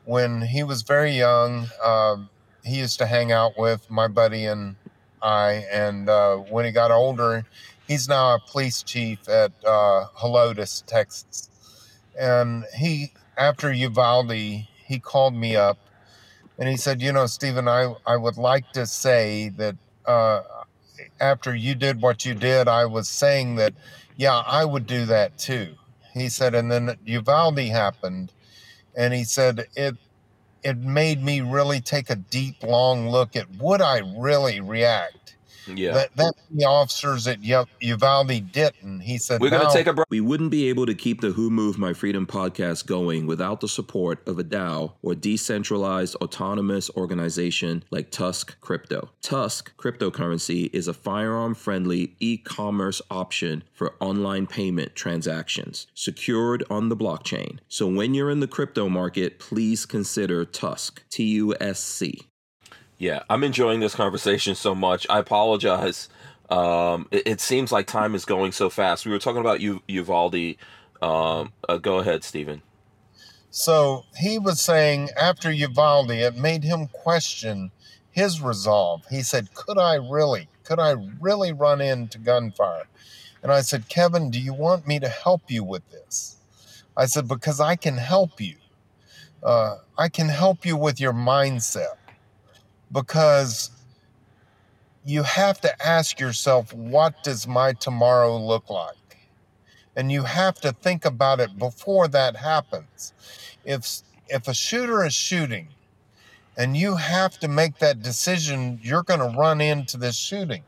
when 0.05 0.41
he 0.41 0.63
was 0.63 0.83
very 0.83 1.11
young, 1.11 1.67
um, 1.83 2.29
he 2.63 2.77
used 2.79 2.99
to 2.99 3.05
hang 3.05 3.31
out 3.31 3.53
with 3.57 3.89
my 3.89 4.07
buddy 4.07 4.45
and 4.45 4.75
I. 5.21 5.65
And 5.71 6.09
uh, 6.09 6.37
when 6.37 6.65
he 6.65 6.71
got 6.71 6.91
older, 6.91 7.45
he's 7.87 8.07
now 8.09 8.35
a 8.35 8.39
police 8.39 8.83
chief 8.83 9.27
at 9.29 9.51
uh, 9.65 10.05
Helotes, 10.19 10.85
Texas. 10.85 11.49
And 12.19 12.65
he, 12.77 13.13
after 13.37 13.71
Uvalde, 13.71 14.31
he 14.31 14.99
called 14.99 15.35
me 15.35 15.55
up 15.55 15.77
and 16.59 16.69
he 16.69 16.77
said, 16.77 17.01
"You 17.01 17.13
know, 17.13 17.25
Stephen, 17.25 17.67
I 17.67 17.95
I 18.05 18.17
would 18.17 18.37
like 18.37 18.71
to 18.73 18.85
say 18.85 19.49
that 19.57 19.75
uh, 20.05 20.41
after 21.19 21.55
you 21.55 21.75
did 21.75 22.01
what 22.01 22.25
you 22.25 22.33
did, 22.35 22.67
I 22.67 22.85
was 22.85 23.09
saying 23.09 23.55
that, 23.57 23.73
yeah, 24.17 24.43
I 24.45 24.65
would 24.65 24.87
do 24.87 25.05
that 25.05 25.37
too." 25.37 25.75
He 26.13 26.29
said, 26.29 26.55
and 26.55 26.71
then 26.71 26.97
Uvalde 27.05 27.59
happened, 27.59 28.31
and 28.95 29.13
he 29.13 29.23
said 29.23 29.67
it 29.75 29.95
it 30.63 30.77
made 30.77 31.23
me 31.23 31.41
really 31.41 31.81
take 31.81 32.09
a 32.09 32.15
deep, 32.15 32.63
long 32.63 33.09
look 33.09 33.35
at 33.35 33.49
would 33.57 33.81
I 33.81 33.99
really 33.99 34.59
react. 34.61 35.20
Yeah. 35.67 35.93
That 35.93 36.15
that 36.15 36.33
the 36.49 36.65
officers 36.65 37.27
at 37.27 37.43
U- 37.43 37.65
Uvalde 37.79 38.51
didn't. 38.51 39.01
He 39.01 39.17
said, 39.17 39.41
We're 39.41 39.49
gonna 39.49 39.65
"Now- 39.65 39.69
take 39.73 39.87
a 39.87 39.93
break. 39.93 40.07
We 40.09 40.21
wouldn't 40.21 40.51
be 40.51 40.69
able 40.69 40.85
to 40.85 40.93
keep 40.95 41.21
the 41.21 41.31
Who 41.31 41.49
Moved 41.49 41.77
My 41.79 41.93
Freedom 41.93 42.25
podcast 42.25 42.85
going 42.85 43.27
without 43.27 43.61
the 43.61 43.67
support 43.67 44.27
of 44.27 44.39
a 44.39 44.43
DAO 44.43 44.93
or 45.01 45.15
decentralized 45.15 46.15
autonomous 46.15 46.89
organization 46.97 47.83
like 47.91 48.11
Tusk 48.11 48.59
Crypto. 48.61 49.09
Tusk 49.21 49.75
cryptocurrency 49.77 50.69
is 50.73 50.87
a 50.87 50.93
firearm 50.93 51.53
friendly 51.53 52.15
e 52.19 52.37
commerce 52.37 53.01
option 53.09 53.63
for 53.73 53.93
online 53.99 54.47
payment 54.47 54.95
transactions 54.95 55.87
secured 55.93 56.63
on 56.69 56.89
the 56.89 56.95
blockchain. 56.97 57.59
So 57.67 57.87
when 57.87 58.13
you're 58.13 58.29
in 58.31 58.39
the 58.39 58.47
crypto 58.47 58.89
market, 58.89 59.39
please 59.39 59.85
consider 59.85 60.45
Tusk, 60.45 61.03
T 61.09 61.23
U 61.35 61.55
S 61.59 61.79
C. 61.79 62.27
Yeah, 63.01 63.23
I'm 63.31 63.43
enjoying 63.43 63.79
this 63.79 63.95
conversation 63.95 64.53
so 64.53 64.75
much. 64.75 65.07
I 65.09 65.17
apologize. 65.17 66.07
Um, 66.51 67.07
it, 67.09 67.23
it 67.25 67.41
seems 67.41 67.71
like 67.71 67.87
time 67.87 68.13
is 68.13 68.25
going 68.25 68.51
so 68.51 68.69
fast. 68.69 69.07
We 69.07 69.11
were 69.11 69.17
talking 69.17 69.41
about 69.41 69.59
you, 69.59 69.81
Uvalde. 69.87 70.55
Um, 71.01 71.51
uh, 71.67 71.77
go 71.79 71.97
ahead, 71.97 72.23
Stephen. 72.23 72.61
So 73.49 74.05
he 74.19 74.37
was 74.37 74.61
saying 74.61 75.09
after 75.19 75.51
Uvalde, 75.51 76.11
it 76.11 76.35
made 76.35 76.63
him 76.63 76.85
question 76.89 77.71
his 78.11 78.39
resolve. 78.39 79.01
He 79.09 79.23
said, 79.23 79.51
Could 79.55 79.79
I 79.79 79.95
really, 79.95 80.47
could 80.63 80.77
I 80.77 80.93
really 81.19 81.53
run 81.53 81.81
into 81.81 82.19
gunfire? 82.19 82.83
And 83.41 83.51
I 83.51 83.61
said, 83.61 83.89
Kevin, 83.89 84.29
do 84.29 84.39
you 84.39 84.53
want 84.53 84.85
me 84.85 84.99
to 84.99 85.09
help 85.09 85.49
you 85.49 85.63
with 85.63 85.89
this? 85.89 86.37
I 86.95 87.07
said, 87.07 87.27
Because 87.27 87.59
I 87.59 87.77
can 87.77 87.97
help 87.97 88.39
you. 88.39 88.57
Uh, 89.41 89.77
I 89.97 90.07
can 90.07 90.29
help 90.29 90.67
you 90.67 90.77
with 90.77 91.01
your 91.01 91.13
mindset 91.13 91.95
because 92.91 93.71
you 95.05 95.23
have 95.23 95.59
to 95.61 95.85
ask 95.85 96.19
yourself, 96.19 96.73
What 96.73 97.23
does 97.23 97.47
my 97.47 97.73
tomorrow 97.73 98.37
look 98.37 98.69
like? 98.69 98.95
And 99.95 100.11
you 100.11 100.23
have 100.23 100.59
to 100.61 100.71
think 100.71 101.05
about 101.05 101.39
it 101.39 101.57
before 101.57 102.07
that 102.09 102.35
happens. 102.35 103.13
If 103.65 104.01
if 104.27 104.47
a 104.47 104.53
shooter 104.53 105.05
is 105.05 105.13
shooting 105.13 105.67
and 106.57 106.77
you 106.77 106.95
have 106.95 107.39
to 107.39 107.47
make 107.47 107.79
that 107.79 108.01
decision 108.01 108.79
you're 108.81 109.03
going 109.03 109.19
to 109.19 109.37
run 109.37 109.61
into 109.61 109.97
this 109.97 110.15
shooting. 110.15 110.63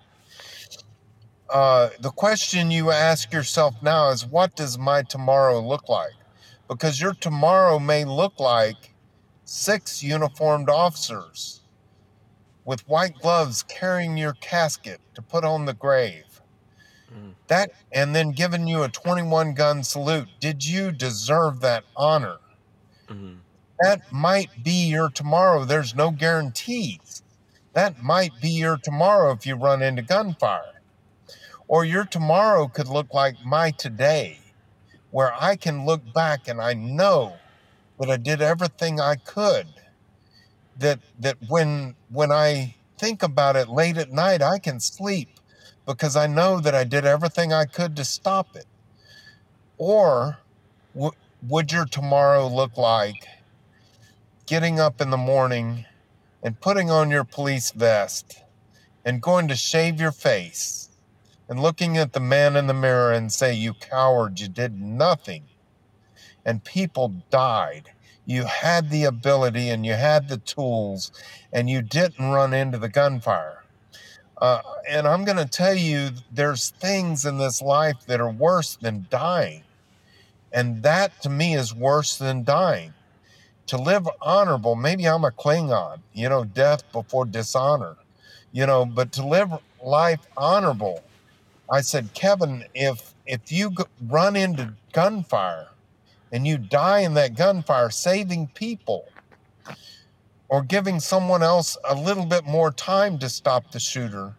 Uh, 1.49 1.89
the 1.99 2.09
question 2.09 2.71
you 2.71 2.91
ask 2.91 3.31
yourself 3.31 3.75
now 3.81 4.09
is 4.09 4.25
what 4.25 4.55
does 4.55 4.77
my 4.77 5.03
tomorrow 5.03 5.61
look 5.61 5.87
like? 5.87 6.13
Because 6.67 6.99
your 6.99 7.13
tomorrow 7.13 7.79
may 7.79 8.05
look 8.05 8.39
like 8.39 8.93
six 9.45 10.01
uniformed 10.01 10.69
officers 10.69 11.62
with 12.65 12.87
white 12.87 13.19
gloves 13.19 13.63
carrying 13.63 14.17
your 14.17 14.33
casket 14.33 14.99
to 15.15 15.21
put 15.21 15.43
on 15.43 15.65
the 15.65 15.73
grave. 15.73 16.41
Mm. 17.13 17.33
That 17.47 17.71
and 17.91 18.15
then 18.15 18.31
giving 18.31 18.67
you 18.67 18.83
a 18.83 18.89
21 18.89 19.53
gun 19.53 19.83
salute. 19.83 20.27
Did 20.39 20.65
you 20.65 20.91
deserve 20.91 21.59
that 21.61 21.83
honor? 21.95 22.37
Mm-hmm. 23.07 23.35
That 23.79 24.11
might 24.11 24.63
be 24.63 24.87
your 24.87 25.09
tomorrow. 25.09 25.65
There's 25.65 25.95
no 25.95 26.11
guarantees. 26.11 27.23
That 27.73 28.01
might 28.01 28.31
be 28.41 28.49
your 28.49 28.77
tomorrow 28.77 29.31
if 29.33 29.45
you 29.45 29.55
run 29.55 29.81
into 29.81 30.03
gunfire. 30.03 30.81
Or 31.67 31.83
your 31.83 32.05
tomorrow 32.05 32.67
could 32.67 32.87
look 32.87 33.13
like 33.13 33.35
my 33.43 33.71
today, 33.71 34.39
where 35.11 35.33
I 35.33 35.55
can 35.55 35.85
look 35.85 36.01
back 36.13 36.47
and 36.47 36.61
I 36.61 36.73
know 36.73 37.33
that 37.99 38.09
I 38.09 38.17
did 38.17 38.41
everything 38.41 38.99
I 38.99 39.15
could. 39.15 39.67
That 40.77 40.99
that 41.19 41.37
when 41.47 41.95
when 42.09 42.31
I 42.31 42.75
think 42.97 43.23
about 43.23 43.55
it 43.55 43.69
late 43.69 43.97
at 43.97 44.11
night, 44.11 44.41
I 44.41 44.59
can 44.59 44.79
sleep 44.79 45.29
because 45.85 46.15
I 46.15 46.27
know 46.27 46.59
that 46.59 46.73
I 46.73 46.83
did 46.83 47.05
everything 47.05 47.53
I 47.53 47.65
could 47.65 47.95
to 47.97 48.05
stop 48.05 48.55
it. 48.55 48.65
Or 49.77 50.39
w- 50.93 51.11
would 51.47 51.71
your 51.71 51.85
tomorrow 51.85 52.47
look 52.47 52.77
like 52.77 53.27
getting 54.45 54.79
up 54.79 55.01
in 55.01 55.09
the 55.09 55.17
morning 55.17 55.85
and 56.41 56.59
putting 56.59 56.89
on 56.91 57.09
your 57.09 57.23
police 57.23 57.71
vest 57.71 58.41
and 59.05 59.21
going 59.21 59.47
to 59.47 59.55
shave 59.55 59.99
your 59.99 60.11
face 60.11 60.89
and 61.49 61.61
looking 61.61 61.97
at 61.97 62.13
the 62.13 62.19
man 62.19 62.55
in 62.55 62.67
the 62.67 62.73
mirror 62.73 63.11
and 63.11 63.31
say, 63.31 63.53
You 63.53 63.73
coward, 63.73 64.39
you 64.39 64.47
did 64.47 64.79
nothing. 64.79 65.43
And 66.45 66.63
people 66.63 67.23
died. 67.29 67.92
You 68.25 68.45
had 68.45 68.89
the 68.89 69.03
ability 69.03 69.69
and 69.69 69.85
you 69.85 69.93
had 69.93 70.29
the 70.29 70.37
tools 70.37 71.11
and 71.51 71.69
you 71.69 71.81
didn't 71.81 72.31
run 72.31 72.53
into 72.53 72.77
the 72.77 72.89
gunfire. 72.89 73.63
Uh, 74.41 74.61
and 74.87 75.07
I'm 75.07 75.23
going 75.23 75.37
to 75.37 75.45
tell 75.45 75.73
you, 75.75 76.09
there's 76.31 76.69
things 76.71 77.25
in 77.25 77.37
this 77.37 77.61
life 77.61 78.05
that 78.07 78.19
are 78.19 78.31
worse 78.31 78.75
than 78.75 79.07
dying. 79.09 79.63
And 80.51 80.83
that 80.83 81.21
to 81.21 81.29
me 81.29 81.55
is 81.55 81.73
worse 81.73 82.17
than 82.17 82.43
dying. 82.43 82.93
To 83.67 83.77
live 83.77 84.07
honorable, 84.21 84.75
maybe 84.75 85.07
I'm 85.07 85.23
a 85.23 85.31
Klingon, 85.31 85.99
you 86.13 86.27
know, 86.27 86.43
death 86.43 86.83
before 86.91 87.25
dishonor, 87.25 87.95
you 88.51 88.65
know, 88.65 88.85
but 88.85 89.13
to 89.13 89.25
live 89.25 89.49
life 89.81 90.19
honorable. 90.35 91.01
I 91.71 91.81
said, 91.81 92.13
Kevin, 92.13 92.65
if 92.75 93.13
if 93.25 93.51
you 93.51 93.73
run 94.05 94.35
into 94.35 94.73
gunfire 94.91 95.69
and 96.33 96.47
you 96.47 96.57
die 96.57 97.01
in 97.01 97.13
that 97.13 97.35
gunfire, 97.35 97.91
saving 97.91 98.47
people 98.55 99.07
or 100.49 100.63
giving 100.63 100.99
someone 100.99 101.43
else 101.43 101.77
a 101.87 101.95
little 101.95 102.25
bit 102.25 102.43
more 102.43 102.71
time 102.71 103.19
to 103.19 103.29
stop 103.29 103.71
the 103.71 103.79
shooter, 103.79 104.33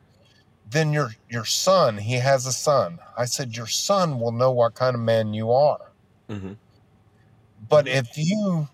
then 0.71 0.93
your 0.93 1.15
your 1.31 1.45
son, 1.45 1.97
he 1.97 2.15
has 2.15 2.47
a 2.47 2.53
son. 2.53 2.99
I 3.17 3.25
said, 3.27 3.57
your 3.57 3.69
son 3.69 4.19
will 4.19 4.33
know 4.33 4.51
what 4.51 4.75
kind 4.75 4.97
of 4.97 5.01
man 5.01 5.33
you 5.33 5.53
are. 5.53 5.93
Mm-hmm. 6.29 6.55
But 7.69 7.87
if 7.87 8.09
you 8.17 8.69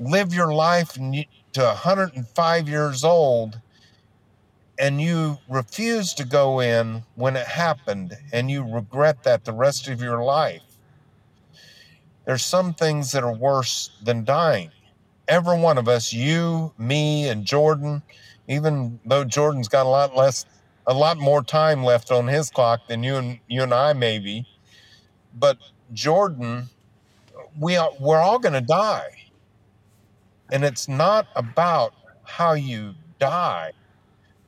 live 0.00 0.34
your 0.34 0.52
life 0.52 0.94
to 0.94 1.62
105 1.62 2.68
years 2.68 3.04
old 3.04 3.60
and 4.78 5.00
you 5.00 5.38
refuse 5.48 6.12
to 6.14 6.24
go 6.24 6.60
in 6.60 7.04
when 7.14 7.36
it 7.36 7.46
happened 7.46 8.16
and 8.32 8.50
you 8.50 8.64
regret 8.64 9.22
that 9.22 9.44
the 9.44 9.52
rest 9.52 9.88
of 9.88 10.00
your 10.02 10.24
life, 10.24 10.67
there's 12.28 12.44
some 12.44 12.74
things 12.74 13.10
that 13.12 13.24
are 13.24 13.32
worse 13.32 13.90
than 14.04 14.22
dying. 14.22 14.70
Every 15.28 15.58
one 15.58 15.78
of 15.78 15.88
us, 15.88 16.12
you, 16.12 16.74
me, 16.76 17.26
and 17.26 17.42
Jordan, 17.42 18.02
even 18.48 19.00
though 19.06 19.24
Jordan's 19.24 19.66
got 19.66 19.86
a 19.86 19.88
lot 19.88 20.14
less, 20.14 20.44
a 20.86 20.92
lot 20.92 21.16
more 21.16 21.42
time 21.42 21.82
left 21.82 22.12
on 22.12 22.26
his 22.26 22.50
clock 22.50 22.86
than 22.86 23.02
you 23.02 23.16
and 23.16 23.38
you 23.48 23.62
and 23.62 23.72
I 23.72 23.94
maybe, 23.94 24.46
but 25.38 25.56
Jordan 25.94 26.68
we 27.58 27.76
are 27.76 27.90
we're 27.98 28.20
all 28.20 28.38
going 28.38 28.52
to 28.52 28.60
die 28.60 29.08
and 30.52 30.64
it's 30.64 30.86
not 30.86 31.28
about 31.34 31.94
how 32.24 32.52
you 32.52 32.94
die 33.18 33.72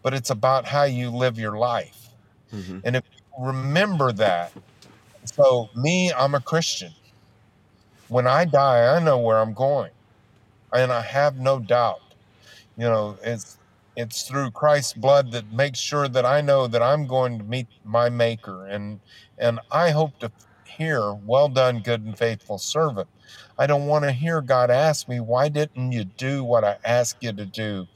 but 0.03 0.15
it's 0.15 0.31
about 0.31 0.67
how 0.67 0.85
you 0.85 1.11
live 1.11 1.39
your 1.39 1.57
life 1.57 2.11
mm-hmm. 2.53 2.79
and 2.85 2.97
if 2.97 3.05
you 3.13 3.45
remember 3.47 4.13
that 4.13 4.53
so 5.25 5.69
me 5.75 6.13
i'm 6.13 6.35
a 6.35 6.41
christian 6.41 6.93
when 8.11 8.27
i 8.27 8.45
die 8.45 8.97
i 8.97 8.99
know 8.99 9.19
where 9.19 9.39
i'm 9.39 9.55
going 9.55 9.91
and 10.73 10.93
i 10.93 11.01
have 11.01 11.37
no 11.37 11.59
doubt 11.59 12.01
you 12.77 12.85
know 12.85 13.17
it's 13.23 13.59
it's 13.97 14.23
through 14.29 14.51
christ's 14.51 14.93
blood 14.93 15.33
that 15.33 15.53
makes 15.53 15.79
sure 15.79 16.09
that 16.09 16.27
i 16.27 16.41
know 16.41 16.67
that 16.67 16.83
i'm 16.83 17.07
going 17.07 17.39
to 17.39 17.45
meet 17.45 17.67
my 17.85 18.09
maker 18.09 18.67
and 18.67 19.01
and 19.39 19.59
i 19.71 19.91
hope 19.91 20.19
to 20.19 20.31
hear, 20.81 21.13
Well 21.13 21.49
done, 21.49 21.81
good 21.81 22.03
and 22.03 22.17
faithful 22.17 22.59
servant. 22.59 23.09
I 23.59 23.67
don't 23.67 23.87
want 23.87 24.05
to 24.05 24.13
hear 24.13 24.41
God 24.41 24.71
ask 24.71 25.09
me, 25.09 25.21
Why 25.21 25.49
didn't 25.49 25.93
you 25.93 26.05
do 26.05 26.43
what 26.43 26.65
I 26.65 26.79
asked 26.85 27.23
you 27.23 27.33
to 27.33 27.45
do 27.45 27.87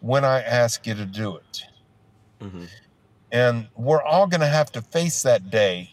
when 0.00 0.24
I 0.24 0.40
asked 0.40 0.86
you 0.86 0.94
to 0.94 1.04
do 1.04 1.36
it? 1.36 1.62
Mm-hmm. 2.40 2.64
And 3.32 3.68
we're 3.76 4.02
all 4.02 4.26
going 4.26 4.40
to 4.40 4.46
have 4.46 4.72
to 4.72 4.82
face 4.82 5.22
that 5.22 5.50
day. 5.50 5.90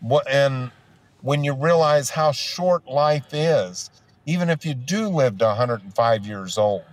What 0.00 0.30
And 0.30 0.70
when 1.20 1.44
you 1.44 1.54
realize 1.54 2.10
how 2.10 2.32
short 2.32 2.86
life 2.86 3.32
is, 3.32 3.90
even 4.26 4.50
if 4.50 4.64
you 4.64 4.74
do 4.74 5.08
live 5.08 5.38
to 5.38 5.46
105 5.46 6.26
years 6.26 6.58
old, 6.58 6.84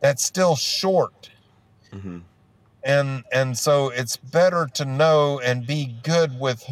that's 0.00 0.24
still 0.24 0.56
short. 0.56 1.30
Mm-hmm. 1.92 2.18
And 2.84 3.22
and 3.32 3.56
so 3.56 3.90
it's 3.90 4.16
better 4.16 4.68
to 4.74 4.84
know 4.84 5.38
and 5.38 5.66
be 5.66 5.94
good 6.02 6.38
with, 6.40 6.64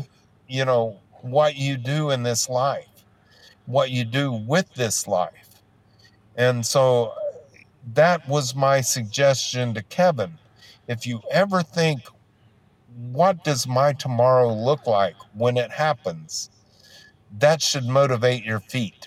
you 0.48 0.64
know, 0.64 0.98
what 1.22 1.56
you 1.56 1.76
do 1.76 2.10
in 2.10 2.24
this 2.24 2.48
life, 2.48 3.04
what 3.66 3.90
you 3.90 4.04
do 4.04 4.32
with 4.32 4.74
this 4.74 5.06
life. 5.06 5.62
And 6.36 6.66
so 6.66 7.14
that 7.94 8.28
was 8.28 8.54
my 8.54 8.80
suggestion 8.80 9.74
to 9.74 9.82
Kevin. 9.82 10.38
If 10.88 11.06
you 11.06 11.20
ever 11.30 11.62
think, 11.62 12.02
what 12.96 13.44
does 13.44 13.66
my 13.66 13.92
tomorrow 13.92 14.52
look 14.52 14.86
like 14.86 15.16
when 15.34 15.56
it 15.56 15.70
happens? 15.70 16.50
That 17.38 17.62
should 17.62 17.84
motivate 17.84 18.44
your 18.44 18.60
feet. 18.60 19.06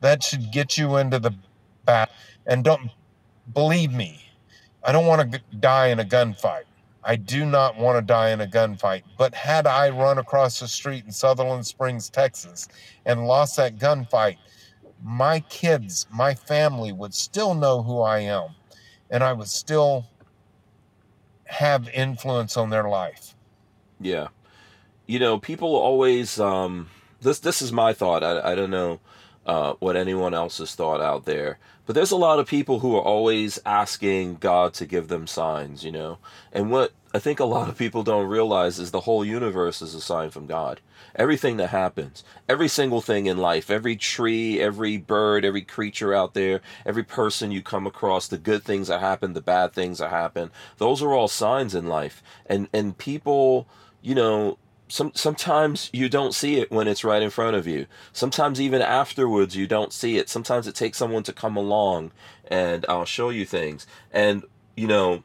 That 0.00 0.22
should 0.22 0.50
get 0.52 0.78
you 0.78 0.96
into 0.96 1.18
the 1.18 1.34
bat. 1.84 2.10
And 2.46 2.64
don't 2.64 2.90
believe 3.52 3.92
me, 3.92 4.24
I 4.84 4.92
don't 4.92 5.06
want 5.06 5.32
to 5.32 5.40
die 5.60 5.88
in 5.88 6.00
a 6.00 6.04
gunfight. 6.04 6.64
I 7.04 7.16
do 7.16 7.44
not 7.44 7.76
want 7.76 7.98
to 7.98 8.02
die 8.02 8.30
in 8.30 8.40
a 8.40 8.46
gunfight. 8.46 9.02
But 9.18 9.34
had 9.34 9.66
I 9.66 9.90
run 9.90 10.18
across 10.18 10.60
the 10.60 10.68
street 10.68 11.04
in 11.04 11.12
Sutherland 11.12 11.66
Springs, 11.66 12.08
Texas, 12.08 12.68
and 13.04 13.26
lost 13.26 13.56
that 13.56 13.78
gunfight, 13.78 14.38
my 15.02 15.40
kids, 15.40 16.06
my 16.12 16.34
family 16.34 16.92
would 16.92 17.12
still 17.12 17.54
know 17.54 17.82
who 17.82 18.00
I 18.00 18.20
am, 18.20 18.50
and 19.10 19.24
I 19.24 19.32
would 19.32 19.48
still 19.48 20.06
have 21.52 21.88
influence 21.90 22.56
on 22.56 22.70
their 22.70 22.88
life. 22.88 23.34
Yeah. 24.00 24.28
You 25.06 25.18
know, 25.18 25.38
people 25.38 25.74
always 25.76 26.40
um 26.40 26.88
this 27.20 27.38
this 27.38 27.62
is 27.62 27.72
my 27.72 27.92
thought. 27.92 28.24
I 28.24 28.52
I 28.52 28.54
don't 28.54 28.70
know 28.70 29.00
uh, 29.46 29.74
what 29.80 29.96
anyone 29.96 30.34
else 30.34 30.58
has 30.58 30.74
thought 30.74 31.00
out 31.00 31.24
there. 31.24 31.58
But 31.84 31.94
there's 31.94 32.12
a 32.12 32.16
lot 32.16 32.38
of 32.38 32.46
people 32.46 32.78
who 32.78 32.96
are 32.96 33.02
always 33.02 33.58
asking 33.66 34.36
God 34.36 34.72
to 34.74 34.86
give 34.86 35.08
them 35.08 35.26
signs, 35.26 35.84
you 35.84 35.90
know. 35.90 36.18
And 36.52 36.70
what 36.70 36.92
I 37.14 37.18
think 37.18 37.40
a 37.40 37.44
lot 37.44 37.68
of 37.68 37.76
people 37.76 38.02
don't 38.02 38.26
realize 38.26 38.78
is 38.78 38.90
the 38.90 39.00
whole 39.00 39.24
universe 39.24 39.82
is 39.82 39.94
a 39.94 40.00
sign 40.00 40.30
from 40.30 40.46
God. 40.46 40.80
Everything 41.14 41.58
that 41.58 41.68
happens, 41.68 42.24
every 42.48 42.68
single 42.68 43.02
thing 43.02 43.26
in 43.26 43.36
life, 43.36 43.70
every 43.70 43.96
tree, 43.96 44.60
every 44.60 44.96
bird, 44.96 45.44
every 45.44 45.60
creature 45.60 46.14
out 46.14 46.32
there, 46.32 46.62
every 46.86 47.02
person 47.02 47.50
you 47.50 47.62
come 47.62 47.86
across, 47.86 48.28
the 48.28 48.38
good 48.38 48.62
things 48.64 48.88
that 48.88 49.00
happen, 49.00 49.34
the 49.34 49.42
bad 49.42 49.74
things 49.74 49.98
that 49.98 50.08
happen, 50.08 50.50
those 50.78 51.02
are 51.02 51.12
all 51.12 51.28
signs 51.28 51.74
in 51.74 51.86
life. 51.86 52.22
And 52.46 52.68
and 52.72 52.96
people, 52.96 53.68
you 54.00 54.14
know, 54.14 54.56
some 54.88 55.12
sometimes 55.14 55.90
you 55.92 56.08
don't 56.08 56.34
see 56.34 56.56
it 56.56 56.70
when 56.70 56.88
it's 56.88 57.04
right 57.04 57.22
in 57.22 57.30
front 57.30 57.56
of 57.56 57.66
you. 57.66 57.86
Sometimes 58.14 58.58
even 58.58 58.80
afterwards 58.80 59.54
you 59.54 59.66
don't 59.66 59.92
see 59.92 60.16
it. 60.16 60.30
Sometimes 60.30 60.66
it 60.66 60.74
takes 60.74 60.96
someone 60.96 61.24
to 61.24 61.32
come 61.34 61.56
along 61.56 62.12
and 62.48 62.86
I'll 62.88 63.04
show 63.04 63.28
you 63.28 63.44
things. 63.44 63.86
And 64.12 64.44
you 64.76 64.86
know, 64.86 65.24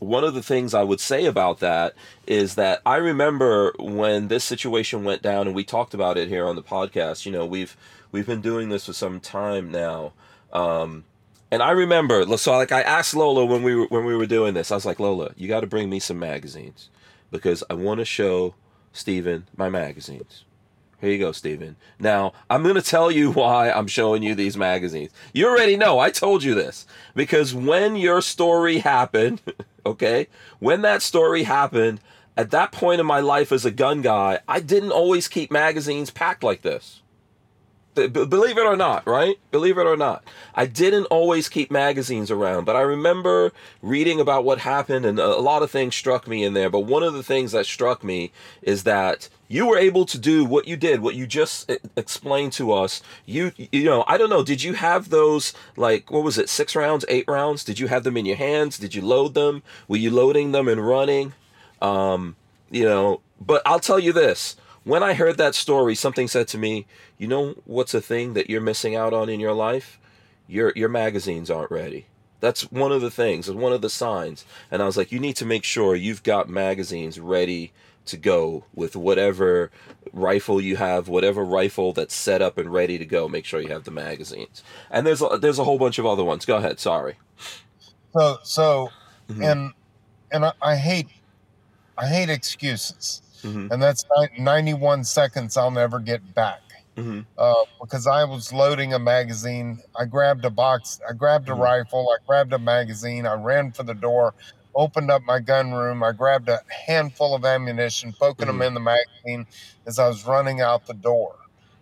one 0.00 0.24
of 0.24 0.34
the 0.34 0.42
things 0.42 0.74
I 0.74 0.82
would 0.82 1.00
say 1.00 1.26
about 1.26 1.60
that 1.60 1.94
is 2.26 2.54
that 2.56 2.80
I 2.84 2.96
remember 2.96 3.72
when 3.78 4.28
this 4.28 4.44
situation 4.44 5.04
went 5.04 5.22
down 5.22 5.46
and 5.46 5.54
we 5.54 5.64
talked 5.64 5.94
about 5.94 6.18
it 6.18 6.28
here 6.28 6.46
on 6.46 6.56
the 6.56 6.62
podcast. 6.62 7.26
You 7.26 7.32
know, 7.32 7.46
we've 7.46 7.76
we've 8.12 8.26
been 8.26 8.40
doing 8.40 8.68
this 8.68 8.86
for 8.86 8.92
some 8.92 9.20
time 9.20 9.70
now. 9.70 10.12
Um, 10.52 11.04
and 11.50 11.62
I 11.62 11.70
remember, 11.70 12.24
so 12.36 12.52
like 12.52 12.72
I 12.72 12.82
asked 12.82 13.14
Lola 13.14 13.44
when 13.44 13.62
we 13.62 13.74
were 13.74 13.86
when 13.86 14.04
we 14.04 14.16
were 14.16 14.26
doing 14.26 14.54
this, 14.54 14.70
I 14.70 14.74
was 14.74 14.86
like, 14.86 15.00
Lola, 15.00 15.32
you 15.36 15.48
got 15.48 15.60
to 15.60 15.66
bring 15.66 15.88
me 15.90 16.00
some 16.00 16.18
magazines 16.18 16.90
because 17.30 17.62
I 17.68 17.74
want 17.74 17.98
to 17.98 18.04
show 18.04 18.54
Stephen 18.92 19.46
my 19.56 19.68
magazines. 19.68 20.44
Here 21.00 21.12
you 21.12 21.18
go, 21.18 21.32
Stephen. 21.32 21.76
Now, 21.98 22.32
I'm 22.48 22.62
going 22.62 22.76
to 22.76 22.82
tell 22.82 23.10
you 23.10 23.30
why 23.32 23.70
I'm 23.70 23.86
showing 23.86 24.22
you 24.22 24.34
these 24.34 24.56
magazines. 24.56 25.10
You 25.32 25.48
already 25.48 25.76
know, 25.76 25.98
I 25.98 26.10
told 26.10 26.42
you 26.42 26.54
this. 26.54 26.86
Because 27.14 27.54
when 27.54 27.96
your 27.96 28.22
story 28.22 28.78
happened, 28.78 29.42
okay, 29.84 30.28
when 30.58 30.82
that 30.82 31.02
story 31.02 31.44
happened, 31.44 32.00
at 32.36 32.50
that 32.50 32.72
point 32.72 33.00
in 33.00 33.06
my 33.06 33.20
life 33.20 33.52
as 33.52 33.64
a 33.64 33.70
gun 33.70 34.02
guy, 34.02 34.40
I 34.48 34.60
didn't 34.60 34.92
always 34.92 35.28
keep 35.28 35.50
magazines 35.50 36.10
packed 36.10 36.42
like 36.42 36.62
this. 36.62 37.00
Believe 37.94 38.58
it 38.58 38.66
or 38.66 38.76
not, 38.76 39.06
right? 39.06 39.38
Believe 39.52 39.78
it 39.78 39.86
or 39.86 39.96
not. 39.96 40.24
I 40.52 40.66
didn't 40.66 41.04
always 41.06 41.48
keep 41.48 41.70
magazines 41.70 42.28
around, 42.28 42.64
but 42.64 42.74
I 42.74 42.80
remember 42.80 43.52
reading 43.82 44.18
about 44.18 44.44
what 44.44 44.58
happened 44.58 45.06
and 45.06 45.20
a 45.20 45.36
lot 45.38 45.62
of 45.62 45.70
things 45.70 45.94
struck 45.94 46.26
me 46.26 46.42
in 46.42 46.54
there. 46.54 46.70
But 46.70 46.80
one 46.80 47.04
of 47.04 47.14
the 47.14 47.22
things 47.22 47.52
that 47.52 47.66
struck 47.66 48.02
me 48.02 48.32
is 48.62 48.82
that 48.82 49.28
you 49.48 49.66
were 49.66 49.78
able 49.78 50.06
to 50.06 50.18
do 50.18 50.44
what 50.44 50.66
you 50.66 50.76
did, 50.76 51.00
what 51.00 51.14
you 51.14 51.26
just 51.26 51.70
explained 51.96 52.52
to 52.54 52.72
us. 52.72 53.02
You, 53.26 53.52
you 53.56 53.84
know, 53.84 54.04
I 54.06 54.16
don't 54.16 54.30
know, 54.30 54.42
did 54.42 54.62
you 54.62 54.74
have 54.74 55.10
those, 55.10 55.52
like, 55.76 56.10
what 56.10 56.24
was 56.24 56.38
it, 56.38 56.48
six 56.48 56.74
rounds, 56.74 57.04
eight 57.08 57.26
rounds? 57.28 57.64
Did 57.64 57.78
you 57.78 57.88
have 57.88 58.04
them 58.04 58.16
in 58.16 58.26
your 58.26 58.36
hands? 58.36 58.78
Did 58.78 58.94
you 58.94 59.02
load 59.02 59.34
them? 59.34 59.62
Were 59.88 59.96
you 59.96 60.10
loading 60.10 60.52
them 60.52 60.68
and 60.68 60.86
running? 60.86 61.34
Um, 61.82 62.36
you 62.70 62.84
know, 62.84 63.20
but 63.40 63.62
I'll 63.66 63.80
tell 63.80 63.98
you 63.98 64.12
this 64.12 64.56
when 64.84 65.02
I 65.02 65.14
heard 65.14 65.38
that 65.38 65.54
story, 65.54 65.94
something 65.94 66.28
said 66.28 66.46
to 66.48 66.58
me, 66.58 66.86
you 67.18 67.26
know 67.26 67.54
what's 67.64 67.94
a 67.94 68.00
thing 68.00 68.34
that 68.34 68.48
you're 68.48 68.60
missing 68.60 68.94
out 68.94 69.12
on 69.12 69.28
in 69.28 69.40
your 69.40 69.54
life? 69.54 69.98
Your 70.46 70.72
your 70.76 70.90
magazines 70.90 71.50
aren't 71.50 71.70
ready. 71.70 72.06
That's 72.40 72.70
one 72.70 72.92
of 72.92 73.00
the 73.00 73.10
things, 73.10 73.50
one 73.50 73.72
of 73.72 73.80
the 73.80 73.88
signs. 73.88 74.44
And 74.70 74.82
I 74.82 74.86
was 74.86 74.98
like, 74.98 75.10
you 75.10 75.18
need 75.18 75.36
to 75.36 75.46
make 75.46 75.64
sure 75.64 75.94
you've 75.94 76.22
got 76.22 76.50
magazines 76.50 77.18
ready 77.18 77.72
to 78.06 78.16
go 78.16 78.64
with 78.74 78.96
whatever 78.96 79.70
rifle 80.12 80.60
you 80.60 80.76
have, 80.76 81.08
whatever 81.08 81.44
rifle 81.44 81.92
that's 81.92 82.14
set 82.14 82.42
up 82.42 82.58
and 82.58 82.72
ready 82.72 82.98
to 82.98 83.06
go. 83.06 83.28
Make 83.28 83.44
sure 83.44 83.60
you 83.60 83.68
have 83.68 83.84
the 83.84 83.90
magazines. 83.90 84.62
And 84.90 85.06
there's 85.06 85.22
a, 85.22 85.38
there's 85.40 85.58
a 85.58 85.64
whole 85.64 85.78
bunch 85.78 85.98
of 85.98 86.06
other 86.06 86.24
ones. 86.24 86.44
Go 86.44 86.56
ahead. 86.56 86.78
Sorry. 86.78 87.16
So 88.12 88.38
so, 88.42 88.90
mm-hmm. 89.28 89.42
and 89.42 89.72
and 90.30 90.44
I, 90.44 90.52
I 90.62 90.76
hate 90.76 91.08
I 91.96 92.06
hate 92.06 92.28
excuses 92.28 93.22
mm-hmm. 93.44 93.72
and 93.72 93.82
that's 93.82 94.04
91 94.38 95.04
seconds 95.04 95.56
I'll 95.56 95.70
never 95.70 95.98
get 95.98 96.34
back. 96.34 96.60
Mm-hmm. 96.96 97.20
Uh, 97.36 97.54
because 97.80 98.06
I 98.06 98.22
was 98.24 98.52
loading 98.52 98.94
a 98.94 99.00
magazine. 99.00 99.80
I 99.98 100.04
grabbed 100.04 100.44
a 100.44 100.50
box, 100.50 101.00
I 101.08 101.12
grabbed 101.12 101.48
a 101.48 101.52
mm-hmm. 101.52 101.62
rifle, 101.62 102.08
I 102.08 102.24
grabbed 102.24 102.52
a 102.52 102.58
magazine, 102.58 103.26
I 103.26 103.34
ran 103.34 103.72
for 103.72 103.82
the 103.82 103.94
door, 103.94 104.34
opened 104.74 105.10
up 105.10 105.22
my 105.22 105.40
gun 105.40 105.72
room, 105.72 106.02
I 106.02 106.12
grabbed 106.12 106.48
a 106.48 106.60
handful 106.86 107.34
of 107.34 107.44
ammunition, 107.44 108.12
poking 108.18 108.46
them 108.46 108.56
mm-hmm. 108.56 108.62
in 108.62 108.74
the 108.74 108.80
magazine 108.80 109.46
as 109.86 109.98
I 109.98 110.08
was 110.08 110.26
running 110.26 110.60
out 110.60 110.86
the 110.86 110.94
door. 110.94 111.36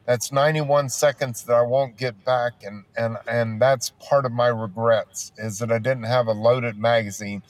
That's 0.06 0.32
91 0.32 0.88
seconds 0.88 1.44
that 1.44 1.54
I 1.54 1.62
won't 1.62 1.96
get 1.96 2.24
back, 2.24 2.52
and 2.64 2.84
and 2.96 3.18
and 3.28 3.62
that's 3.62 3.90
part 4.00 4.26
of 4.26 4.32
my 4.32 4.48
regrets 4.48 5.32
is 5.38 5.60
that 5.60 5.70
I 5.70 5.78
didn't 5.78 6.04
have 6.04 6.26
a 6.26 6.32
loaded 6.32 6.76
magazine. 6.76 7.42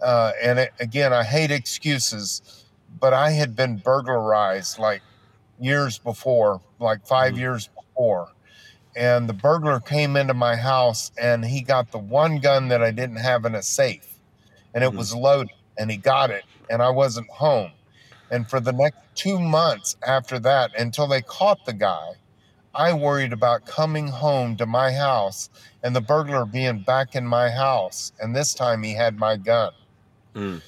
Uh, 0.00 0.32
and 0.40 0.58
it, 0.58 0.72
again, 0.78 1.12
I 1.12 1.24
hate 1.24 1.50
excuses 1.50 2.64
but 3.00 3.12
I 3.12 3.30
had 3.30 3.54
been 3.54 3.76
burglarized 3.76 4.78
like 4.78 5.02
years 5.60 5.98
before, 5.98 6.60
like 6.78 7.06
5 7.06 7.32
mm-hmm. 7.32 7.40
years 7.40 7.68
before. 7.68 8.28
And 8.94 9.28
the 9.28 9.34
burglar 9.34 9.80
came 9.80 10.16
into 10.16 10.34
my 10.34 10.56
house 10.56 11.12
and 11.20 11.44
he 11.44 11.60
got 11.60 11.92
the 11.92 11.98
one 11.98 12.38
gun 12.38 12.68
that 12.68 12.82
I 12.82 12.90
didn't 12.90 13.16
have 13.16 13.44
in 13.44 13.54
a 13.54 13.62
safe. 13.62 14.15
And 14.76 14.84
it 14.84 14.88
mm-hmm. 14.88 14.98
was 14.98 15.14
loaded 15.14 15.56
and 15.78 15.90
he 15.90 15.96
got 15.96 16.30
it 16.30 16.44
and 16.68 16.82
I 16.82 16.90
wasn't 16.90 17.28
home. 17.30 17.72
And 18.30 18.48
for 18.48 18.60
the 18.60 18.72
next 18.72 18.98
two 19.14 19.40
months 19.40 19.96
after 20.06 20.38
that, 20.40 20.78
until 20.78 21.06
they 21.06 21.22
caught 21.22 21.64
the 21.64 21.72
guy, 21.72 22.10
I 22.74 22.92
worried 22.92 23.32
about 23.32 23.64
coming 23.64 24.06
home 24.06 24.54
to 24.58 24.66
my 24.66 24.92
house 24.92 25.48
and 25.82 25.96
the 25.96 26.02
burglar 26.02 26.44
being 26.44 26.80
back 26.80 27.14
in 27.14 27.26
my 27.26 27.48
house. 27.48 28.12
And 28.20 28.36
this 28.36 28.52
time 28.52 28.82
he 28.82 28.92
had 28.92 29.18
my 29.18 29.36
gun. 29.38 29.72
Mm. 30.34 30.60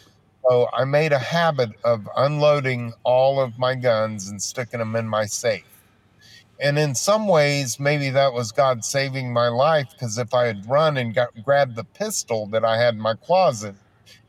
So 0.48 0.68
I 0.72 0.84
made 0.84 1.12
a 1.12 1.18
habit 1.18 1.72
of 1.84 2.08
unloading 2.16 2.94
all 3.02 3.38
of 3.38 3.58
my 3.58 3.74
guns 3.74 4.30
and 4.30 4.40
sticking 4.40 4.78
them 4.78 4.96
in 4.96 5.06
my 5.06 5.26
safe. 5.26 5.64
And 6.60 6.78
in 6.78 6.94
some 6.94 7.28
ways, 7.28 7.78
maybe 7.78 8.08
that 8.10 8.32
was 8.32 8.50
God 8.52 8.84
saving 8.84 9.32
my 9.32 9.48
life 9.48 9.88
because 9.92 10.16
if 10.16 10.32
I 10.32 10.46
had 10.46 10.68
run 10.68 10.96
and 10.96 11.14
got, 11.14 11.28
grabbed 11.44 11.76
the 11.76 11.84
pistol 11.84 12.46
that 12.46 12.64
I 12.64 12.78
had 12.78 12.94
in 12.94 13.00
my 13.00 13.14
closet 13.14 13.74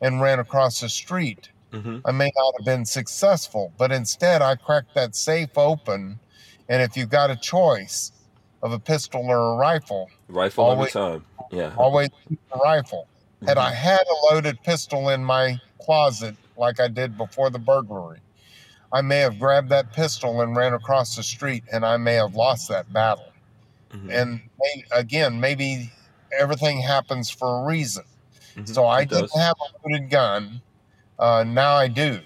and 0.01 0.21
ran 0.21 0.39
across 0.39 0.81
the 0.81 0.89
street, 0.89 1.49
mm-hmm. 1.71 1.99
I 2.05 2.11
may 2.11 2.31
not 2.35 2.53
have 2.57 2.65
been 2.65 2.85
successful. 2.85 3.73
But 3.77 3.91
instead, 3.91 4.41
I 4.41 4.55
cracked 4.55 4.95
that 4.95 5.15
safe 5.15 5.57
open. 5.57 6.19
And 6.67 6.81
if 6.81 6.95
you've 6.95 7.09
got 7.09 7.29
a 7.29 7.35
choice 7.35 8.11
of 8.61 8.71
a 8.71 8.79
pistol 8.79 9.25
or 9.29 9.53
a 9.53 9.55
rifle, 9.55 10.09
rifle 10.27 10.65
always, 10.65 10.95
every 10.95 11.11
time. 11.11 11.25
Yeah. 11.51 11.73
Always 11.77 12.09
a 12.53 12.57
rifle. 12.57 13.07
Mm-hmm. 13.37 13.47
Had 13.47 13.57
I 13.57 13.71
had 13.71 14.01
a 14.01 14.33
loaded 14.33 14.61
pistol 14.63 15.09
in 15.09 15.23
my 15.23 15.59
closet 15.81 16.35
like 16.57 16.79
I 16.79 16.87
did 16.87 17.17
before 17.17 17.49
the 17.49 17.59
burglary. 17.59 18.19
I 18.91 19.01
may 19.01 19.19
have 19.19 19.39
grabbed 19.39 19.69
that 19.69 19.93
pistol 19.93 20.41
and 20.41 20.55
ran 20.55 20.73
across 20.73 21.15
the 21.15 21.23
street, 21.23 21.63
and 21.71 21.85
I 21.85 21.97
may 21.97 22.15
have 22.15 22.35
lost 22.35 22.69
that 22.69 22.91
battle. 22.91 23.31
Mm-hmm. 23.91 24.09
And 24.11 24.41
may, 24.59 24.83
again, 24.91 25.39
maybe 25.39 25.91
everything 26.37 26.81
happens 26.81 27.29
for 27.29 27.61
a 27.61 27.65
reason. 27.65 28.03
Mm-hmm. 28.55 28.65
So 28.65 28.85
I 28.85 29.01
it 29.01 29.09
didn't 29.09 29.21
does. 29.29 29.37
have 29.37 29.55
a 29.59 29.87
loaded 29.87 30.09
gun. 30.09 30.61
Uh, 31.17 31.43
now 31.47 31.75
I 31.75 31.87
do. 31.87 32.19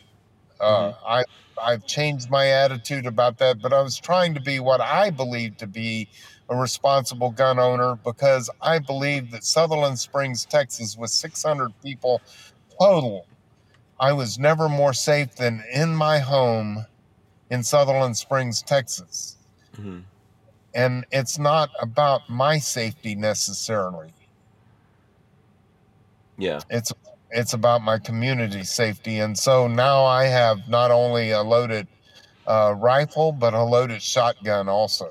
Uh, 0.60 0.91
mm-hmm. 0.91 1.08
I 1.08 1.24
I've 1.62 1.86
changed 1.86 2.30
my 2.30 2.48
attitude 2.48 3.06
about 3.06 3.38
that, 3.38 3.62
but 3.62 3.74
I 3.74 3.82
was 3.82 3.98
trying 3.98 4.34
to 4.34 4.41
be 4.41 4.60
what 4.60 4.82
I 4.82 5.10
believe 5.10 5.58
to 5.58 5.68
be 5.68 6.10
a 6.50 6.56
responsible 6.56 7.32
gun 7.32 7.60
owner 7.60 7.95
because 8.04 8.50
I 8.62 8.80
believe 8.80 9.32
that 9.32 9.44
Sutherland 9.44 9.98
Springs, 9.98 10.45
Texas, 10.45 10.98
with 10.98 11.12
600 11.12 11.72
people 11.82 12.22
total, 12.80 13.26
I 14.00 14.12
was 14.12 14.38
never 14.38 14.68
more 14.68 14.94
safe 14.94 15.36
than 15.36 15.64
in 15.74 15.95
my 15.95 16.20
home 16.20 16.86
in 17.50 17.64
Sutherland 17.64 18.18
Springs, 18.18 18.62
Texas. 18.62 19.38
Mm-hmm. 19.78 20.00
And 20.76 21.06
it's 21.12 21.38
not 21.38 21.70
about 21.82 22.30
my 22.30 22.58
safety 22.58 23.16
necessarily. 23.16 24.12
Yeah. 26.38 26.61
It's 26.69 26.91
it's 27.31 27.53
about 27.53 27.81
my 27.81 27.97
community 27.97 28.64
safety. 28.64 29.19
And 29.19 29.38
so 29.38 29.68
now 29.68 30.05
I 30.05 30.26
have 30.26 30.68
not 30.69 30.91
only 30.91 31.31
a 31.31 31.41
loaded 31.41 31.88
uh, 32.45 32.76
rifle, 32.77 33.31
but 33.31 33.53
a 33.53 33.64
loaded 33.64 34.01
shotgun 34.01 34.69
also. 34.69 35.10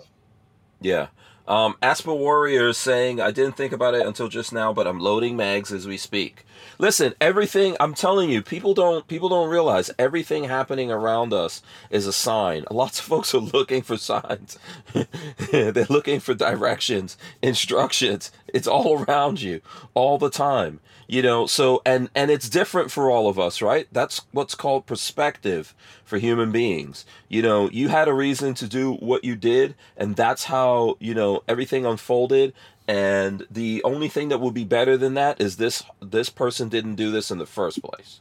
Yeah. 0.81 1.09
Um, 1.49 1.74
Asper 1.82 2.15
Warrior 2.15 2.69
is 2.69 2.78
saying, 2.78 3.20
I 3.20 3.32
didn't 3.32 3.57
think 3.57 3.73
about 3.73 3.94
it 3.94 4.07
until 4.07 4.28
just 4.28 4.53
now, 4.53 4.73
but 4.73 4.86
I'm 4.86 5.01
loading 5.01 5.36
mags 5.36 5.73
as 5.73 5.89
we 5.89 5.97
speak. 5.97 6.47
Listen, 6.78 7.15
everything 7.20 7.77
I'm 7.81 7.94
telling 7.94 8.31
you, 8.31 8.43
people 8.43 8.74
don't 8.74 9.07
people 9.09 9.28
don't 9.28 9.51
realize 9.51 9.90
everything 9.99 10.44
happening 10.44 10.90
around 10.90 11.32
us 11.32 11.61
is 11.90 12.07
a 12.07 12.12
sign. 12.12 12.65
Lots 12.70 13.01
of 13.01 13.07
folks 13.07 13.35
are 13.35 13.39
looking 13.39 13.82
for 13.82 13.97
signs. 13.97 14.59
They're 15.51 15.86
looking 15.90 16.20
for 16.20 16.35
directions, 16.35 17.19
instructions. 17.43 18.31
It's 18.47 18.69
all 18.69 19.03
around 19.03 19.43
you 19.43 19.61
all 19.94 20.19
the 20.19 20.31
time. 20.31 20.78
You 21.13 21.21
know, 21.21 21.47
so 21.47 21.83
and 21.85 22.09
and 22.15 22.31
it's 22.31 22.49
different 22.49 22.91
for 22.91 23.11
all 23.11 23.29
of 23.29 23.39
us, 23.39 23.61
right? 23.61 23.87
That's 23.93 24.23
what's 24.31 24.55
called 24.55 24.87
perspective 24.87 25.75
for 26.07 26.17
human 26.17 26.53
beings. 26.53 27.05
You 27.29 27.43
know, 27.43 27.69
you 27.69 27.89
had 27.89 28.09
a 28.09 28.15
reason 28.15 28.55
to 28.55 28.67
do 28.67 28.95
what 28.95 29.23
you 29.23 29.37
did 29.37 29.75
and 29.95 30.17
that's 30.17 30.45
how, 30.45 30.97
you 31.01 31.13
know, 31.13 31.43
everything 31.47 31.85
unfolded 31.85 32.55
and 32.89 33.47
the 33.51 33.83
only 33.85 34.09
thing 34.09 34.31
that 34.31 34.39
will 34.39 34.53
be 34.53 34.65
better 34.65 34.97
than 34.97 35.13
that 35.13 35.39
is 35.39 35.59
this 35.59 35.83
this 36.01 36.31
person 36.31 36.71
didn't 36.71 36.95
do 36.95 37.11
this 37.11 37.31
in 37.31 37.37
the 37.37 37.45
first 37.45 37.83
place 37.83 38.21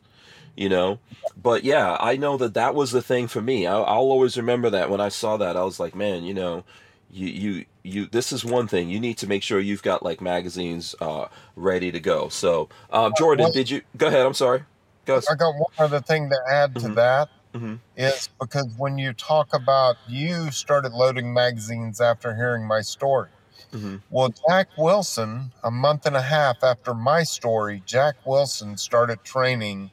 you 0.55 0.67
know 0.69 0.99
but 1.41 1.63
yeah 1.63 1.97
i 1.99 2.15
know 2.17 2.37
that 2.37 2.53
that 2.53 2.75
was 2.75 2.91
the 2.91 3.01
thing 3.01 3.27
for 3.27 3.41
me 3.41 3.65
I, 3.65 3.75
will 3.77 3.85
always 3.85 4.37
remember 4.37 4.69
that 4.69 4.89
when 4.89 5.01
i 5.01 5.09
saw 5.09 5.37
that 5.37 5.57
i 5.57 5.63
was 5.63 5.79
like 5.79 5.95
man 5.95 6.23
you 6.23 6.33
know 6.33 6.63
you 7.11 7.27
you 7.27 7.65
you 7.83 8.07
this 8.07 8.31
is 8.31 8.45
one 8.45 8.67
thing 8.67 8.89
you 8.89 8.99
need 8.99 9.17
to 9.17 9.27
make 9.27 9.43
sure 9.43 9.59
you've 9.59 9.83
got 9.83 10.03
like 10.03 10.21
magazines 10.21 10.95
uh 11.01 11.27
ready 11.55 11.91
to 11.91 11.99
go 11.99 12.29
so 12.29 12.69
uh 12.91 13.09
jordan 13.17 13.51
did 13.51 13.69
you 13.69 13.81
go 13.97 14.07
ahead 14.07 14.25
i'm 14.25 14.33
sorry 14.33 14.63
go 15.05 15.19
i 15.29 15.35
got 15.35 15.51
one 15.51 15.73
other 15.77 15.99
thing 15.99 16.29
to 16.29 16.37
add 16.49 16.73
mm-hmm. 16.73 16.87
to 16.87 16.93
that 16.95 17.29
mm-hmm. 17.53 17.75
is 17.97 18.29
because 18.39 18.73
when 18.77 18.97
you 18.97 19.13
talk 19.13 19.53
about 19.53 19.97
you 20.07 20.49
started 20.51 20.93
loading 20.93 21.33
magazines 21.33 21.99
after 21.99 22.35
hearing 22.35 22.65
my 22.65 22.81
story 22.81 23.29
Mm-hmm. 23.73 23.97
Well, 24.09 24.33
Jack 24.49 24.67
Wilson, 24.77 25.51
a 25.63 25.71
month 25.71 26.05
and 26.05 26.15
a 26.15 26.21
half 26.21 26.63
after 26.63 26.93
my 26.93 27.23
story, 27.23 27.81
Jack 27.85 28.15
Wilson 28.25 28.77
started 28.77 29.23
training 29.23 29.91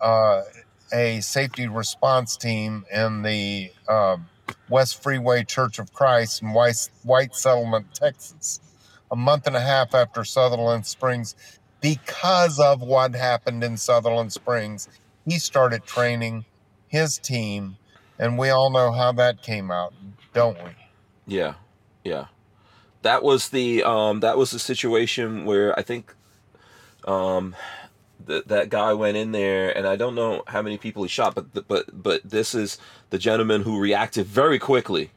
uh, 0.00 0.42
a 0.92 1.20
safety 1.20 1.66
response 1.66 2.36
team 2.36 2.84
in 2.92 3.22
the 3.22 3.70
uh, 3.88 4.18
West 4.68 5.02
Freeway 5.02 5.44
Church 5.44 5.78
of 5.78 5.92
Christ 5.92 6.42
in 6.42 6.52
White, 6.52 7.34
Settlement, 7.34 7.94
Texas, 7.94 8.60
a 9.10 9.16
month 9.16 9.46
and 9.46 9.56
a 9.56 9.60
half 9.60 9.94
after 9.94 10.24
Sutherland 10.24 10.86
Springs, 10.86 11.36
because 11.80 12.58
of 12.58 12.80
what 12.80 13.14
happened 13.14 13.62
in 13.62 13.76
Sutherland 13.76 14.32
Springs. 14.32 14.88
He 15.24 15.38
started 15.38 15.84
training 15.84 16.44
his 16.88 17.18
team 17.18 17.76
And 18.18 18.38
we 18.38 18.48
all 18.48 18.70
know 18.70 18.92
how 18.92 19.12
that 19.12 19.42
came 19.42 19.70
out, 19.70 19.92
don't 20.32 20.56
we? 20.64 20.70
Yeah, 21.26 21.54
yeah. 22.04 22.26
That 23.02 23.22
was 23.22 23.50
the 23.50 23.82
um, 23.82 24.20
that 24.20 24.38
was 24.38 24.50
the 24.50 24.58
situation 24.58 25.44
where 25.44 25.78
I 25.78 25.82
think 25.82 26.14
um, 27.04 27.54
that 28.26 28.48
that 28.48 28.68
guy 28.70 28.92
went 28.92 29.16
in 29.16 29.32
there, 29.32 29.76
and 29.76 29.86
I 29.86 29.96
don't 29.96 30.14
know 30.14 30.42
how 30.46 30.62
many 30.62 30.78
people 30.78 31.02
he 31.02 31.08
shot, 31.08 31.34
but 31.34 31.66
but 31.68 31.86
but 32.02 32.20
this 32.24 32.54
is 32.54 32.78
the 33.10 33.18
gentleman 33.18 33.62
who 33.62 33.78
reacted 33.80 34.26
very 34.26 34.58
quickly. 34.58 35.10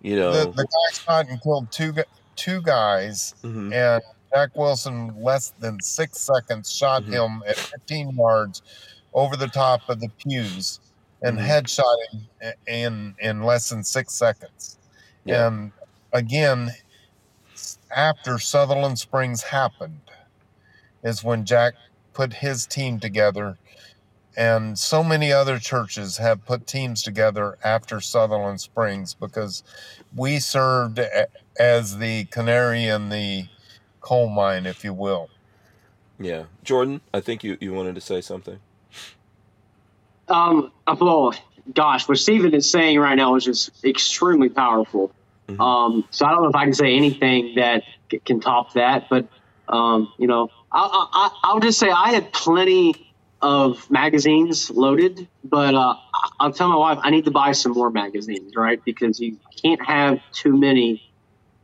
You 0.00 0.16
know, 0.16 0.32
The, 0.32 0.50
the 0.52 0.64
guy 0.64 0.96
shot 0.96 1.28
and 1.28 1.42
killed 1.42 1.70
two 1.72 1.94
two 2.36 2.62
guys, 2.62 3.34
Mhm. 3.42 3.74
and 3.74 4.02
Jack 4.32 4.50
Wilson, 4.54 5.20
less 5.20 5.50
than 5.58 5.80
six 5.80 6.20
seconds, 6.20 6.70
shot 6.70 7.02
Mhm. 7.04 7.12
him 7.12 7.42
at 7.48 7.56
15 7.56 8.10
yards 8.16 8.62
over 9.14 9.36
the 9.36 9.48
top 9.48 9.88
of 9.88 10.00
the 10.00 10.08
pews 10.22 10.80
and 11.22 11.38
Mhm. 11.38 11.46
headshot 11.46 11.96
him 12.12 12.52
in 12.66 13.14
in 13.18 13.42
less 13.42 13.70
than 13.70 13.82
six 13.82 14.12
seconds. 14.14 14.78
Yeah. 15.24 15.46
And 15.46 15.72
again, 16.12 16.72
after 17.90 18.38
Sutherland 18.38 18.98
Springs 18.98 19.42
happened, 19.42 20.00
is 21.02 21.24
when 21.24 21.44
Jack 21.44 21.74
put 22.12 22.34
his 22.34 22.66
team 22.66 23.00
together. 23.00 23.58
And 24.36 24.78
so 24.78 25.02
many 25.02 25.32
other 25.32 25.58
churches 25.58 26.18
have 26.18 26.44
put 26.44 26.66
teams 26.66 27.02
together 27.02 27.58
after 27.64 28.00
Sutherland 28.00 28.60
Springs 28.60 29.14
because 29.14 29.64
we 30.14 30.38
served 30.38 31.00
as 31.58 31.98
the 31.98 32.24
canary 32.26 32.84
in 32.84 33.08
the 33.08 33.46
coal 34.00 34.28
mine, 34.28 34.64
if 34.66 34.84
you 34.84 34.94
will. 34.94 35.28
yeah. 36.20 36.44
Jordan, 36.62 37.00
I 37.12 37.20
think 37.20 37.42
you 37.42 37.58
you 37.60 37.72
wanted 37.72 37.94
to 37.96 38.00
say 38.00 38.20
something. 38.20 38.60
Um, 40.28 40.70
well, 41.00 41.34
gosh, 41.74 42.08
what 42.08 42.18
Stephen 42.18 42.54
is 42.54 42.70
saying 42.70 42.98
right 42.98 43.14
now 43.14 43.34
is 43.34 43.44
just 43.44 43.84
extremely 43.84 44.48
powerful. 44.48 45.12
Mhm. 45.48 45.60
Um, 45.60 46.04
so 46.10 46.26
I 46.26 46.30
don't 46.30 46.42
know 46.42 46.48
if 46.50 46.54
I 46.56 46.64
can 46.64 46.74
say 46.74 46.94
anything 46.94 47.54
that 47.56 47.82
c- 48.10 48.20
can 48.24 48.40
top 48.40 48.74
that, 48.74 49.08
but 49.08 49.26
um, 49.68 50.12
you 50.18 50.26
know, 50.26 50.48
I'll, 50.72 51.08
I, 51.12 51.30
I'll 51.44 51.60
just 51.60 51.78
say 51.78 51.90
I 51.90 52.10
had 52.12 52.32
plenty 52.32 52.94
of 53.40 53.88
magazines 53.90 54.70
loaded, 54.70 55.28
but 55.44 55.74
uh, 55.74 55.94
I- 56.14 56.28
I'll 56.40 56.52
tell 56.52 56.68
my 56.68 56.76
wife 56.76 56.98
I 57.02 57.10
need 57.10 57.24
to 57.26 57.30
buy 57.30 57.52
some 57.52 57.72
more 57.72 57.90
magazines, 57.90 58.52
right? 58.56 58.80
Because 58.84 59.18
you 59.20 59.38
can't 59.62 59.84
have 59.86 60.18
too 60.32 60.56
many 60.56 61.02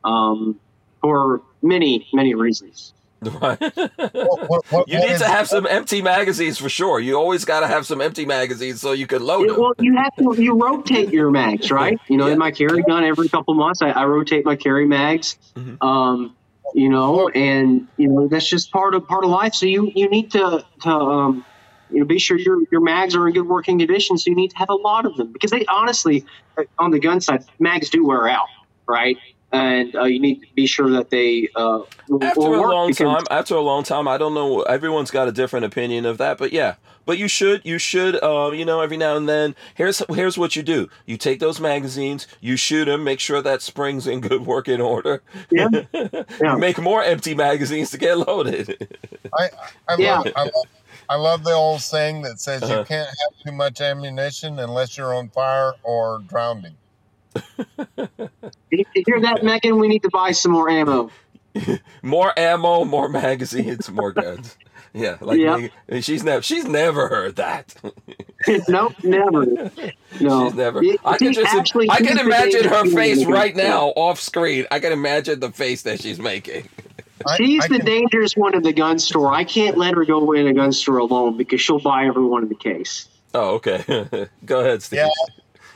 um, 0.05 0.61
for 1.01 1.43
many, 1.63 2.07
many 2.13 2.35
reasons. 2.35 2.93
Right. 3.25 3.59
What- 3.59 4.51
what- 4.51 4.65
what- 4.71 4.89
you 4.89 4.99
what 4.99 5.09
need 5.09 5.19
to 5.19 5.27
have 5.27 5.49
some 5.49 5.67
empty 5.67 6.03
magazines 6.03 6.59
for 6.59 6.69
sure. 6.69 7.01
You 7.01 7.17
always 7.17 7.45
got 7.47 7.61
to 7.61 7.67
have 7.67 7.87
some 7.87 8.03
empty 8.03 8.27
magazines 8.27 8.83
so 8.83 8.93
you 8.93 9.07
can 9.07 9.25
load 9.25 9.43
Yeah, 9.47 9.53
them. 9.55 9.61
well, 9.63 9.73
you 9.79 9.97
have 9.97 10.15
to 10.17 10.43
you 10.43 10.61
rotate 10.63 11.09
your 11.11 11.31
mags, 11.31 11.71
right? 11.71 11.99
You 12.09 12.19
know, 12.19 12.27
Yeah. 12.27 12.35
in 12.35 12.39
my 12.39 12.51
carry 12.51 12.83
gun 12.83 13.03
every 13.03 13.29
couple 13.31 13.55
months, 13.55 13.81
I, 13.81 13.91
I 13.91 14.05
rotate 14.05 14.45
my 14.45 14.57
carry 14.57 14.85
mags. 14.87 15.39
Mhm. 15.57 15.79
Um, 15.83 16.37
you 16.73 16.89
know, 16.89 17.29
and 17.29 17.89
you 17.97 18.09
know 18.09 18.29
that's 18.29 18.49
just 18.49 18.71
part 18.73 18.95
of 18.95 19.07
part 19.07 19.25
of 19.25 19.31
life. 19.31 19.55
So 19.55 19.67
you 19.67 19.91
you 19.95 20.09
need 20.09 20.31
to 20.33 20.65
to 20.83 20.91
um, 20.91 21.47
you 21.89 22.01
know 22.01 22.07
be 22.07 22.19
sure 22.19 22.39
your 22.39 22.59
your 22.71 22.81
mags 22.81 23.15
are 23.15 23.27
in 23.29 23.35
good 23.35 23.47
working 23.47 23.79
condition. 23.79 24.19
So 24.19 24.31
you 24.31 24.37
need 24.37 24.51
to 24.51 24.57
have 24.59 24.71
a 24.71 24.75
lot 24.75 25.07
of 25.07 25.17
them 25.17 25.33
because 25.33 25.51
they 25.51 25.65
honestly, 25.67 26.25
uh, 26.59 26.65
on 26.79 26.91
the 26.91 26.99
gun 27.01 27.21
side, 27.21 27.45
mags 27.59 27.91
do 27.91 28.05
wear 28.07 28.29
out, 28.29 28.49
right? 28.89 29.17
And 29.55 29.95
uh, 29.95 30.05
you 30.05 30.19
need 30.21 30.41
to 30.41 30.47
be 30.55 30.67
sure 30.67 30.91
that 30.91 31.11
they 31.11 31.49
uh, 31.55 31.81
will, 32.09 32.25
after 32.25 32.41
will 32.41 32.55
a 32.55 32.73
long 32.73 32.89
because- 32.89 32.99
time 32.99 33.25
after 33.31 33.55
a 33.55 33.61
long 33.61 33.83
time 33.85 34.09
i 34.09 34.19
don't 34.19 34.35
know 34.35 34.63
everyone's 34.63 35.11
got 35.11 35.29
a 35.29 35.33
different 35.33 35.65
opinion 35.65 36.05
of 36.07 36.19
that 36.19 36.39
but 36.39 36.53
yeah 36.53 36.75
but 37.07 37.19
you 37.19 37.29
should 37.29 37.61
you 37.65 37.79
should 37.79 38.21
um 38.23 38.55
you 38.55 38.65
know 38.65 38.81
every 38.81 38.97
now 38.97 39.17
and 39.17 39.29
then 39.29 39.55
here's 39.75 40.03
here's 40.11 40.37
what 40.37 40.57
you 40.57 40.63
do 40.63 40.89
you 41.07 41.17
take 41.17 41.39
those 41.41 41.61
magazines 41.61 42.27
you 42.41 42.57
shoot 42.57 42.87
them 42.87 43.05
make 43.05 43.21
sure 43.21 43.41
that 43.43 43.63
spring's 43.63 44.07
in 44.07 44.21
good 44.21 44.45
working 44.45 44.81
order 44.81 45.23
Yeah. 45.51 45.69
Yeah. 46.43 46.57
make 46.57 46.79
more 46.81 47.03
empty 47.03 47.35
magazines 47.35 47.91
to 47.93 47.99
get 47.99 48.19
loaded 48.19 48.99
I, 49.39 49.49
I, 49.89 49.97
Yeah. 49.99 50.19
love, 50.19 50.33
I, 50.37 50.43
love, 50.43 50.53
I 51.11 51.17
love 51.17 51.45
the 51.45 51.53
old 51.53 51.81
saying 51.81 52.23
that 52.23 52.41
says 52.41 52.63
Uh-huh. 52.63 52.81
you 52.81 52.85
can't 52.87 53.09
have 53.09 53.45
too 53.45 53.53
much 53.53 53.81
ammunition 53.81 54.59
unless 54.59 54.97
you're 54.99 55.15
on 55.15 55.29
fire 55.29 55.73
or 55.85 56.21
drowning. 56.29 56.77
You 58.71 58.85
hear 59.07 59.21
that, 59.21 59.45
Megan? 59.45 59.79
We 59.79 59.87
need 59.89 60.03
to 60.03 60.11
buy 60.11 60.33
some 60.33 60.53
more 60.53 60.69
ammo. 60.69 61.11
more 62.03 62.37
ammo 62.37 62.85
more 62.85 63.09
magazines 63.09 63.89
more 63.89 64.11
guns 64.11 64.57
yeah 64.93 65.17
like 65.21 65.39
Yeah. 65.39 65.69
me- 65.89 66.01
she's 66.01 66.25
never 66.25 66.43
she's 66.43 66.65
never 66.65 67.07
heard 67.07 67.37
that 67.37 67.75
nope, 68.69 68.93
never. 69.03 69.47
No, 70.21 70.45
She's 70.47 70.55
never. 70.55 70.83
It- 70.83 71.01
I 71.05 71.17
can 71.17 71.33
just. 71.33 71.55
actually, 71.55 71.89
I 71.91 71.99
can 71.99 72.19
imagine 72.19 72.65
her 72.65 72.85
face 72.87 73.25
right 73.25 73.57
now 73.57 73.89
off 73.97 74.21
screen. 74.21 74.67
I 74.71 74.81
can 74.81 74.93
imagine 74.93 75.41
the 75.41 75.51
face 75.51 75.83
that 75.83 76.03
she's 76.03 76.19
making. 76.19 76.69
I, 77.27 77.37
She's 77.39 77.65
I 77.65 77.69
the 77.69 77.77
can, 77.79 77.87
dangerous 77.87 78.35
one 78.37 78.55
in 78.55 78.63
the 78.63 78.73
gun 78.75 78.99
store. 78.99 79.33
I 79.33 79.45
can't 79.45 79.79
let 79.79 79.95
her 79.95 80.05
go 80.05 80.33
in 80.33 80.47
a 80.47 80.53
gun 80.53 80.73
store 80.73 80.99
alone 80.99 81.39
because 81.39 81.61
she'll 81.63 81.79
buy 81.81 82.05
everyone 82.05 82.43
in 82.43 82.49
the 82.51 82.55
case. 82.55 83.09
Oh, 83.33 83.55
okay. 83.55 84.29
Go 84.45 84.61
ahead, 84.61 84.83
Steve. 84.83 84.99
Yeah. 84.99 85.09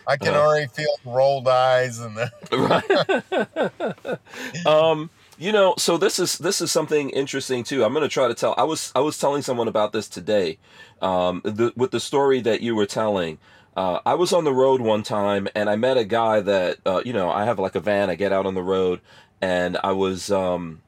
I 0.08 0.16
can 0.16 0.34
Uh. 0.34 0.38
already 0.40 0.66
feel 0.68 0.90
the 1.04 1.10
rolled 1.10 1.46
eyes 1.48 2.00
and 2.00 2.16
the. 2.16 2.32
Right. 4.06 4.66
um. 4.66 5.10
You 5.40 5.52
know, 5.52 5.74
so 5.78 5.96
this 5.98 6.18
is 6.18 6.38
this 6.38 6.60
is 6.60 6.72
something 6.72 7.10
interesting 7.10 7.62
too. 7.62 7.84
I'm 7.84 7.92
going 7.92 8.02
to 8.02 8.08
try 8.08 8.26
to 8.26 8.34
tell. 8.34 8.54
I 8.58 8.64
was 8.64 8.90
I 8.96 9.00
was 9.00 9.18
telling 9.18 9.42
someone 9.42 9.68
about 9.68 9.92
this 9.92 10.08
today, 10.08 10.58
um, 11.00 11.42
the, 11.44 11.72
with 11.76 11.92
the 11.92 12.00
story 12.00 12.40
that 12.40 12.60
you 12.60 12.74
were 12.74 12.86
telling. 12.86 13.38
Uh, 13.76 14.00
I 14.04 14.14
was 14.14 14.32
on 14.32 14.42
the 14.42 14.52
road 14.52 14.80
one 14.80 15.04
time 15.04 15.46
and 15.54 15.70
I 15.70 15.76
met 15.76 15.96
a 15.96 16.04
guy 16.04 16.40
that 16.40 16.78
uh, 16.84 17.02
you 17.04 17.12
know 17.12 17.30
I 17.30 17.44
have 17.44 17.60
like 17.60 17.76
a 17.76 17.80
van. 17.80 18.10
I 18.10 18.16
get 18.16 18.32
out 18.32 18.46
on 18.46 18.54
the 18.54 18.64
road 18.64 19.00
and 19.40 19.78
I 19.84 19.92
was 19.92 20.32
um, 20.32 20.80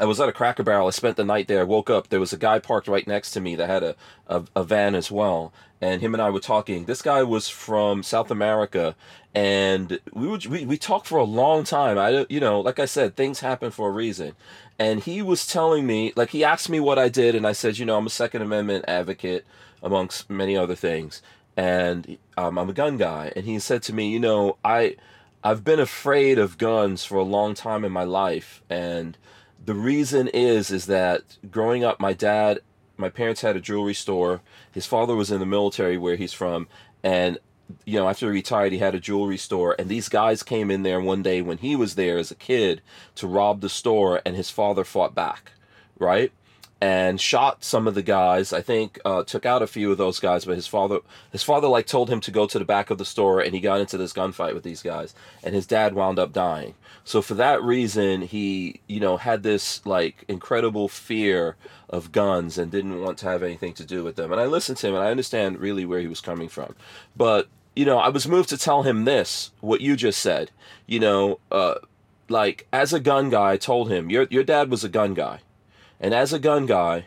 I 0.00 0.06
was 0.06 0.18
at 0.18 0.28
a 0.28 0.32
Cracker 0.32 0.62
Barrel. 0.62 0.86
I 0.86 0.90
spent 0.90 1.16
the 1.16 1.24
night 1.24 1.46
there. 1.46 1.60
I 1.60 1.64
woke 1.64 1.90
up. 1.90 2.08
There 2.08 2.20
was 2.20 2.32
a 2.32 2.38
guy 2.38 2.58
parked 2.58 2.88
right 2.88 3.06
next 3.06 3.32
to 3.32 3.40
me 3.40 3.54
that 3.56 3.68
had 3.68 3.82
a, 3.82 3.96
a, 4.26 4.44
a 4.56 4.64
van 4.64 4.94
as 4.94 5.10
well. 5.10 5.52
And 5.80 6.00
him 6.00 6.14
and 6.14 6.22
I 6.22 6.30
were 6.30 6.40
talking. 6.40 6.86
This 6.86 7.02
guy 7.02 7.22
was 7.22 7.48
from 7.48 8.02
South 8.02 8.30
America, 8.30 8.96
and 9.34 9.98
we 10.12 10.26
would 10.26 10.46
we, 10.46 10.64
we 10.66 10.76
talked 10.76 11.06
for 11.06 11.18
a 11.18 11.24
long 11.24 11.64
time. 11.64 11.98
I 11.98 12.26
you 12.28 12.40
know, 12.40 12.60
like 12.60 12.78
I 12.78 12.84
said, 12.84 13.14
things 13.14 13.40
happen 13.40 13.70
for 13.70 13.88
a 13.88 13.92
reason. 13.92 14.34
And 14.78 15.00
he 15.00 15.22
was 15.22 15.46
telling 15.46 15.86
me, 15.86 16.12
like 16.16 16.30
he 16.30 16.44
asked 16.44 16.68
me 16.68 16.80
what 16.80 16.98
I 16.98 17.08
did, 17.08 17.34
and 17.34 17.46
I 17.46 17.52
said, 17.52 17.78
you 17.78 17.86
know, 17.86 17.96
I'm 17.96 18.06
a 18.06 18.10
Second 18.10 18.42
Amendment 18.42 18.86
advocate, 18.88 19.46
amongst 19.82 20.28
many 20.30 20.56
other 20.56 20.74
things, 20.74 21.22
and 21.56 22.18
um, 22.36 22.58
I'm 22.58 22.70
a 22.70 22.74
gun 22.74 22.96
guy. 22.96 23.32
And 23.34 23.44
he 23.46 23.58
said 23.58 23.82
to 23.84 23.94
me, 23.94 24.10
you 24.10 24.20
know, 24.20 24.56
I 24.64 24.96
I've 25.42 25.64
been 25.64 25.80
afraid 25.80 26.38
of 26.38 26.58
guns 26.58 27.04
for 27.04 27.16
a 27.16 27.22
long 27.22 27.54
time 27.54 27.84
in 27.84 27.92
my 27.92 28.04
life, 28.04 28.62
and 28.68 29.16
the 29.64 29.74
reason 29.74 30.28
is 30.28 30.70
is 30.70 30.86
that 30.86 31.36
growing 31.50 31.84
up 31.84 32.00
my 32.00 32.12
dad 32.12 32.60
my 33.00 33.08
parents 33.08 33.40
had 33.40 33.56
a 33.56 33.60
jewelry 33.60 33.94
store. 33.94 34.42
His 34.70 34.86
father 34.86 35.16
was 35.16 35.30
in 35.30 35.40
the 35.40 35.46
military 35.46 35.96
where 35.96 36.16
he's 36.16 36.34
from. 36.34 36.68
And 37.02 37.38
you 37.84 37.98
know 37.98 38.08
after 38.08 38.26
he 38.26 38.32
retired 38.32 38.72
he 38.72 38.78
had 38.78 38.94
a 38.94 39.00
jewelry 39.00 39.38
store. 39.38 39.74
And 39.78 39.88
these 39.88 40.08
guys 40.08 40.42
came 40.42 40.70
in 40.70 40.82
there 40.82 41.00
one 41.00 41.22
day 41.22 41.42
when 41.42 41.58
he 41.58 41.74
was 41.74 41.94
there 41.94 42.18
as 42.18 42.30
a 42.30 42.36
kid 42.36 42.82
to 43.16 43.26
rob 43.26 43.60
the 43.60 43.68
store 43.68 44.20
and 44.24 44.36
his 44.36 44.50
father 44.50 44.84
fought 44.84 45.14
back 45.14 45.52
right? 45.98 46.32
And 46.82 47.20
shot 47.20 47.62
some 47.62 47.86
of 47.86 47.94
the 47.94 48.02
guys. 48.02 48.54
I 48.54 48.62
think 48.62 48.98
uh, 49.04 49.22
took 49.22 49.44
out 49.44 49.60
a 49.60 49.66
few 49.66 49.92
of 49.92 49.98
those 49.98 50.18
guys 50.18 50.44
but 50.44 50.56
his 50.56 50.66
father 50.66 51.00
his 51.30 51.42
father 51.42 51.68
like 51.68 51.86
told 51.86 52.10
him 52.10 52.20
to 52.20 52.30
go 52.30 52.46
to 52.46 52.58
the 52.58 52.64
back 52.64 52.90
of 52.90 52.98
the 52.98 53.04
store 53.04 53.40
and 53.40 53.54
he 53.54 53.60
got 53.60 53.80
into 53.80 53.98
this 53.98 54.12
gunfight 54.12 54.54
with 54.54 54.62
these 54.62 54.82
guys. 54.82 55.14
And 55.42 55.54
his 55.54 55.66
dad 55.66 55.94
wound 55.94 56.18
up 56.18 56.32
dying 56.32 56.74
so 57.10 57.20
for 57.20 57.34
that 57.34 57.60
reason 57.60 58.22
he 58.22 58.80
you 58.86 59.00
know 59.00 59.16
had 59.16 59.42
this 59.42 59.84
like 59.84 60.24
incredible 60.28 60.86
fear 60.86 61.56
of 61.88 62.12
guns 62.12 62.56
and 62.56 62.70
didn't 62.70 63.00
want 63.00 63.18
to 63.18 63.26
have 63.26 63.42
anything 63.42 63.72
to 63.74 63.84
do 63.84 64.04
with 64.04 64.14
them. 64.14 64.30
And 64.30 64.40
i 64.40 64.46
listened 64.46 64.78
to 64.78 64.86
him 64.86 64.94
and 64.94 65.02
i 65.02 65.10
understand 65.10 65.58
really 65.58 65.84
where 65.84 65.98
he 65.98 66.06
was 66.06 66.20
coming 66.20 66.48
from. 66.48 66.76
But 67.16 67.48
you 67.74 67.84
know 67.84 67.98
i 67.98 68.08
was 68.08 68.28
moved 68.28 68.48
to 68.50 68.56
tell 68.56 68.84
him 68.84 69.06
this 69.06 69.50
what 69.60 69.80
you 69.80 69.96
just 69.96 70.20
said. 70.20 70.52
You 70.86 71.00
know 71.00 71.40
uh 71.50 71.74
like 72.28 72.68
as 72.72 72.92
a 72.92 73.00
gun 73.00 73.28
guy 73.28 73.52
i 73.52 73.56
told 73.56 73.90
him 73.90 74.08
your 74.08 74.28
your 74.30 74.44
dad 74.44 74.70
was 74.70 74.84
a 74.84 74.88
gun 74.88 75.12
guy. 75.12 75.40
And 75.98 76.14
as 76.14 76.32
a 76.32 76.38
gun 76.38 76.64
guy, 76.64 77.06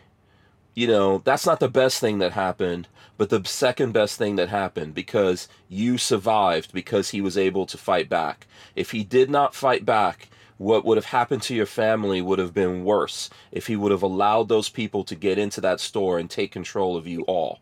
you 0.75 0.85
know, 0.85 1.19
that's 1.23 1.45
not 1.45 1.61
the 1.61 1.69
best 1.69 1.99
thing 1.99 2.19
that 2.19 2.34
happened, 2.34 2.88
but 3.24 3.30
the 3.30 3.50
second 3.50 3.94
best 3.94 4.18
thing 4.18 4.36
that 4.36 4.50
happened 4.50 4.94
because 4.94 5.48
you 5.70 5.98
survived 5.98 6.74
because 6.74 7.12
he 7.12 7.22
was 7.22 7.38
able 7.38 7.66
to 7.66 7.78
fight 7.78 8.10
back. 8.10 8.48
If 8.76 8.91
he 8.91 9.06
did 9.06 9.30
not 9.30 9.56
fight 9.56 9.86
back, 9.86 10.28
what 10.58 10.84
would 10.84 10.98
have 10.98 11.06
happened 11.06 11.41
to 11.44 11.56
your 11.56 11.66
family 11.66 12.22
would 12.22 12.38
have 12.38 12.54
been 12.54 12.84
worse 12.84 13.30
if 13.50 13.68
he 13.68 13.78
would 13.78 13.94
have 13.94 14.04
allowed 14.04 14.50
those 14.50 14.68
people 14.68 15.06
to 15.06 15.16
get 15.16 15.38
into 15.38 15.62
that 15.62 15.80
store 15.80 16.20
and 16.20 16.30
take 16.30 16.52
control 16.52 16.98
of 16.98 17.08
you 17.08 17.22
all. 17.22 17.62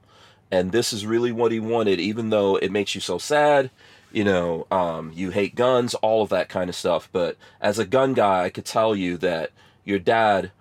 And 0.50 0.72
this 0.72 0.92
is 0.92 1.06
really 1.06 1.32
what 1.32 1.52
he 1.52 1.60
wanted, 1.60 2.00
even 2.00 2.32
though 2.32 2.56
it 2.56 2.72
makes 2.72 2.96
you 2.96 3.02
so 3.02 3.20
sad. 3.20 3.70
You 4.12 4.24
know, 4.24 4.66
um, 4.72 5.12
you 5.14 5.30
hate 5.30 5.54
guns, 5.54 5.94
all 5.94 6.24
of 6.24 6.30
that 6.30 6.50
kind 6.50 6.72
of 6.72 6.76
stuff. 6.76 7.08
But 7.12 7.38
as 7.62 7.78
a 7.78 7.86
gun 7.86 8.16
guy, 8.16 8.46
I 8.46 8.50
could 8.50 8.66
tell 8.66 8.96
you 8.96 9.16
that 9.18 9.52
your 9.86 10.00
dad 10.00 10.54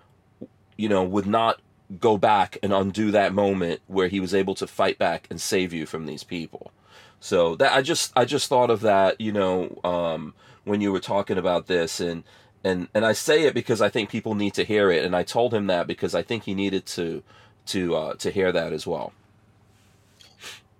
you 0.77 0.89
know, 0.89 1.03
would 1.03 1.27
not 1.27 1.59
go 1.99 2.17
back 2.17 2.57
and 2.63 2.73
undo 2.73 3.11
that 3.11 3.33
moment 3.33 3.81
where 3.87 4.07
he 4.07 4.19
was 4.19 4.33
able 4.33 4.55
to 4.55 4.67
fight 4.67 4.97
back 4.97 5.27
and 5.29 5.41
save 5.41 5.73
you 5.73 5.85
from 5.85 6.05
these 6.05 6.23
people. 6.23 6.71
So 7.19 7.55
that 7.57 7.73
I 7.73 7.81
just 7.81 8.11
I 8.15 8.25
just 8.25 8.47
thought 8.47 8.69
of 8.69 8.81
that, 8.81 9.21
you 9.21 9.31
know, 9.31 9.79
um, 9.83 10.33
when 10.63 10.81
you 10.81 10.91
were 10.91 10.99
talking 10.99 11.37
about 11.37 11.67
this, 11.67 11.99
and 11.99 12.23
and 12.63 12.87
and 12.93 13.05
I 13.05 13.13
say 13.13 13.43
it 13.43 13.53
because 13.53 13.81
I 13.81 13.89
think 13.89 14.09
people 14.09 14.35
need 14.35 14.53
to 14.55 14.63
hear 14.63 14.91
it, 14.91 15.05
and 15.05 15.15
I 15.15 15.23
told 15.23 15.53
him 15.53 15.67
that 15.67 15.87
because 15.87 16.15
I 16.15 16.23
think 16.23 16.43
he 16.43 16.55
needed 16.55 16.85
to 16.87 17.23
to 17.67 17.95
uh, 17.95 18.13
to 18.15 18.31
hear 18.31 18.51
that 18.51 18.73
as 18.73 18.87
well. 18.87 19.13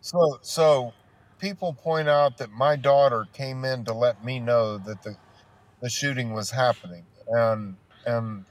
So 0.02 0.40
so 0.42 0.94
people 1.40 1.74
point 1.74 2.10
out 2.10 2.38
that 2.38 2.52
my 2.52 2.76
daughter 2.76 3.28
came 3.34 3.64
in 3.66 3.86
to 3.86 3.94
let 3.94 4.24
me 4.24 4.40
know 4.40 4.78
that 4.80 5.04
the 5.04 5.16
the 5.82 5.90
shooting 5.90 6.34
was 6.34 6.52
happening, 6.52 7.06
and 7.28 7.76
and 8.06 8.46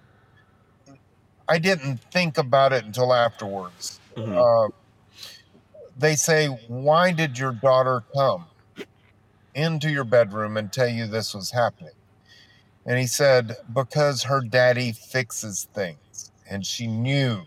I 1.51 1.59
didn't 1.59 1.99
think 2.13 2.39
about 2.39 2.73
it 2.73 2.85
until 2.85 3.13
afterwards. 3.13 3.99
Mhm. 4.17 4.37
Uh, 4.37 4.71
they 5.99 6.15
say, 6.15 6.47
Why 6.47 7.11
did 7.13 7.39
your 7.39 7.53
daughter 7.53 8.05
come 8.15 8.47
into 9.55 9.91
your 9.91 10.05
bedroom 10.05 10.57
and 10.57 10.73
tell 10.73 10.89
you 10.89 11.09
this 11.09 11.35
was 11.35 11.51
happening? 11.51 11.93
And 12.87 12.99
he 12.99 13.07
said, 13.09 13.57
Because 13.73 14.23
her 14.25 14.41
daddy 14.41 14.93
fixes 14.93 15.69
things. 15.75 16.31
And 16.49 16.65
she 16.65 16.87
knew 16.87 17.43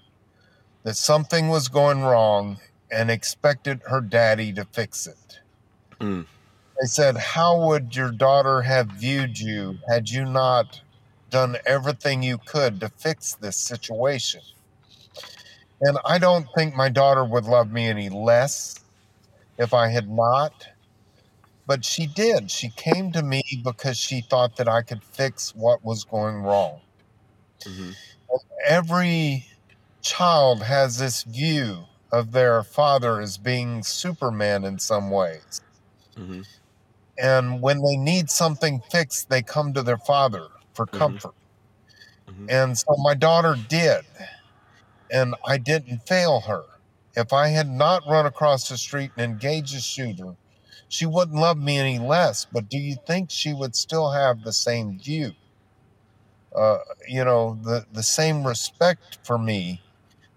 that 0.83 0.97
something 0.97 1.47
was 1.47 1.69
going 1.69 2.01
wrong 2.01 2.59
and 2.91 3.09
expected 3.09 3.81
her 3.87 4.01
daddy 4.01 4.51
to 4.53 4.65
fix 4.65 5.07
it. 5.07 5.39
Mm. 5.99 6.25
They 6.79 6.87
said, 6.87 7.17
How 7.17 7.67
would 7.67 7.95
your 7.95 8.11
daughter 8.11 8.63
have 8.63 8.87
viewed 8.87 9.39
you 9.39 9.79
had 9.87 10.09
you 10.09 10.25
not 10.25 10.81
done 11.33 11.57
everything 11.65 12.23
you 12.23 12.37
could 12.37 12.79
to 12.79 12.89
fix 12.89 13.33
this 13.33 13.57
situation? 13.57 14.41
And 15.81 15.97
I 16.05 16.19
don't 16.19 16.47
think 16.55 16.75
my 16.75 16.89
daughter 16.89 17.25
would 17.25 17.45
love 17.45 17.71
me 17.71 17.87
any 17.87 18.09
less 18.09 18.75
if 19.57 19.73
I 19.73 19.89
had 19.89 20.07
not. 20.07 20.53
But 21.65 21.83
she 21.83 22.07
did. 22.07 22.51
She 22.51 22.69
came 22.69 23.11
to 23.13 23.23
me 23.23 23.41
because 23.63 23.97
she 23.97 24.21
thought 24.21 24.57
that 24.57 24.69
I 24.69 24.83
could 24.83 25.03
fix 25.03 25.55
what 25.55 25.83
was 25.83 26.03
going 26.03 26.43
wrong. 26.43 26.81
Mhm. 27.61 27.95
Every 28.65 29.47
child 30.01 30.63
has 30.63 30.97
this 30.97 31.23
view 31.23 31.85
of 32.11 32.31
their 32.31 32.63
father 32.63 33.19
as 33.21 33.37
being 33.37 33.81
Superman 33.81 34.65
in 34.65 34.77
some 34.77 35.09
ways. 35.09 35.61
Mhm. 36.15 36.45
And 37.17 37.61
when 37.61 37.81
they 37.81 37.97
need 37.97 38.29
something 38.29 38.81
fixed, 38.91 39.29
they 39.29 39.41
come 39.41 39.73
to 39.73 39.83
their 39.83 39.97
father 39.97 40.47
for 40.73 40.85
Mhm. 40.85 40.97
comfort. 40.99 41.35
Mhm. 42.29 42.49
And 42.49 42.77
so 42.77 42.95
my 42.97 43.13
daughter 43.13 43.55
did. 43.55 44.05
And 45.11 45.35
I 45.45 45.57
didn't 45.57 45.99
fail 46.07 46.41
her. 46.41 46.63
If 47.15 47.31
I 47.33 47.49
had 47.49 47.69
not 47.69 48.07
run 48.07 48.25
across 48.25 48.67
the 48.67 48.77
street 48.77 49.11
and 49.15 49.23
engaged 49.23 49.75
a 49.75 49.81
shooter, 49.81 50.35
she 50.89 51.05
wouldn't 51.05 51.37
love 51.37 51.57
me 51.57 51.77
any 51.77 51.99
less. 51.99 52.45
But 52.45 52.69
do 52.69 52.77
you 52.77 52.95
think 53.07 53.29
she 53.29 53.53
would 53.53 53.75
still 53.75 54.11
have 54.11 54.43
the 54.43 54.53
same 54.53 54.99
view? 54.99 55.33
Uh, 56.55 56.79
you 57.07 57.23
know, 57.23 57.57
the, 57.63 57.85
the 57.91 58.03
same 58.03 58.45
respect 58.45 59.19
for 59.23 59.37
me 59.37 59.81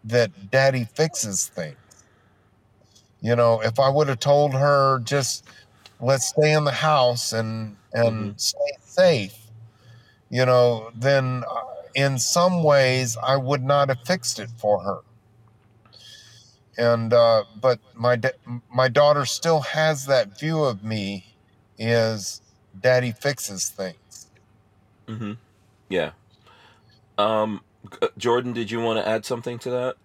that 0.04 0.50
daddy 0.50 0.84
fixes 0.84 1.46
things. 1.48 1.76
You 3.20 3.34
know, 3.36 3.60
if 3.62 3.78
I 3.80 3.88
would 3.88 4.08
have 4.08 4.20
told 4.20 4.54
her 4.54 5.00
just 5.00 5.44
let's 6.00 6.26
stay 6.28 6.52
in 6.52 6.64
the 6.64 6.72
house 6.72 7.32
and 7.32 7.76
and 7.92 8.38
stay 8.40 8.58
safe, 8.80 9.45
you 10.36 10.44
know, 10.44 10.90
then 10.94 11.44
uh, 11.50 11.60
in 11.94 12.18
some 12.18 12.62
ways 12.62 13.16
I 13.22 13.38
would 13.38 13.62
not 13.62 13.88
have 13.88 14.00
fixed 14.06 14.38
it 14.38 14.50
for 14.58 14.82
her. 14.82 14.98
And 16.76 17.14
uh, 17.14 17.44
but 17.58 17.80
my 17.94 18.16
da- 18.16 18.60
my 18.70 18.88
daughter 18.88 19.24
still 19.24 19.60
has 19.60 20.04
that 20.06 20.38
view 20.38 20.62
of 20.62 20.84
me 20.84 21.24
is 21.78 22.42
daddy 22.78 23.12
fixes 23.12 23.70
things. 23.70 24.26
Mm-hmm. 25.08 25.32
Yeah. 25.88 26.10
Um, 27.16 27.62
Jordan, 28.18 28.52
did 28.52 28.70
you 28.70 28.80
want 28.82 28.98
to 29.02 29.08
add 29.08 29.24
something 29.24 29.58
to 29.60 29.70
that? 29.70 29.96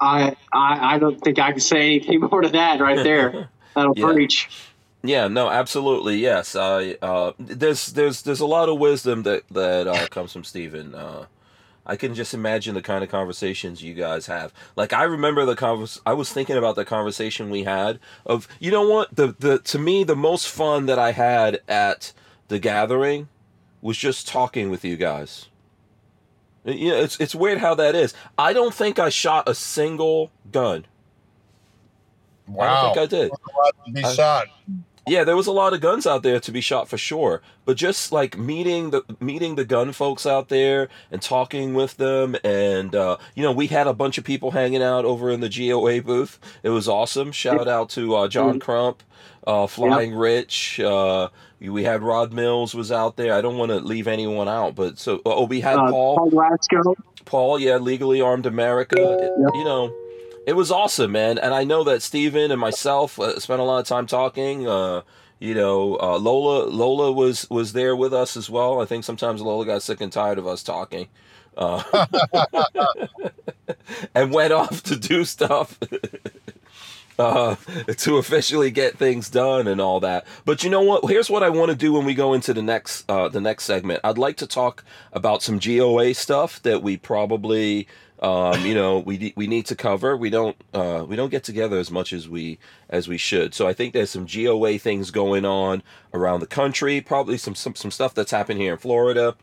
I, 0.00 0.36
I 0.52 0.94
I 0.94 0.98
don't 1.00 1.20
think 1.20 1.40
I 1.40 1.50
can 1.50 1.60
say 1.60 1.86
anything 1.86 2.20
more 2.30 2.42
to 2.42 2.50
that 2.50 2.80
right 2.80 3.02
there. 3.02 3.50
That'll 3.74 3.94
Yeah. 3.96 4.12
preach. 4.12 4.48
Yeah, 5.02 5.28
no, 5.28 5.48
absolutely, 5.48 6.18
yes. 6.18 6.56
I 6.56 6.96
uh, 7.00 7.32
there's 7.38 7.86
there's 7.92 8.22
there's 8.22 8.40
a 8.40 8.46
lot 8.46 8.68
of 8.68 8.78
wisdom 8.78 9.22
that 9.22 9.44
that 9.50 9.86
uh, 9.86 10.06
comes 10.10 10.32
from 10.32 10.44
Stephen. 10.44 10.94
Uh, 10.94 11.26
I 11.86 11.96
can 11.96 12.14
just 12.14 12.34
imagine 12.34 12.74
the 12.74 12.82
kind 12.82 13.02
of 13.02 13.10
conversations 13.10 13.82
you 13.82 13.94
guys 13.94 14.26
have. 14.26 14.52
Like 14.76 14.92
I 14.92 15.04
remember 15.04 15.44
the 15.44 15.56
convers. 15.56 16.00
I 16.04 16.12
was 16.14 16.32
thinking 16.32 16.56
about 16.56 16.76
the 16.76 16.84
conversation 16.84 17.48
we 17.48 17.62
had 17.64 18.00
of 18.26 18.48
you 18.58 18.70
know 18.70 18.86
what 18.88 19.14
the 19.14 19.34
the 19.38 19.58
to 19.60 19.78
me 19.78 20.04
the 20.04 20.16
most 20.16 20.48
fun 20.48 20.86
that 20.86 20.98
I 20.98 21.12
had 21.12 21.60
at 21.68 22.12
the 22.48 22.58
gathering 22.58 23.28
was 23.80 23.96
just 23.96 24.26
talking 24.26 24.68
with 24.68 24.84
you 24.84 24.96
guys. 24.96 25.46
You 26.64 26.90
know, 26.90 26.96
it's 26.96 27.18
it's 27.20 27.34
weird 27.34 27.58
how 27.58 27.74
that 27.76 27.94
is. 27.94 28.14
I 28.36 28.52
don't 28.52 28.74
think 28.74 28.98
I 28.98 29.08
shot 29.10 29.48
a 29.48 29.54
single 29.54 30.30
gun. 30.50 30.86
Wow. 32.48 32.64
I 32.64 32.82
don't 32.82 32.94
think 32.94 33.12
I 33.12 33.16
did. 33.16 33.94
be 33.94 34.04
I- 34.04 34.12
shot. 34.12 34.46
Yeah, 35.08 35.24
there 35.24 35.36
was 35.36 35.46
a 35.46 35.52
lot 35.52 35.72
of 35.74 35.80
guns 35.80 36.06
out 36.06 36.22
there 36.22 36.38
to 36.40 36.52
be 36.52 36.60
shot 36.60 36.88
for 36.88 36.98
sure, 36.98 37.42
but 37.64 37.76
just 37.76 38.12
like 38.12 38.36
meeting 38.38 38.90
the 38.90 39.02
meeting 39.20 39.54
the 39.56 39.64
gun 39.64 39.92
folks 39.92 40.26
out 40.26 40.48
there 40.48 40.88
and 41.10 41.20
talking 41.22 41.74
with 41.74 41.96
them, 41.96 42.36
and 42.44 42.94
uh, 42.94 43.16
you 43.34 43.42
know, 43.42 43.52
we 43.52 43.66
had 43.68 43.86
a 43.86 43.94
bunch 43.94 44.18
of 44.18 44.24
people 44.24 44.50
hanging 44.52 44.82
out 44.82 45.04
over 45.04 45.30
in 45.30 45.40
the 45.40 45.48
GOA 45.48 46.02
booth. 46.02 46.38
It 46.62 46.70
was 46.70 46.88
awesome. 46.88 47.32
Shout 47.32 47.68
out 47.68 47.90
to 47.90 48.14
uh, 48.14 48.28
John 48.28 48.60
Crump, 48.60 49.02
uh, 49.46 49.66
Flying 49.66 50.14
Rich. 50.14 50.80
Uh, 50.80 51.28
we 51.60 51.82
had 51.82 52.02
Rod 52.02 52.32
Mills 52.32 52.74
was 52.74 52.92
out 52.92 53.16
there. 53.16 53.32
I 53.34 53.40
don't 53.40 53.58
want 53.58 53.70
to 53.70 53.78
leave 53.80 54.06
anyone 54.06 54.48
out, 54.48 54.74
but 54.74 54.98
so 54.98 55.20
oh, 55.26 55.44
we 55.46 55.60
had 55.60 55.76
Uh, 55.76 55.90
Paul. 55.90 56.16
Paul. 56.16 56.30
Paul, 57.24 57.58
yeah, 57.58 57.76
legally 57.76 58.20
armed 58.20 58.46
America. 58.46 58.96
You 59.54 59.64
know, 59.64 59.92
it 60.48 60.56
was 60.56 60.70
awesome, 60.70 61.12
man. 61.12 61.36
And 61.36 61.52
I 61.52 61.64
know 61.64 61.84
that 61.84 62.00
Stephen 62.00 62.50
and 62.50 62.58
myself 62.58 63.20
uh, 63.20 63.38
spent 63.38 63.60
a 63.60 63.64
lot 63.64 63.80
of 63.80 63.86
time 63.86 64.06
talking. 64.06 64.66
Uh, 64.66 65.02
you 65.38 65.54
know, 65.54 65.98
uh, 66.00 66.16
Lola 66.16 66.64
Lola 66.64 67.12
was 67.12 67.48
was 67.50 67.74
there 67.74 67.94
with 67.94 68.14
us 68.14 68.34
as 68.34 68.48
well. 68.48 68.80
I 68.80 68.86
think 68.86 69.04
sometimes 69.04 69.42
Lola 69.42 69.66
got 69.66 69.82
sick 69.82 70.00
and 70.00 70.10
tired 70.10 70.38
of 70.38 70.46
us 70.46 70.62
talking. 70.62 71.08
Uh, 71.54 72.06
and 74.14 74.32
went 74.32 74.54
off 74.54 74.82
to 74.84 74.96
do 74.96 75.26
stuff 75.26 75.78
uh, 77.18 77.56
to 77.98 78.16
officially 78.16 78.70
get 78.70 78.96
things 78.96 79.28
done 79.28 79.66
and 79.66 79.82
all 79.82 80.00
that. 80.00 80.26
But 80.46 80.64
you 80.64 80.70
know 80.70 80.82
what? 80.82 81.04
Here's 81.10 81.28
what 81.28 81.42
I 81.42 81.50
want 81.50 81.72
to 81.72 81.76
do 81.76 81.92
when 81.92 82.06
we 82.06 82.14
go 82.14 82.32
into 82.32 82.54
the 82.54 82.62
next 82.62 83.04
uh, 83.10 83.28
the 83.28 83.42
next 83.42 83.64
segment. 83.64 84.00
I'd 84.02 84.16
like 84.16 84.38
to 84.38 84.46
talk 84.46 84.82
about 85.12 85.42
some 85.42 85.58
GOA 85.58 86.14
stuff 86.14 86.62
that 86.62 86.82
we 86.82 86.96
probably 86.96 87.86
um, 88.20 88.64
you 88.66 88.74
know 88.74 88.98
we 88.98 89.32
we 89.36 89.46
need 89.46 89.66
to 89.66 89.76
cover. 89.76 90.16
We 90.16 90.30
don't 90.30 90.56
uh, 90.74 91.04
we 91.08 91.16
don't 91.16 91.30
get 91.30 91.44
together 91.44 91.78
as 91.78 91.90
much 91.90 92.12
as 92.12 92.28
we 92.28 92.58
as 92.88 93.08
we 93.08 93.18
should. 93.18 93.54
So 93.54 93.66
I 93.66 93.72
think 93.72 93.92
there's 93.92 94.10
some 94.10 94.26
GOA 94.26 94.78
things 94.78 95.10
going 95.10 95.44
on 95.44 95.82
around 96.12 96.40
the 96.40 96.46
country. 96.46 97.00
Probably 97.00 97.38
some 97.38 97.54
some 97.54 97.74
some 97.74 97.90
stuff 97.90 98.14
that's 98.14 98.30
happened 98.30 98.60
here 98.60 98.72
in 98.72 98.78
Florida. 98.78 99.36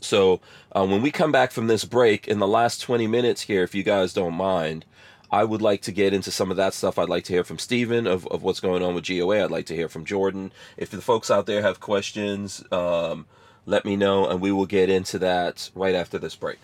So 0.00 0.40
uh, 0.72 0.86
when 0.86 1.02
we 1.02 1.10
come 1.10 1.32
back 1.32 1.52
from 1.52 1.66
this 1.66 1.84
break 1.84 2.26
in 2.26 2.38
the 2.38 2.48
last 2.48 2.80
20 2.80 3.06
minutes 3.06 3.42
here, 3.42 3.62
if 3.62 3.74
you 3.74 3.82
guys 3.82 4.14
don't 4.14 4.34
mind, 4.34 4.86
I 5.30 5.44
would 5.44 5.62
like 5.62 5.82
to 5.82 5.92
get 5.92 6.12
into 6.12 6.30
some 6.30 6.50
of 6.50 6.56
that 6.56 6.74
stuff. 6.74 6.98
I'd 6.98 7.08
like 7.08 7.24
to 7.24 7.32
hear 7.32 7.44
from 7.44 7.58
Stephen 7.58 8.06
of, 8.06 8.26
of 8.28 8.42
what's 8.42 8.60
going 8.60 8.82
on 8.82 8.94
with 8.94 9.06
GOA. 9.06 9.44
I'd 9.44 9.50
like 9.50 9.66
to 9.66 9.76
hear 9.76 9.88
from 9.88 10.04
Jordan. 10.04 10.52
If 10.76 10.90
the 10.90 11.00
folks 11.00 11.30
out 11.30 11.46
there 11.46 11.62
have 11.62 11.80
questions, 11.80 12.64
um, 12.72 13.26
let 13.66 13.84
me 13.84 13.94
know, 13.94 14.26
and 14.26 14.40
we 14.40 14.50
will 14.50 14.66
get 14.66 14.90
into 14.90 15.18
that 15.18 15.70
right 15.74 15.94
after 15.94 16.18
this 16.18 16.34
break. 16.34 16.58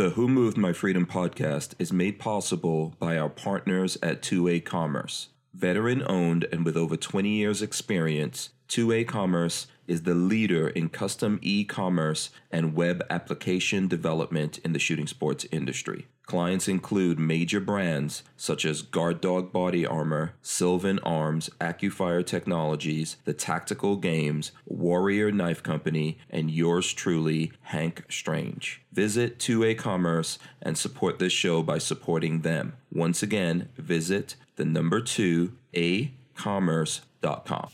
The 0.00 0.08
Who 0.08 0.28
Moved 0.28 0.56
My 0.56 0.72
Freedom 0.72 1.04
podcast 1.04 1.74
is 1.78 1.92
made 1.92 2.18
possible 2.18 2.94
by 2.98 3.18
our 3.18 3.28
partners 3.28 3.98
at 4.02 4.22
2A 4.22 4.64
Commerce. 4.64 5.28
Veteran 5.52 6.02
owned 6.06 6.46
and 6.50 6.64
with 6.64 6.74
over 6.74 6.96
20 6.96 7.28
years' 7.28 7.60
experience, 7.60 8.48
2A 8.70 9.06
Commerce 9.08 9.66
is 9.88 10.04
the 10.04 10.14
leader 10.14 10.68
in 10.68 10.88
custom 10.88 11.40
e 11.42 11.64
commerce 11.64 12.30
and 12.52 12.76
web 12.76 13.02
application 13.10 13.88
development 13.88 14.58
in 14.58 14.72
the 14.72 14.78
shooting 14.78 15.08
sports 15.08 15.44
industry. 15.50 16.06
Clients 16.22 16.68
include 16.68 17.18
major 17.18 17.58
brands 17.58 18.22
such 18.36 18.64
as 18.64 18.82
Guard 18.82 19.20
Dog 19.20 19.50
Body 19.52 19.84
Armor, 19.84 20.34
Sylvan 20.40 21.00
Arms, 21.00 21.50
AccuFire 21.60 22.24
Technologies, 22.24 23.16
The 23.24 23.34
Tactical 23.34 23.96
Games, 23.96 24.52
Warrior 24.66 25.32
Knife 25.32 25.64
Company, 25.64 26.18
and 26.30 26.48
yours 26.48 26.92
truly, 26.92 27.50
Hank 27.62 28.04
Strange. 28.08 28.80
Visit 28.92 29.40
2A 29.40 29.76
Commerce 29.78 30.38
and 30.62 30.78
support 30.78 31.18
this 31.18 31.32
show 31.32 31.64
by 31.64 31.78
supporting 31.78 32.42
them. 32.42 32.74
Once 32.92 33.20
again, 33.20 33.68
visit 33.76 34.36
the 34.54 34.64
number 34.64 35.00
2 35.00 35.52
acommerce.com. 35.74 37.70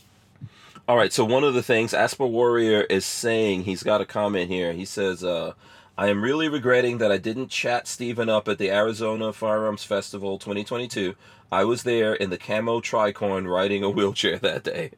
All 0.87 0.95
right, 0.95 1.11
so 1.11 1.25
one 1.25 1.43
of 1.43 1.53
the 1.53 1.63
things 1.63 1.93
Asper 1.93 2.25
Warrior 2.25 2.81
is 2.83 3.05
saying, 3.05 3.63
he's 3.63 3.83
got 3.83 3.99
a 3.99 4.05
comment 4.05 4.49
here. 4.49 4.71
He 4.71 4.85
says, 4.85 5.21
uh, 5.21 5.51
I 5.97 6.07
am 6.07 6.23
really 6.23 6.47
regretting 6.47 6.99
that 6.99 7.11
I 7.11 7.17
didn't 7.17 7.49
chat 7.49 7.89
Stephen 7.89 8.29
up 8.29 8.47
at 8.47 8.57
the 8.57 8.71
Arizona 8.71 9.33
Firearms 9.33 9.83
Festival 9.83 10.39
2022. 10.39 11.15
I 11.51 11.65
was 11.65 11.83
there 11.83 12.13
in 12.13 12.29
the 12.29 12.37
camo 12.37 12.79
tricorn 12.79 13.51
riding 13.51 13.83
a 13.83 13.89
wheelchair 13.89 14.37
that 14.39 14.63
day. 14.63 14.91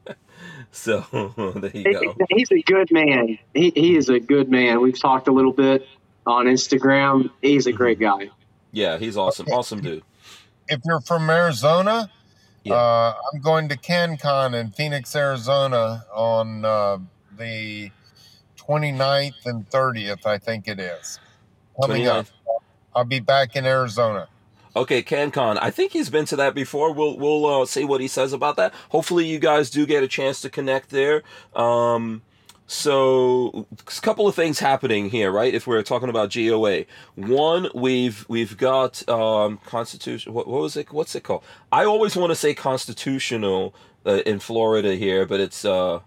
so 0.70 1.04
there 1.56 1.76
you 1.76 1.92
go. 1.92 2.16
He's 2.30 2.50
a 2.50 2.62
good 2.62 2.90
man. 2.90 3.38
He, 3.52 3.70
he 3.76 3.96
is 3.96 4.08
a 4.08 4.20
good 4.20 4.48
man. 4.50 4.80
We've 4.80 4.98
talked 4.98 5.28
a 5.28 5.32
little 5.32 5.52
bit 5.52 5.86
on 6.26 6.46
Instagram. 6.46 7.30
He's 7.42 7.66
a 7.66 7.72
great 7.72 7.98
guy. 7.98 8.30
Yeah, 8.72 8.96
he's 8.96 9.18
awesome. 9.18 9.48
Awesome 9.48 9.82
dude. 9.82 10.04
If 10.68 10.80
you're 10.86 11.02
from 11.02 11.28
Arizona, 11.28 12.10
Yeah. 12.64 12.74
uh, 12.74 13.14
I'm 13.32 13.40
going 13.40 13.68
to 13.68 13.76
CanCon 13.76 14.58
in 14.58 14.70
Phoenix, 14.70 15.14
Arizona 15.14 16.04
on 16.12 16.64
uh, 16.64 16.98
the 17.36 17.90
29th 18.58 19.46
and 19.46 19.68
30th, 19.70 20.26
I 20.26 20.38
think 20.38 20.68
it 20.68 20.78
is. 20.78 21.18
Coming 21.80 22.06
up. 22.06 22.26
I'll 22.94 23.04
be 23.04 23.20
back 23.20 23.54
in 23.54 23.64
Arizona. 23.64 24.28
Okay, 24.74 25.02
CanCon. 25.02 25.58
I 25.60 25.70
think 25.70 25.92
he's 25.92 26.10
been 26.10 26.24
to 26.26 26.36
that 26.36 26.54
before. 26.54 26.92
We'll 26.92 27.16
we'll 27.16 27.62
uh, 27.62 27.66
see 27.66 27.84
what 27.84 28.00
he 28.00 28.08
says 28.08 28.32
about 28.32 28.56
that. 28.56 28.72
Hopefully, 28.90 29.26
you 29.26 29.38
guys 29.38 29.70
do 29.70 29.86
get 29.86 30.02
a 30.02 30.08
chance 30.08 30.40
to 30.42 30.50
connect 30.50 30.90
there. 30.90 31.22
Um, 31.54 32.22
so, 32.70 33.66
a 33.80 34.00
couple 34.02 34.28
of 34.28 34.34
things 34.34 34.58
happening 34.58 35.08
here, 35.08 35.32
right? 35.32 35.54
If 35.54 35.66
we're 35.66 35.82
talking 35.82 36.10
about 36.10 36.30
GOA, 36.34 36.84
one 37.14 37.70
we've 37.74 38.26
we've 38.28 38.58
got 38.58 39.08
um, 39.08 39.56
constitution. 39.64 40.34
What, 40.34 40.46
what 40.46 40.60
was 40.60 40.76
it? 40.76 40.92
What's 40.92 41.14
it 41.14 41.22
called? 41.22 41.42
I 41.72 41.86
always 41.86 42.14
want 42.14 42.30
to 42.30 42.36
say 42.36 42.52
constitutional 42.52 43.74
uh, 44.04 44.20
in 44.26 44.38
Florida 44.38 44.96
here, 44.96 45.24
but 45.24 45.40
it's 45.40 45.64
uh, 45.64 46.00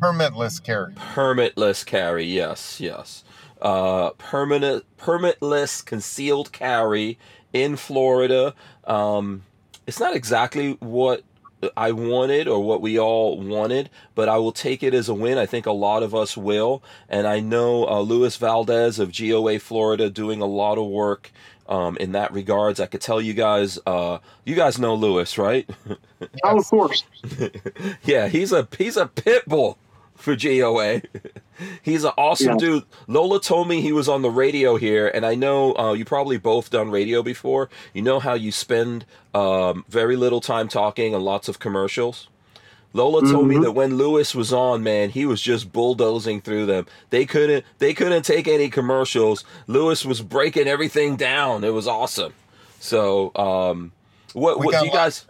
Permitless 0.00 0.62
carry. 0.62 0.92
permitless 0.92 1.84
carry. 1.84 2.24
Yes, 2.24 2.80
yes. 2.80 3.24
Uh, 3.60 4.10
permanent, 4.10 4.84
permitless 4.96 5.84
concealed 5.84 6.52
carry 6.52 7.18
in 7.52 7.74
Florida. 7.74 8.54
Um, 8.84 9.42
it's 9.88 9.98
not 9.98 10.14
exactly 10.14 10.76
what 10.78 11.24
I 11.76 11.92
wanted 11.92 12.48
or 12.48 12.62
what 12.62 12.80
we 12.80 12.98
all 12.98 13.38
wanted, 13.38 13.90
but 14.14 14.28
I 14.28 14.38
will 14.38 14.52
take 14.52 14.82
it 14.82 14.94
as 14.94 15.08
a 15.08 15.14
win. 15.14 15.38
I 15.38 15.46
think 15.46 15.66
a 15.66 15.72
lot 15.72 16.02
of 16.02 16.14
us 16.14 16.36
will, 16.36 16.82
and 17.08 17.26
I 17.26 17.40
know 17.40 17.86
uh, 17.86 18.00
Luis 18.00 18.36
Valdez 18.36 18.98
of 18.98 19.16
GOA 19.16 19.58
Florida 19.58 20.10
doing 20.10 20.40
a 20.40 20.46
lot 20.46 20.78
of 20.78 20.86
work. 20.86 21.30
Um, 21.66 21.96
in 21.96 22.12
that 22.12 22.30
regards, 22.32 22.78
I 22.78 22.86
could 22.86 23.00
tell 23.00 23.22
you 23.22 23.32
guys, 23.32 23.78
uh, 23.86 24.18
you 24.44 24.54
guys 24.54 24.78
know 24.78 24.94
Luis, 24.94 25.38
right? 25.38 25.68
Oh, 26.42 26.58
of 26.58 26.66
course. 26.68 27.04
Yeah, 28.04 28.28
he's 28.28 28.52
a 28.52 28.66
he's 28.78 28.96
a 28.96 29.06
pit 29.06 29.46
bull 29.46 29.78
for 30.16 30.36
GOA. 30.36 31.02
he's 31.82 32.04
an 32.04 32.12
awesome 32.16 32.52
Yeah. 32.52 32.56
dude. 32.58 32.84
Lola 33.06 33.40
told 33.40 33.68
me 33.68 33.80
he 33.80 33.92
was 33.92 34.08
on 34.08 34.22
the 34.22 34.30
radio 34.30 34.76
here, 34.76 35.08
and 35.08 35.24
I 35.26 35.34
know 35.34 35.74
uh, 35.76 35.92
you 35.92 36.04
probably 36.04 36.38
both 36.38 36.70
done 36.70 36.90
radio 36.90 37.22
before. 37.22 37.68
You 37.92 38.02
know 38.02 38.20
how 38.20 38.34
you 38.34 38.52
spend 38.52 39.04
um, 39.34 39.84
very 39.88 40.16
little 40.16 40.40
time 40.40 40.68
talking 40.68 41.14
and 41.14 41.24
lots 41.24 41.48
of 41.48 41.58
commercials. 41.58 42.28
Lola 42.92 43.22
told 43.28 43.48
me 43.48 43.56
Mhm. 43.56 43.62
that 43.64 43.72
when 43.72 43.96
Luis 43.96 44.36
was 44.36 44.52
on, 44.52 44.84
man, 44.84 45.10
he 45.10 45.26
was 45.26 45.40
just 45.42 45.72
bulldozing 45.72 46.40
through 46.40 46.66
them. 46.66 46.86
They 47.10 47.26
couldn't 47.26 47.64
they 47.80 47.92
couldn't 47.92 48.22
take 48.24 48.46
any 48.46 48.68
commercials. 48.70 49.44
Luis 49.66 50.04
was 50.04 50.22
breaking 50.22 50.68
everything 50.68 51.16
down. 51.16 51.64
It 51.64 51.70
was 51.74 51.88
awesome. 51.88 52.34
So, 52.78 53.32
um, 53.34 53.90
what 54.32 54.60
We 54.60 54.66
what 54.66 54.78
do 54.78 54.86
you 54.86 54.92
guys? 54.92 55.26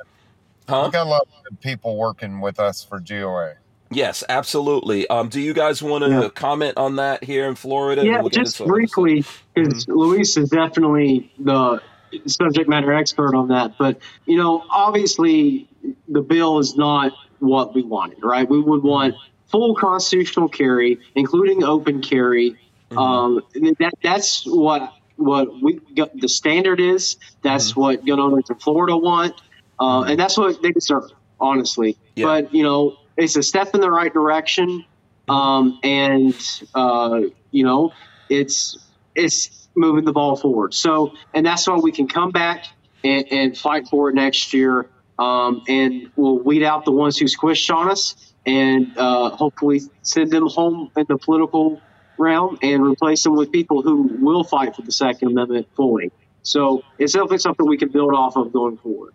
Huh? 0.68 0.82
We've 0.84 0.92
got 0.92 1.06
a 1.06 1.08
lot 1.10 1.26
of 1.50 1.60
people 1.60 1.96
working 1.96 2.42
with 2.42 2.60
us 2.60 2.84
for 2.84 3.00
GOA. 3.00 3.54
Yes, 3.94 4.24
absolutely. 4.28 5.06
Um, 5.08 5.28
do 5.28 5.40
you 5.40 5.54
guys 5.54 5.82
want 5.82 6.04
to 6.04 6.10
Yeah. 6.10 6.28
comment 6.28 6.76
on 6.76 6.96
that 6.96 7.24
here 7.24 7.46
in 7.48 7.54
Florida? 7.54 8.04
Yeah, 8.04 8.22
just 8.30 8.64
briefly, 8.64 9.24
because 9.54 9.86
Luis 9.88 10.36
is 10.36 10.50
definitely 10.50 11.32
the 11.38 11.80
subject 12.26 12.68
matter 12.68 12.92
expert 12.92 13.34
on 13.34 13.48
that. 13.48 13.76
But, 13.78 13.98
you 14.26 14.36
know, 14.36 14.64
obviously 14.70 15.68
the 16.08 16.20
bill 16.22 16.58
is 16.58 16.76
not 16.76 17.12
what 17.40 17.74
we 17.74 17.82
wanted, 17.82 18.18
right? 18.22 18.48
We 18.48 18.60
would 18.60 18.82
want 18.82 19.14
full 19.46 19.74
constitutional 19.74 20.48
carry, 20.48 20.98
including 21.14 21.62
open 21.64 22.00
carry. 22.02 22.56
stuff. 22.90 22.98
Um, 22.98 23.40
that 23.80 23.92
that's 24.02 24.44
what 24.46 24.92
what 25.16 25.48
we 25.62 25.80
got, 25.96 26.10
the 26.20 26.28
standard 26.28 26.80
is. 26.80 27.16
That's 27.42 27.70
Mm-hmm. 27.72 27.80
what 27.80 28.04
gun 28.06 28.20
owners 28.20 28.44
in 28.50 28.56
Florida 28.56 28.96
want, 28.96 29.34
uh, 29.80 30.02
and 30.02 30.18
that's 30.18 30.36
what 30.38 30.60
they 30.62 30.70
deserve, 30.72 31.10
honestly. 31.40 31.96
Yeah. 32.16 32.26
But 32.26 32.54
you 32.54 32.62
know, 32.64 32.96
it's 33.16 33.36
a 33.36 33.42
step 33.42 33.74
in 33.74 33.80
the 33.80 33.90
right 33.90 34.12
direction, 34.12 34.84
um, 35.28 35.78
and 35.82 36.34
uh, 36.74 37.20
you 37.50 37.64
know, 37.64 37.92
it's 38.28 38.78
it's 39.14 39.68
moving 39.76 40.04
the 40.04 40.12
ball 40.12 40.36
forward. 40.36 40.74
So, 40.74 41.14
and 41.32 41.44
that's 41.44 41.66
why 41.66 41.76
we 41.76 41.92
can 41.92 42.08
come 42.08 42.30
back 42.30 42.66
and, 43.02 43.24
and 43.30 43.56
fight 43.56 43.88
for 43.88 44.08
it 44.08 44.14
next 44.14 44.52
year, 44.52 44.88
um, 45.18 45.62
and 45.68 46.10
we'll 46.16 46.38
weed 46.38 46.62
out 46.62 46.84
the 46.84 46.92
ones 46.92 47.18
who 47.18 47.26
squished 47.26 47.74
on 47.74 47.90
us, 47.90 48.34
and 48.46 48.96
uh, 48.96 49.30
hopefully 49.30 49.80
send 50.02 50.30
them 50.30 50.48
home 50.48 50.90
in 50.96 51.06
the 51.08 51.18
political 51.18 51.80
realm 52.18 52.58
and 52.62 52.82
replace 52.82 53.22
them 53.24 53.34
with 53.36 53.50
people 53.50 53.82
who 53.82 54.02
will 54.20 54.44
fight 54.44 54.76
for 54.76 54.82
the 54.82 54.92
Second 54.92 55.28
Amendment 55.28 55.66
fully. 55.76 56.12
So 56.42 56.82
it's 56.98 57.14
definitely 57.14 57.38
something 57.38 57.66
we 57.66 57.78
can 57.78 57.88
build 57.88 58.14
off 58.14 58.36
of 58.36 58.52
going 58.52 58.76
forward. 58.76 59.14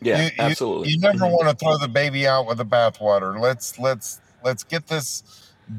Yeah, 0.00 0.18
you, 0.18 0.24
you- 0.24 0.30
absolutely. 0.38 0.88
You, 0.90 0.98
never 0.98 1.26
want 1.26 1.48
to 1.48 1.54
throw 1.56 1.76
the 1.78 1.88
baby 1.88 2.26
out 2.26 2.46
with 2.46 2.58
the 2.58 2.66
bathwater. 2.66 3.38
Let's 3.38 3.78
let's 3.78 4.20
let's 4.44 4.64
get 4.64 4.86
this 4.86 5.22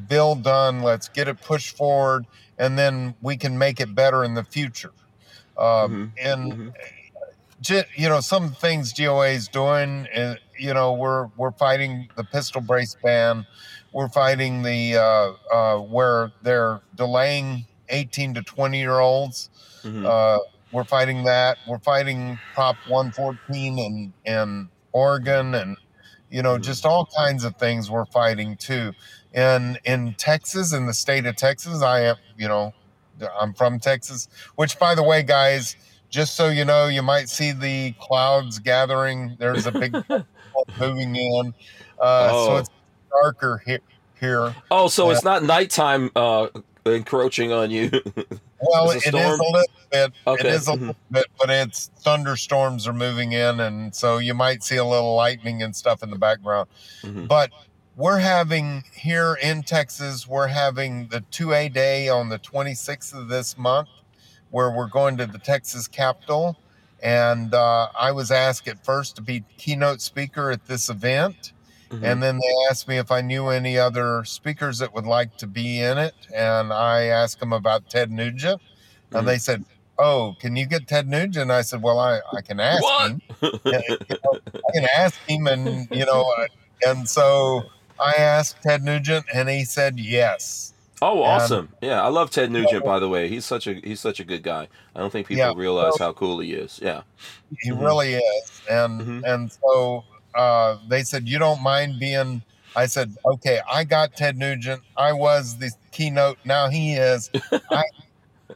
bill 0.07 0.35
done. 0.35 0.81
Let's 0.81 1.09
get 1.09 1.27
it 1.27 1.41
pushed 1.41 1.75
forward, 1.77 2.25
and 2.57 2.77
then 2.77 3.15
we 3.21 3.37
can 3.37 3.57
make 3.57 3.79
it 3.79 3.93
better 3.95 4.23
in 4.23 4.33
the 4.33 4.43
future. 4.43 4.91
Um, 5.57 6.13
and 6.21 6.73
Mhm. 7.63 7.85
you 7.95 8.07
know 8.09 8.21
some 8.21 8.51
things 8.53 8.93
GOA 8.93 9.29
is 9.29 9.47
doing. 9.47 10.07
Uh, 10.15 10.35
you 10.57 10.73
know 10.73 10.93
we're 10.93 11.27
we're 11.37 11.51
fighting 11.51 12.09
the 12.15 12.23
pistol 12.23 12.61
brace 12.61 12.95
ban. 13.03 13.45
We're 13.91 14.09
fighting 14.09 14.61
the 14.61 14.95
uh, 14.97 15.55
uh, 15.55 15.79
where 15.79 16.31
they're 16.43 16.81
delaying 16.95 17.65
18 17.89 18.35
to 18.35 18.43
20 18.43 18.77
year 18.79 18.99
olds. 18.99 19.49
Mhm. 19.83 20.05
Uh, 20.05 20.39
we're 20.71 20.83
fighting 20.83 21.23
that. 21.23 21.57
We're 21.67 21.79
fighting 21.79 22.39
Prop 22.53 22.75
114 22.87 23.79
in 23.79 24.13
in 24.25 24.69
Oregon, 24.91 25.55
and 25.55 25.77
you 26.29 26.41
know, 26.41 26.57
just 26.57 26.85
all 26.85 27.07
kinds 27.17 27.43
of 27.43 27.55
things. 27.57 27.89
We're 27.89 28.05
fighting 28.05 28.55
too. 28.57 28.93
And 29.33 29.79
in 29.85 30.13
Texas, 30.15 30.73
in 30.73 30.85
the 30.87 30.93
state 30.93 31.25
of 31.25 31.35
Texas, 31.35 31.81
I 31.81 32.01
am, 32.01 32.15
you 32.37 32.47
know, 32.47 32.73
I'm 33.39 33.53
from 33.53 33.79
Texas. 33.79 34.27
Which, 34.55 34.79
by 34.79 34.95
the 34.95 35.03
way, 35.03 35.23
guys, 35.23 35.75
just 36.09 36.35
so 36.35 36.49
you 36.49 36.65
know, 36.65 36.87
you 36.87 37.01
might 37.03 37.29
see 37.29 37.51
the 37.51 37.93
clouds 37.99 38.59
gathering. 38.59 39.35
There's 39.39 39.65
a 39.67 39.71
big 39.71 39.93
moving 40.79 41.15
in, 41.15 41.53
uh, 41.99 42.29
so 42.29 42.51
Oh. 42.53 42.57
it's 42.57 42.69
darker 43.11 43.61
here. 43.65 43.79
Here, 44.19 44.53
oh, 44.69 44.89
so 44.89 45.11
it's 45.11 45.23
not 45.23 45.43
nighttime 45.43 46.11
uh, 46.13 46.47
encroaching 46.85 47.53
on 47.53 47.71
you. 47.71 47.89
Well, 48.61 48.91
Is 48.91 49.05
it 49.07 49.13
a 49.13 49.17
is 49.17 49.23
a 49.25 49.29
little 49.43 49.51
bit. 49.91 50.11
Okay. 50.27 50.47
It 50.47 50.53
is 50.53 50.67
a 50.67 50.71
Mhm. 50.71 50.79
little 50.79 50.95
bit, 51.11 51.25
but 51.39 51.49
it's 51.49 51.89
thunderstorms 51.99 52.87
are 52.87 52.93
moving 52.93 53.31
in, 53.31 53.59
and 53.59 53.93
so 53.95 54.17
you 54.17 54.33
might 54.33 54.63
see 54.63 54.75
a 54.77 54.85
little 54.85 55.15
lightning 55.15 55.63
and 55.63 55.75
stuff 55.75 56.03
in 56.03 56.09
the 56.09 56.17
background. 56.17 56.67
Mhm. 57.03 57.27
But 57.27 57.51
we're 57.95 58.19
having 58.19 58.83
here 58.93 59.37
in 59.41 59.63
Texas, 59.63 60.27
we're 60.27 60.47
having 60.47 61.07
the 61.07 61.21
2A 61.31 61.69
day 61.69 62.09
on 62.09 62.29
the 62.29 62.37
26th 62.37 63.13
of 63.13 63.27
this 63.29 63.57
month, 63.57 63.89
where 64.51 64.69
we're 64.71 64.87
going 64.87 65.17
to 65.17 65.25
the 65.25 65.39
Texas 65.39 65.87
Capitol. 65.87 66.57
And 67.01 67.53
uh, 67.53 67.87
I 67.97 68.11
was 68.11 68.29
asked 68.29 68.67
at 68.67 68.83
first 68.83 69.15
to 69.15 69.21
be 69.21 69.43
keynote 69.57 70.01
speaker 70.01 70.51
at 70.51 70.65
this 70.65 70.89
event. 70.89 71.53
Mhm. 71.89 72.03
And 72.03 72.21
then 72.23 72.37
they 72.37 72.53
asked 72.69 72.87
me 72.87 72.97
if 72.97 73.11
I 73.11 73.21
knew 73.21 73.47
any 73.49 73.77
other 73.77 74.23
speakers 74.25 74.77
that 74.79 74.93
would 74.93 75.05
like 75.05 75.37
to 75.37 75.47
be 75.47 75.81
in 75.81 75.97
it. 75.97 76.13
And 76.35 76.71
I 76.71 77.03
asked 77.05 77.39
them 77.39 77.51
about 77.53 77.89
Ted 77.89 78.11
Nugent. 78.11 78.61
Mhm. 79.11 79.19
And 79.19 79.27
they 79.27 79.37
said, 79.39 79.65
Oh, 79.97 80.35
can 80.39 80.55
you 80.55 80.65
get 80.65 80.87
Ted 80.87 81.07
Nugent? 81.09 81.51
I 81.51 81.61
said, 81.61 81.81
Well, 81.81 81.99
I, 81.99 82.19
I 82.31 82.41
can 82.41 82.59
ask 82.59 82.81
What? 82.83 83.11
him. 83.11 83.21
You 83.41 83.71
know, 83.73 84.39
I 84.69 84.71
can 84.73 84.87
ask 84.95 85.15
him. 85.27 85.47
And, 85.47 85.87
you 85.91 86.05
know, 86.05 86.31
uh, 86.37 86.45
and 86.87 87.09
so 87.09 87.63
I 87.99 88.13
asked 88.13 88.61
Ted 88.63 88.83
Nugent 88.83 89.25
and 89.33 89.49
he 89.49 89.65
said 89.65 89.99
yes. 89.99 90.73
Oh, 91.01 91.23
And- 91.23 91.41
awesome! 91.41 91.69
Yeah, 91.81 92.03
I 92.03 92.07
love 92.09 92.29
Ted 92.29 92.51
Nugent. 92.51 92.83
By 92.83 92.99
the 92.99 93.07
way, 93.07 93.29
he's 93.29 93.45
such 93.45 93.67
a 93.67 93.75
he's 93.75 94.01
such 94.01 94.19
a 94.19 94.25
good 94.25 94.43
guy. 94.43 94.67
I 94.93 94.99
don't 94.99 95.09
think 95.11 95.27
people 95.27 95.39
Yeah, 95.39 95.53
realize 95.55 95.93
well- 95.97 96.09
how 96.09 96.13
cool 96.13 96.39
he 96.39 96.51
is. 96.53 96.77
Yeah. 96.83 97.01
He 97.61 97.71
Mhm. 97.71 97.81
really 97.81 98.13
is. 98.15 98.61
And, 98.69 99.01
Mhm. 99.01 99.23
and 99.33 99.49
so 99.51 100.03
uh, 100.39 100.77
they 100.87 101.03
said, 101.03 101.27
You 101.27 101.37
don't 101.39 101.61
mind 101.61 101.99
being. 101.99 102.41
I 102.75 102.85
said, 102.85 103.15
Okay, 103.25 103.59
I 103.71 103.83
got 103.83 104.15
Ted 104.15 104.37
Nugent. 104.37 104.81
I 104.95 105.11
was 105.13 105.57
the 105.57 105.71
keynote. 105.91 106.37
Now 106.45 106.69
he 106.69 106.93
is. 106.93 107.29
I, 107.71 107.83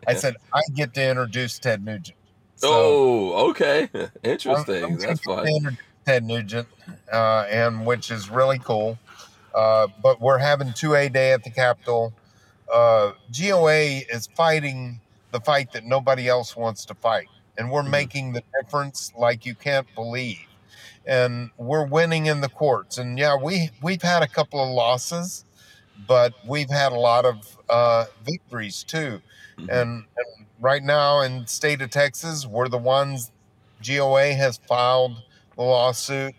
I 0.07 0.13
said, 0.13 0.35
I 0.53 0.61
get 0.73 0.93
to 0.95 1.03
introduce 1.09 1.59
Ted 1.59 1.83
Nugent. 1.83 2.17
So, 2.55 2.69
oh, 2.71 3.49
okay. 3.49 3.89
I'm- 3.95 4.09
Interesting. 4.23 4.83
I'm 4.83 4.97
That's 4.97 5.19
gonna 5.21 5.43
fun. 5.43 5.77
Ted 6.05 6.23
Nugent, 6.23 6.67
uh, 7.11 7.45
and 7.49 7.85
which 7.85 8.11
is 8.11 8.29
really 8.29 8.59
cool. 8.59 8.97
Uh, 9.55 9.87
but 10.01 10.19
we're 10.21 10.37
having 10.37 10.69
2A 10.69 11.11
day 11.13 11.31
at 11.33 11.43
the 11.43 11.49
Capitol. 11.49 12.13
uh, 12.73 13.11
GOA 13.37 14.01
is 14.11 14.27
fighting 14.35 14.99
the 15.31 15.39
fight 15.39 15.71
that 15.73 15.83
nobody 15.85 16.27
else 16.27 16.55
wants 16.55 16.85
to 16.85 16.93
fight, 16.95 17.27
and 17.57 17.69
we're 17.71 17.83
Mhm. 17.83 17.89
making 17.89 18.33
the 18.33 18.43
difference 18.59 19.11
like 19.17 19.45
you 19.45 19.53
can't 19.55 19.87
believe. 19.95 20.39
And 21.05 21.51
we're 21.57 21.85
winning 21.85 22.27
in 22.27 22.41
the 22.41 22.49
courts. 22.49 22.97
And 22.97 23.17
yeah, 23.19 23.35
we 23.35 23.69
we've 23.81 24.01
had 24.01 24.23
a 24.23 24.27
couple 24.27 24.63
of 24.63 24.69
losses, 24.69 25.45
but 26.07 26.33
we've 26.47 26.69
had 26.69 26.91
a 26.91 26.99
lot 26.99 27.25
of 27.25 27.57
uh, 27.69 28.05
victories 28.25 28.83
too. 28.83 29.21
Mhm. 29.57 29.69
And, 29.69 30.05
and 30.17 30.45
right 30.59 30.83
now 30.83 31.21
in 31.21 31.45
state 31.47 31.81
of 31.81 31.89
Texas, 31.89 32.45
we're 32.47 32.69
the 32.69 32.77
ones 32.77 33.31
GOA 33.85 34.33
has 34.33 34.57
filed 34.67 35.21
the 35.55 35.63
lawsuit 35.63 36.33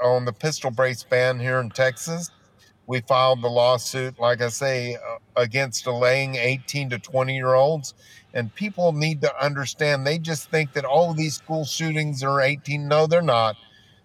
on 0.00 0.24
the 0.24 0.32
pistol 0.32 0.70
brace 0.70 1.02
ban 1.02 1.40
here 1.40 1.60
in 1.60 1.70
Texas. 1.70 2.30
We 2.86 3.00
filed 3.00 3.42
the 3.42 3.48
lawsuit, 3.48 4.18
like 4.18 4.42
I 4.42 4.48
say, 4.48 4.96
uh, 4.96 5.18
against 5.36 5.84
delaying 5.84 6.36
18 6.36 6.90
to 6.90 6.98
20 6.98 7.34
year 7.34 7.54
olds. 7.54 7.94
And 8.34 8.54
people 8.54 8.92
need 8.92 9.22
to 9.22 9.44
understand 9.44 10.06
they 10.06 10.18
just 10.18 10.50
think 10.50 10.72
that 10.74 10.84
all 10.84 11.10
of 11.10 11.16
these 11.16 11.34
school 11.36 11.64
shootings 11.64 12.22
are 12.22 12.40
18. 12.40 12.88
No, 12.88 13.06
they're 13.06 13.22
not. 13.22 13.56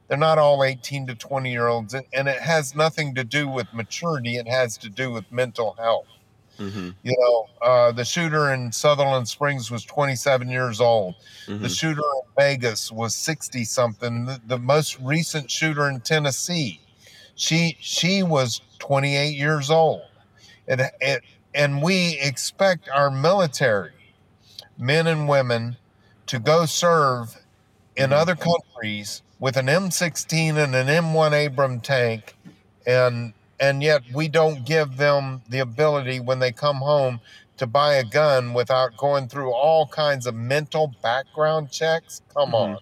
They're 0.10 0.18
not 0.18 0.40
all 0.40 0.64
18 0.64 1.08
to 1.08 1.16
20 1.16 1.52
year 1.52 1.68
olds. 1.68 1.94
And 1.94 2.28
it 2.28 2.42
has 2.42 2.76
nothing 2.76 3.16
to 3.16 3.24
do 3.24 3.48
with 3.48 3.72
maturity, 3.74 4.38
it 4.38 4.48
has 4.48 4.78
to 4.80 4.90
do 4.90 5.12
with 5.12 5.32
mental 5.32 5.76
health. 5.80 6.08
Mhm. 6.60 6.96
You 7.04 7.16
know, 7.18 7.48
uh, 7.66 7.92
the 7.94 8.04
shooter 8.04 8.52
in 8.54 8.72
Sutherland 8.74 9.30
Springs 9.30 9.72
was 9.72 9.86
27 9.86 10.50
years 10.50 10.82
old. 10.82 11.16
The 11.48 11.54
Mhm. 11.68 11.78
shooter 11.80 12.02
in 12.02 12.22
Vegas 12.38 12.92
was 12.92 13.16
60 13.16 13.64
something. 13.64 14.26
The, 14.26 14.42
the 14.46 14.60
most 14.60 15.00
recent 15.00 15.50
shooter 15.50 15.88
in 15.88 16.02
Tennessee, 16.02 16.82
she 17.36 17.78
she 17.80 18.24
was 18.24 18.62
28 18.80 19.36
years 19.38 19.70
old. 19.70 20.02
It, 20.68 20.82
it, 21.00 21.24
and 21.54 21.82
we 21.82 22.20
expect 22.20 22.90
our 22.90 23.10
military, 23.12 23.94
men 24.78 25.08
and 25.08 25.28
women, 25.30 25.78
to 26.28 26.40
go 26.40 26.66
serve 26.66 27.38
in 27.96 28.12
Mhm. 28.12 28.14
other 28.14 28.36
countries 28.36 29.22
with 29.40 29.58
an 29.58 29.68
M16 29.68 30.58
and 30.62 30.76
an 30.76 30.88
M1 30.88 31.48
Abram 31.48 31.80
tank, 31.80 32.36
and 32.86 33.34
and 33.60 33.84
yet 33.84 34.04
we 34.14 34.28
don't 34.28 34.66
give 34.66 34.98
them 34.98 35.42
the 35.50 35.60
ability 35.60 36.20
when 36.20 36.40
they 36.40 36.52
come 36.52 36.78
home 36.78 37.20
to 37.58 37.68
buy 37.68 37.96
a 37.96 38.04
gun 38.06 38.54
without 38.54 38.96
going 38.96 39.28
through 39.28 39.52
all 39.52 39.86
kinds 39.88 40.26
of 40.26 40.34
mental 40.34 40.94
background 41.04 41.70
checks. 41.72 42.22
Come 42.34 42.52
Mhm. 42.52 42.54
on. 42.54 42.78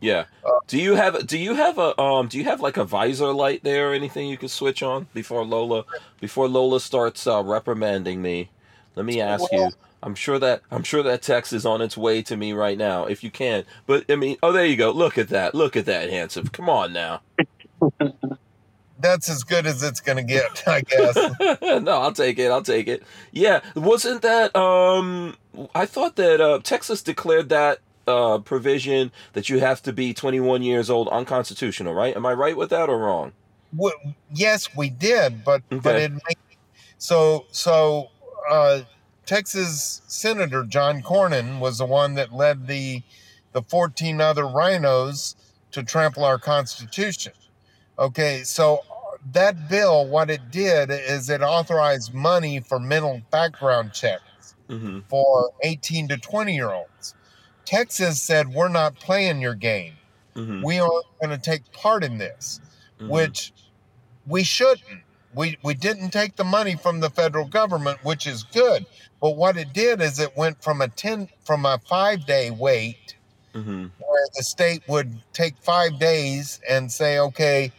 Yeah. 0.00 0.24
Do 0.68 0.80
you 0.80 0.94
have 0.94 1.26
do 1.26 1.36
you 1.36 1.54
have 1.56 1.78
a 1.78 2.00
um 2.00 2.28
do 2.28 2.38
you 2.38 2.44
have 2.44 2.60
like 2.60 2.76
a 2.76 2.84
visor 2.84 3.32
light 3.32 3.64
there 3.64 3.90
or 3.90 3.94
anything 3.94 4.28
you 4.28 4.38
could 4.38 4.50
switch 4.50 4.82
on 4.82 5.08
before 5.12 5.44
Lola 5.44 5.84
before 6.20 6.48
Lola 6.48 6.80
starts 6.80 7.26
uh, 7.26 7.42
reprimanding 7.42 8.22
me? 8.22 8.50
Let 8.96 9.04
me 9.04 9.20
ask 9.20 9.44
you. 9.52 9.70
Well- 10.02 10.08
I'm 10.08 10.14
sure 10.14 10.38
that 10.38 10.62
I'm 10.70 10.82
sure 10.82 11.02
that 11.02 11.22
text 11.22 11.52
is 11.52 11.66
on 11.66 11.80
its 11.80 11.96
way 11.96 12.22
to 12.22 12.36
me 12.36 12.52
right 12.52 12.78
now 12.78 13.06
if 13.06 13.22
you 13.22 13.30
can. 13.30 13.64
But 13.86 14.04
I 14.10 14.16
mean, 14.16 14.36
oh 14.42 14.52
there 14.52 14.64
you 14.66 14.76
go. 14.76 14.90
Look 14.90 15.18
at 15.18 15.28
that. 15.28 15.54
Look 15.54 15.76
at 15.76 15.86
that 15.86 16.10
handsome. 16.10 16.48
Come 16.48 16.68
on 16.68 16.92
now. 16.92 17.22
That's 18.98 19.30
as 19.30 19.44
good 19.44 19.66
as 19.66 19.82
it's 19.82 20.00
going 20.00 20.18
to 20.18 20.22
get, 20.22 20.62
I 20.68 20.82
guess. 20.82 21.16
no, 21.82 22.02
I'll 22.02 22.12
take 22.12 22.38
it. 22.38 22.50
I'll 22.50 22.62
take 22.62 22.86
it. 22.86 23.02
Yeah, 23.32 23.60
wasn't 23.74 24.22
that 24.22 24.54
um 24.56 25.36
I 25.74 25.86
thought 25.86 26.16
that 26.16 26.40
uh 26.40 26.60
Texas 26.62 27.02
declared 27.02 27.48
that 27.50 27.78
uh 28.06 28.38
provision 28.38 29.12
that 29.34 29.48
you 29.48 29.60
have 29.60 29.82
to 29.82 29.92
be 29.92 30.12
21 30.14 30.62
years 30.62 30.90
old 30.90 31.08
unconstitutional, 31.08 31.94
right? 31.94 32.14
Am 32.16 32.26
I 32.26 32.32
right 32.34 32.56
with 32.56 32.70
that 32.70 32.88
or 32.88 32.98
wrong? 32.98 33.32
W- 33.74 33.94
yes, 34.34 34.68
we 34.76 34.90
did, 34.90 35.44
but 35.44 35.62
but 35.70 35.96
it 35.96 36.12
so 36.98 37.46
so 37.50 38.08
uh, 38.50 38.80
Texas 39.26 40.02
Senator 40.06 40.64
John 40.64 41.02
Cornyn 41.02 41.60
was 41.60 41.78
the 41.78 41.86
one 41.86 42.14
that 42.14 42.32
led 42.32 42.66
the 42.66 43.02
the 43.52 43.62
14 43.62 44.20
other 44.20 44.46
rhinos 44.46 45.34
to 45.72 45.82
trample 45.82 46.24
our 46.24 46.38
Constitution. 46.38 47.32
Okay, 47.98 48.42
so 48.44 48.80
that 49.32 49.68
bill, 49.68 50.06
what 50.06 50.30
it 50.30 50.50
did 50.52 50.90
is 50.90 51.28
it 51.28 51.42
authorized 51.42 52.14
money 52.14 52.60
for 52.60 52.78
mental 52.78 53.20
background 53.30 53.92
checks 53.92 54.54
Mhm. 54.68 55.04
for 55.08 55.50
18 55.64 56.06
to 56.08 56.16
20 56.16 56.54
year 56.54 56.70
olds. 56.70 57.14
Texas 57.64 58.22
said, 58.22 58.54
We're 58.54 58.68
not 58.68 58.94
playing 59.00 59.40
your 59.40 59.54
game. 59.54 59.96
Mhm. 60.36 60.64
We 60.64 60.78
aren't 60.78 61.06
going 61.20 61.30
to 61.30 61.38
take 61.38 61.70
part 61.72 62.04
in 62.04 62.18
this 62.18 62.60
Mhm. 63.00 63.08
which 63.08 63.52
we 64.26 64.44
shouldn't. 64.44 65.02
We 65.34 65.58
we 65.62 65.74
didn't 65.74 66.10
take 66.10 66.36
the 66.36 66.44
money 66.44 66.74
from 66.76 67.00
the 67.00 67.10
federal 67.10 67.46
government, 67.46 68.04
which 68.04 68.26
is 68.26 68.42
good. 68.42 68.86
But 69.20 69.36
what 69.36 69.56
it 69.56 69.72
did 69.72 70.00
is 70.00 70.18
it 70.18 70.36
went 70.36 70.62
from 70.62 70.80
a 70.80 70.88
ten 70.88 71.28
from 71.44 71.66
a 71.66 71.78
five 71.88 72.26
day 72.26 72.50
wait 72.50 73.16
Mhm. 73.54 73.90
where 73.98 74.26
the 74.36 74.42
state 74.44 74.82
would 74.86 75.20
take 75.32 75.56
five 75.60 75.98
days 75.98 76.60
and 76.68 76.90
say, 76.90 77.18
okay, 77.18 77.72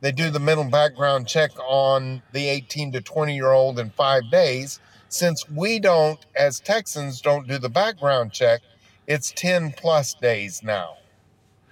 they 0.00 0.10
do 0.12 0.30
the 0.30 0.40
mental 0.40 0.64
background 0.64 1.28
check 1.28 1.50
on 1.66 2.22
the 2.32 2.48
18 2.48 2.92
to 2.92 3.00
20 3.00 3.34
year 3.34 3.52
old 3.52 3.78
in 3.78 3.90
five 3.90 4.30
days. 4.30 4.80
Since 5.10 5.48
we 5.50 5.78
don't, 5.78 6.18
as 6.34 6.60
Texans, 6.60 7.20
don't 7.20 7.46
do 7.46 7.58
the 7.58 7.68
background 7.68 8.32
check, 8.32 8.60
it's 9.06 9.30
10 9.32 9.72
plus 9.72 10.14
days 10.14 10.62
now. 10.62 10.96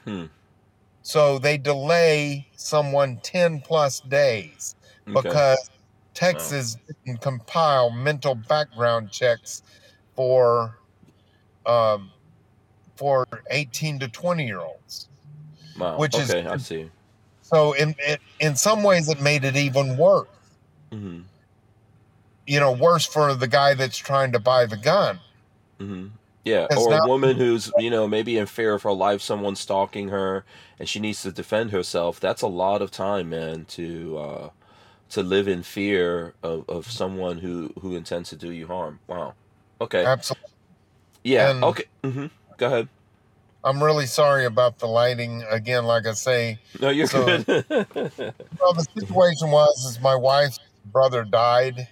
Hmm. 0.04 0.26
So 1.02 1.38
they 1.38 1.56
delay 1.58 2.46
someone 2.56 3.18
10 3.22 3.60
plus 3.60 4.00
days 4.00 4.74
Okay. 5.08 5.28
because 5.28 5.70
Texas 6.14 6.76
didn't 7.04 7.20
compile 7.20 7.90
mental 7.90 8.34
background 8.34 9.10
checks 9.10 9.62
for 10.14 10.76
um, 11.66 12.10
for 12.96 13.26
18 13.50 13.98
to 14.00 14.08
20 14.08 14.46
year 14.46 14.60
olds. 14.60 15.08
Wow. 15.78 15.98
which 15.98 16.16
is- 16.16 16.30
I 16.32 16.56
see. 16.56 16.90
So 17.42 17.74
in 17.74 17.94
it, 17.98 18.20
in 18.40 18.56
some 18.56 18.82
ways 18.82 19.08
it 19.08 19.20
made 19.20 19.44
it 19.44 19.56
even 19.56 19.96
worse. 19.96 20.26
Mhm. 20.90 21.24
You 22.46 22.60
know, 22.60 22.72
worse 22.72 23.04
for 23.06 23.34
the 23.34 23.46
guy 23.46 23.74
that's 23.74 23.96
trying 23.98 24.32
to 24.32 24.38
buy 24.40 24.66
the 24.66 24.76
gun. 24.76 25.20
Mhm. 25.78 26.10
Yeah, 26.44 26.66
or 26.76 26.90
now- 26.90 27.02
a 27.04 27.08
woman 27.08 27.36
who's 27.36 27.70
you 27.78 27.90
know 27.90 28.06
maybe 28.08 28.38
in 28.38 28.46
fear 28.46 28.72
of 28.74 28.82
her 28.84 28.92
life, 28.92 29.20
someone 29.20 29.54
stalking 29.56 30.08
her, 30.08 30.44
and 30.78 30.88
she 30.88 30.98
needs 30.98 31.22
to 31.22 31.30
defend 31.32 31.70
herself. 31.72 32.18
That's 32.20 32.42
a 32.42 32.46
lot 32.48 32.80
of 32.82 32.90
time, 32.90 33.30
man, 33.30 33.64
to 33.66 34.18
uh, 34.18 34.48
to 35.10 35.22
live 35.22 35.48
in 35.48 35.62
fear 35.62 36.34
of, 36.42 36.68
of 36.68 36.90
someone 36.90 37.38
who 37.38 37.72
who 37.80 37.94
intends 37.96 38.30
to 38.30 38.36
do 38.36 38.50
you 38.50 38.66
harm. 38.66 38.98
Wow. 39.06 39.34
Okay. 39.80 40.04
Absolutely. 40.04 40.50
Yeah. 41.24 41.50
and- 41.50 41.64
okay. 41.64 41.84
hmm 42.02 42.26
Go 42.58 42.66
ahead. 42.66 42.88
I'm 43.64 43.82
really 43.82 44.06
sorry 44.06 44.44
about 44.44 44.78
the 44.78 44.86
lighting. 44.86 45.42
Again, 45.50 45.84
like 45.86 46.06
I 46.06 46.12
say, 46.12 46.58
No, 46.80 46.88
you're 46.90 47.06
So- 47.08 47.24
good. 47.24 47.46
Well, 48.60 48.72
the 48.74 48.86
situation 48.96 49.50
was 49.50 49.84
is 49.90 50.00
my 50.00 50.14
wife's 50.14 50.60
brother 50.92 51.24
died 51.24 51.88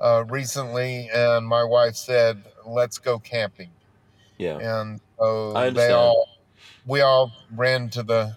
uh, 0.00 0.24
recently, 0.28 1.08
and 1.14 1.46
my 1.46 1.62
wife 1.64 1.94
said, 1.96 2.42
"Let's 2.66 2.98
go 2.98 3.18
camping." 3.18 3.70
yeah. 4.38 4.58
And 4.58 5.00
so 5.18 5.52
they 5.70 5.90
all, 5.92 6.28
we 6.86 7.00
all 7.00 7.32
ran 7.54 7.88
to 7.90 8.02
the 8.02 8.36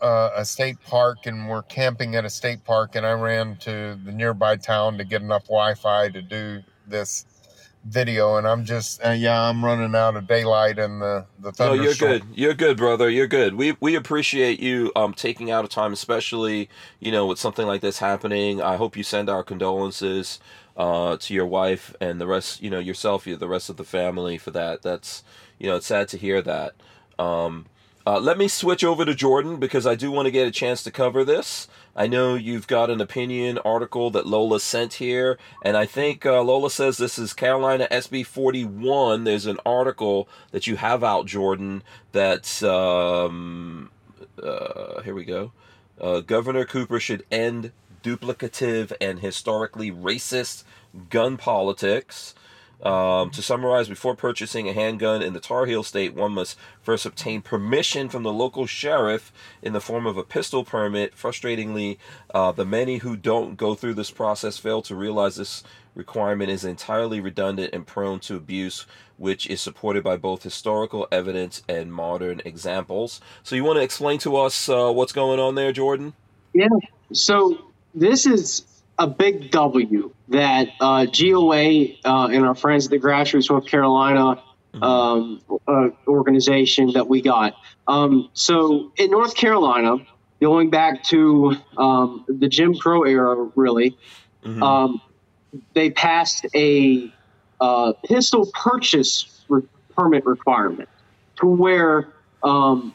uh, 0.00 0.30
a 0.36 0.44
state 0.44 0.78
park, 0.86 1.26
and 1.26 1.48
we're 1.48 1.62
camping 1.62 2.16
at 2.16 2.24
a 2.24 2.30
state 2.30 2.64
park. 2.64 2.96
And 2.96 3.06
I 3.06 3.12
ran 3.12 3.56
to 3.58 3.98
the 4.04 4.12
nearby 4.12 4.56
town 4.56 4.98
to 4.98 5.04
get 5.04 5.22
enough 5.22 5.44
Wi-Fi 5.44 6.10
to 6.10 6.22
do 6.22 6.62
this 6.86 7.26
video. 7.84 8.36
And 8.36 8.46
I'm 8.46 8.64
just, 8.64 9.04
uh, 9.04 9.10
yeah, 9.10 9.40
I'm 9.42 9.64
running 9.64 9.94
out 9.94 10.16
of 10.16 10.26
daylight, 10.26 10.78
and 10.78 11.00
the 11.02 11.26
the 11.38 11.52
No, 11.58 11.72
thunder. 11.72 11.72
you're 11.72 11.94
good. 11.94 12.26
You're 12.34 12.54
good, 12.54 12.76
brother. 12.76 13.08
You're 13.08 13.28
good. 13.28 13.54
We 13.54 13.76
we 13.80 13.94
appreciate 13.94 14.58
you 14.60 14.90
um 14.96 15.14
taking 15.14 15.50
out 15.50 15.64
of 15.64 15.70
time, 15.70 15.92
especially 15.92 16.68
you 16.98 17.12
know 17.12 17.26
with 17.26 17.38
something 17.38 17.66
like 17.66 17.80
this 17.80 17.98
happening. 17.98 18.60
I 18.60 18.76
hope 18.76 18.96
you 18.96 19.04
send 19.04 19.30
our 19.30 19.44
condolences 19.44 20.40
uh 20.76 21.16
to 21.18 21.34
your 21.34 21.46
wife 21.46 21.94
and 22.00 22.20
the 22.20 22.26
rest. 22.26 22.60
You 22.62 22.70
know 22.70 22.80
yourself, 22.80 23.26
you 23.26 23.36
the 23.36 23.48
rest 23.48 23.70
of 23.70 23.76
the 23.76 23.84
family 23.84 24.36
for 24.36 24.50
that. 24.50 24.82
That's 24.82 25.22
you 25.58 25.68
know 25.68 25.76
it's 25.76 25.86
sad 25.86 26.08
to 26.08 26.18
hear 26.18 26.42
that. 26.42 26.74
Um, 27.18 27.66
uh, 28.06 28.20
let 28.20 28.36
me 28.36 28.48
switch 28.48 28.84
over 28.84 29.04
to 29.04 29.14
Jordan 29.14 29.56
because 29.56 29.86
I 29.86 29.94
do 29.94 30.10
want 30.10 30.26
to 30.26 30.32
get 30.32 30.46
a 30.46 30.50
chance 30.50 30.82
to 30.82 30.90
cover 30.90 31.24
this. 31.24 31.68
I 31.96 32.06
know 32.06 32.34
you've 32.34 32.66
got 32.66 32.90
an 32.90 33.00
opinion 33.00 33.58
article 33.58 34.10
that 34.10 34.26
Lola 34.26 34.60
sent 34.60 34.94
here, 34.94 35.38
and 35.62 35.76
I 35.76 35.86
think 35.86 36.26
uh, 36.26 36.42
Lola 36.42 36.70
says 36.70 36.98
this 36.98 37.18
is 37.18 37.32
Carolina 37.32 37.86
SB 37.90 38.26
41. 38.26 39.24
There's 39.24 39.46
an 39.46 39.58
article 39.64 40.28
that 40.50 40.66
you 40.66 40.76
have 40.76 41.04
out, 41.04 41.26
Jordan, 41.26 41.82
that's. 42.12 42.62
Um, 42.62 43.90
uh, 44.42 45.00
here 45.02 45.14
we 45.14 45.24
go. 45.24 45.52
Uh, 46.00 46.20
Governor 46.20 46.64
Cooper 46.64 46.98
should 46.98 47.24
end 47.30 47.72
duplicative 48.02 48.92
and 49.00 49.20
historically 49.20 49.90
racist 49.90 50.64
gun 51.08 51.36
politics. 51.36 52.34
Um, 52.82 53.30
to 53.30 53.40
summarize, 53.40 53.88
before 53.88 54.14
purchasing 54.14 54.68
a 54.68 54.72
handgun 54.72 55.22
in 55.22 55.32
the 55.32 55.40
Tar 55.40 55.66
Heel 55.66 55.82
state, 55.82 56.14
one 56.14 56.32
must 56.32 56.58
first 56.82 57.06
obtain 57.06 57.40
permission 57.40 58.08
from 58.08 58.22
the 58.22 58.32
local 58.32 58.66
sheriff 58.66 59.32
in 59.62 59.72
the 59.72 59.80
form 59.80 60.06
of 60.06 60.18
a 60.18 60.22
pistol 60.22 60.64
permit. 60.64 61.16
Frustratingly, 61.16 61.96
uh, 62.34 62.52
the 62.52 62.66
many 62.66 62.98
who 62.98 63.16
don't 63.16 63.56
go 63.56 63.74
through 63.74 63.94
this 63.94 64.10
process 64.10 64.58
fail 64.58 64.82
to 64.82 64.94
realize 64.94 65.36
this 65.36 65.64
requirement 65.94 66.50
is 66.50 66.64
entirely 66.64 67.20
redundant 67.20 67.72
and 67.72 67.86
prone 67.86 68.20
to 68.20 68.36
abuse, 68.36 68.86
which 69.16 69.46
is 69.46 69.60
supported 69.60 70.04
by 70.04 70.16
both 70.16 70.42
historical 70.42 71.08
evidence 71.10 71.62
and 71.68 71.92
modern 71.92 72.42
examples. 72.44 73.20
So, 73.42 73.56
you 73.56 73.64
want 73.64 73.78
to 73.78 73.82
explain 73.82 74.18
to 74.20 74.36
us 74.36 74.68
uh, 74.68 74.90
what's 74.90 75.12
going 75.12 75.40
on 75.40 75.54
there, 75.54 75.72
Jordan? 75.72 76.12
Yeah. 76.52 76.68
So, 77.12 77.72
this 77.94 78.26
is 78.26 78.66
a 78.98 79.06
big 79.06 79.50
W 79.50 80.12
that 80.28 80.68
uh, 80.80 81.06
GOA 81.06 81.96
uh, 82.04 82.28
and 82.28 82.44
our 82.44 82.54
friends 82.54 82.86
at 82.86 82.90
the 82.90 82.98
Grassroots 82.98 83.50
North 83.50 83.66
Carolina 83.66 84.42
mm-hmm. 84.72 84.82
um, 84.82 85.40
uh, 85.66 85.88
organization 86.06 86.92
that 86.92 87.08
we 87.08 87.22
got. 87.22 87.54
Um, 87.86 88.30
so 88.34 88.92
in 88.96 89.10
North 89.10 89.34
Carolina, 89.36 89.96
going 90.40 90.70
back 90.70 91.04
to 91.04 91.56
um, 91.76 92.24
the 92.28 92.48
Jim 92.48 92.74
Crow 92.74 93.04
era, 93.04 93.50
really, 93.54 93.96
mm-hmm. 94.44 94.62
Um, 94.62 95.00
they 95.74 95.90
passed 95.90 96.46
a 96.54 97.12
uh, 97.60 97.92
pistol 98.04 98.50
purchase 98.52 99.44
re- 99.48 99.62
permit 99.96 100.26
requirement 100.26 100.88
to 101.36 101.46
where 101.46 102.08
um, 102.42 102.92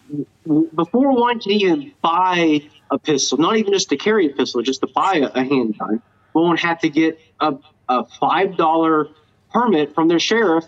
before 0.75 1.15
one 1.15 1.39
can 1.39 1.51
even 1.53 1.93
buy 2.01 2.61
a 2.91 2.97
pistol, 2.97 3.37
not 3.37 3.57
even 3.57 3.73
just 3.73 3.89
to 3.89 3.97
carry 3.97 4.27
a 4.27 4.29
pistol, 4.29 4.61
just 4.61 4.81
to 4.81 4.87
buy 4.87 5.15
a, 5.15 5.27
a 5.39 5.43
handgun, 5.43 6.01
won't 6.33 6.59
have 6.59 6.79
to 6.79 6.89
get 6.89 7.19
a, 7.39 7.55
a 7.87 8.05
five 8.05 8.57
dollar 8.57 9.07
permit 9.51 9.95
from 9.95 10.07
their 10.07 10.19
sheriff 10.19 10.65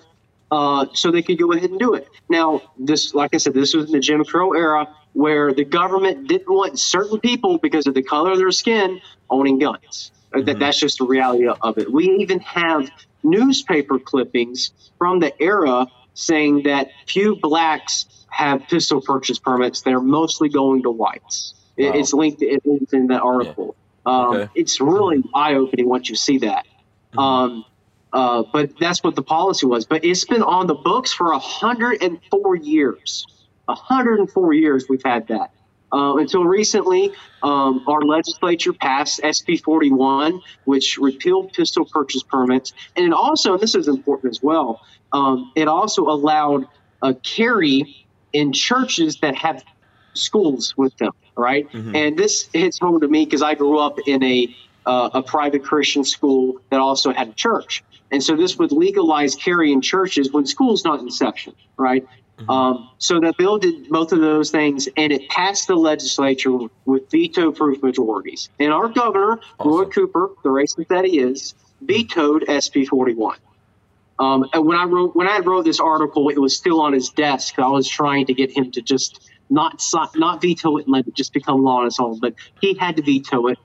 uh, 0.51 0.85
so 0.93 1.11
they 1.11 1.21
could 1.21 1.39
go 1.39 1.51
ahead 1.53 1.69
and 1.69 1.79
do 1.79 1.93
it. 1.93 2.07
Now, 2.29 2.61
this, 2.77 3.13
like 3.13 3.33
I 3.33 3.37
said, 3.37 3.53
this 3.53 3.73
was 3.73 3.85
in 3.85 3.91
the 3.93 3.99
Jim 3.99 4.23
Crow 4.25 4.53
era 4.53 4.87
where 5.13 5.53
the 5.53 5.65
government 5.65 6.27
didn't 6.27 6.53
want 6.53 6.79
certain 6.79 7.19
people 7.19 7.57
because 7.57 7.87
of 7.87 7.93
the 7.93 8.03
color 8.03 8.31
of 8.31 8.37
their 8.37 8.51
skin 8.51 9.01
owning 9.29 9.59
guns. 9.59 10.11
Mm-hmm. 10.33 10.45
That, 10.45 10.59
that's 10.59 10.79
just 10.79 10.99
the 10.99 11.05
reality 11.05 11.47
of 11.47 11.77
it. 11.77 11.91
We 11.91 12.09
even 12.19 12.39
have 12.41 12.89
newspaper 13.23 13.99
clippings 13.99 14.71
from 14.97 15.19
the 15.19 15.33
era 15.41 15.87
saying 16.13 16.63
that 16.63 16.89
few 17.07 17.35
blacks 17.35 18.05
have 18.29 18.67
pistol 18.67 19.01
purchase 19.01 19.39
permits. 19.39 19.81
They're 19.81 19.99
mostly 19.99 20.49
going 20.49 20.83
to 20.83 20.91
whites. 20.91 21.53
Wow. 21.77 21.91
It's 21.93 22.13
linked. 22.13 22.41
It's 22.41 22.93
in 22.93 23.07
that 23.07 23.21
article. 23.21 23.75
Yeah. 24.05 24.11
Um, 24.11 24.35
okay. 24.35 24.51
It's 24.55 24.81
really 24.81 25.23
eye 25.33 25.55
opening 25.55 25.87
once 25.87 26.09
you 26.09 26.15
see 26.15 26.39
that. 26.39 26.65
Mm-hmm. 27.13 27.19
Um, 27.19 27.65
uh, 28.13 28.43
but 28.51 28.77
that's 28.79 29.03
what 29.03 29.15
the 29.15 29.23
policy 29.23 29.65
was. 29.65 29.85
But 29.85 30.03
it's 30.03 30.25
been 30.25 30.43
on 30.43 30.67
the 30.67 30.75
books 30.75 31.13
for 31.13 31.31
104 31.31 32.55
years. 32.57 33.25
104 33.65 34.53
years 34.53 34.85
we've 34.89 35.03
had 35.03 35.27
that. 35.27 35.51
Uh, 35.93 36.15
until 36.15 36.45
recently, 36.45 37.11
um, 37.43 37.83
our 37.85 38.01
legislature 38.01 38.71
passed 38.71 39.19
SB 39.21 39.61
41, 39.61 40.39
which 40.63 40.97
repealed 40.97 41.51
pistol 41.51 41.85
purchase 41.85 42.23
permits. 42.23 42.71
And 42.95 43.05
it 43.05 43.13
also, 43.13 43.53
and 43.53 43.61
this 43.61 43.75
is 43.75 43.89
important 43.89 44.31
as 44.31 44.41
well, 44.41 44.81
um, 45.11 45.51
it 45.55 45.67
also 45.67 46.03
allowed 46.03 46.67
a 47.01 47.13
carry 47.13 48.07
in 48.31 48.53
churches 48.53 49.17
that 49.19 49.35
have 49.35 49.63
schools 50.13 50.75
with 50.77 50.95
them, 50.97 51.11
right? 51.35 51.71
Mm-hmm. 51.71 51.95
And 51.95 52.17
this 52.17 52.49
hits 52.53 52.79
home 52.79 52.99
to 53.01 53.07
me 53.07 53.25
because 53.25 53.41
I 53.41 53.55
grew 53.55 53.79
up 53.79 53.97
in 54.07 54.23
a 54.23 54.55
uh, 54.83 55.11
a 55.13 55.21
private 55.21 55.63
Christian 55.63 56.03
school 56.03 56.59
that 56.71 56.79
also 56.79 57.13
had 57.13 57.29
a 57.29 57.33
church, 57.33 57.83
and 58.09 58.23
so 58.23 58.35
this 58.35 58.57
would 58.57 58.71
legalize 58.71 59.35
carry 59.35 59.71
in 59.71 59.81
churches 59.81 60.31
when 60.31 60.45
school's 60.45 60.83
not 60.83 60.99
in 60.99 61.11
session, 61.11 61.53
right? 61.77 62.03
Mm-hmm. 62.41 62.49
Um, 62.49 62.89
so 62.97 63.19
that 63.19 63.37
bill 63.37 63.59
did 63.59 63.89
both 63.89 64.11
of 64.11 64.19
those 64.19 64.49
things, 64.49 64.89
and 64.97 65.13
it 65.13 65.29
passed 65.29 65.67
the 65.67 65.75
legislature 65.75 66.57
with 66.85 67.11
veto-proof 67.11 67.83
majorities. 67.83 68.49
And 68.59 68.73
our 68.73 68.87
governor, 68.87 69.39
awesome. 69.59 69.71
Roy 69.71 69.85
Cooper, 69.85 70.31
the 70.43 70.49
racist 70.49 70.87
that 70.87 71.05
he 71.05 71.19
is, 71.19 71.53
vetoed 71.81 72.45
SB 72.47 72.87
41. 72.87 73.37
Um, 74.19 74.45
and 74.53 74.65
when 74.65 74.77
I 74.77 74.83
wrote 74.83 75.15
when 75.15 75.27
I 75.27 75.39
wrote 75.39 75.65
this 75.65 75.79
article, 75.79 76.29
it 76.29 76.37
was 76.37 76.55
still 76.55 76.81
on 76.81 76.93
his 76.93 77.09
desk. 77.09 77.57
I 77.57 77.67
was 77.67 77.87
trying 77.87 78.27
to 78.27 78.33
get 78.33 78.55
him 78.55 78.71
to 78.71 78.81
just 78.81 79.30
not 79.51 79.83
not 80.15 80.41
veto 80.41 80.77
it 80.77 80.85
and 80.85 80.93
let 80.93 81.07
it 81.07 81.13
just 81.13 81.33
become 81.33 81.61
law 81.61 81.81
on 81.81 81.87
its 81.87 81.99
own. 81.99 82.17
But 82.19 82.33
he 82.59 82.73
had 82.73 82.95
to 82.95 83.03
veto 83.03 83.47
it, 83.47 83.59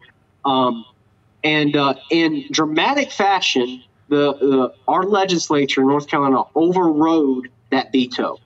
um, 0.45 0.85
and 1.43 1.75
uh, 1.77 1.95
in 2.11 2.45
dramatic 2.51 3.13
fashion, 3.13 3.83
the, 4.09 4.35
the, 4.35 4.75
our 4.89 5.05
legislature 5.05 5.81
in 5.81 5.87
North 5.87 6.09
Carolina 6.09 6.43
overrode 6.55 7.51
that 7.71 7.93
veto. 7.93 8.39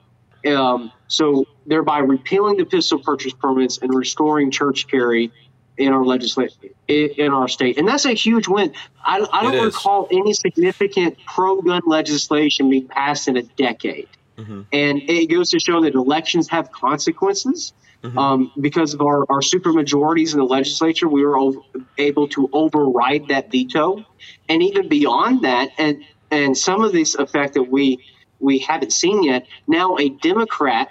Um, 0.45 0.91
so 1.07 1.45
thereby 1.65 1.99
repealing 1.99 2.57
the 2.57 2.65
pistol 2.65 2.99
purchase 2.99 3.33
permits 3.33 3.79
and 3.79 3.93
restoring 3.93 4.49
church 4.49 4.87
carry 4.87 5.31
in 5.77 5.93
our 5.93 6.05
legislature 6.05 6.69
in 6.87 7.31
our 7.31 7.47
state, 7.47 7.77
and 7.77 7.87
that's 7.87 8.05
a 8.05 8.13
huge 8.13 8.47
win. 8.47 8.73
I, 9.03 9.25
I 9.31 9.43
don't 9.43 9.65
recall 9.65 10.07
any 10.11 10.33
significant 10.33 11.17
pro-gun 11.25 11.81
legislation 11.85 12.69
being 12.69 12.87
passed 12.87 13.27
in 13.27 13.37
a 13.37 13.41
decade. 13.43 14.09
Mm-hmm. 14.37 14.61
And 14.71 15.01
it 15.09 15.27
goes 15.27 15.49
to 15.51 15.59
show 15.59 15.81
that 15.81 15.93
elections 15.93 16.47
have 16.49 16.71
consequences. 16.71 17.73
Mm-hmm. 18.03 18.17
Um, 18.17 18.51
because 18.59 18.95
of 18.95 19.01
our, 19.01 19.31
our 19.31 19.43
super 19.43 19.71
majorities 19.71 20.33
in 20.33 20.39
the 20.39 20.45
legislature, 20.45 21.07
we 21.07 21.23
were 21.23 21.37
over, 21.37 21.59
able 21.99 22.27
to 22.29 22.49
override 22.51 23.27
that 23.27 23.51
veto. 23.51 24.03
And 24.49 24.63
even 24.63 24.87
beyond 24.87 25.43
that, 25.43 25.69
and, 25.77 26.03
and 26.31 26.57
some 26.57 26.83
of 26.83 26.93
this 26.93 27.13
effect 27.13 27.53
that 27.53 27.63
we, 27.63 28.03
we 28.39 28.57
haven't 28.57 28.91
seen 28.91 29.21
yet, 29.21 29.45
now 29.67 29.97
a 29.97 30.09
Democrat 30.09 30.89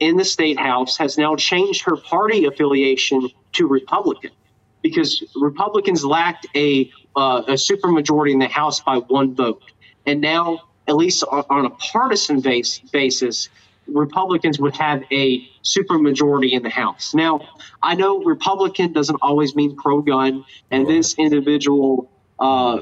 in 0.00 0.16
the 0.16 0.24
state 0.24 0.58
house 0.58 0.96
has 0.96 1.16
now 1.16 1.36
changed 1.36 1.84
her 1.84 1.96
party 1.96 2.46
affiliation 2.46 3.28
to 3.52 3.68
Republican 3.68 4.30
because 4.82 5.22
Republicans 5.36 6.04
lacked 6.04 6.46
a, 6.56 6.90
uh, 7.14 7.42
a 7.46 7.52
supermajority 7.52 8.32
in 8.32 8.38
the 8.38 8.48
House 8.48 8.80
by 8.80 8.96
one 8.96 9.34
vote. 9.34 9.62
And 10.06 10.20
now 10.20 10.69
at 10.88 10.96
least 10.96 11.22
on 11.24 11.66
a 11.66 11.70
partisan 11.70 12.40
base, 12.40 12.78
basis, 12.92 13.48
Republicans 13.86 14.58
would 14.58 14.76
have 14.76 15.02
a 15.10 15.48
supermajority 15.62 16.52
in 16.52 16.62
the 16.62 16.70
House. 16.70 17.14
Now, 17.14 17.40
I 17.82 17.94
know 17.94 18.22
Republican 18.22 18.92
doesn't 18.92 19.18
always 19.22 19.54
mean 19.54 19.76
pro 19.76 20.00
gun, 20.00 20.44
and 20.70 20.88
this 20.88 21.14
individual 21.18 22.10
uh, 22.38 22.80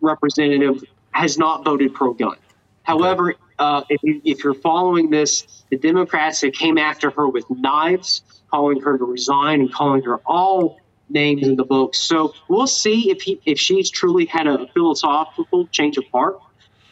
representative 0.00 0.82
has 1.12 1.38
not 1.38 1.64
voted 1.64 1.94
pro 1.94 2.12
gun. 2.12 2.36
However, 2.82 3.34
uh, 3.58 3.82
if, 3.88 4.02
you, 4.02 4.20
if 4.24 4.42
you're 4.42 4.54
following 4.54 5.10
this, 5.10 5.64
the 5.70 5.76
Democrats 5.76 6.40
that 6.40 6.54
came 6.54 6.78
after 6.78 7.10
her 7.10 7.28
with 7.28 7.44
knives, 7.50 8.22
calling 8.50 8.80
her 8.80 8.98
to 8.98 9.04
resign 9.04 9.60
and 9.60 9.72
calling 9.72 10.02
her 10.02 10.16
all 10.26 10.80
names 11.08 11.46
in 11.46 11.56
the 11.56 11.64
book. 11.64 11.94
So 11.94 12.34
we'll 12.48 12.66
see 12.66 13.10
if 13.10 13.22
he, 13.22 13.40
if 13.44 13.58
she's 13.58 13.90
truly 13.90 14.26
had 14.26 14.46
a 14.46 14.66
philosophical 14.68 15.66
change 15.68 15.98
of 15.98 16.04
heart. 16.12 16.38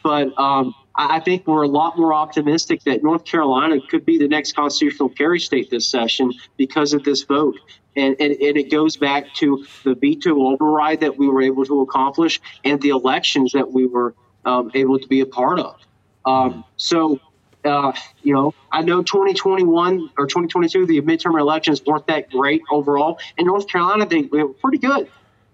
But 0.09 0.35
um, 0.39 0.73
I 0.95 1.19
think 1.19 1.45
we're 1.45 1.61
a 1.61 1.67
lot 1.67 1.95
more 1.95 2.15
optimistic 2.15 2.81
that 2.85 3.03
North 3.03 3.25
Carolina 3.25 3.79
could 3.79 4.07
be 4.07 4.17
the 4.17 4.27
next 4.27 4.55
constitutional 4.55 5.09
carry 5.09 5.39
state 5.39 5.69
this 5.69 5.87
session 5.87 6.33
because 6.57 6.93
of 6.93 7.03
this 7.03 7.21
vote. 7.21 7.59
And, 7.95 8.15
and, 8.19 8.31
and 8.31 8.57
it 8.57 8.71
goes 8.71 8.97
back 8.97 9.31
to 9.35 9.67
the 9.83 9.93
veto 9.93 10.47
override 10.47 11.01
that 11.01 11.15
we 11.15 11.27
were 11.27 11.43
able 11.43 11.63
to 11.65 11.81
accomplish 11.81 12.41
and 12.65 12.81
the 12.81 12.89
elections 12.89 13.51
that 13.51 13.71
we 13.71 13.85
were 13.85 14.15
um, 14.45 14.71
able 14.73 14.97
to 14.97 15.07
be 15.07 15.19
a 15.19 15.27
part 15.27 15.59
of. 15.59 15.79
Um, 16.25 16.65
so, 16.75 17.19
uh, 17.63 17.91
you 18.23 18.33
know, 18.33 18.55
I 18.71 18.81
know 18.81 19.03
2021 19.03 20.09
or 20.17 20.25
2022, 20.25 20.87
the 20.87 21.01
midterm 21.01 21.39
elections 21.39 21.85
weren't 21.85 22.07
that 22.07 22.31
great 22.31 22.63
overall. 22.71 23.19
In 23.37 23.45
North 23.45 23.67
Carolina, 23.67 24.07
they, 24.07 24.23
were 24.23 24.47
pretty 24.47 24.79
good. 24.79 25.07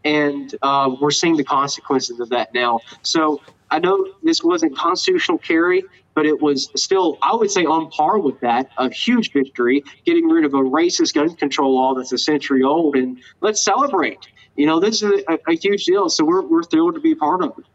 And 0.05 0.55
uh, 0.61 0.95
we're 1.01 1.11
seeing 1.11 1.35
the 1.35 1.43
consequences 1.43 2.21
of 2.21 2.29
that 2.29 2.53
now. 2.53 2.79
So 3.01 3.41
I 3.71 3.79
know 3.79 4.13
this 4.23 4.43
wasn't 4.43 4.77
constitutional 4.77 5.37
carry, 5.37 5.83
but 6.13 6.25
it 6.25 6.41
was 6.41 6.69
still, 6.75 7.17
I 7.21 7.35
would 7.35 7.51
say, 7.51 7.65
on 7.65 7.89
par 7.89 8.19
with 8.19 8.39
that. 8.41 8.69
A 8.77 8.89
huge 8.89 9.31
victory, 9.33 9.83
getting 10.05 10.27
rid 10.27 10.45
of 10.45 10.53
a 10.53 10.59
racist 10.59 11.13
gun 11.13 11.35
control 11.35 11.75
law 11.75 11.93
that's 11.95 12.11
a 12.11 12.17
century 12.17 12.63
old, 12.63 12.95
and 12.95 13.19
let's 13.41 13.63
celebrate. 13.63 14.19
You 14.55 14.65
know, 14.65 14.79
this 14.79 15.03
is 15.03 15.23
a, 15.27 15.39
a 15.47 15.55
huge 15.55 15.85
deal, 15.85 16.09
so 16.09 16.23
we're, 16.23 16.41
we're 16.41 16.63
thrilled 16.63 16.95
to 16.95 17.01
be 17.01 17.15
part 17.15 17.43
of 17.43 17.57
it. 17.59 17.65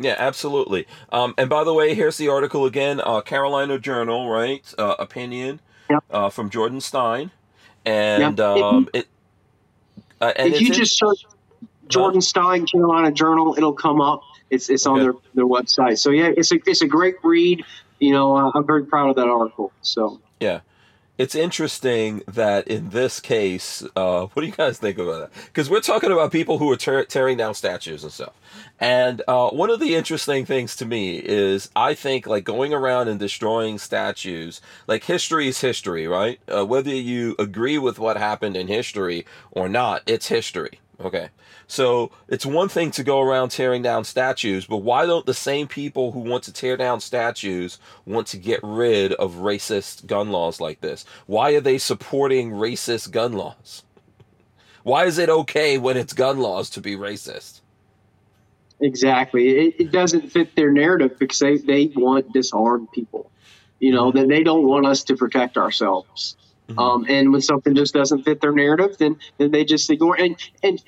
Yeah, 0.00 0.14
absolutely. 0.16 0.86
Um, 1.10 1.34
and 1.36 1.50
by 1.50 1.64
the 1.64 1.74
way, 1.74 1.94
here's 1.94 2.16
the 2.16 2.28
article 2.28 2.66
again 2.66 3.00
uh, 3.04 3.20
Carolina 3.20 3.78
Journal, 3.78 4.30
right? 4.30 4.62
Uh, 4.78 4.94
opinion 4.98 5.60
yep. 5.90 6.04
uh, 6.10 6.30
from 6.30 6.50
Jordan 6.50 6.80
Stein. 6.80 7.32
And 7.84 8.38
yep. 8.38 8.40
um, 8.40 8.88
it. 8.94 9.08
Uh, 10.20 10.32
and 10.36 10.52
if 10.52 10.60
you 10.60 10.70
just 10.70 10.96
search 10.96 11.24
Jordan 11.88 12.20
Stein 12.20 12.66
Carolina 12.66 13.10
Journal, 13.10 13.54
it'll 13.56 13.72
come 13.72 14.00
up. 14.00 14.22
It's 14.50 14.70
it's 14.70 14.86
on 14.86 15.00
their, 15.00 15.12
their 15.34 15.46
website. 15.46 15.98
So 15.98 16.10
yeah, 16.10 16.30
it's 16.36 16.52
a 16.52 16.58
it's 16.66 16.82
a 16.82 16.86
great 16.86 17.16
read. 17.22 17.64
You 17.98 18.12
know, 18.12 18.36
uh, 18.36 18.50
I'm 18.54 18.66
very 18.66 18.84
proud 18.84 19.10
of 19.10 19.16
that 19.16 19.28
article. 19.28 19.72
So 19.82 20.20
yeah, 20.40 20.60
it's 21.18 21.34
interesting 21.34 22.22
that 22.28 22.68
in 22.68 22.90
this 22.90 23.18
case, 23.18 23.82
uh, 23.96 24.26
what 24.26 24.40
do 24.40 24.46
you 24.46 24.52
guys 24.52 24.78
think 24.78 24.98
about 24.98 25.32
that? 25.32 25.44
Because 25.46 25.68
we're 25.68 25.80
talking 25.80 26.12
about 26.12 26.30
people 26.30 26.58
who 26.58 26.70
are 26.70 26.76
tear- 26.76 27.04
tearing 27.04 27.36
down 27.36 27.54
statues 27.54 28.04
and 28.04 28.12
stuff. 28.12 28.34
And 28.78 29.22
uh, 29.26 29.50
one 29.50 29.68
of 29.68 29.80
the 29.80 29.96
interesting 29.96 30.46
things 30.46 30.76
to 30.76 30.86
me 30.86 31.16
is 31.16 31.70
I 31.74 31.94
think 31.94 32.28
like 32.28 32.44
going 32.44 32.72
around 32.72 33.08
and 33.08 33.18
destroying 33.18 33.78
statues, 33.78 34.60
like 34.86 35.04
history 35.04 35.48
is 35.48 35.60
history, 35.60 36.06
right? 36.06 36.38
Uh, 36.46 36.64
whether 36.64 36.94
you 36.94 37.34
agree 37.36 37.78
with 37.78 37.98
what 37.98 38.16
happened 38.16 38.56
in 38.56 38.68
history 38.68 39.26
or 39.50 39.68
not, 39.68 40.02
it's 40.06 40.28
history. 40.28 40.78
Okay. 41.00 41.28
So 41.68 42.10
it's 42.26 42.44
one 42.44 42.68
thing 42.68 42.90
to 42.92 43.04
go 43.04 43.20
around 43.20 43.50
tearing 43.50 43.82
down 43.82 44.04
statues, 44.04 44.66
but 44.66 44.78
why 44.78 45.06
don't 45.06 45.26
the 45.26 45.34
same 45.34 45.68
people 45.68 46.10
who 46.12 46.20
want 46.20 46.42
to 46.44 46.52
tear 46.52 46.76
down 46.76 47.00
statues 47.00 47.78
want 48.04 48.26
to 48.28 48.36
get 48.36 48.60
rid 48.62 49.12
of 49.12 49.34
racist 49.34 50.06
gun 50.06 50.30
laws 50.30 50.60
like 50.60 50.80
this? 50.80 51.04
Why 51.26 51.52
are 51.52 51.60
they 51.60 51.78
supporting 51.78 52.50
racist 52.50 53.10
gun 53.12 53.32
laws? 53.32 53.84
Why 54.82 55.04
is 55.04 55.18
it 55.18 55.28
okay 55.28 55.78
when 55.78 55.96
it's 55.96 56.12
gun 56.14 56.38
laws 56.38 56.70
to 56.70 56.80
be 56.80 56.96
racist? 56.96 57.60
Exactly. 58.80 59.48
It, 59.48 59.74
it 59.78 59.92
doesn't 59.92 60.30
fit 60.30 60.56
their 60.56 60.72
narrative 60.72 61.18
because 61.18 61.38
they, 61.38 61.58
they 61.58 61.92
want 61.94 62.32
disarmed 62.32 62.90
people. 62.92 63.30
You 63.78 63.92
know, 63.92 64.08
mm-hmm. 64.08 64.18
that 64.18 64.28
they 64.28 64.42
don't 64.42 64.66
want 64.66 64.86
us 64.86 65.04
to 65.04 65.16
protect 65.16 65.56
ourselves. 65.56 66.36
Mm-hmm. 66.68 66.78
Um, 66.78 67.06
and 67.08 67.32
when 67.32 67.40
something 67.40 67.74
just 67.74 67.94
doesn't 67.94 68.24
fit 68.24 68.40
their 68.40 68.52
narrative, 68.52 68.98
then 68.98 69.18
then 69.38 69.50
they 69.50 69.64
just 69.64 69.88
ignore. 69.90 70.18
And 70.18 70.36
and 70.62 70.82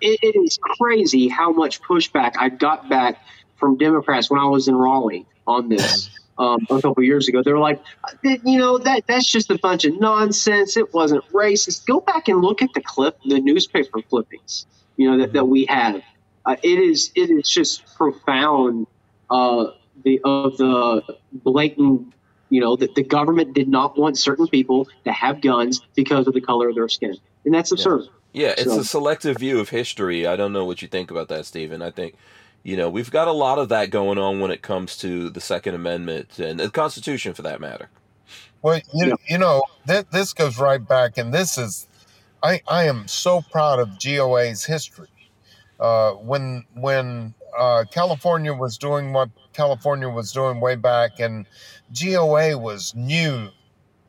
it, 0.00 0.18
it 0.22 0.36
is 0.36 0.58
crazy 0.60 1.28
how 1.28 1.52
much 1.52 1.80
pushback 1.80 2.34
I 2.38 2.48
got 2.48 2.88
back 2.88 3.22
from 3.56 3.76
Democrats 3.76 4.30
when 4.30 4.40
I 4.40 4.46
was 4.46 4.68
in 4.68 4.74
Raleigh 4.74 5.26
on 5.46 5.68
this. 5.68 6.10
Um, 6.38 6.66
a 6.68 6.82
couple 6.82 7.02
years 7.02 7.28
ago, 7.28 7.42
they 7.42 7.50
were 7.50 7.58
like, 7.58 7.82
you 8.22 8.58
know, 8.58 8.76
that 8.76 9.06
that's 9.06 9.30
just 9.30 9.50
a 9.50 9.56
bunch 9.56 9.86
of 9.86 9.98
nonsense. 9.98 10.76
It 10.76 10.92
wasn't 10.92 11.24
racist. 11.30 11.86
Go 11.86 12.00
back 12.00 12.28
and 12.28 12.42
look 12.42 12.60
at 12.60 12.74
the 12.74 12.82
clip, 12.82 13.18
the 13.24 13.40
newspaper 13.40 14.02
clippings, 14.02 14.66
you 14.98 15.10
know, 15.10 15.18
that, 15.18 15.32
that 15.32 15.46
we 15.46 15.64
have. 15.64 16.02
Uh, 16.44 16.56
it 16.62 16.78
is 16.78 17.10
it 17.14 17.30
is 17.30 17.48
just 17.48 17.96
profound. 17.96 18.86
Uh, 19.30 19.68
the 20.04 20.20
of 20.24 20.56
the 20.56 21.02
blatant 21.32 22.12
you 22.50 22.60
know, 22.60 22.76
that 22.76 22.94
the 22.94 23.02
government 23.02 23.54
did 23.54 23.68
not 23.68 23.98
want 23.98 24.18
certain 24.18 24.46
people 24.46 24.88
to 25.04 25.12
have 25.12 25.40
guns 25.40 25.80
because 25.94 26.26
of 26.26 26.34
the 26.34 26.40
color 26.40 26.68
of 26.68 26.74
their 26.74 26.88
skin. 26.88 27.16
And 27.44 27.54
that's 27.54 27.72
absurd. 27.72 28.08
Yeah, 28.32 28.48
yeah 28.48 28.54
it's 28.58 28.64
so. 28.64 28.80
a 28.80 28.84
selective 28.84 29.38
view 29.38 29.58
of 29.60 29.70
history. 29.70 30.26
I 30.26 30.36
don't 30.36 30.52
know 30.52 30.64
what 30.64 30.82
you 30.82 30.88
think 30.88 31.10
about 31.10 31.28
that, 31.28 31.46
Stephen. 31.46 31.82
I 31.82 31.90
think, 31.90 32.14
you 32.62 32.76
know, 32.76 32.90
we've 32.90 33.10
got 33.10 33.28
a 33.28 33.32
lot 33.32 33.58
of 33.58 33.68
that 33.70 33.90
going 33.90 34.18
on 34.18 34.40
when 34.40 34.50
it 34.50 34.62
comes 34.62 34.96
to 34.98 35.30
the 35.30 35.40
Second 35.40 35.74
Amendment 35.74 36.38
and 36.38 36.58
the 36.58 36.70
Constitution 36.70 37.34
for 37.34 37.42
that 37.42 37.60
matter. 37.60 37.88
Well, 38.62 38.80
you, 38.92 39.06
yeah. 39.08 39.14
you 39.28 39.38
know, 39.38 39.62
th- 39.86 40.06
this 40.10 40.32
goes 40.32 40.58
right 40.58 40.86
back, 40.86 41.18
and 41.18 41.32
this 41.32 41.56
is, 41.56 41.86
I, 42.42 42.62
I 42.66 42.84
am 42.84 43.06
so 43.06 43.42
proud 43.42 43.78
of 43.78 43.98
GOA's 44.02 44.64
history. 44.64 45.08
Uh, 45.78 46.12
when 46.12 46.64
when 46.74 47.34
uh, 47.56 47.84
California 47.90 48.54
was 48.54 48.78
doing 48.78 49.12
what 49.12 49.28
California 49.56 50.08
was 50.08 50.32
doing 50.32 50.60
way 50.60 50.76
back, 50.76 51.18
and 51.18 51.46
GOA 51.98 52.58
was 52.58 52.94
new 52.94 53.48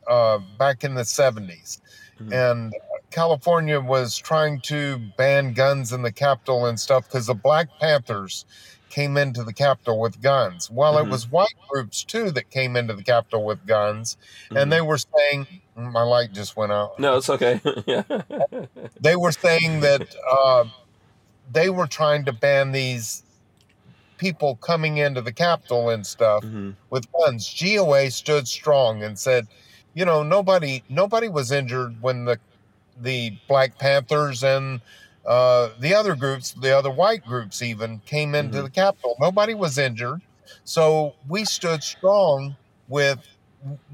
uh, 0.06 0.38
back 0.58 0.84
in 0.84 0.94
the 0.94 1.02
70s. 1.02 1.80
Mm-hmm. 2.20 2.32
And 2.32 2.74
California 3.10 3.80
was 3.80 4.18
trying 4.18 4.60
to 4.62 4.98
ban 5.16 5.54
guns 5.54 5.92
in 5.92 6.02
the 6.02 6.12
Capitol 6.12 6.66
and 6.66 6.78
stuff 6.78 7.06
because 7.06 7.26
the 7.26 7.34
Black 7.34 7.68
Panthers 7.80 8.44
came 8.90 9.16
into 9.16 9.42
the 9.42 9.52
Capitol 9.52 9.98
with 9.98 10.20
guns. 10.20 10.70
Well, 10.70 10.94
mm-hmm. 10.94 11.08
it 11.08 11.10
was 11.10 11.30
white 11.30 11.54
groups 11.68 12.04
too 12.04 12.30
that 12.32 12.50
came 12.50 12.76
into 12.76 12.94
the 12.94 13.04
Capitol 13.04 13.44
with 13.44 13.64
guns, 13.66 14.18
mm-hmm. 14.46 14.58
and 14.58 14.72
they 14.72 14.82
were 14.82 14.98
saying, 14.98 15.46
my 15.76 16.02
light 16.02 16.32
just 16.32 16.56
went 16.56 16.72
out. 16.72 16.98
No, 16.98 17.16
it's 17.16 17.30
okay. 17.30 17.60
yeah. 17.86 18.02
they 19.00 19.16
were 19.16 19.32
saying 19.32 19.80
that 19.80 20.14
uh, 20.30 20.64
they 21.50 21.70
were 21.70 21.86
trying 21.86 22.24
to 22.26 22.32
ban 22.32 22.72
these 22.72 23.22
people 24.18 24.56
coming 24.56 24.98
into 24.98 25.22
the 25.22 25.32
Capitol 25.32 25.90
and 25.90 26.06
stuff 26.06 26.44
mm-hmm. 26.44 26.70
with 26.90 27.10
guns. 27.12 27.54
GOA 27.58 28.10
stood 28.10 28.46
strong 28.46 29.02
and 29.02 29.18
said, 29.18 29.46
you 29.94 30.04
know, 30.04 30.22
nobody 30.22 30.82
nobody 30.88 31.28
was 31.28 31.50
injured 31.50 32.00
when 32.02 32.24
the 32.24 32.38
the 33.00 33.32
Black 33.48 33.78
Panthers 33.78 34.42
and 34.42 34.80
uh, 35.26 35.70
the 35.80 35.94
other 35.94 36.14
groups, 36.14 36.52
the 36.52 36.76
other 36.76 36.90
white 36.90 37.24
groups, 37.24 37.62
even 37.62 38.00
came 38.06 38.34
into 38.34 38.58
mm-hmm. 38.58 38.64
the 38.64 38.70
Capitol. 38.70 39.16
Nobody 39.20 39.54
was 39.54 39.78
injured, 39.78 40.20
so 40.64 41.14
we 41.28 41.44
stood 41.44 41.82
strong 41.82 42.56
with. 42.88 43.18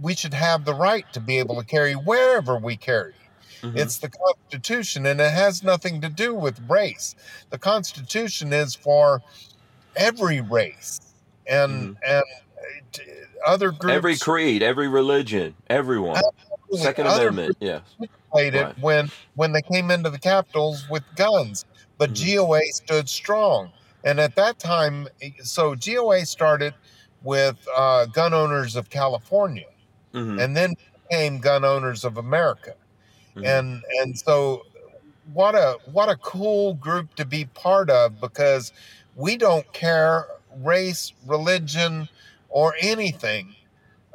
We 0.03 0.15
should 0.15 0.35
have 0.35 0.67
the 0.67 0.75
right 0.75 1.11
to 1.15 1.21
be 1.21 1.39
able 1.39 1.57
to 1.57 1.67
carry 1.67 1.95
wherever 1.95 2.59
we 2.59 2.77
carry. 2.77 3.15
Mm-hmm. 3.63 3.79
It's 3.79 3.97
the 3.97 4.11
Constitution, 4.11 5.07
and 5.07 5.21
it 5.21 5.33
has 5.33 5.63
nothing 5.63 6.03
to 6.03 6.11
do 6.11 6.35
with 6.35 6.61
race. 6.69 7.15
The 7.49 7.59
Constitution 7.59 8.53
is 8.53 8.75
for 8.75 9.23
every 9.97 10.41
race 10.41 11.01
and 11.47 11.97
mm. 11.97 11.97
and 12.07 12.25
other 13.47 13.71
groups, 13.71 13.95
every 13.95 14.17
creed, 14.17 14.63
every 14.63 14.89
religion, 14.89 15.55
everyone. 15.69 16.17
Absolutely. 16.17 16.79
Second 16.81 17.07
other 17.07 17.29
Amendment, 17.29 17.57
yeah. 17.61 17.81
Played 18.33 18.55
right. 18.55 18.71
it 18.71 18.79
when 18.79 19.11
when 19.35 19.53
they 19.53 19.63
came 19.63 19.91
into 19.91 20.11
the 20.11 20.19
capitals 20.19 20.89
with 20.89 21.03
guns, 21.17 21.65
but 21.99 22.13
mm. 22.13 22.37
GOA 22.37 22.61
stood 22.73 23.09
strong. 23.09 23.71
And 24.05 24.21
at 24.21 24.37
that 24.37 24.59
time, 24.59 25.09
so 25.43 25.75
GOA 25.75 26.27
started 26.27 26.75
with 27.23 27.67
uh, 27.75 28.05
gun 28.07 28.35
owners 28.35 28.77
of 28.77 28.91
California, 28.91 29.67
mm-hmm. 30.13 30.39
and 30.39 30.57
then 30.57 30.75
became 31.09 31.39
gun 31.39 31.65
owners 31.65 32.05
of 32.05 32.19
America. 32.19 32.75
Mm-hmm. 33.35 33.47
And 33.47 33.83
and 34.01 34.19
so, 34.19 34.63
what 35.33 35.55
a 35.55 35.79
what 35.91 36.09
a 36.09 36.17
cool 36.17 36.75
group 36.75 37.15
to 37.15 37.25
be 37.25 37.47
part 37.47 37.89
of 37.91 38.21
because 38.21 38.73
we 39.17 39.37
don't 39.37 39.71
care 39.73 40.27
race, 40.59 41.13
religion, 41.27 42.09
or 42.49 42.75
anything. 42.81 43.55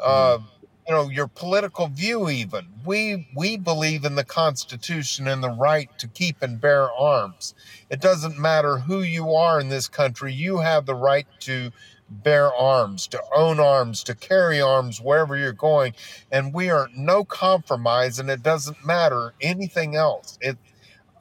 Uh, 0.01 0.39
you 0.88 0.95
know, 0.95 1.09
your 1.09 1.27
political 1.27 1.88
view, 1.88 2.30
even. 2.30 2.65
We 2.84 3.27
we 3.35 3.57
believe 3.57 4.05
in 4.05 4.15
the 4.15 4.23
Constitution 4.23 5.27
and 5.27 5.43
the 5.43 5.51
right 5.51 5.89
to 5.99 6.07
keep 6.07 6.41
and 6.41 6.59
bear 6.59 6.91
arms. 6.91 7.53
It 7.91 8.01
doesn't 8.01 8.39
matter 8.39 8.80
who 8.80 9.01
you 9.01 9.34
are 9.35 9.59
in 9.59 9.69
this 9.69 9.88
country. 9.88 10.34
You 10.34 10.57
have 10.57 10.88
the 10.88 10.95
right 10.95 11.27
to 11.41 11.71
bear 12.09 12.51
arms, 12.51 13.05
to 13.07 13.21
own 13.35 13.59
arms, 13.59 14.03
to 14.05 14.15
carry 14.15 14.59
arms 14.59 14.99
wherever 14.99 15.38
you're 15.38 15.53
going. 15.53 15.93
And 16.31 16.53
we 16.53 16.71
are 16.71 16.89
no 16.95 17.23
compromise, 17.23 18.17
and 18.17 18.30
it 18.31 18.41
doesn't 18.41 18.84
matter 18.84 19.34
anything 19.41 19.95
else. 19.95 20.39
It 20.41 20.57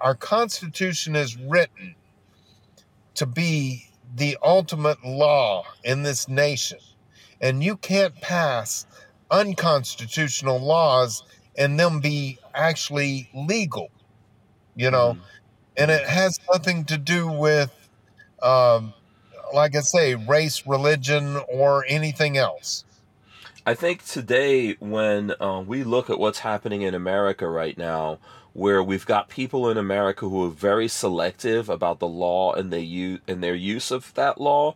our 0.01 0.15
Constitution 0.15 1.15
is 1.15 1.37
written 1.37 1.97
to 3.19 3.27
be 3.27 3.85
the 4.17 4.39
ultimate 4.43 5.05
law 5.05 5.65
in 5.85 6.03
this 6.05 6.29
nation. 6.29 6.79
And 7.41 7.63
you 7.63 7.77
can't 7.77 8.15
pass 8.21 8.87
unconstitutional 9.31 10.61
laws 10.61 11.23
and 11.57 11.79
them 11.79 12.01
be 12.01 12.39
actually 12.55 13.29
legal, 13.35 13.91
you 14.77 14.91
know? 14.91 15.15
Mm. 15.15 15.21
And 15.77 15.91
it 15.91 16.07
has 16.07 16.39
nothing 16.53 16.85
to 16.87 16.97
do 16.97 17.29
with, 17.31 17.73
um, 18.43 18.95
like 19.53 19.77
I 19.77 19.81
say, 19.81 20.15
race, 20.15 20.67
religion, 20.67 21.41
or 21.49 21.85
anything 21.89 22.37
else. 22.37 22.85
I 23.67 23.75
think 23.75 24.05
today, 24.05 24.77
when 24.81 25.35
uh, 25.41 25.63
we 25.67 25.85
look 25.85 26.09
at 26.09 26.19
what's 26.19 26.39
happening 26.39 26.83
in 26.83 26.95
America 26.95 27.49
right 27.49 27.77
now, 27.77 28.19
where 28.59 28.83
we've 28.83 29.07
got 29.07 29.29
people 29.29 29.71
in 29.71 29.77
America 29.77 30.29
who 30.29 30.45
are 30.45 30.51
very 30.51 30.89
selective 30.89 31.69
about 31.69 32.01
the 32.01 32.09
law 32.09 32.53
and 32.53 32.73
they 32.73 32.81
use 32.81 33.21
and 33.29 33.41
their 33.41 33.55
use 33.55 33.93
of 33.93 34.13
that 34.15 34.41
law, 34.41 34.75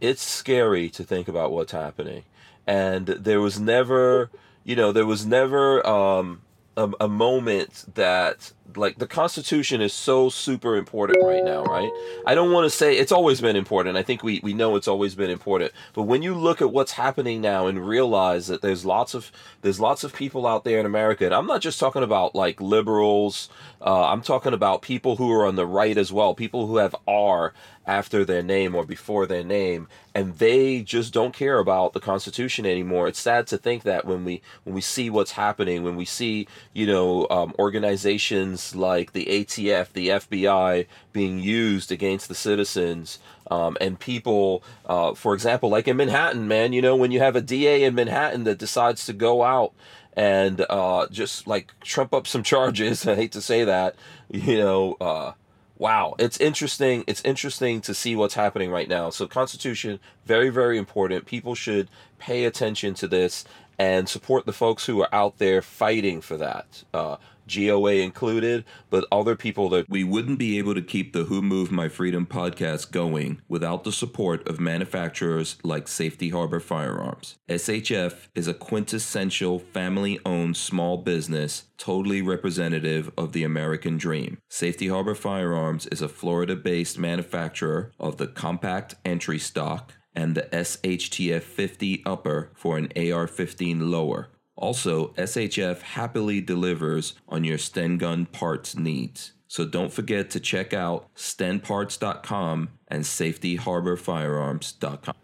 it's 0.00 0.22
scary 0.22 0.88
to 0.88 1.02
think 1.02 1.26
about 1.26 1.50
what's 1.50 1.72
happening. 1.72 2.22
And 2.64 3.06
there 3.06 3.40
was 3.40 3.58
never, 3.58 4.30
you 4.62 4.76
know, 4.76 4.92
there 4.92 5.04
was 5.04 5.26
never 5.26 5.84
um, 5.84 6.42
a, 6.78 6.90
a 7.00 7.08
moment 7.08 7.84
that 7.94 8.52
like 8.76 8.98
the 8.98 9.06
constitution 9.06 9.80
is 9.80 9.92
so 9.92 10.28
super 10.28 10.76
important 10.76 11.24
right 11.24 11.42
now 11.42 11.64
right? 11.64 11.90
I 12.26 12.34
don't 12.34 12.52
want 12.52 12.64
to 12.64 12.70
say 12.70 12.96
it's 12.96 13.12
always 13.12 13.40
been 13.40 13.56
important. 13.56 13.96
I 13.96 14.02
think 14.02 14.22
we, 14.22 14.40
we 14.42 14.52
know 14.52 14.76
it's 14.76 14.88
always 14.88 15.14
been 15.14 15.30
important. 15.30 15.72
But 15.94 16.02
when 16.02 16.22
you 16.22 16.34
look 16.34 16.60
at 16.60 16.70
what's 16.70 16.92
happening 16.92 17.40
now 17.40 17.66
and 17.66 17.86
realize 17.86 18.46
that 18.46 18.62
there's 18.62 18.84
lots 18.84 19.14
of 19.14 19.32
there's 19.62 19.80
lots 19.80 20.04
of 20.04 20.14
people 20.14 20.46
out 20.46 20.64
there 20.64 20.78
in 20.78 20.86
america 20.86 21.24
and 21.24 21.34
i'm 21.34 21.46
not 21.46 21.60
just 21.60 21.80
talking 21.80 22.02
about 22.02 22.34
like 22.34 22.60
liberals 22.60 23.48
uh, 23.80 24.06
i'm 24.08 24.22
talking 24.22 24.52
about 24.52 24.82
people 24.82 25.16
who 25.16 25.30
are 25.32 25.46
on 25.46 25.56
the 25.56 25.66
right 25.66 25.96
as 25.96 26.12
well 26.12 26.34
people 26.34 26.66
who 26.66 26.76
have 26.76 26.94
r 27.06 27.52
after 27.88 28.24
their 28.24 28.42
name 28.42 28.74
or 28.74 28.84
before 28.84 29.26
their 29.26 29.42
name 29.42 29.88
and 30.14 30.38
they 30.38 30.82
just 30.82 31.12
don't 31.12 31.34
care 31.34 31.58
about 31.58 31.94
the 31.94 32.00
constitution 32.00 32.66
anymore. 32.66 33.08
It's 33.08 33.18
sad 33.18 33.46
to 33.48 33.58
think 33.58 33.82
that 33.84 34.04
when 34.04 34.24
we 34.24 34.42
when 34.64 34.74
we 34.74 34.80
see 34.80 35.10
what's 35.10 35.32
happening 35.32 35.82
when 35.82 35.96
we 35.96 36.04
see 36.04 36.46
you 36.72 36.86
know 36.86 37.26
um, 37.30 37.54
organizations 37.58 38.74
like 38.74 39.12
the 39.12 39.26
atf 39.26 39.92
the 39.92 40.08
fbi 40.08 40.86
being 41.12 41.38
used 41.38 41.90
against 41.90 42.28
the 42.28 42.34
citizens 42.34 43.18
um, 43.50 43.76
and 43.80 43.98
people 43.98 44.62
uh, 44.86 45.14
for 45.14 45.34
example 45.34 45.68
like 45.70 45.88
in 45.88 45.96
manhattan 45.96 46.46
man 46.46 46.72
you 46.72 46.82
know 46.82 46.96
when 46.96 47.10
you 47.10 47.20
have 47.20 47.36
a 47.36 47.40
da 47.40 47.84
in 47.84 47.94
manhattan 47.94 48.44
that 48.44 48.58
decides 48.58 49.06
to 49.06 49.12
go 49.12 49.42
out 49.42 49.72
and 50.14 50.64
uh, 50.68 51.06
just 51.10 51.46
like 51.46 51.72
trump 51.80 52.12
up 52.12 52.26
some 52.26 52.42
charges 52.52 53.06
i 53.06 53.14
hate 53.14 53.32
to 53.32 53.40
say 53.40 53.64
that 53.64 53.94
you 54.30 54.58
know 54.58 54.96
uh, 55.00 55.32
wow 55.78 56.14
it's 56.18 56.38
interesting 56.38 57.04
it's 57.06 57.22
interesting 57.24 57.80
to 57.80 57.94
see 57.94 58.14
what's 58.14 58.34
happening 58.34 58.70
right 58.70 58.88
now. 58.88 59.10
So 59.10 59.26
constitution 59.26 60.00
very 60.26 60.50
very 60.50 60.76
important. 60.76 61.26
People 61.26 61.54
should 61.54 61.88
pay 62.18 62.44
attention 62.44 62.94
to 62.94 63.08
this 63.08 63.44
and 63.78 64.08
support 64.08 64.44
the 64.44 64.52
folks 64.52 64.86
who 64.86 65.00
are 65.00 65.14
out 65.14 65.38
there 65.38 65.62
fighting 65.62 66.20
for 66.20 66.36
that. 66.36 66.82
Uh, 66.92 67.16
GOA 67.48 67.94
included, 67.94 68.64
but 68.90 69.06
other 69.10 69.34
people 69.34 69.68
that 69.70 69.88
we 69.88 70.04
wouldn't 70.04 70.38
be 70.38 70.58
able 70.58 70.74
to 70.74 70.82
keep 70.82 71.12
the 71.12 71.24
Who 71.24 71.42
Moved 71.42 71.72
My 71.72 71.88
Freedom 71.88 72.26
podcast 72.26 72.90
going 72.90 73.40
without 73.48 73.84
the 73.84 73.92
support 73.92 74.46
of 74.46 74.60
manufacturers 74.60 75.56
like 75.64 75.88
Safety 75.88 76.28
Harbor 76.28 76.60
Firearms. 76.60 77.36
SHF 77.48 78.28
is 78.34 78.46
a 78.46 78.54
quintessential 78.54 79.58
family 79.58 80.20
owned 80.24 80.56
small 80.56 80.98
business, 80.98 81.64
totally 81.78 82.22
representative 82.22 83.10
of 83.16 83.32
the 83.32 83.44
American 83.44 83.96
dream. 83.96 84.38
Safety 84.48 84.88
Harbor 84.88 85.14
Firearms 85.14 85.86
is 85.86 86.02
a 86.02 86.08
Florida 86.08 86.54
based 86.54 86.98
manufacturer 86.98 87.92
of 87.98 88.18
the 88.18 88.26
compact 88.26 88.94
entry 89.04 89.38
stock 89.38 89.92
and 90.14 90.34
the 90.34 90.42
SHTF 90.52 91.42
50 91.42 92.02
upper 92.04 92.50
for 92.54 92.76
an 92.76 92.92
AR 92.96 93.26
15 93.26 93.90
lower. 93.90 94.28
Also, 94.58 95.08
SHF 95.14 95.80
happily 95.82 96.40
delivers 96.40 97.14
on 97.28 97.44
your 97.44 97.58
Sten 97.58 97.96
gun 97.96 98.26
parts 98.26 98.76
needs. 98.76 99.30
So 99.46 99.64
don't 99.64 99.92
forget 99.92 100.30
to 100.30 100.40
check 100.40 100.74
out 100.74 101.06
stenparts.com 101.14 102.70
and 102.88 103.04
safetyharborfirearms.com. 103.04 105.14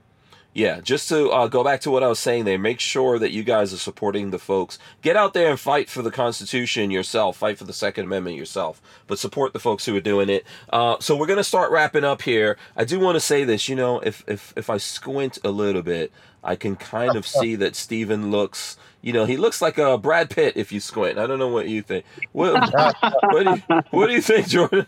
Yeah, 0.54 0.80
just 0.80 1.08
to 1.08 1.30
uh, 1.30 1.48
go 1.48 1.64
back 1.64 1.80
to 1.80 1.90
what 1.90 2.04
I 2.04 2.08
was 2.08 2.20
saying 2.20 2.44
there, 2.44 2.60
make 2.60 2.78
sure 2.78 3.18
that 3.18 3.32
you 3.32 3.42
guys 3.42 3.74
are 3.74 3.78
supporting 3.78 4.30
the 4.30 4.38
folks. 4.38 4.78
Get 5.02 5.16
out 5.16 5.34
there 5.34 5.50
and 5.50 5.58
fight 5.58 5.90
for 5.90 6.00
the 6.00 6.12
Constitution 6.12 6.92
yourself, 6.92 7.38
fight 7.38 7.58
for 7.58 7.64
the 7.64 7.72
Second 7.72 8.04
Amendment 8.04 8.36
yourself, 8.36 8.80
but 9.08 9.18
support 9.18 9.52
the 9.52 9.58
folks 9.58 9.84
who 9.84 9.96
are 9.96 10.00
doing 10.00 10.28
it. 10.28 10.44
Uh, 10.70 10.94
so 11.00 11.16
we're 11.16 11.26
going 11.26 11.38
to 11.38 11.44
start 11.44 11.72
wrapping 11.72 12.04
up 12.04 12.22
here. 12.22 12.56
I 12.76 12.84
do 12.84 13.00
want 13.00 13.16
to 13.16 13.20
say 13.20 13.42
this, 13.42 13.68
you 13.68 13.74
know, 13.74 13.98
if, 13.98 14.22
if, 14.28 14.54
if 14.56 14.70
I 14.70 14.76
squint 14.76 15.40
a 15.42 15.50
little 15.50 15.82
bit, 15.82 16.12
I 16.44 16.54
can 16.54 16.76
kind 16.76 17.16
of 17.16 17.26
see 17.26 17.56
that 17.56 17.74
Stephen 17.74 18.30
looks, 18.30 18.76
you 19.04 19.12
know, 19.12 19.26
he 19.26 19.36
looks 19.36 19.60
like 19.60 19.76
a 19.76 19.98
Brad 19.98 20.30
Pitt 20.30 20.56
if 20.56 20.72
you 20.72 20.80
squint. 20.80 21.18
I 21.18 21.26
don't 21.26 21.38
know 21.38 21.48
what 21.48 21.68
you 21.68 21.82
think. 21.82 22.06
What, 22.32 22.54
what, 22.54 23.44
do, 23.44 23.50
you, 23.50 23.82
what 23.90 24.06
do 24.06 24.12
you 24.14 24.22
think, 24.22 24.48
Jordan? 24.48 24.86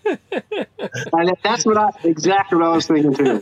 that's 1.44 1.66
what 1.66 1.76
I 1.76 1.90
exactly 2.02 2.56
what 2.56 2.66
I 2.66 2.70
was 2.70 2.86
thinking 2.86 3.12
too. 3.14 3.40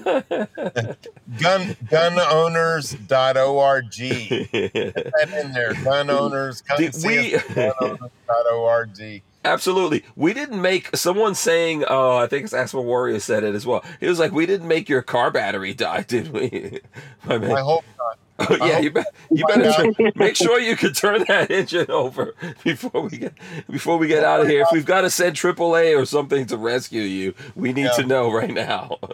Gun 1.38 1.76
gunowners.org. 1.86 3.84
Put 3.84 5.12
that 5.12 5.40
in 5.44 5.52
there. 5.52 5.74
Gun 5.84 6.10
owners. 6.10 6.60
Come 6.62 6.78
Did 6.78 6.92
see 6.96 7.34
we- 7.34 7.38
gunowners.org. 7.38 9.22
Absolutely. 9.44 10.02
We 10.16 10.32
didn't 10.32 10.60
make 10.60 10.96
someone 10.96 11.36
saying, 11.36 11.84
oh, 11.86 12.16
I 12.16 12.26
think 12.26 12.44
it's 12.44 12.54
Asper 12.54 12.80
Warrior 12.80 13.20
said 13.20 13.44
it 13.44 13.54
as 13.54 13.64
well. 13.66 13.84
He 14.00 14.08
was 14.08 14.18
like, 14.18 14.32
we 14.32 14.46
didn't 14.46 14.66
make 14.66 14.88
your 14.88 15.02
car 15.02 15.30
battery 15.30 15.72
die, 15.74 16.02
did 16.08 16.32
we? 16.32 16.80
My 17.26 17.38
man. 17.38 17.52
I 17.52 17.60
hope 17.60 17.84
not. 17.96 18.18
yeah, 18.50 18.80
you, 18.80 18.90
be, 18.90 19.02
you 19.30 19.46
better 19.46 19.92
tr- 19.92 20.10
make 20.16 20.34
sure 20.34 20.58
you 20.58 20.76
can 20.76 20.92
turn 20.92 21.24
that 21.28 21.50
engine 21.52 21.88
over 21.90 22.34
before 22.64 23.02
we 23.02 23.18
get 23.18 23.34
before 23.70 23.96
we 23.96 24.08
get 24.08 24.24
out 24.24 24.40
of 24.40 24.48
here. 24.48 24.62
If 24.62 24.68
we've 24.72 24.84
got 24.84 25.02
to 25.02 25.10
send 25.10 25.36
AAA 25.36 26.00
or 26.00 26.04
something 26.04 26.44
to 26.46 26.56
rescue 26.56 27.02
you, 27.02 27.34
we 27.54 27.72
need 27.72 27.90
to 27.94 28.04
know 28.04 28.32
right 28.32 28.52
now. 28.52 28.98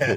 Yeah. 0.00 0.16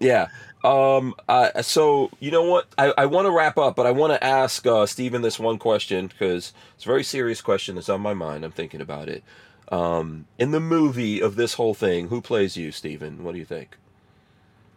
yeah. 0.00 0.28
Um. 0.64 1.14
Uh, 1.28 1.62
so 1.62 2.10
you 2.18 2.30
know 2.30 2.42
what? 2.42 2.66
I, 2.76 2.92
I 2.98 3.06
want 3.06 3.26
to 3.26 3.30
wrap 3.30 3.56
up, 3.56 3.76
but 3.76 3.86
I 3.86 3.92
want 3.92 4.12
to 4.12 4.22
ask 4.24 4.66
uh, 4.66 4.84
Stephen 4.84 5.22
this 5.22 5.38
one 5.38 5.58
question 5.58 6.08
because 6.08 6.52
it's 6.74 6.84
a 6.84 6.88
very 6.88 7.04
serious 7.04 7.40
question 7.40 7.76
that's 7.76 7.88
on 7.88 8.00
my 8.00 8.14
mind. 8.14 8.44
I'm 8.44 8.50
thinking 8.50 8.80
about 8.80 9.08
it. 9.08 9.22
Um, 9.70 10.26
in 10.38 10.50
the 10.50 10.60
movie 10.60 11.20
of 11.20 11.36
this 11.36 11.54
whole 11.54 11.74
thing, 11.74 12.08
who 12.08 12.20
plays 12.20 12.56
you, 12.56 12.72
Stephen? 12.72 13.22
What 13.22 13.32
do 13.32 13.38
you 13.38 13.44
think? 13.44 13.76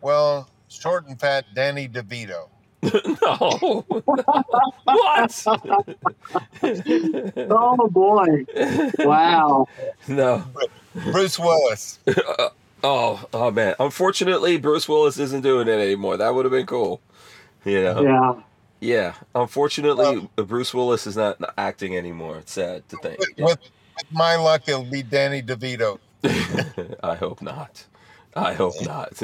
Well, 0.01 0.47
short 0.67 1.07
and 1.07 1.19
fat 1.19 1.45
Danny 1.53 1.87
DeVito. 1.87 2.49
No. 2.81 3.85
what? 4.83 5.45
Oh 7.51 7.87
boy! 7.89 8.45
Wow. 8.99 9.67
no. 10.07 10.43
Bruce 10.93 11.39
Willis. 11.39 11.99
Oh, 12.81 13.27
oh 13.33 13.51
man. 13.51 13.75
Unfortunately, 13.77 14.57
Bruce 14.57 14.87
Willis 14.87 15.19
isn't 15.19 15.41
doing 15.41 15.67
it 15.67 15.79
anymore. 15.79 16.15
That 16.15 16.33
would 16.33 16.45
have 16.45 16.51
been 16.53 16.65
cool. 16.65 17.01
You 17.65 17.83
know? 17.83 18.01
Yeah. 18.01 18.33
Yeah. 18.79 19.13
Unfortunately, 19.35 20.29
Bruce 20.37 20.73
Willis 20.73 21.05
is 21.05 21.17
not 21.17 21.37
acting 21.57 21.97
anymore. 21.97 22.37
It's 22.37 22.53
sad 22.53 22.87
to 22.87 22.97
think. 23.03 23.19
With, 23.37 23.59
with 23.59 24.11
my 24.11 24.37
luck, 24.37 24.61
it'll 24.67 24.85
be 24.85 25.03
Danny 25.03 25.41
DeVito. 25.41 25.99
I 27.03 27.15
hope 27.15 27.41
not. 27.41 27.83
I 28.35 28.53
hope 28.53 28.75
not. 28.85 29.21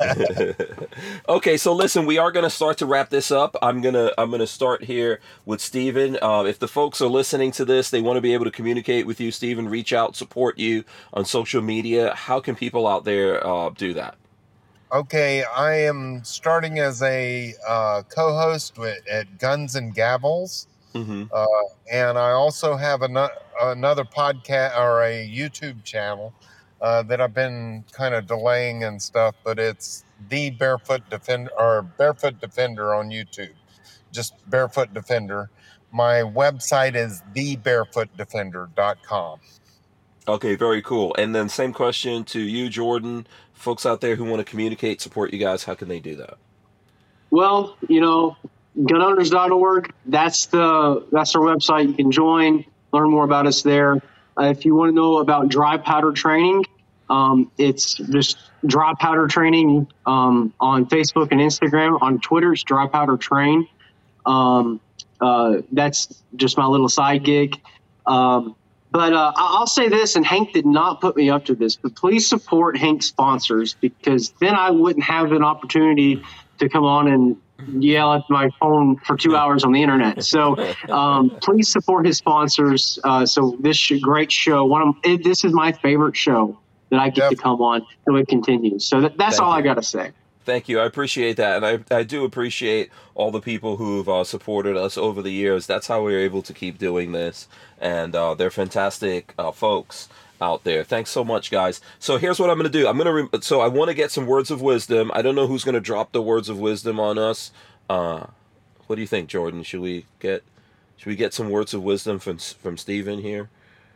okay, 1.28 1.56
so 1.56 1.72
listen, 1.74 2.06
we 2.06 2.18
are 2.18 2.30
going 2.30 2.44
to 2.44 2.50
start 2.50 2.78
to 2.78 2.86
wrap 2.86 3.10
this 3.10 3.30
up. 3.30 3.56
I'm 3.62 3.80
gonna 3.80 4.12
I'm 4.16 4.30
gonna 4.30 4.46
start 4.46 4.84
here 4.84 5.20
with 5.44 5.60
Stephen. 5.60 6.16
Uh, 6.22 6.44
if 6.44 6.58
the 6.58 6.68
folks 6.68 7.00
are 7.00 7.08
listening 7.08 7.50
to 7.52 7.64
this, 7.64 7.90
they 7.90 8.00
want 8.00 8.16
to 8.16 8.20
be 8.20 8.32
able 8.32 8.44
to 8.44 8.50
communicate 8.50 9.06
with 9.06 9.20
you, 9.20 9.30
Stephen, 9.32 9.68
reach 9.68 9.92
out, 9.92 10.14
support 10.16 10.58
you 10.58 10.84
on 11.12 11.24
social 11.24 11.62
media. 11.62 12.14
How 12.14 12.40
can 12.40 12.54
people 12.54 12.86
out 12.86 13.04
there 13.04 13.44
uh, 13.46 13.70
do 13.70 13.92
that? 13.94 14.16
Okay, 14.92 15.44
I 15.44 15.74
am 15.74 16.24
starting 16.24 16.78
as 16.80 17.00
a 17.02 17.54
uh, 17.66 18.02
co-host 18.08 18.76
with, 18.78 18.98
at 19.08 19.38
Guns 19.38 19.74
and 19.76 19.94
Gavels, 19.94 20.66
Mm-hmm. 20.94 21.24
uh, 21.32 21.46
and 21.92 22.18
I 22.18 22.30
also 22.32 22.74
have 22.76 23.02
ano- 23.02 23.28
another 23.62 24.04
podcast 24.04 24.76
or 24.76 25.04
a 25.04 25.24
YouTube 25.28 25.84
channel 25.84 26.34
uh, 26.80 27.02
that 27.04 27.20
I've 27.20 27.34
been 27.34 27.84
kind 27.92 28.14
of 28.14 28.26
delaying 28.26 28.84
and 28.84 29.00
stuff. 29.00 29.34
But 29.44 29.58
it's 29.58 30.04
the 30.28 30.50
Barefoot 30.50 31.02
Defender 31.10 31.50
or 31.58 31.82
Barefoot 31.82 32.40
Defender 32.40 32.94
on 32.94 33.10
YouTube, 33.10 33.54
just 34.12 34.34
Barefoot 34.48 34.94
Defender. 34.94 35.50
My 35.92 36.22
website 36.22 36.94
is 36.94 37.22
thebarefootdefender.com. 37.34 39.40
Okay, 40.28 40.54
very 40.54 40.82
cool. 40.82 41.14
And 41.18 41.34
then 41.34 41.48
same 41.48 41.72
question 41.72 42.24
to 42.24 42.40
you, 42.40 42.68
Jordan. 42.68 43.26
Folks 43.52 43.84
out 43.84 44.00
there 44.00 44.16
who 44.16 44.24
want 44.24 44.38
to 44.38 44.44
communicate, 44.44 45.00
support 45.00 45.32
you 45.32 45.38
guys, 45.38 45.64
how 45.64 45.74
can 45.74 45.88
they 45.88 45.98
do 45.98 46.16
that? 46.16 46.34
Well, 47.30 47.76
you 47.88 48.00
know, 48.00 48.36
gunowners.org. 48.78 49.92
That's 50.06 50.46
the 50.46 51.06
that's 51.10 51.34
our 51.34 51.42
website. 51.42 51.88
You 51.88 51.94
can 51.94 52.12
join, 52.12 52.64
learn 52.92 53.10
more 53.10 53.24
about 53.24 53.46
us 53.46 53.62
there. 53.62 54.00
Uh, 54.40 54.44
if 54.46 54.64
you 54.64 54.74
want 54.74 54.88
to 54.88 54.94
know 54.94 55.18
about 55.18 55.48
dry 55.48 55.76
powder 55.76 56.12
training, 56.12 56.64
um, 57.10 57.50
it's 57.58 57.94
just 57.94 58.38
dry 58.64 58.94
powder 58.98 59.26
training 59.26 59.86
um, 60.06 60.54
on 60.60 60.86
Facebook 60.86 61.28
and 61.30 61.40
Instagram. 61.40 62.00
On 62.00 62.18
Twitter, 62.20 62.52
it's 62.52 62.62
dry 62.62 62.86
powder 62.86 63.16
train. 63.16 63.68
Um, 64.24 64.80
uh, 65.20 65.58
that's 65.72 66.22
just 66.36 66.56
my 66.56 66.66
little 66.66 66.88
side 66.88 67.24
gig. 67.24 67.60
Um, 68.06 68.56
but 68.92 69.12
uh, 69.12 69.32
I'll 69.36 69.66
say 69.66 69.88
this, 69.88 70.16
and 70.16 70.24
Hank 70.24 70.52
did 70.52 70.66
not 70.66 71.00
put 71.00 71.16
me 71.16 71.30
up 71.30 71.44
to 71.44 71.54
this, 71.54 71.76
but 71.76 71.94
please 71.94 72.26
support 72.26 72.76
Hank's 72.76 73.06
sponsors 73.06 73.74
because 73.74 74.30
then 74.40 74.54
I 74.54 74.70
wouldn't 74.70 75.04
have 75.04 75.32
an 75.32 75.44
opportunity 75.44 76.22
to 76.58 76.68
come 76.68 76.84
on 76.84 77.08
and 77.08 77.36
yell 77.68 78.12
at 78.14 78.22
my 78.28 78.50
phone 78.60 78.96
for 78.98 79.16
two 79.16 79.36
hours 79.36 79.64
on 79.64 79.72
the 79.72 79.82
internet. 79.82 80.24
So 80.24 80.56
um, 80.88 81.30
please 81.42 81.68
support 81.68 82.06
his 82.06 82.18
sponsors. 82.18 82.98
Uh, 83.04 83.26
so 83.26 83.56
this 83.60 83.76
sh- 83.76 84.00
great 84.00 84.30
show, 84.32 84.64
one 84.64 84.82
of 84.82 84.94
it, 85.04 85.24
this 85.24 85.44
is 85.44 85.52
my 85.52 85.72
favorite 85.72 86.16
show 86.16 86.58
that 86.90 87.00
I 87.00 87.08
get 87.10 87.30
to 87.30 87.36
come 87.36 87.60
on, 87.60 87.86
so 88.04 88.16
it 88.16 88.28
continues. 88.28 88.84
So 88.84 89.00
that, 89.02 89.16
that's 89.16 89.36
Thank 89.36 89.46
all 89.46 89.52
I 89.52 89.62
got 89.62 89.74
to 89.74 89.82
say. 89.82 90.12
Thank 90.44 90.68
you. 90.68 90.80
I 90.80 90.86
appreciate 90.86 91.36
that. 91.36 91.62
And 91.62 91.84
I, 91.92 91.96
I 91.96 92.02
do 92.02 92.24
appreciate 92.24 92.90
all 93.14 93.30
the 93.30 93.40
people 93.40 93.76
who've 93.76 94.08
uh, 94.08 94.24
supported 94.24 94.76
us 94.76 94.96
over 94.96 95.22
the 95.22 95.30
years. 95.30 95.66
That's 95.66 95.86
how 95.86 96.02
we 96.02 96.14
are 96.14 96.18
able 96.18 96.42
to 96.42 96.52
keep 96.52 96.78
doing 96.78 97.12
this. 97.12 97.46
And 97.78 98.16
uh, 98.16 98.34
they're 98.34 98.50
fantastic 98.50 99.34
uh, 99.38 99.52
folks 99.52 100.08
out 100.40 100.64
there. 100.64 100.84
Thanks 100.84 101.10
so 101.10 101.24
much, 101.24 101.50
guys. 101.50 101.80
So 101.98 102.16
here's 102.16 102.38
what 102.38 102.50
I'm 102.50 102.56
going 102.56 102.70
to 102.70 102.78
do. 102.78 102.88
I'm 102.88 102.96
going 102.96 103.06
to, 103.06 103.36
re- 103.36 103.40
so 103.42 103.60
I 103.60 103.68
want 103.68 103.88
to 103.88 103.94
get 103.94 104.10
some 104.10 104.26
words 104.26 104.50
of 104.50 104.62
wisdom. 104.62 105.10
I 105.14 105.22
don't 105.22 105.34
know 105.34 105.46
who's 105.46 105.64
going 105.64 105.74
to 105.74 105.80
drop 105.80 106.12
the 106.12 106.22
words 106.22 106.48
of 106.48 106.58
wisdom 106.58 106.98
on 106.98 107.18
us. 107.18 107.52
Uh, 107.88 108.26
what 108.86 108.96
do 108.96 109.02
you 109.02 109.08
think, 109.08 109.28
Jordan? 109.28 109.62
Should 109.62 109.80
we 109.80 110.06
get, 110.18 110.42
should 110.96 111.08
we 111.08 111.16
get 111.16 111.34
some 111.34 111.50
words 111.50 111.74
of 111.74 111.82
wisdom 111.82 112.18
from, 112.18 112.38
from 112.38 112.76
Stephen 112.76 113.20
here? 113.20 113.50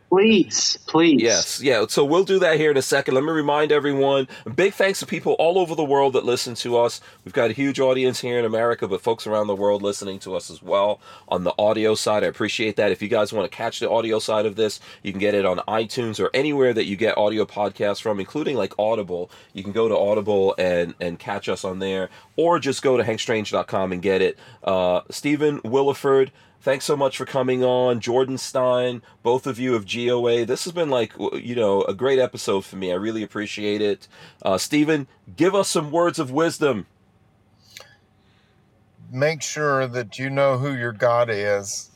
Please, 0.09 0.77
please. 0.87 1.21
Yes, 1.21 1.61
yeah. 1.61 1.85
So 1.89 2.05
we'll 2.05 2.23
do 2.23 2.39
that 2.39 2.57
here 2.57 2.71
in 2.71 2.77
a 2.77 2.81
second. 2.81 3.15
Let 3.15 3.23
me 3.23 3.31
remind 3.31 3.71
everyone 3.71 4.27
big 4.55 4.73
thanks 4.73 4.99
to 4.99 5.05
people 5.05 5.33
all 5.33 5.57
over 5.57 5.75
the 5.75 5.83
world 5.83 6.13
that 6.13 6.23
listen 6.23 6.55
to 6.55 6.77
us. 6.77 7.01
We've 7.25 7.33
got 7.33 7.49
a 7.49 7.53
huge 7.53 7.79
audience 7.79 8.21
here 8.21 8.39
in 8.39 8.45
America, 8.45 8.87
but 8.87 9.01
folks 9.01 9.27
around 9.27 9.47
the 9.47 9.55
world 9.55 9.81
listening 9.81 10.19
to 10.19 10.35
us 10.35 10.49
as 10.49 10.61
well 10.61 11.01
on 11.27 11.43
the 11.43 11.53
audio 11.59 11.95
side. 11.95 12.23
I 12.23 12.27
appreciate 12.27 12.75
that. 12.77 12.91
If 12.91 13.01
you 13.01 13.07
guys 13.09 13.33
want 13.33 13.51
to 13.51 13.55
catch 13.57 13.79
the 13.79 13.89
audio 13.89 14.19
side 14.19 14.45
of 14.45 14.55
this, 14.55 14.79
you 15.03 15.11
can 15.11 15.19
get 15.19 15.33
it 15.33 15.45
on 15.45 15.57
iTunes 15.67 16.19
or 16.19 16.29
anywhere 16.33 16.73
that 16.73 16.85
you 16.85 16.95
get 16.95 17.17
audio 17.17 17.43
podcasts 17.43 18.01
from, 18.01 18.19
including 18.19 18.55
like 18.55 18.73
Audible. 18.79 19.31
You 19.53 19.63
can 19.63 19.73
go 19.73 19.89
to 19.89 19.97
Audible 19.97 20.55
and, 20.57 20.93
and 21.01 21.19
catch 21.19 21.49
us 21.49 21.65
on 21.65 21.79
there, 21.79 22.09
or 22.37 22.59
just 22.59 22.81
go 22.81 22.95
to 22.95 23.03
hankstrange.com 23.03 23.91
and 23.91 24.01
get 24.01 24.21
it. 24.21 24.37
Uh, 24.63 25.01
Stephen 25.09 25.59
Willeford 25.61 26.29
thanks 26.65 26.83
so 26.83 26.97
much 26.97 27.15
for 27.15 27.25
coming 27.25 27.63
on. 27.63 27.99
Jordan 27.99 28.39
Stein, 28.39 29.03
both 29.21 29.45
of 29.45 29.59
you 29.59 29.75
of 29.75 29.85
GOA. 29.85 30.45
This 30.45 30.63
has 30.63 30.73
been 30.73 30.89
like, 30.89 31.13
you 31.33 31.53
know, 31.53 31.83
a 31.83 31.93
great 31.93 32.17
episode 32.17 32.65
for 32.65 32.75
me. 32.75 32.91
I 32.91 32.95
really 32.95 33.21
appreciate 33.21 33.83
it. 33.83 34.07
Uh, 34.41 34.57
Stephen, 34.57 35.07
give 35.37 35.53
us 35.53 35.69
some 35.69 35.91
words 35.91 36.17
of 36.17 36.31
wisdom. 36.31 36.87
Make 39.11 39.43
sure 39.43 39.85
that 39.85 40.17
you 40.17 40.31
know 40.31 40.57
who 40.57 40.73
your 40.73 40.91
God 40.91 41.29
is. 41.29 41.91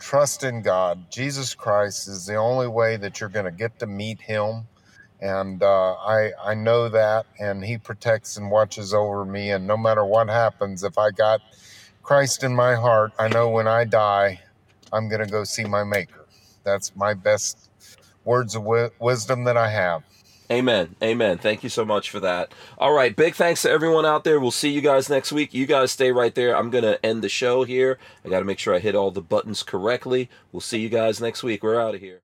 Trust 0.00 0.42
in 0.42 0.62
God. 0.62 1.12
Jesus 1.12 1.54
Christ 1.54 2.08
is 2.08 2.26
the 2.26 2.34
only 2.34 2.66
way 2.66 2.96
that 2.96 3.20
you're 3.20 3.28
going 3.28 3.44
to 3.44 3.52
get 3.52 3.78
to 3.78 3.86
meet 3.86 4.20
Him. 4.20 4.66
And 5.20 5.62
uh, 5.62 5.92
I, 5.94 6.32
I 6.44 6.54
know 6.54 6.88
that, 6.88 7.26
and 7.38 7.64
He 7.64 7.78
protects 7.78 8.36
and 8.36 8.50
watches 8.50 8.92
over 8.92 9.24
me. 9.24 9.52
And 9.52 9.68
no 9.68 9.76
matter 9.76 10.04
what 10.04 10.28
happens, 10.28 10.82
if 10.82 10.98
I 10.98 11.12
got 11.12 11.40
Christ 12.08 12.42
in 12.42 12.54
my 12.54 12.74
heart, 12.74 13.12
I 13.18 13.28
know 13.28 13.50
when 13.50 13.68
I 13.68 13.84
die, 13.84 14.40
I'm 14.94 15.10
going 15.10 15.20
to 15.20 15.30
go 15.30 15.44
see 15.44 15.66
my 15.66 15.84
Maker. 15.84 16.24
That's 16.64 16.96
my 16.96 17.12
best 17.12 17.68
words 18.24 18.54
of 18.54 18.62
wi- 18.62 18.92
wisdom 18.98 19.44
that 19.44 19.58
I 19.58 19.68
have. 19.68 20.04
Amen. 20.50 20.96
Amen. 21.02 21.36
Thank 21.36 21.62
you 21.62 21.68
so 21.68 21.84
much 21.84 22.08
for 22.08 22.18
that. 22.20 22.54
All 22.78 22.94
right. 22.94 23.14
Big 23.14 23.34
thanks 23.34 23.60
to 23.60 23.70
everyone 23.70 24.06
out 24.06 24.24
there. 24.24 24.40
We'll 24.40 24.50
see 24.50 24.70
you 24.70 24.80
guys 24.80 25.10
next 25.10 25.32
week. 25.32 25.52
You 25.52 25.66
guys 25.66 25.92
stay 25.92 26.10
right 26.10 26.34
there. 26.34 26.56
I'm 26.56 26.70
going 26.70 26.84
to 26.84 27.04
end 27.04 27.22
the 27.22 27.28
show 27.28 27.64
here. 27.64 27.98
I 28.24 28.30
got 28.30 28.38
to 28.38 28.46
make 28.46 28.58
sure 28.58 28.74
I 28.74 28.78
hit 28.78 28.94
all 28.94 29.10
the 29.10 29.20
buttons 29.20 29.62
correctly. 29.62 30.30
We'll 30.50 30.62
see 30.62 30.80
you 30.80 30.88
guys 30.88 31.20
next 31.20 31.42
week. 31.42 31.62
We're 31.62 31.78
out 31.78 31.94
of 31.94 32.00
here. 32.00 32.16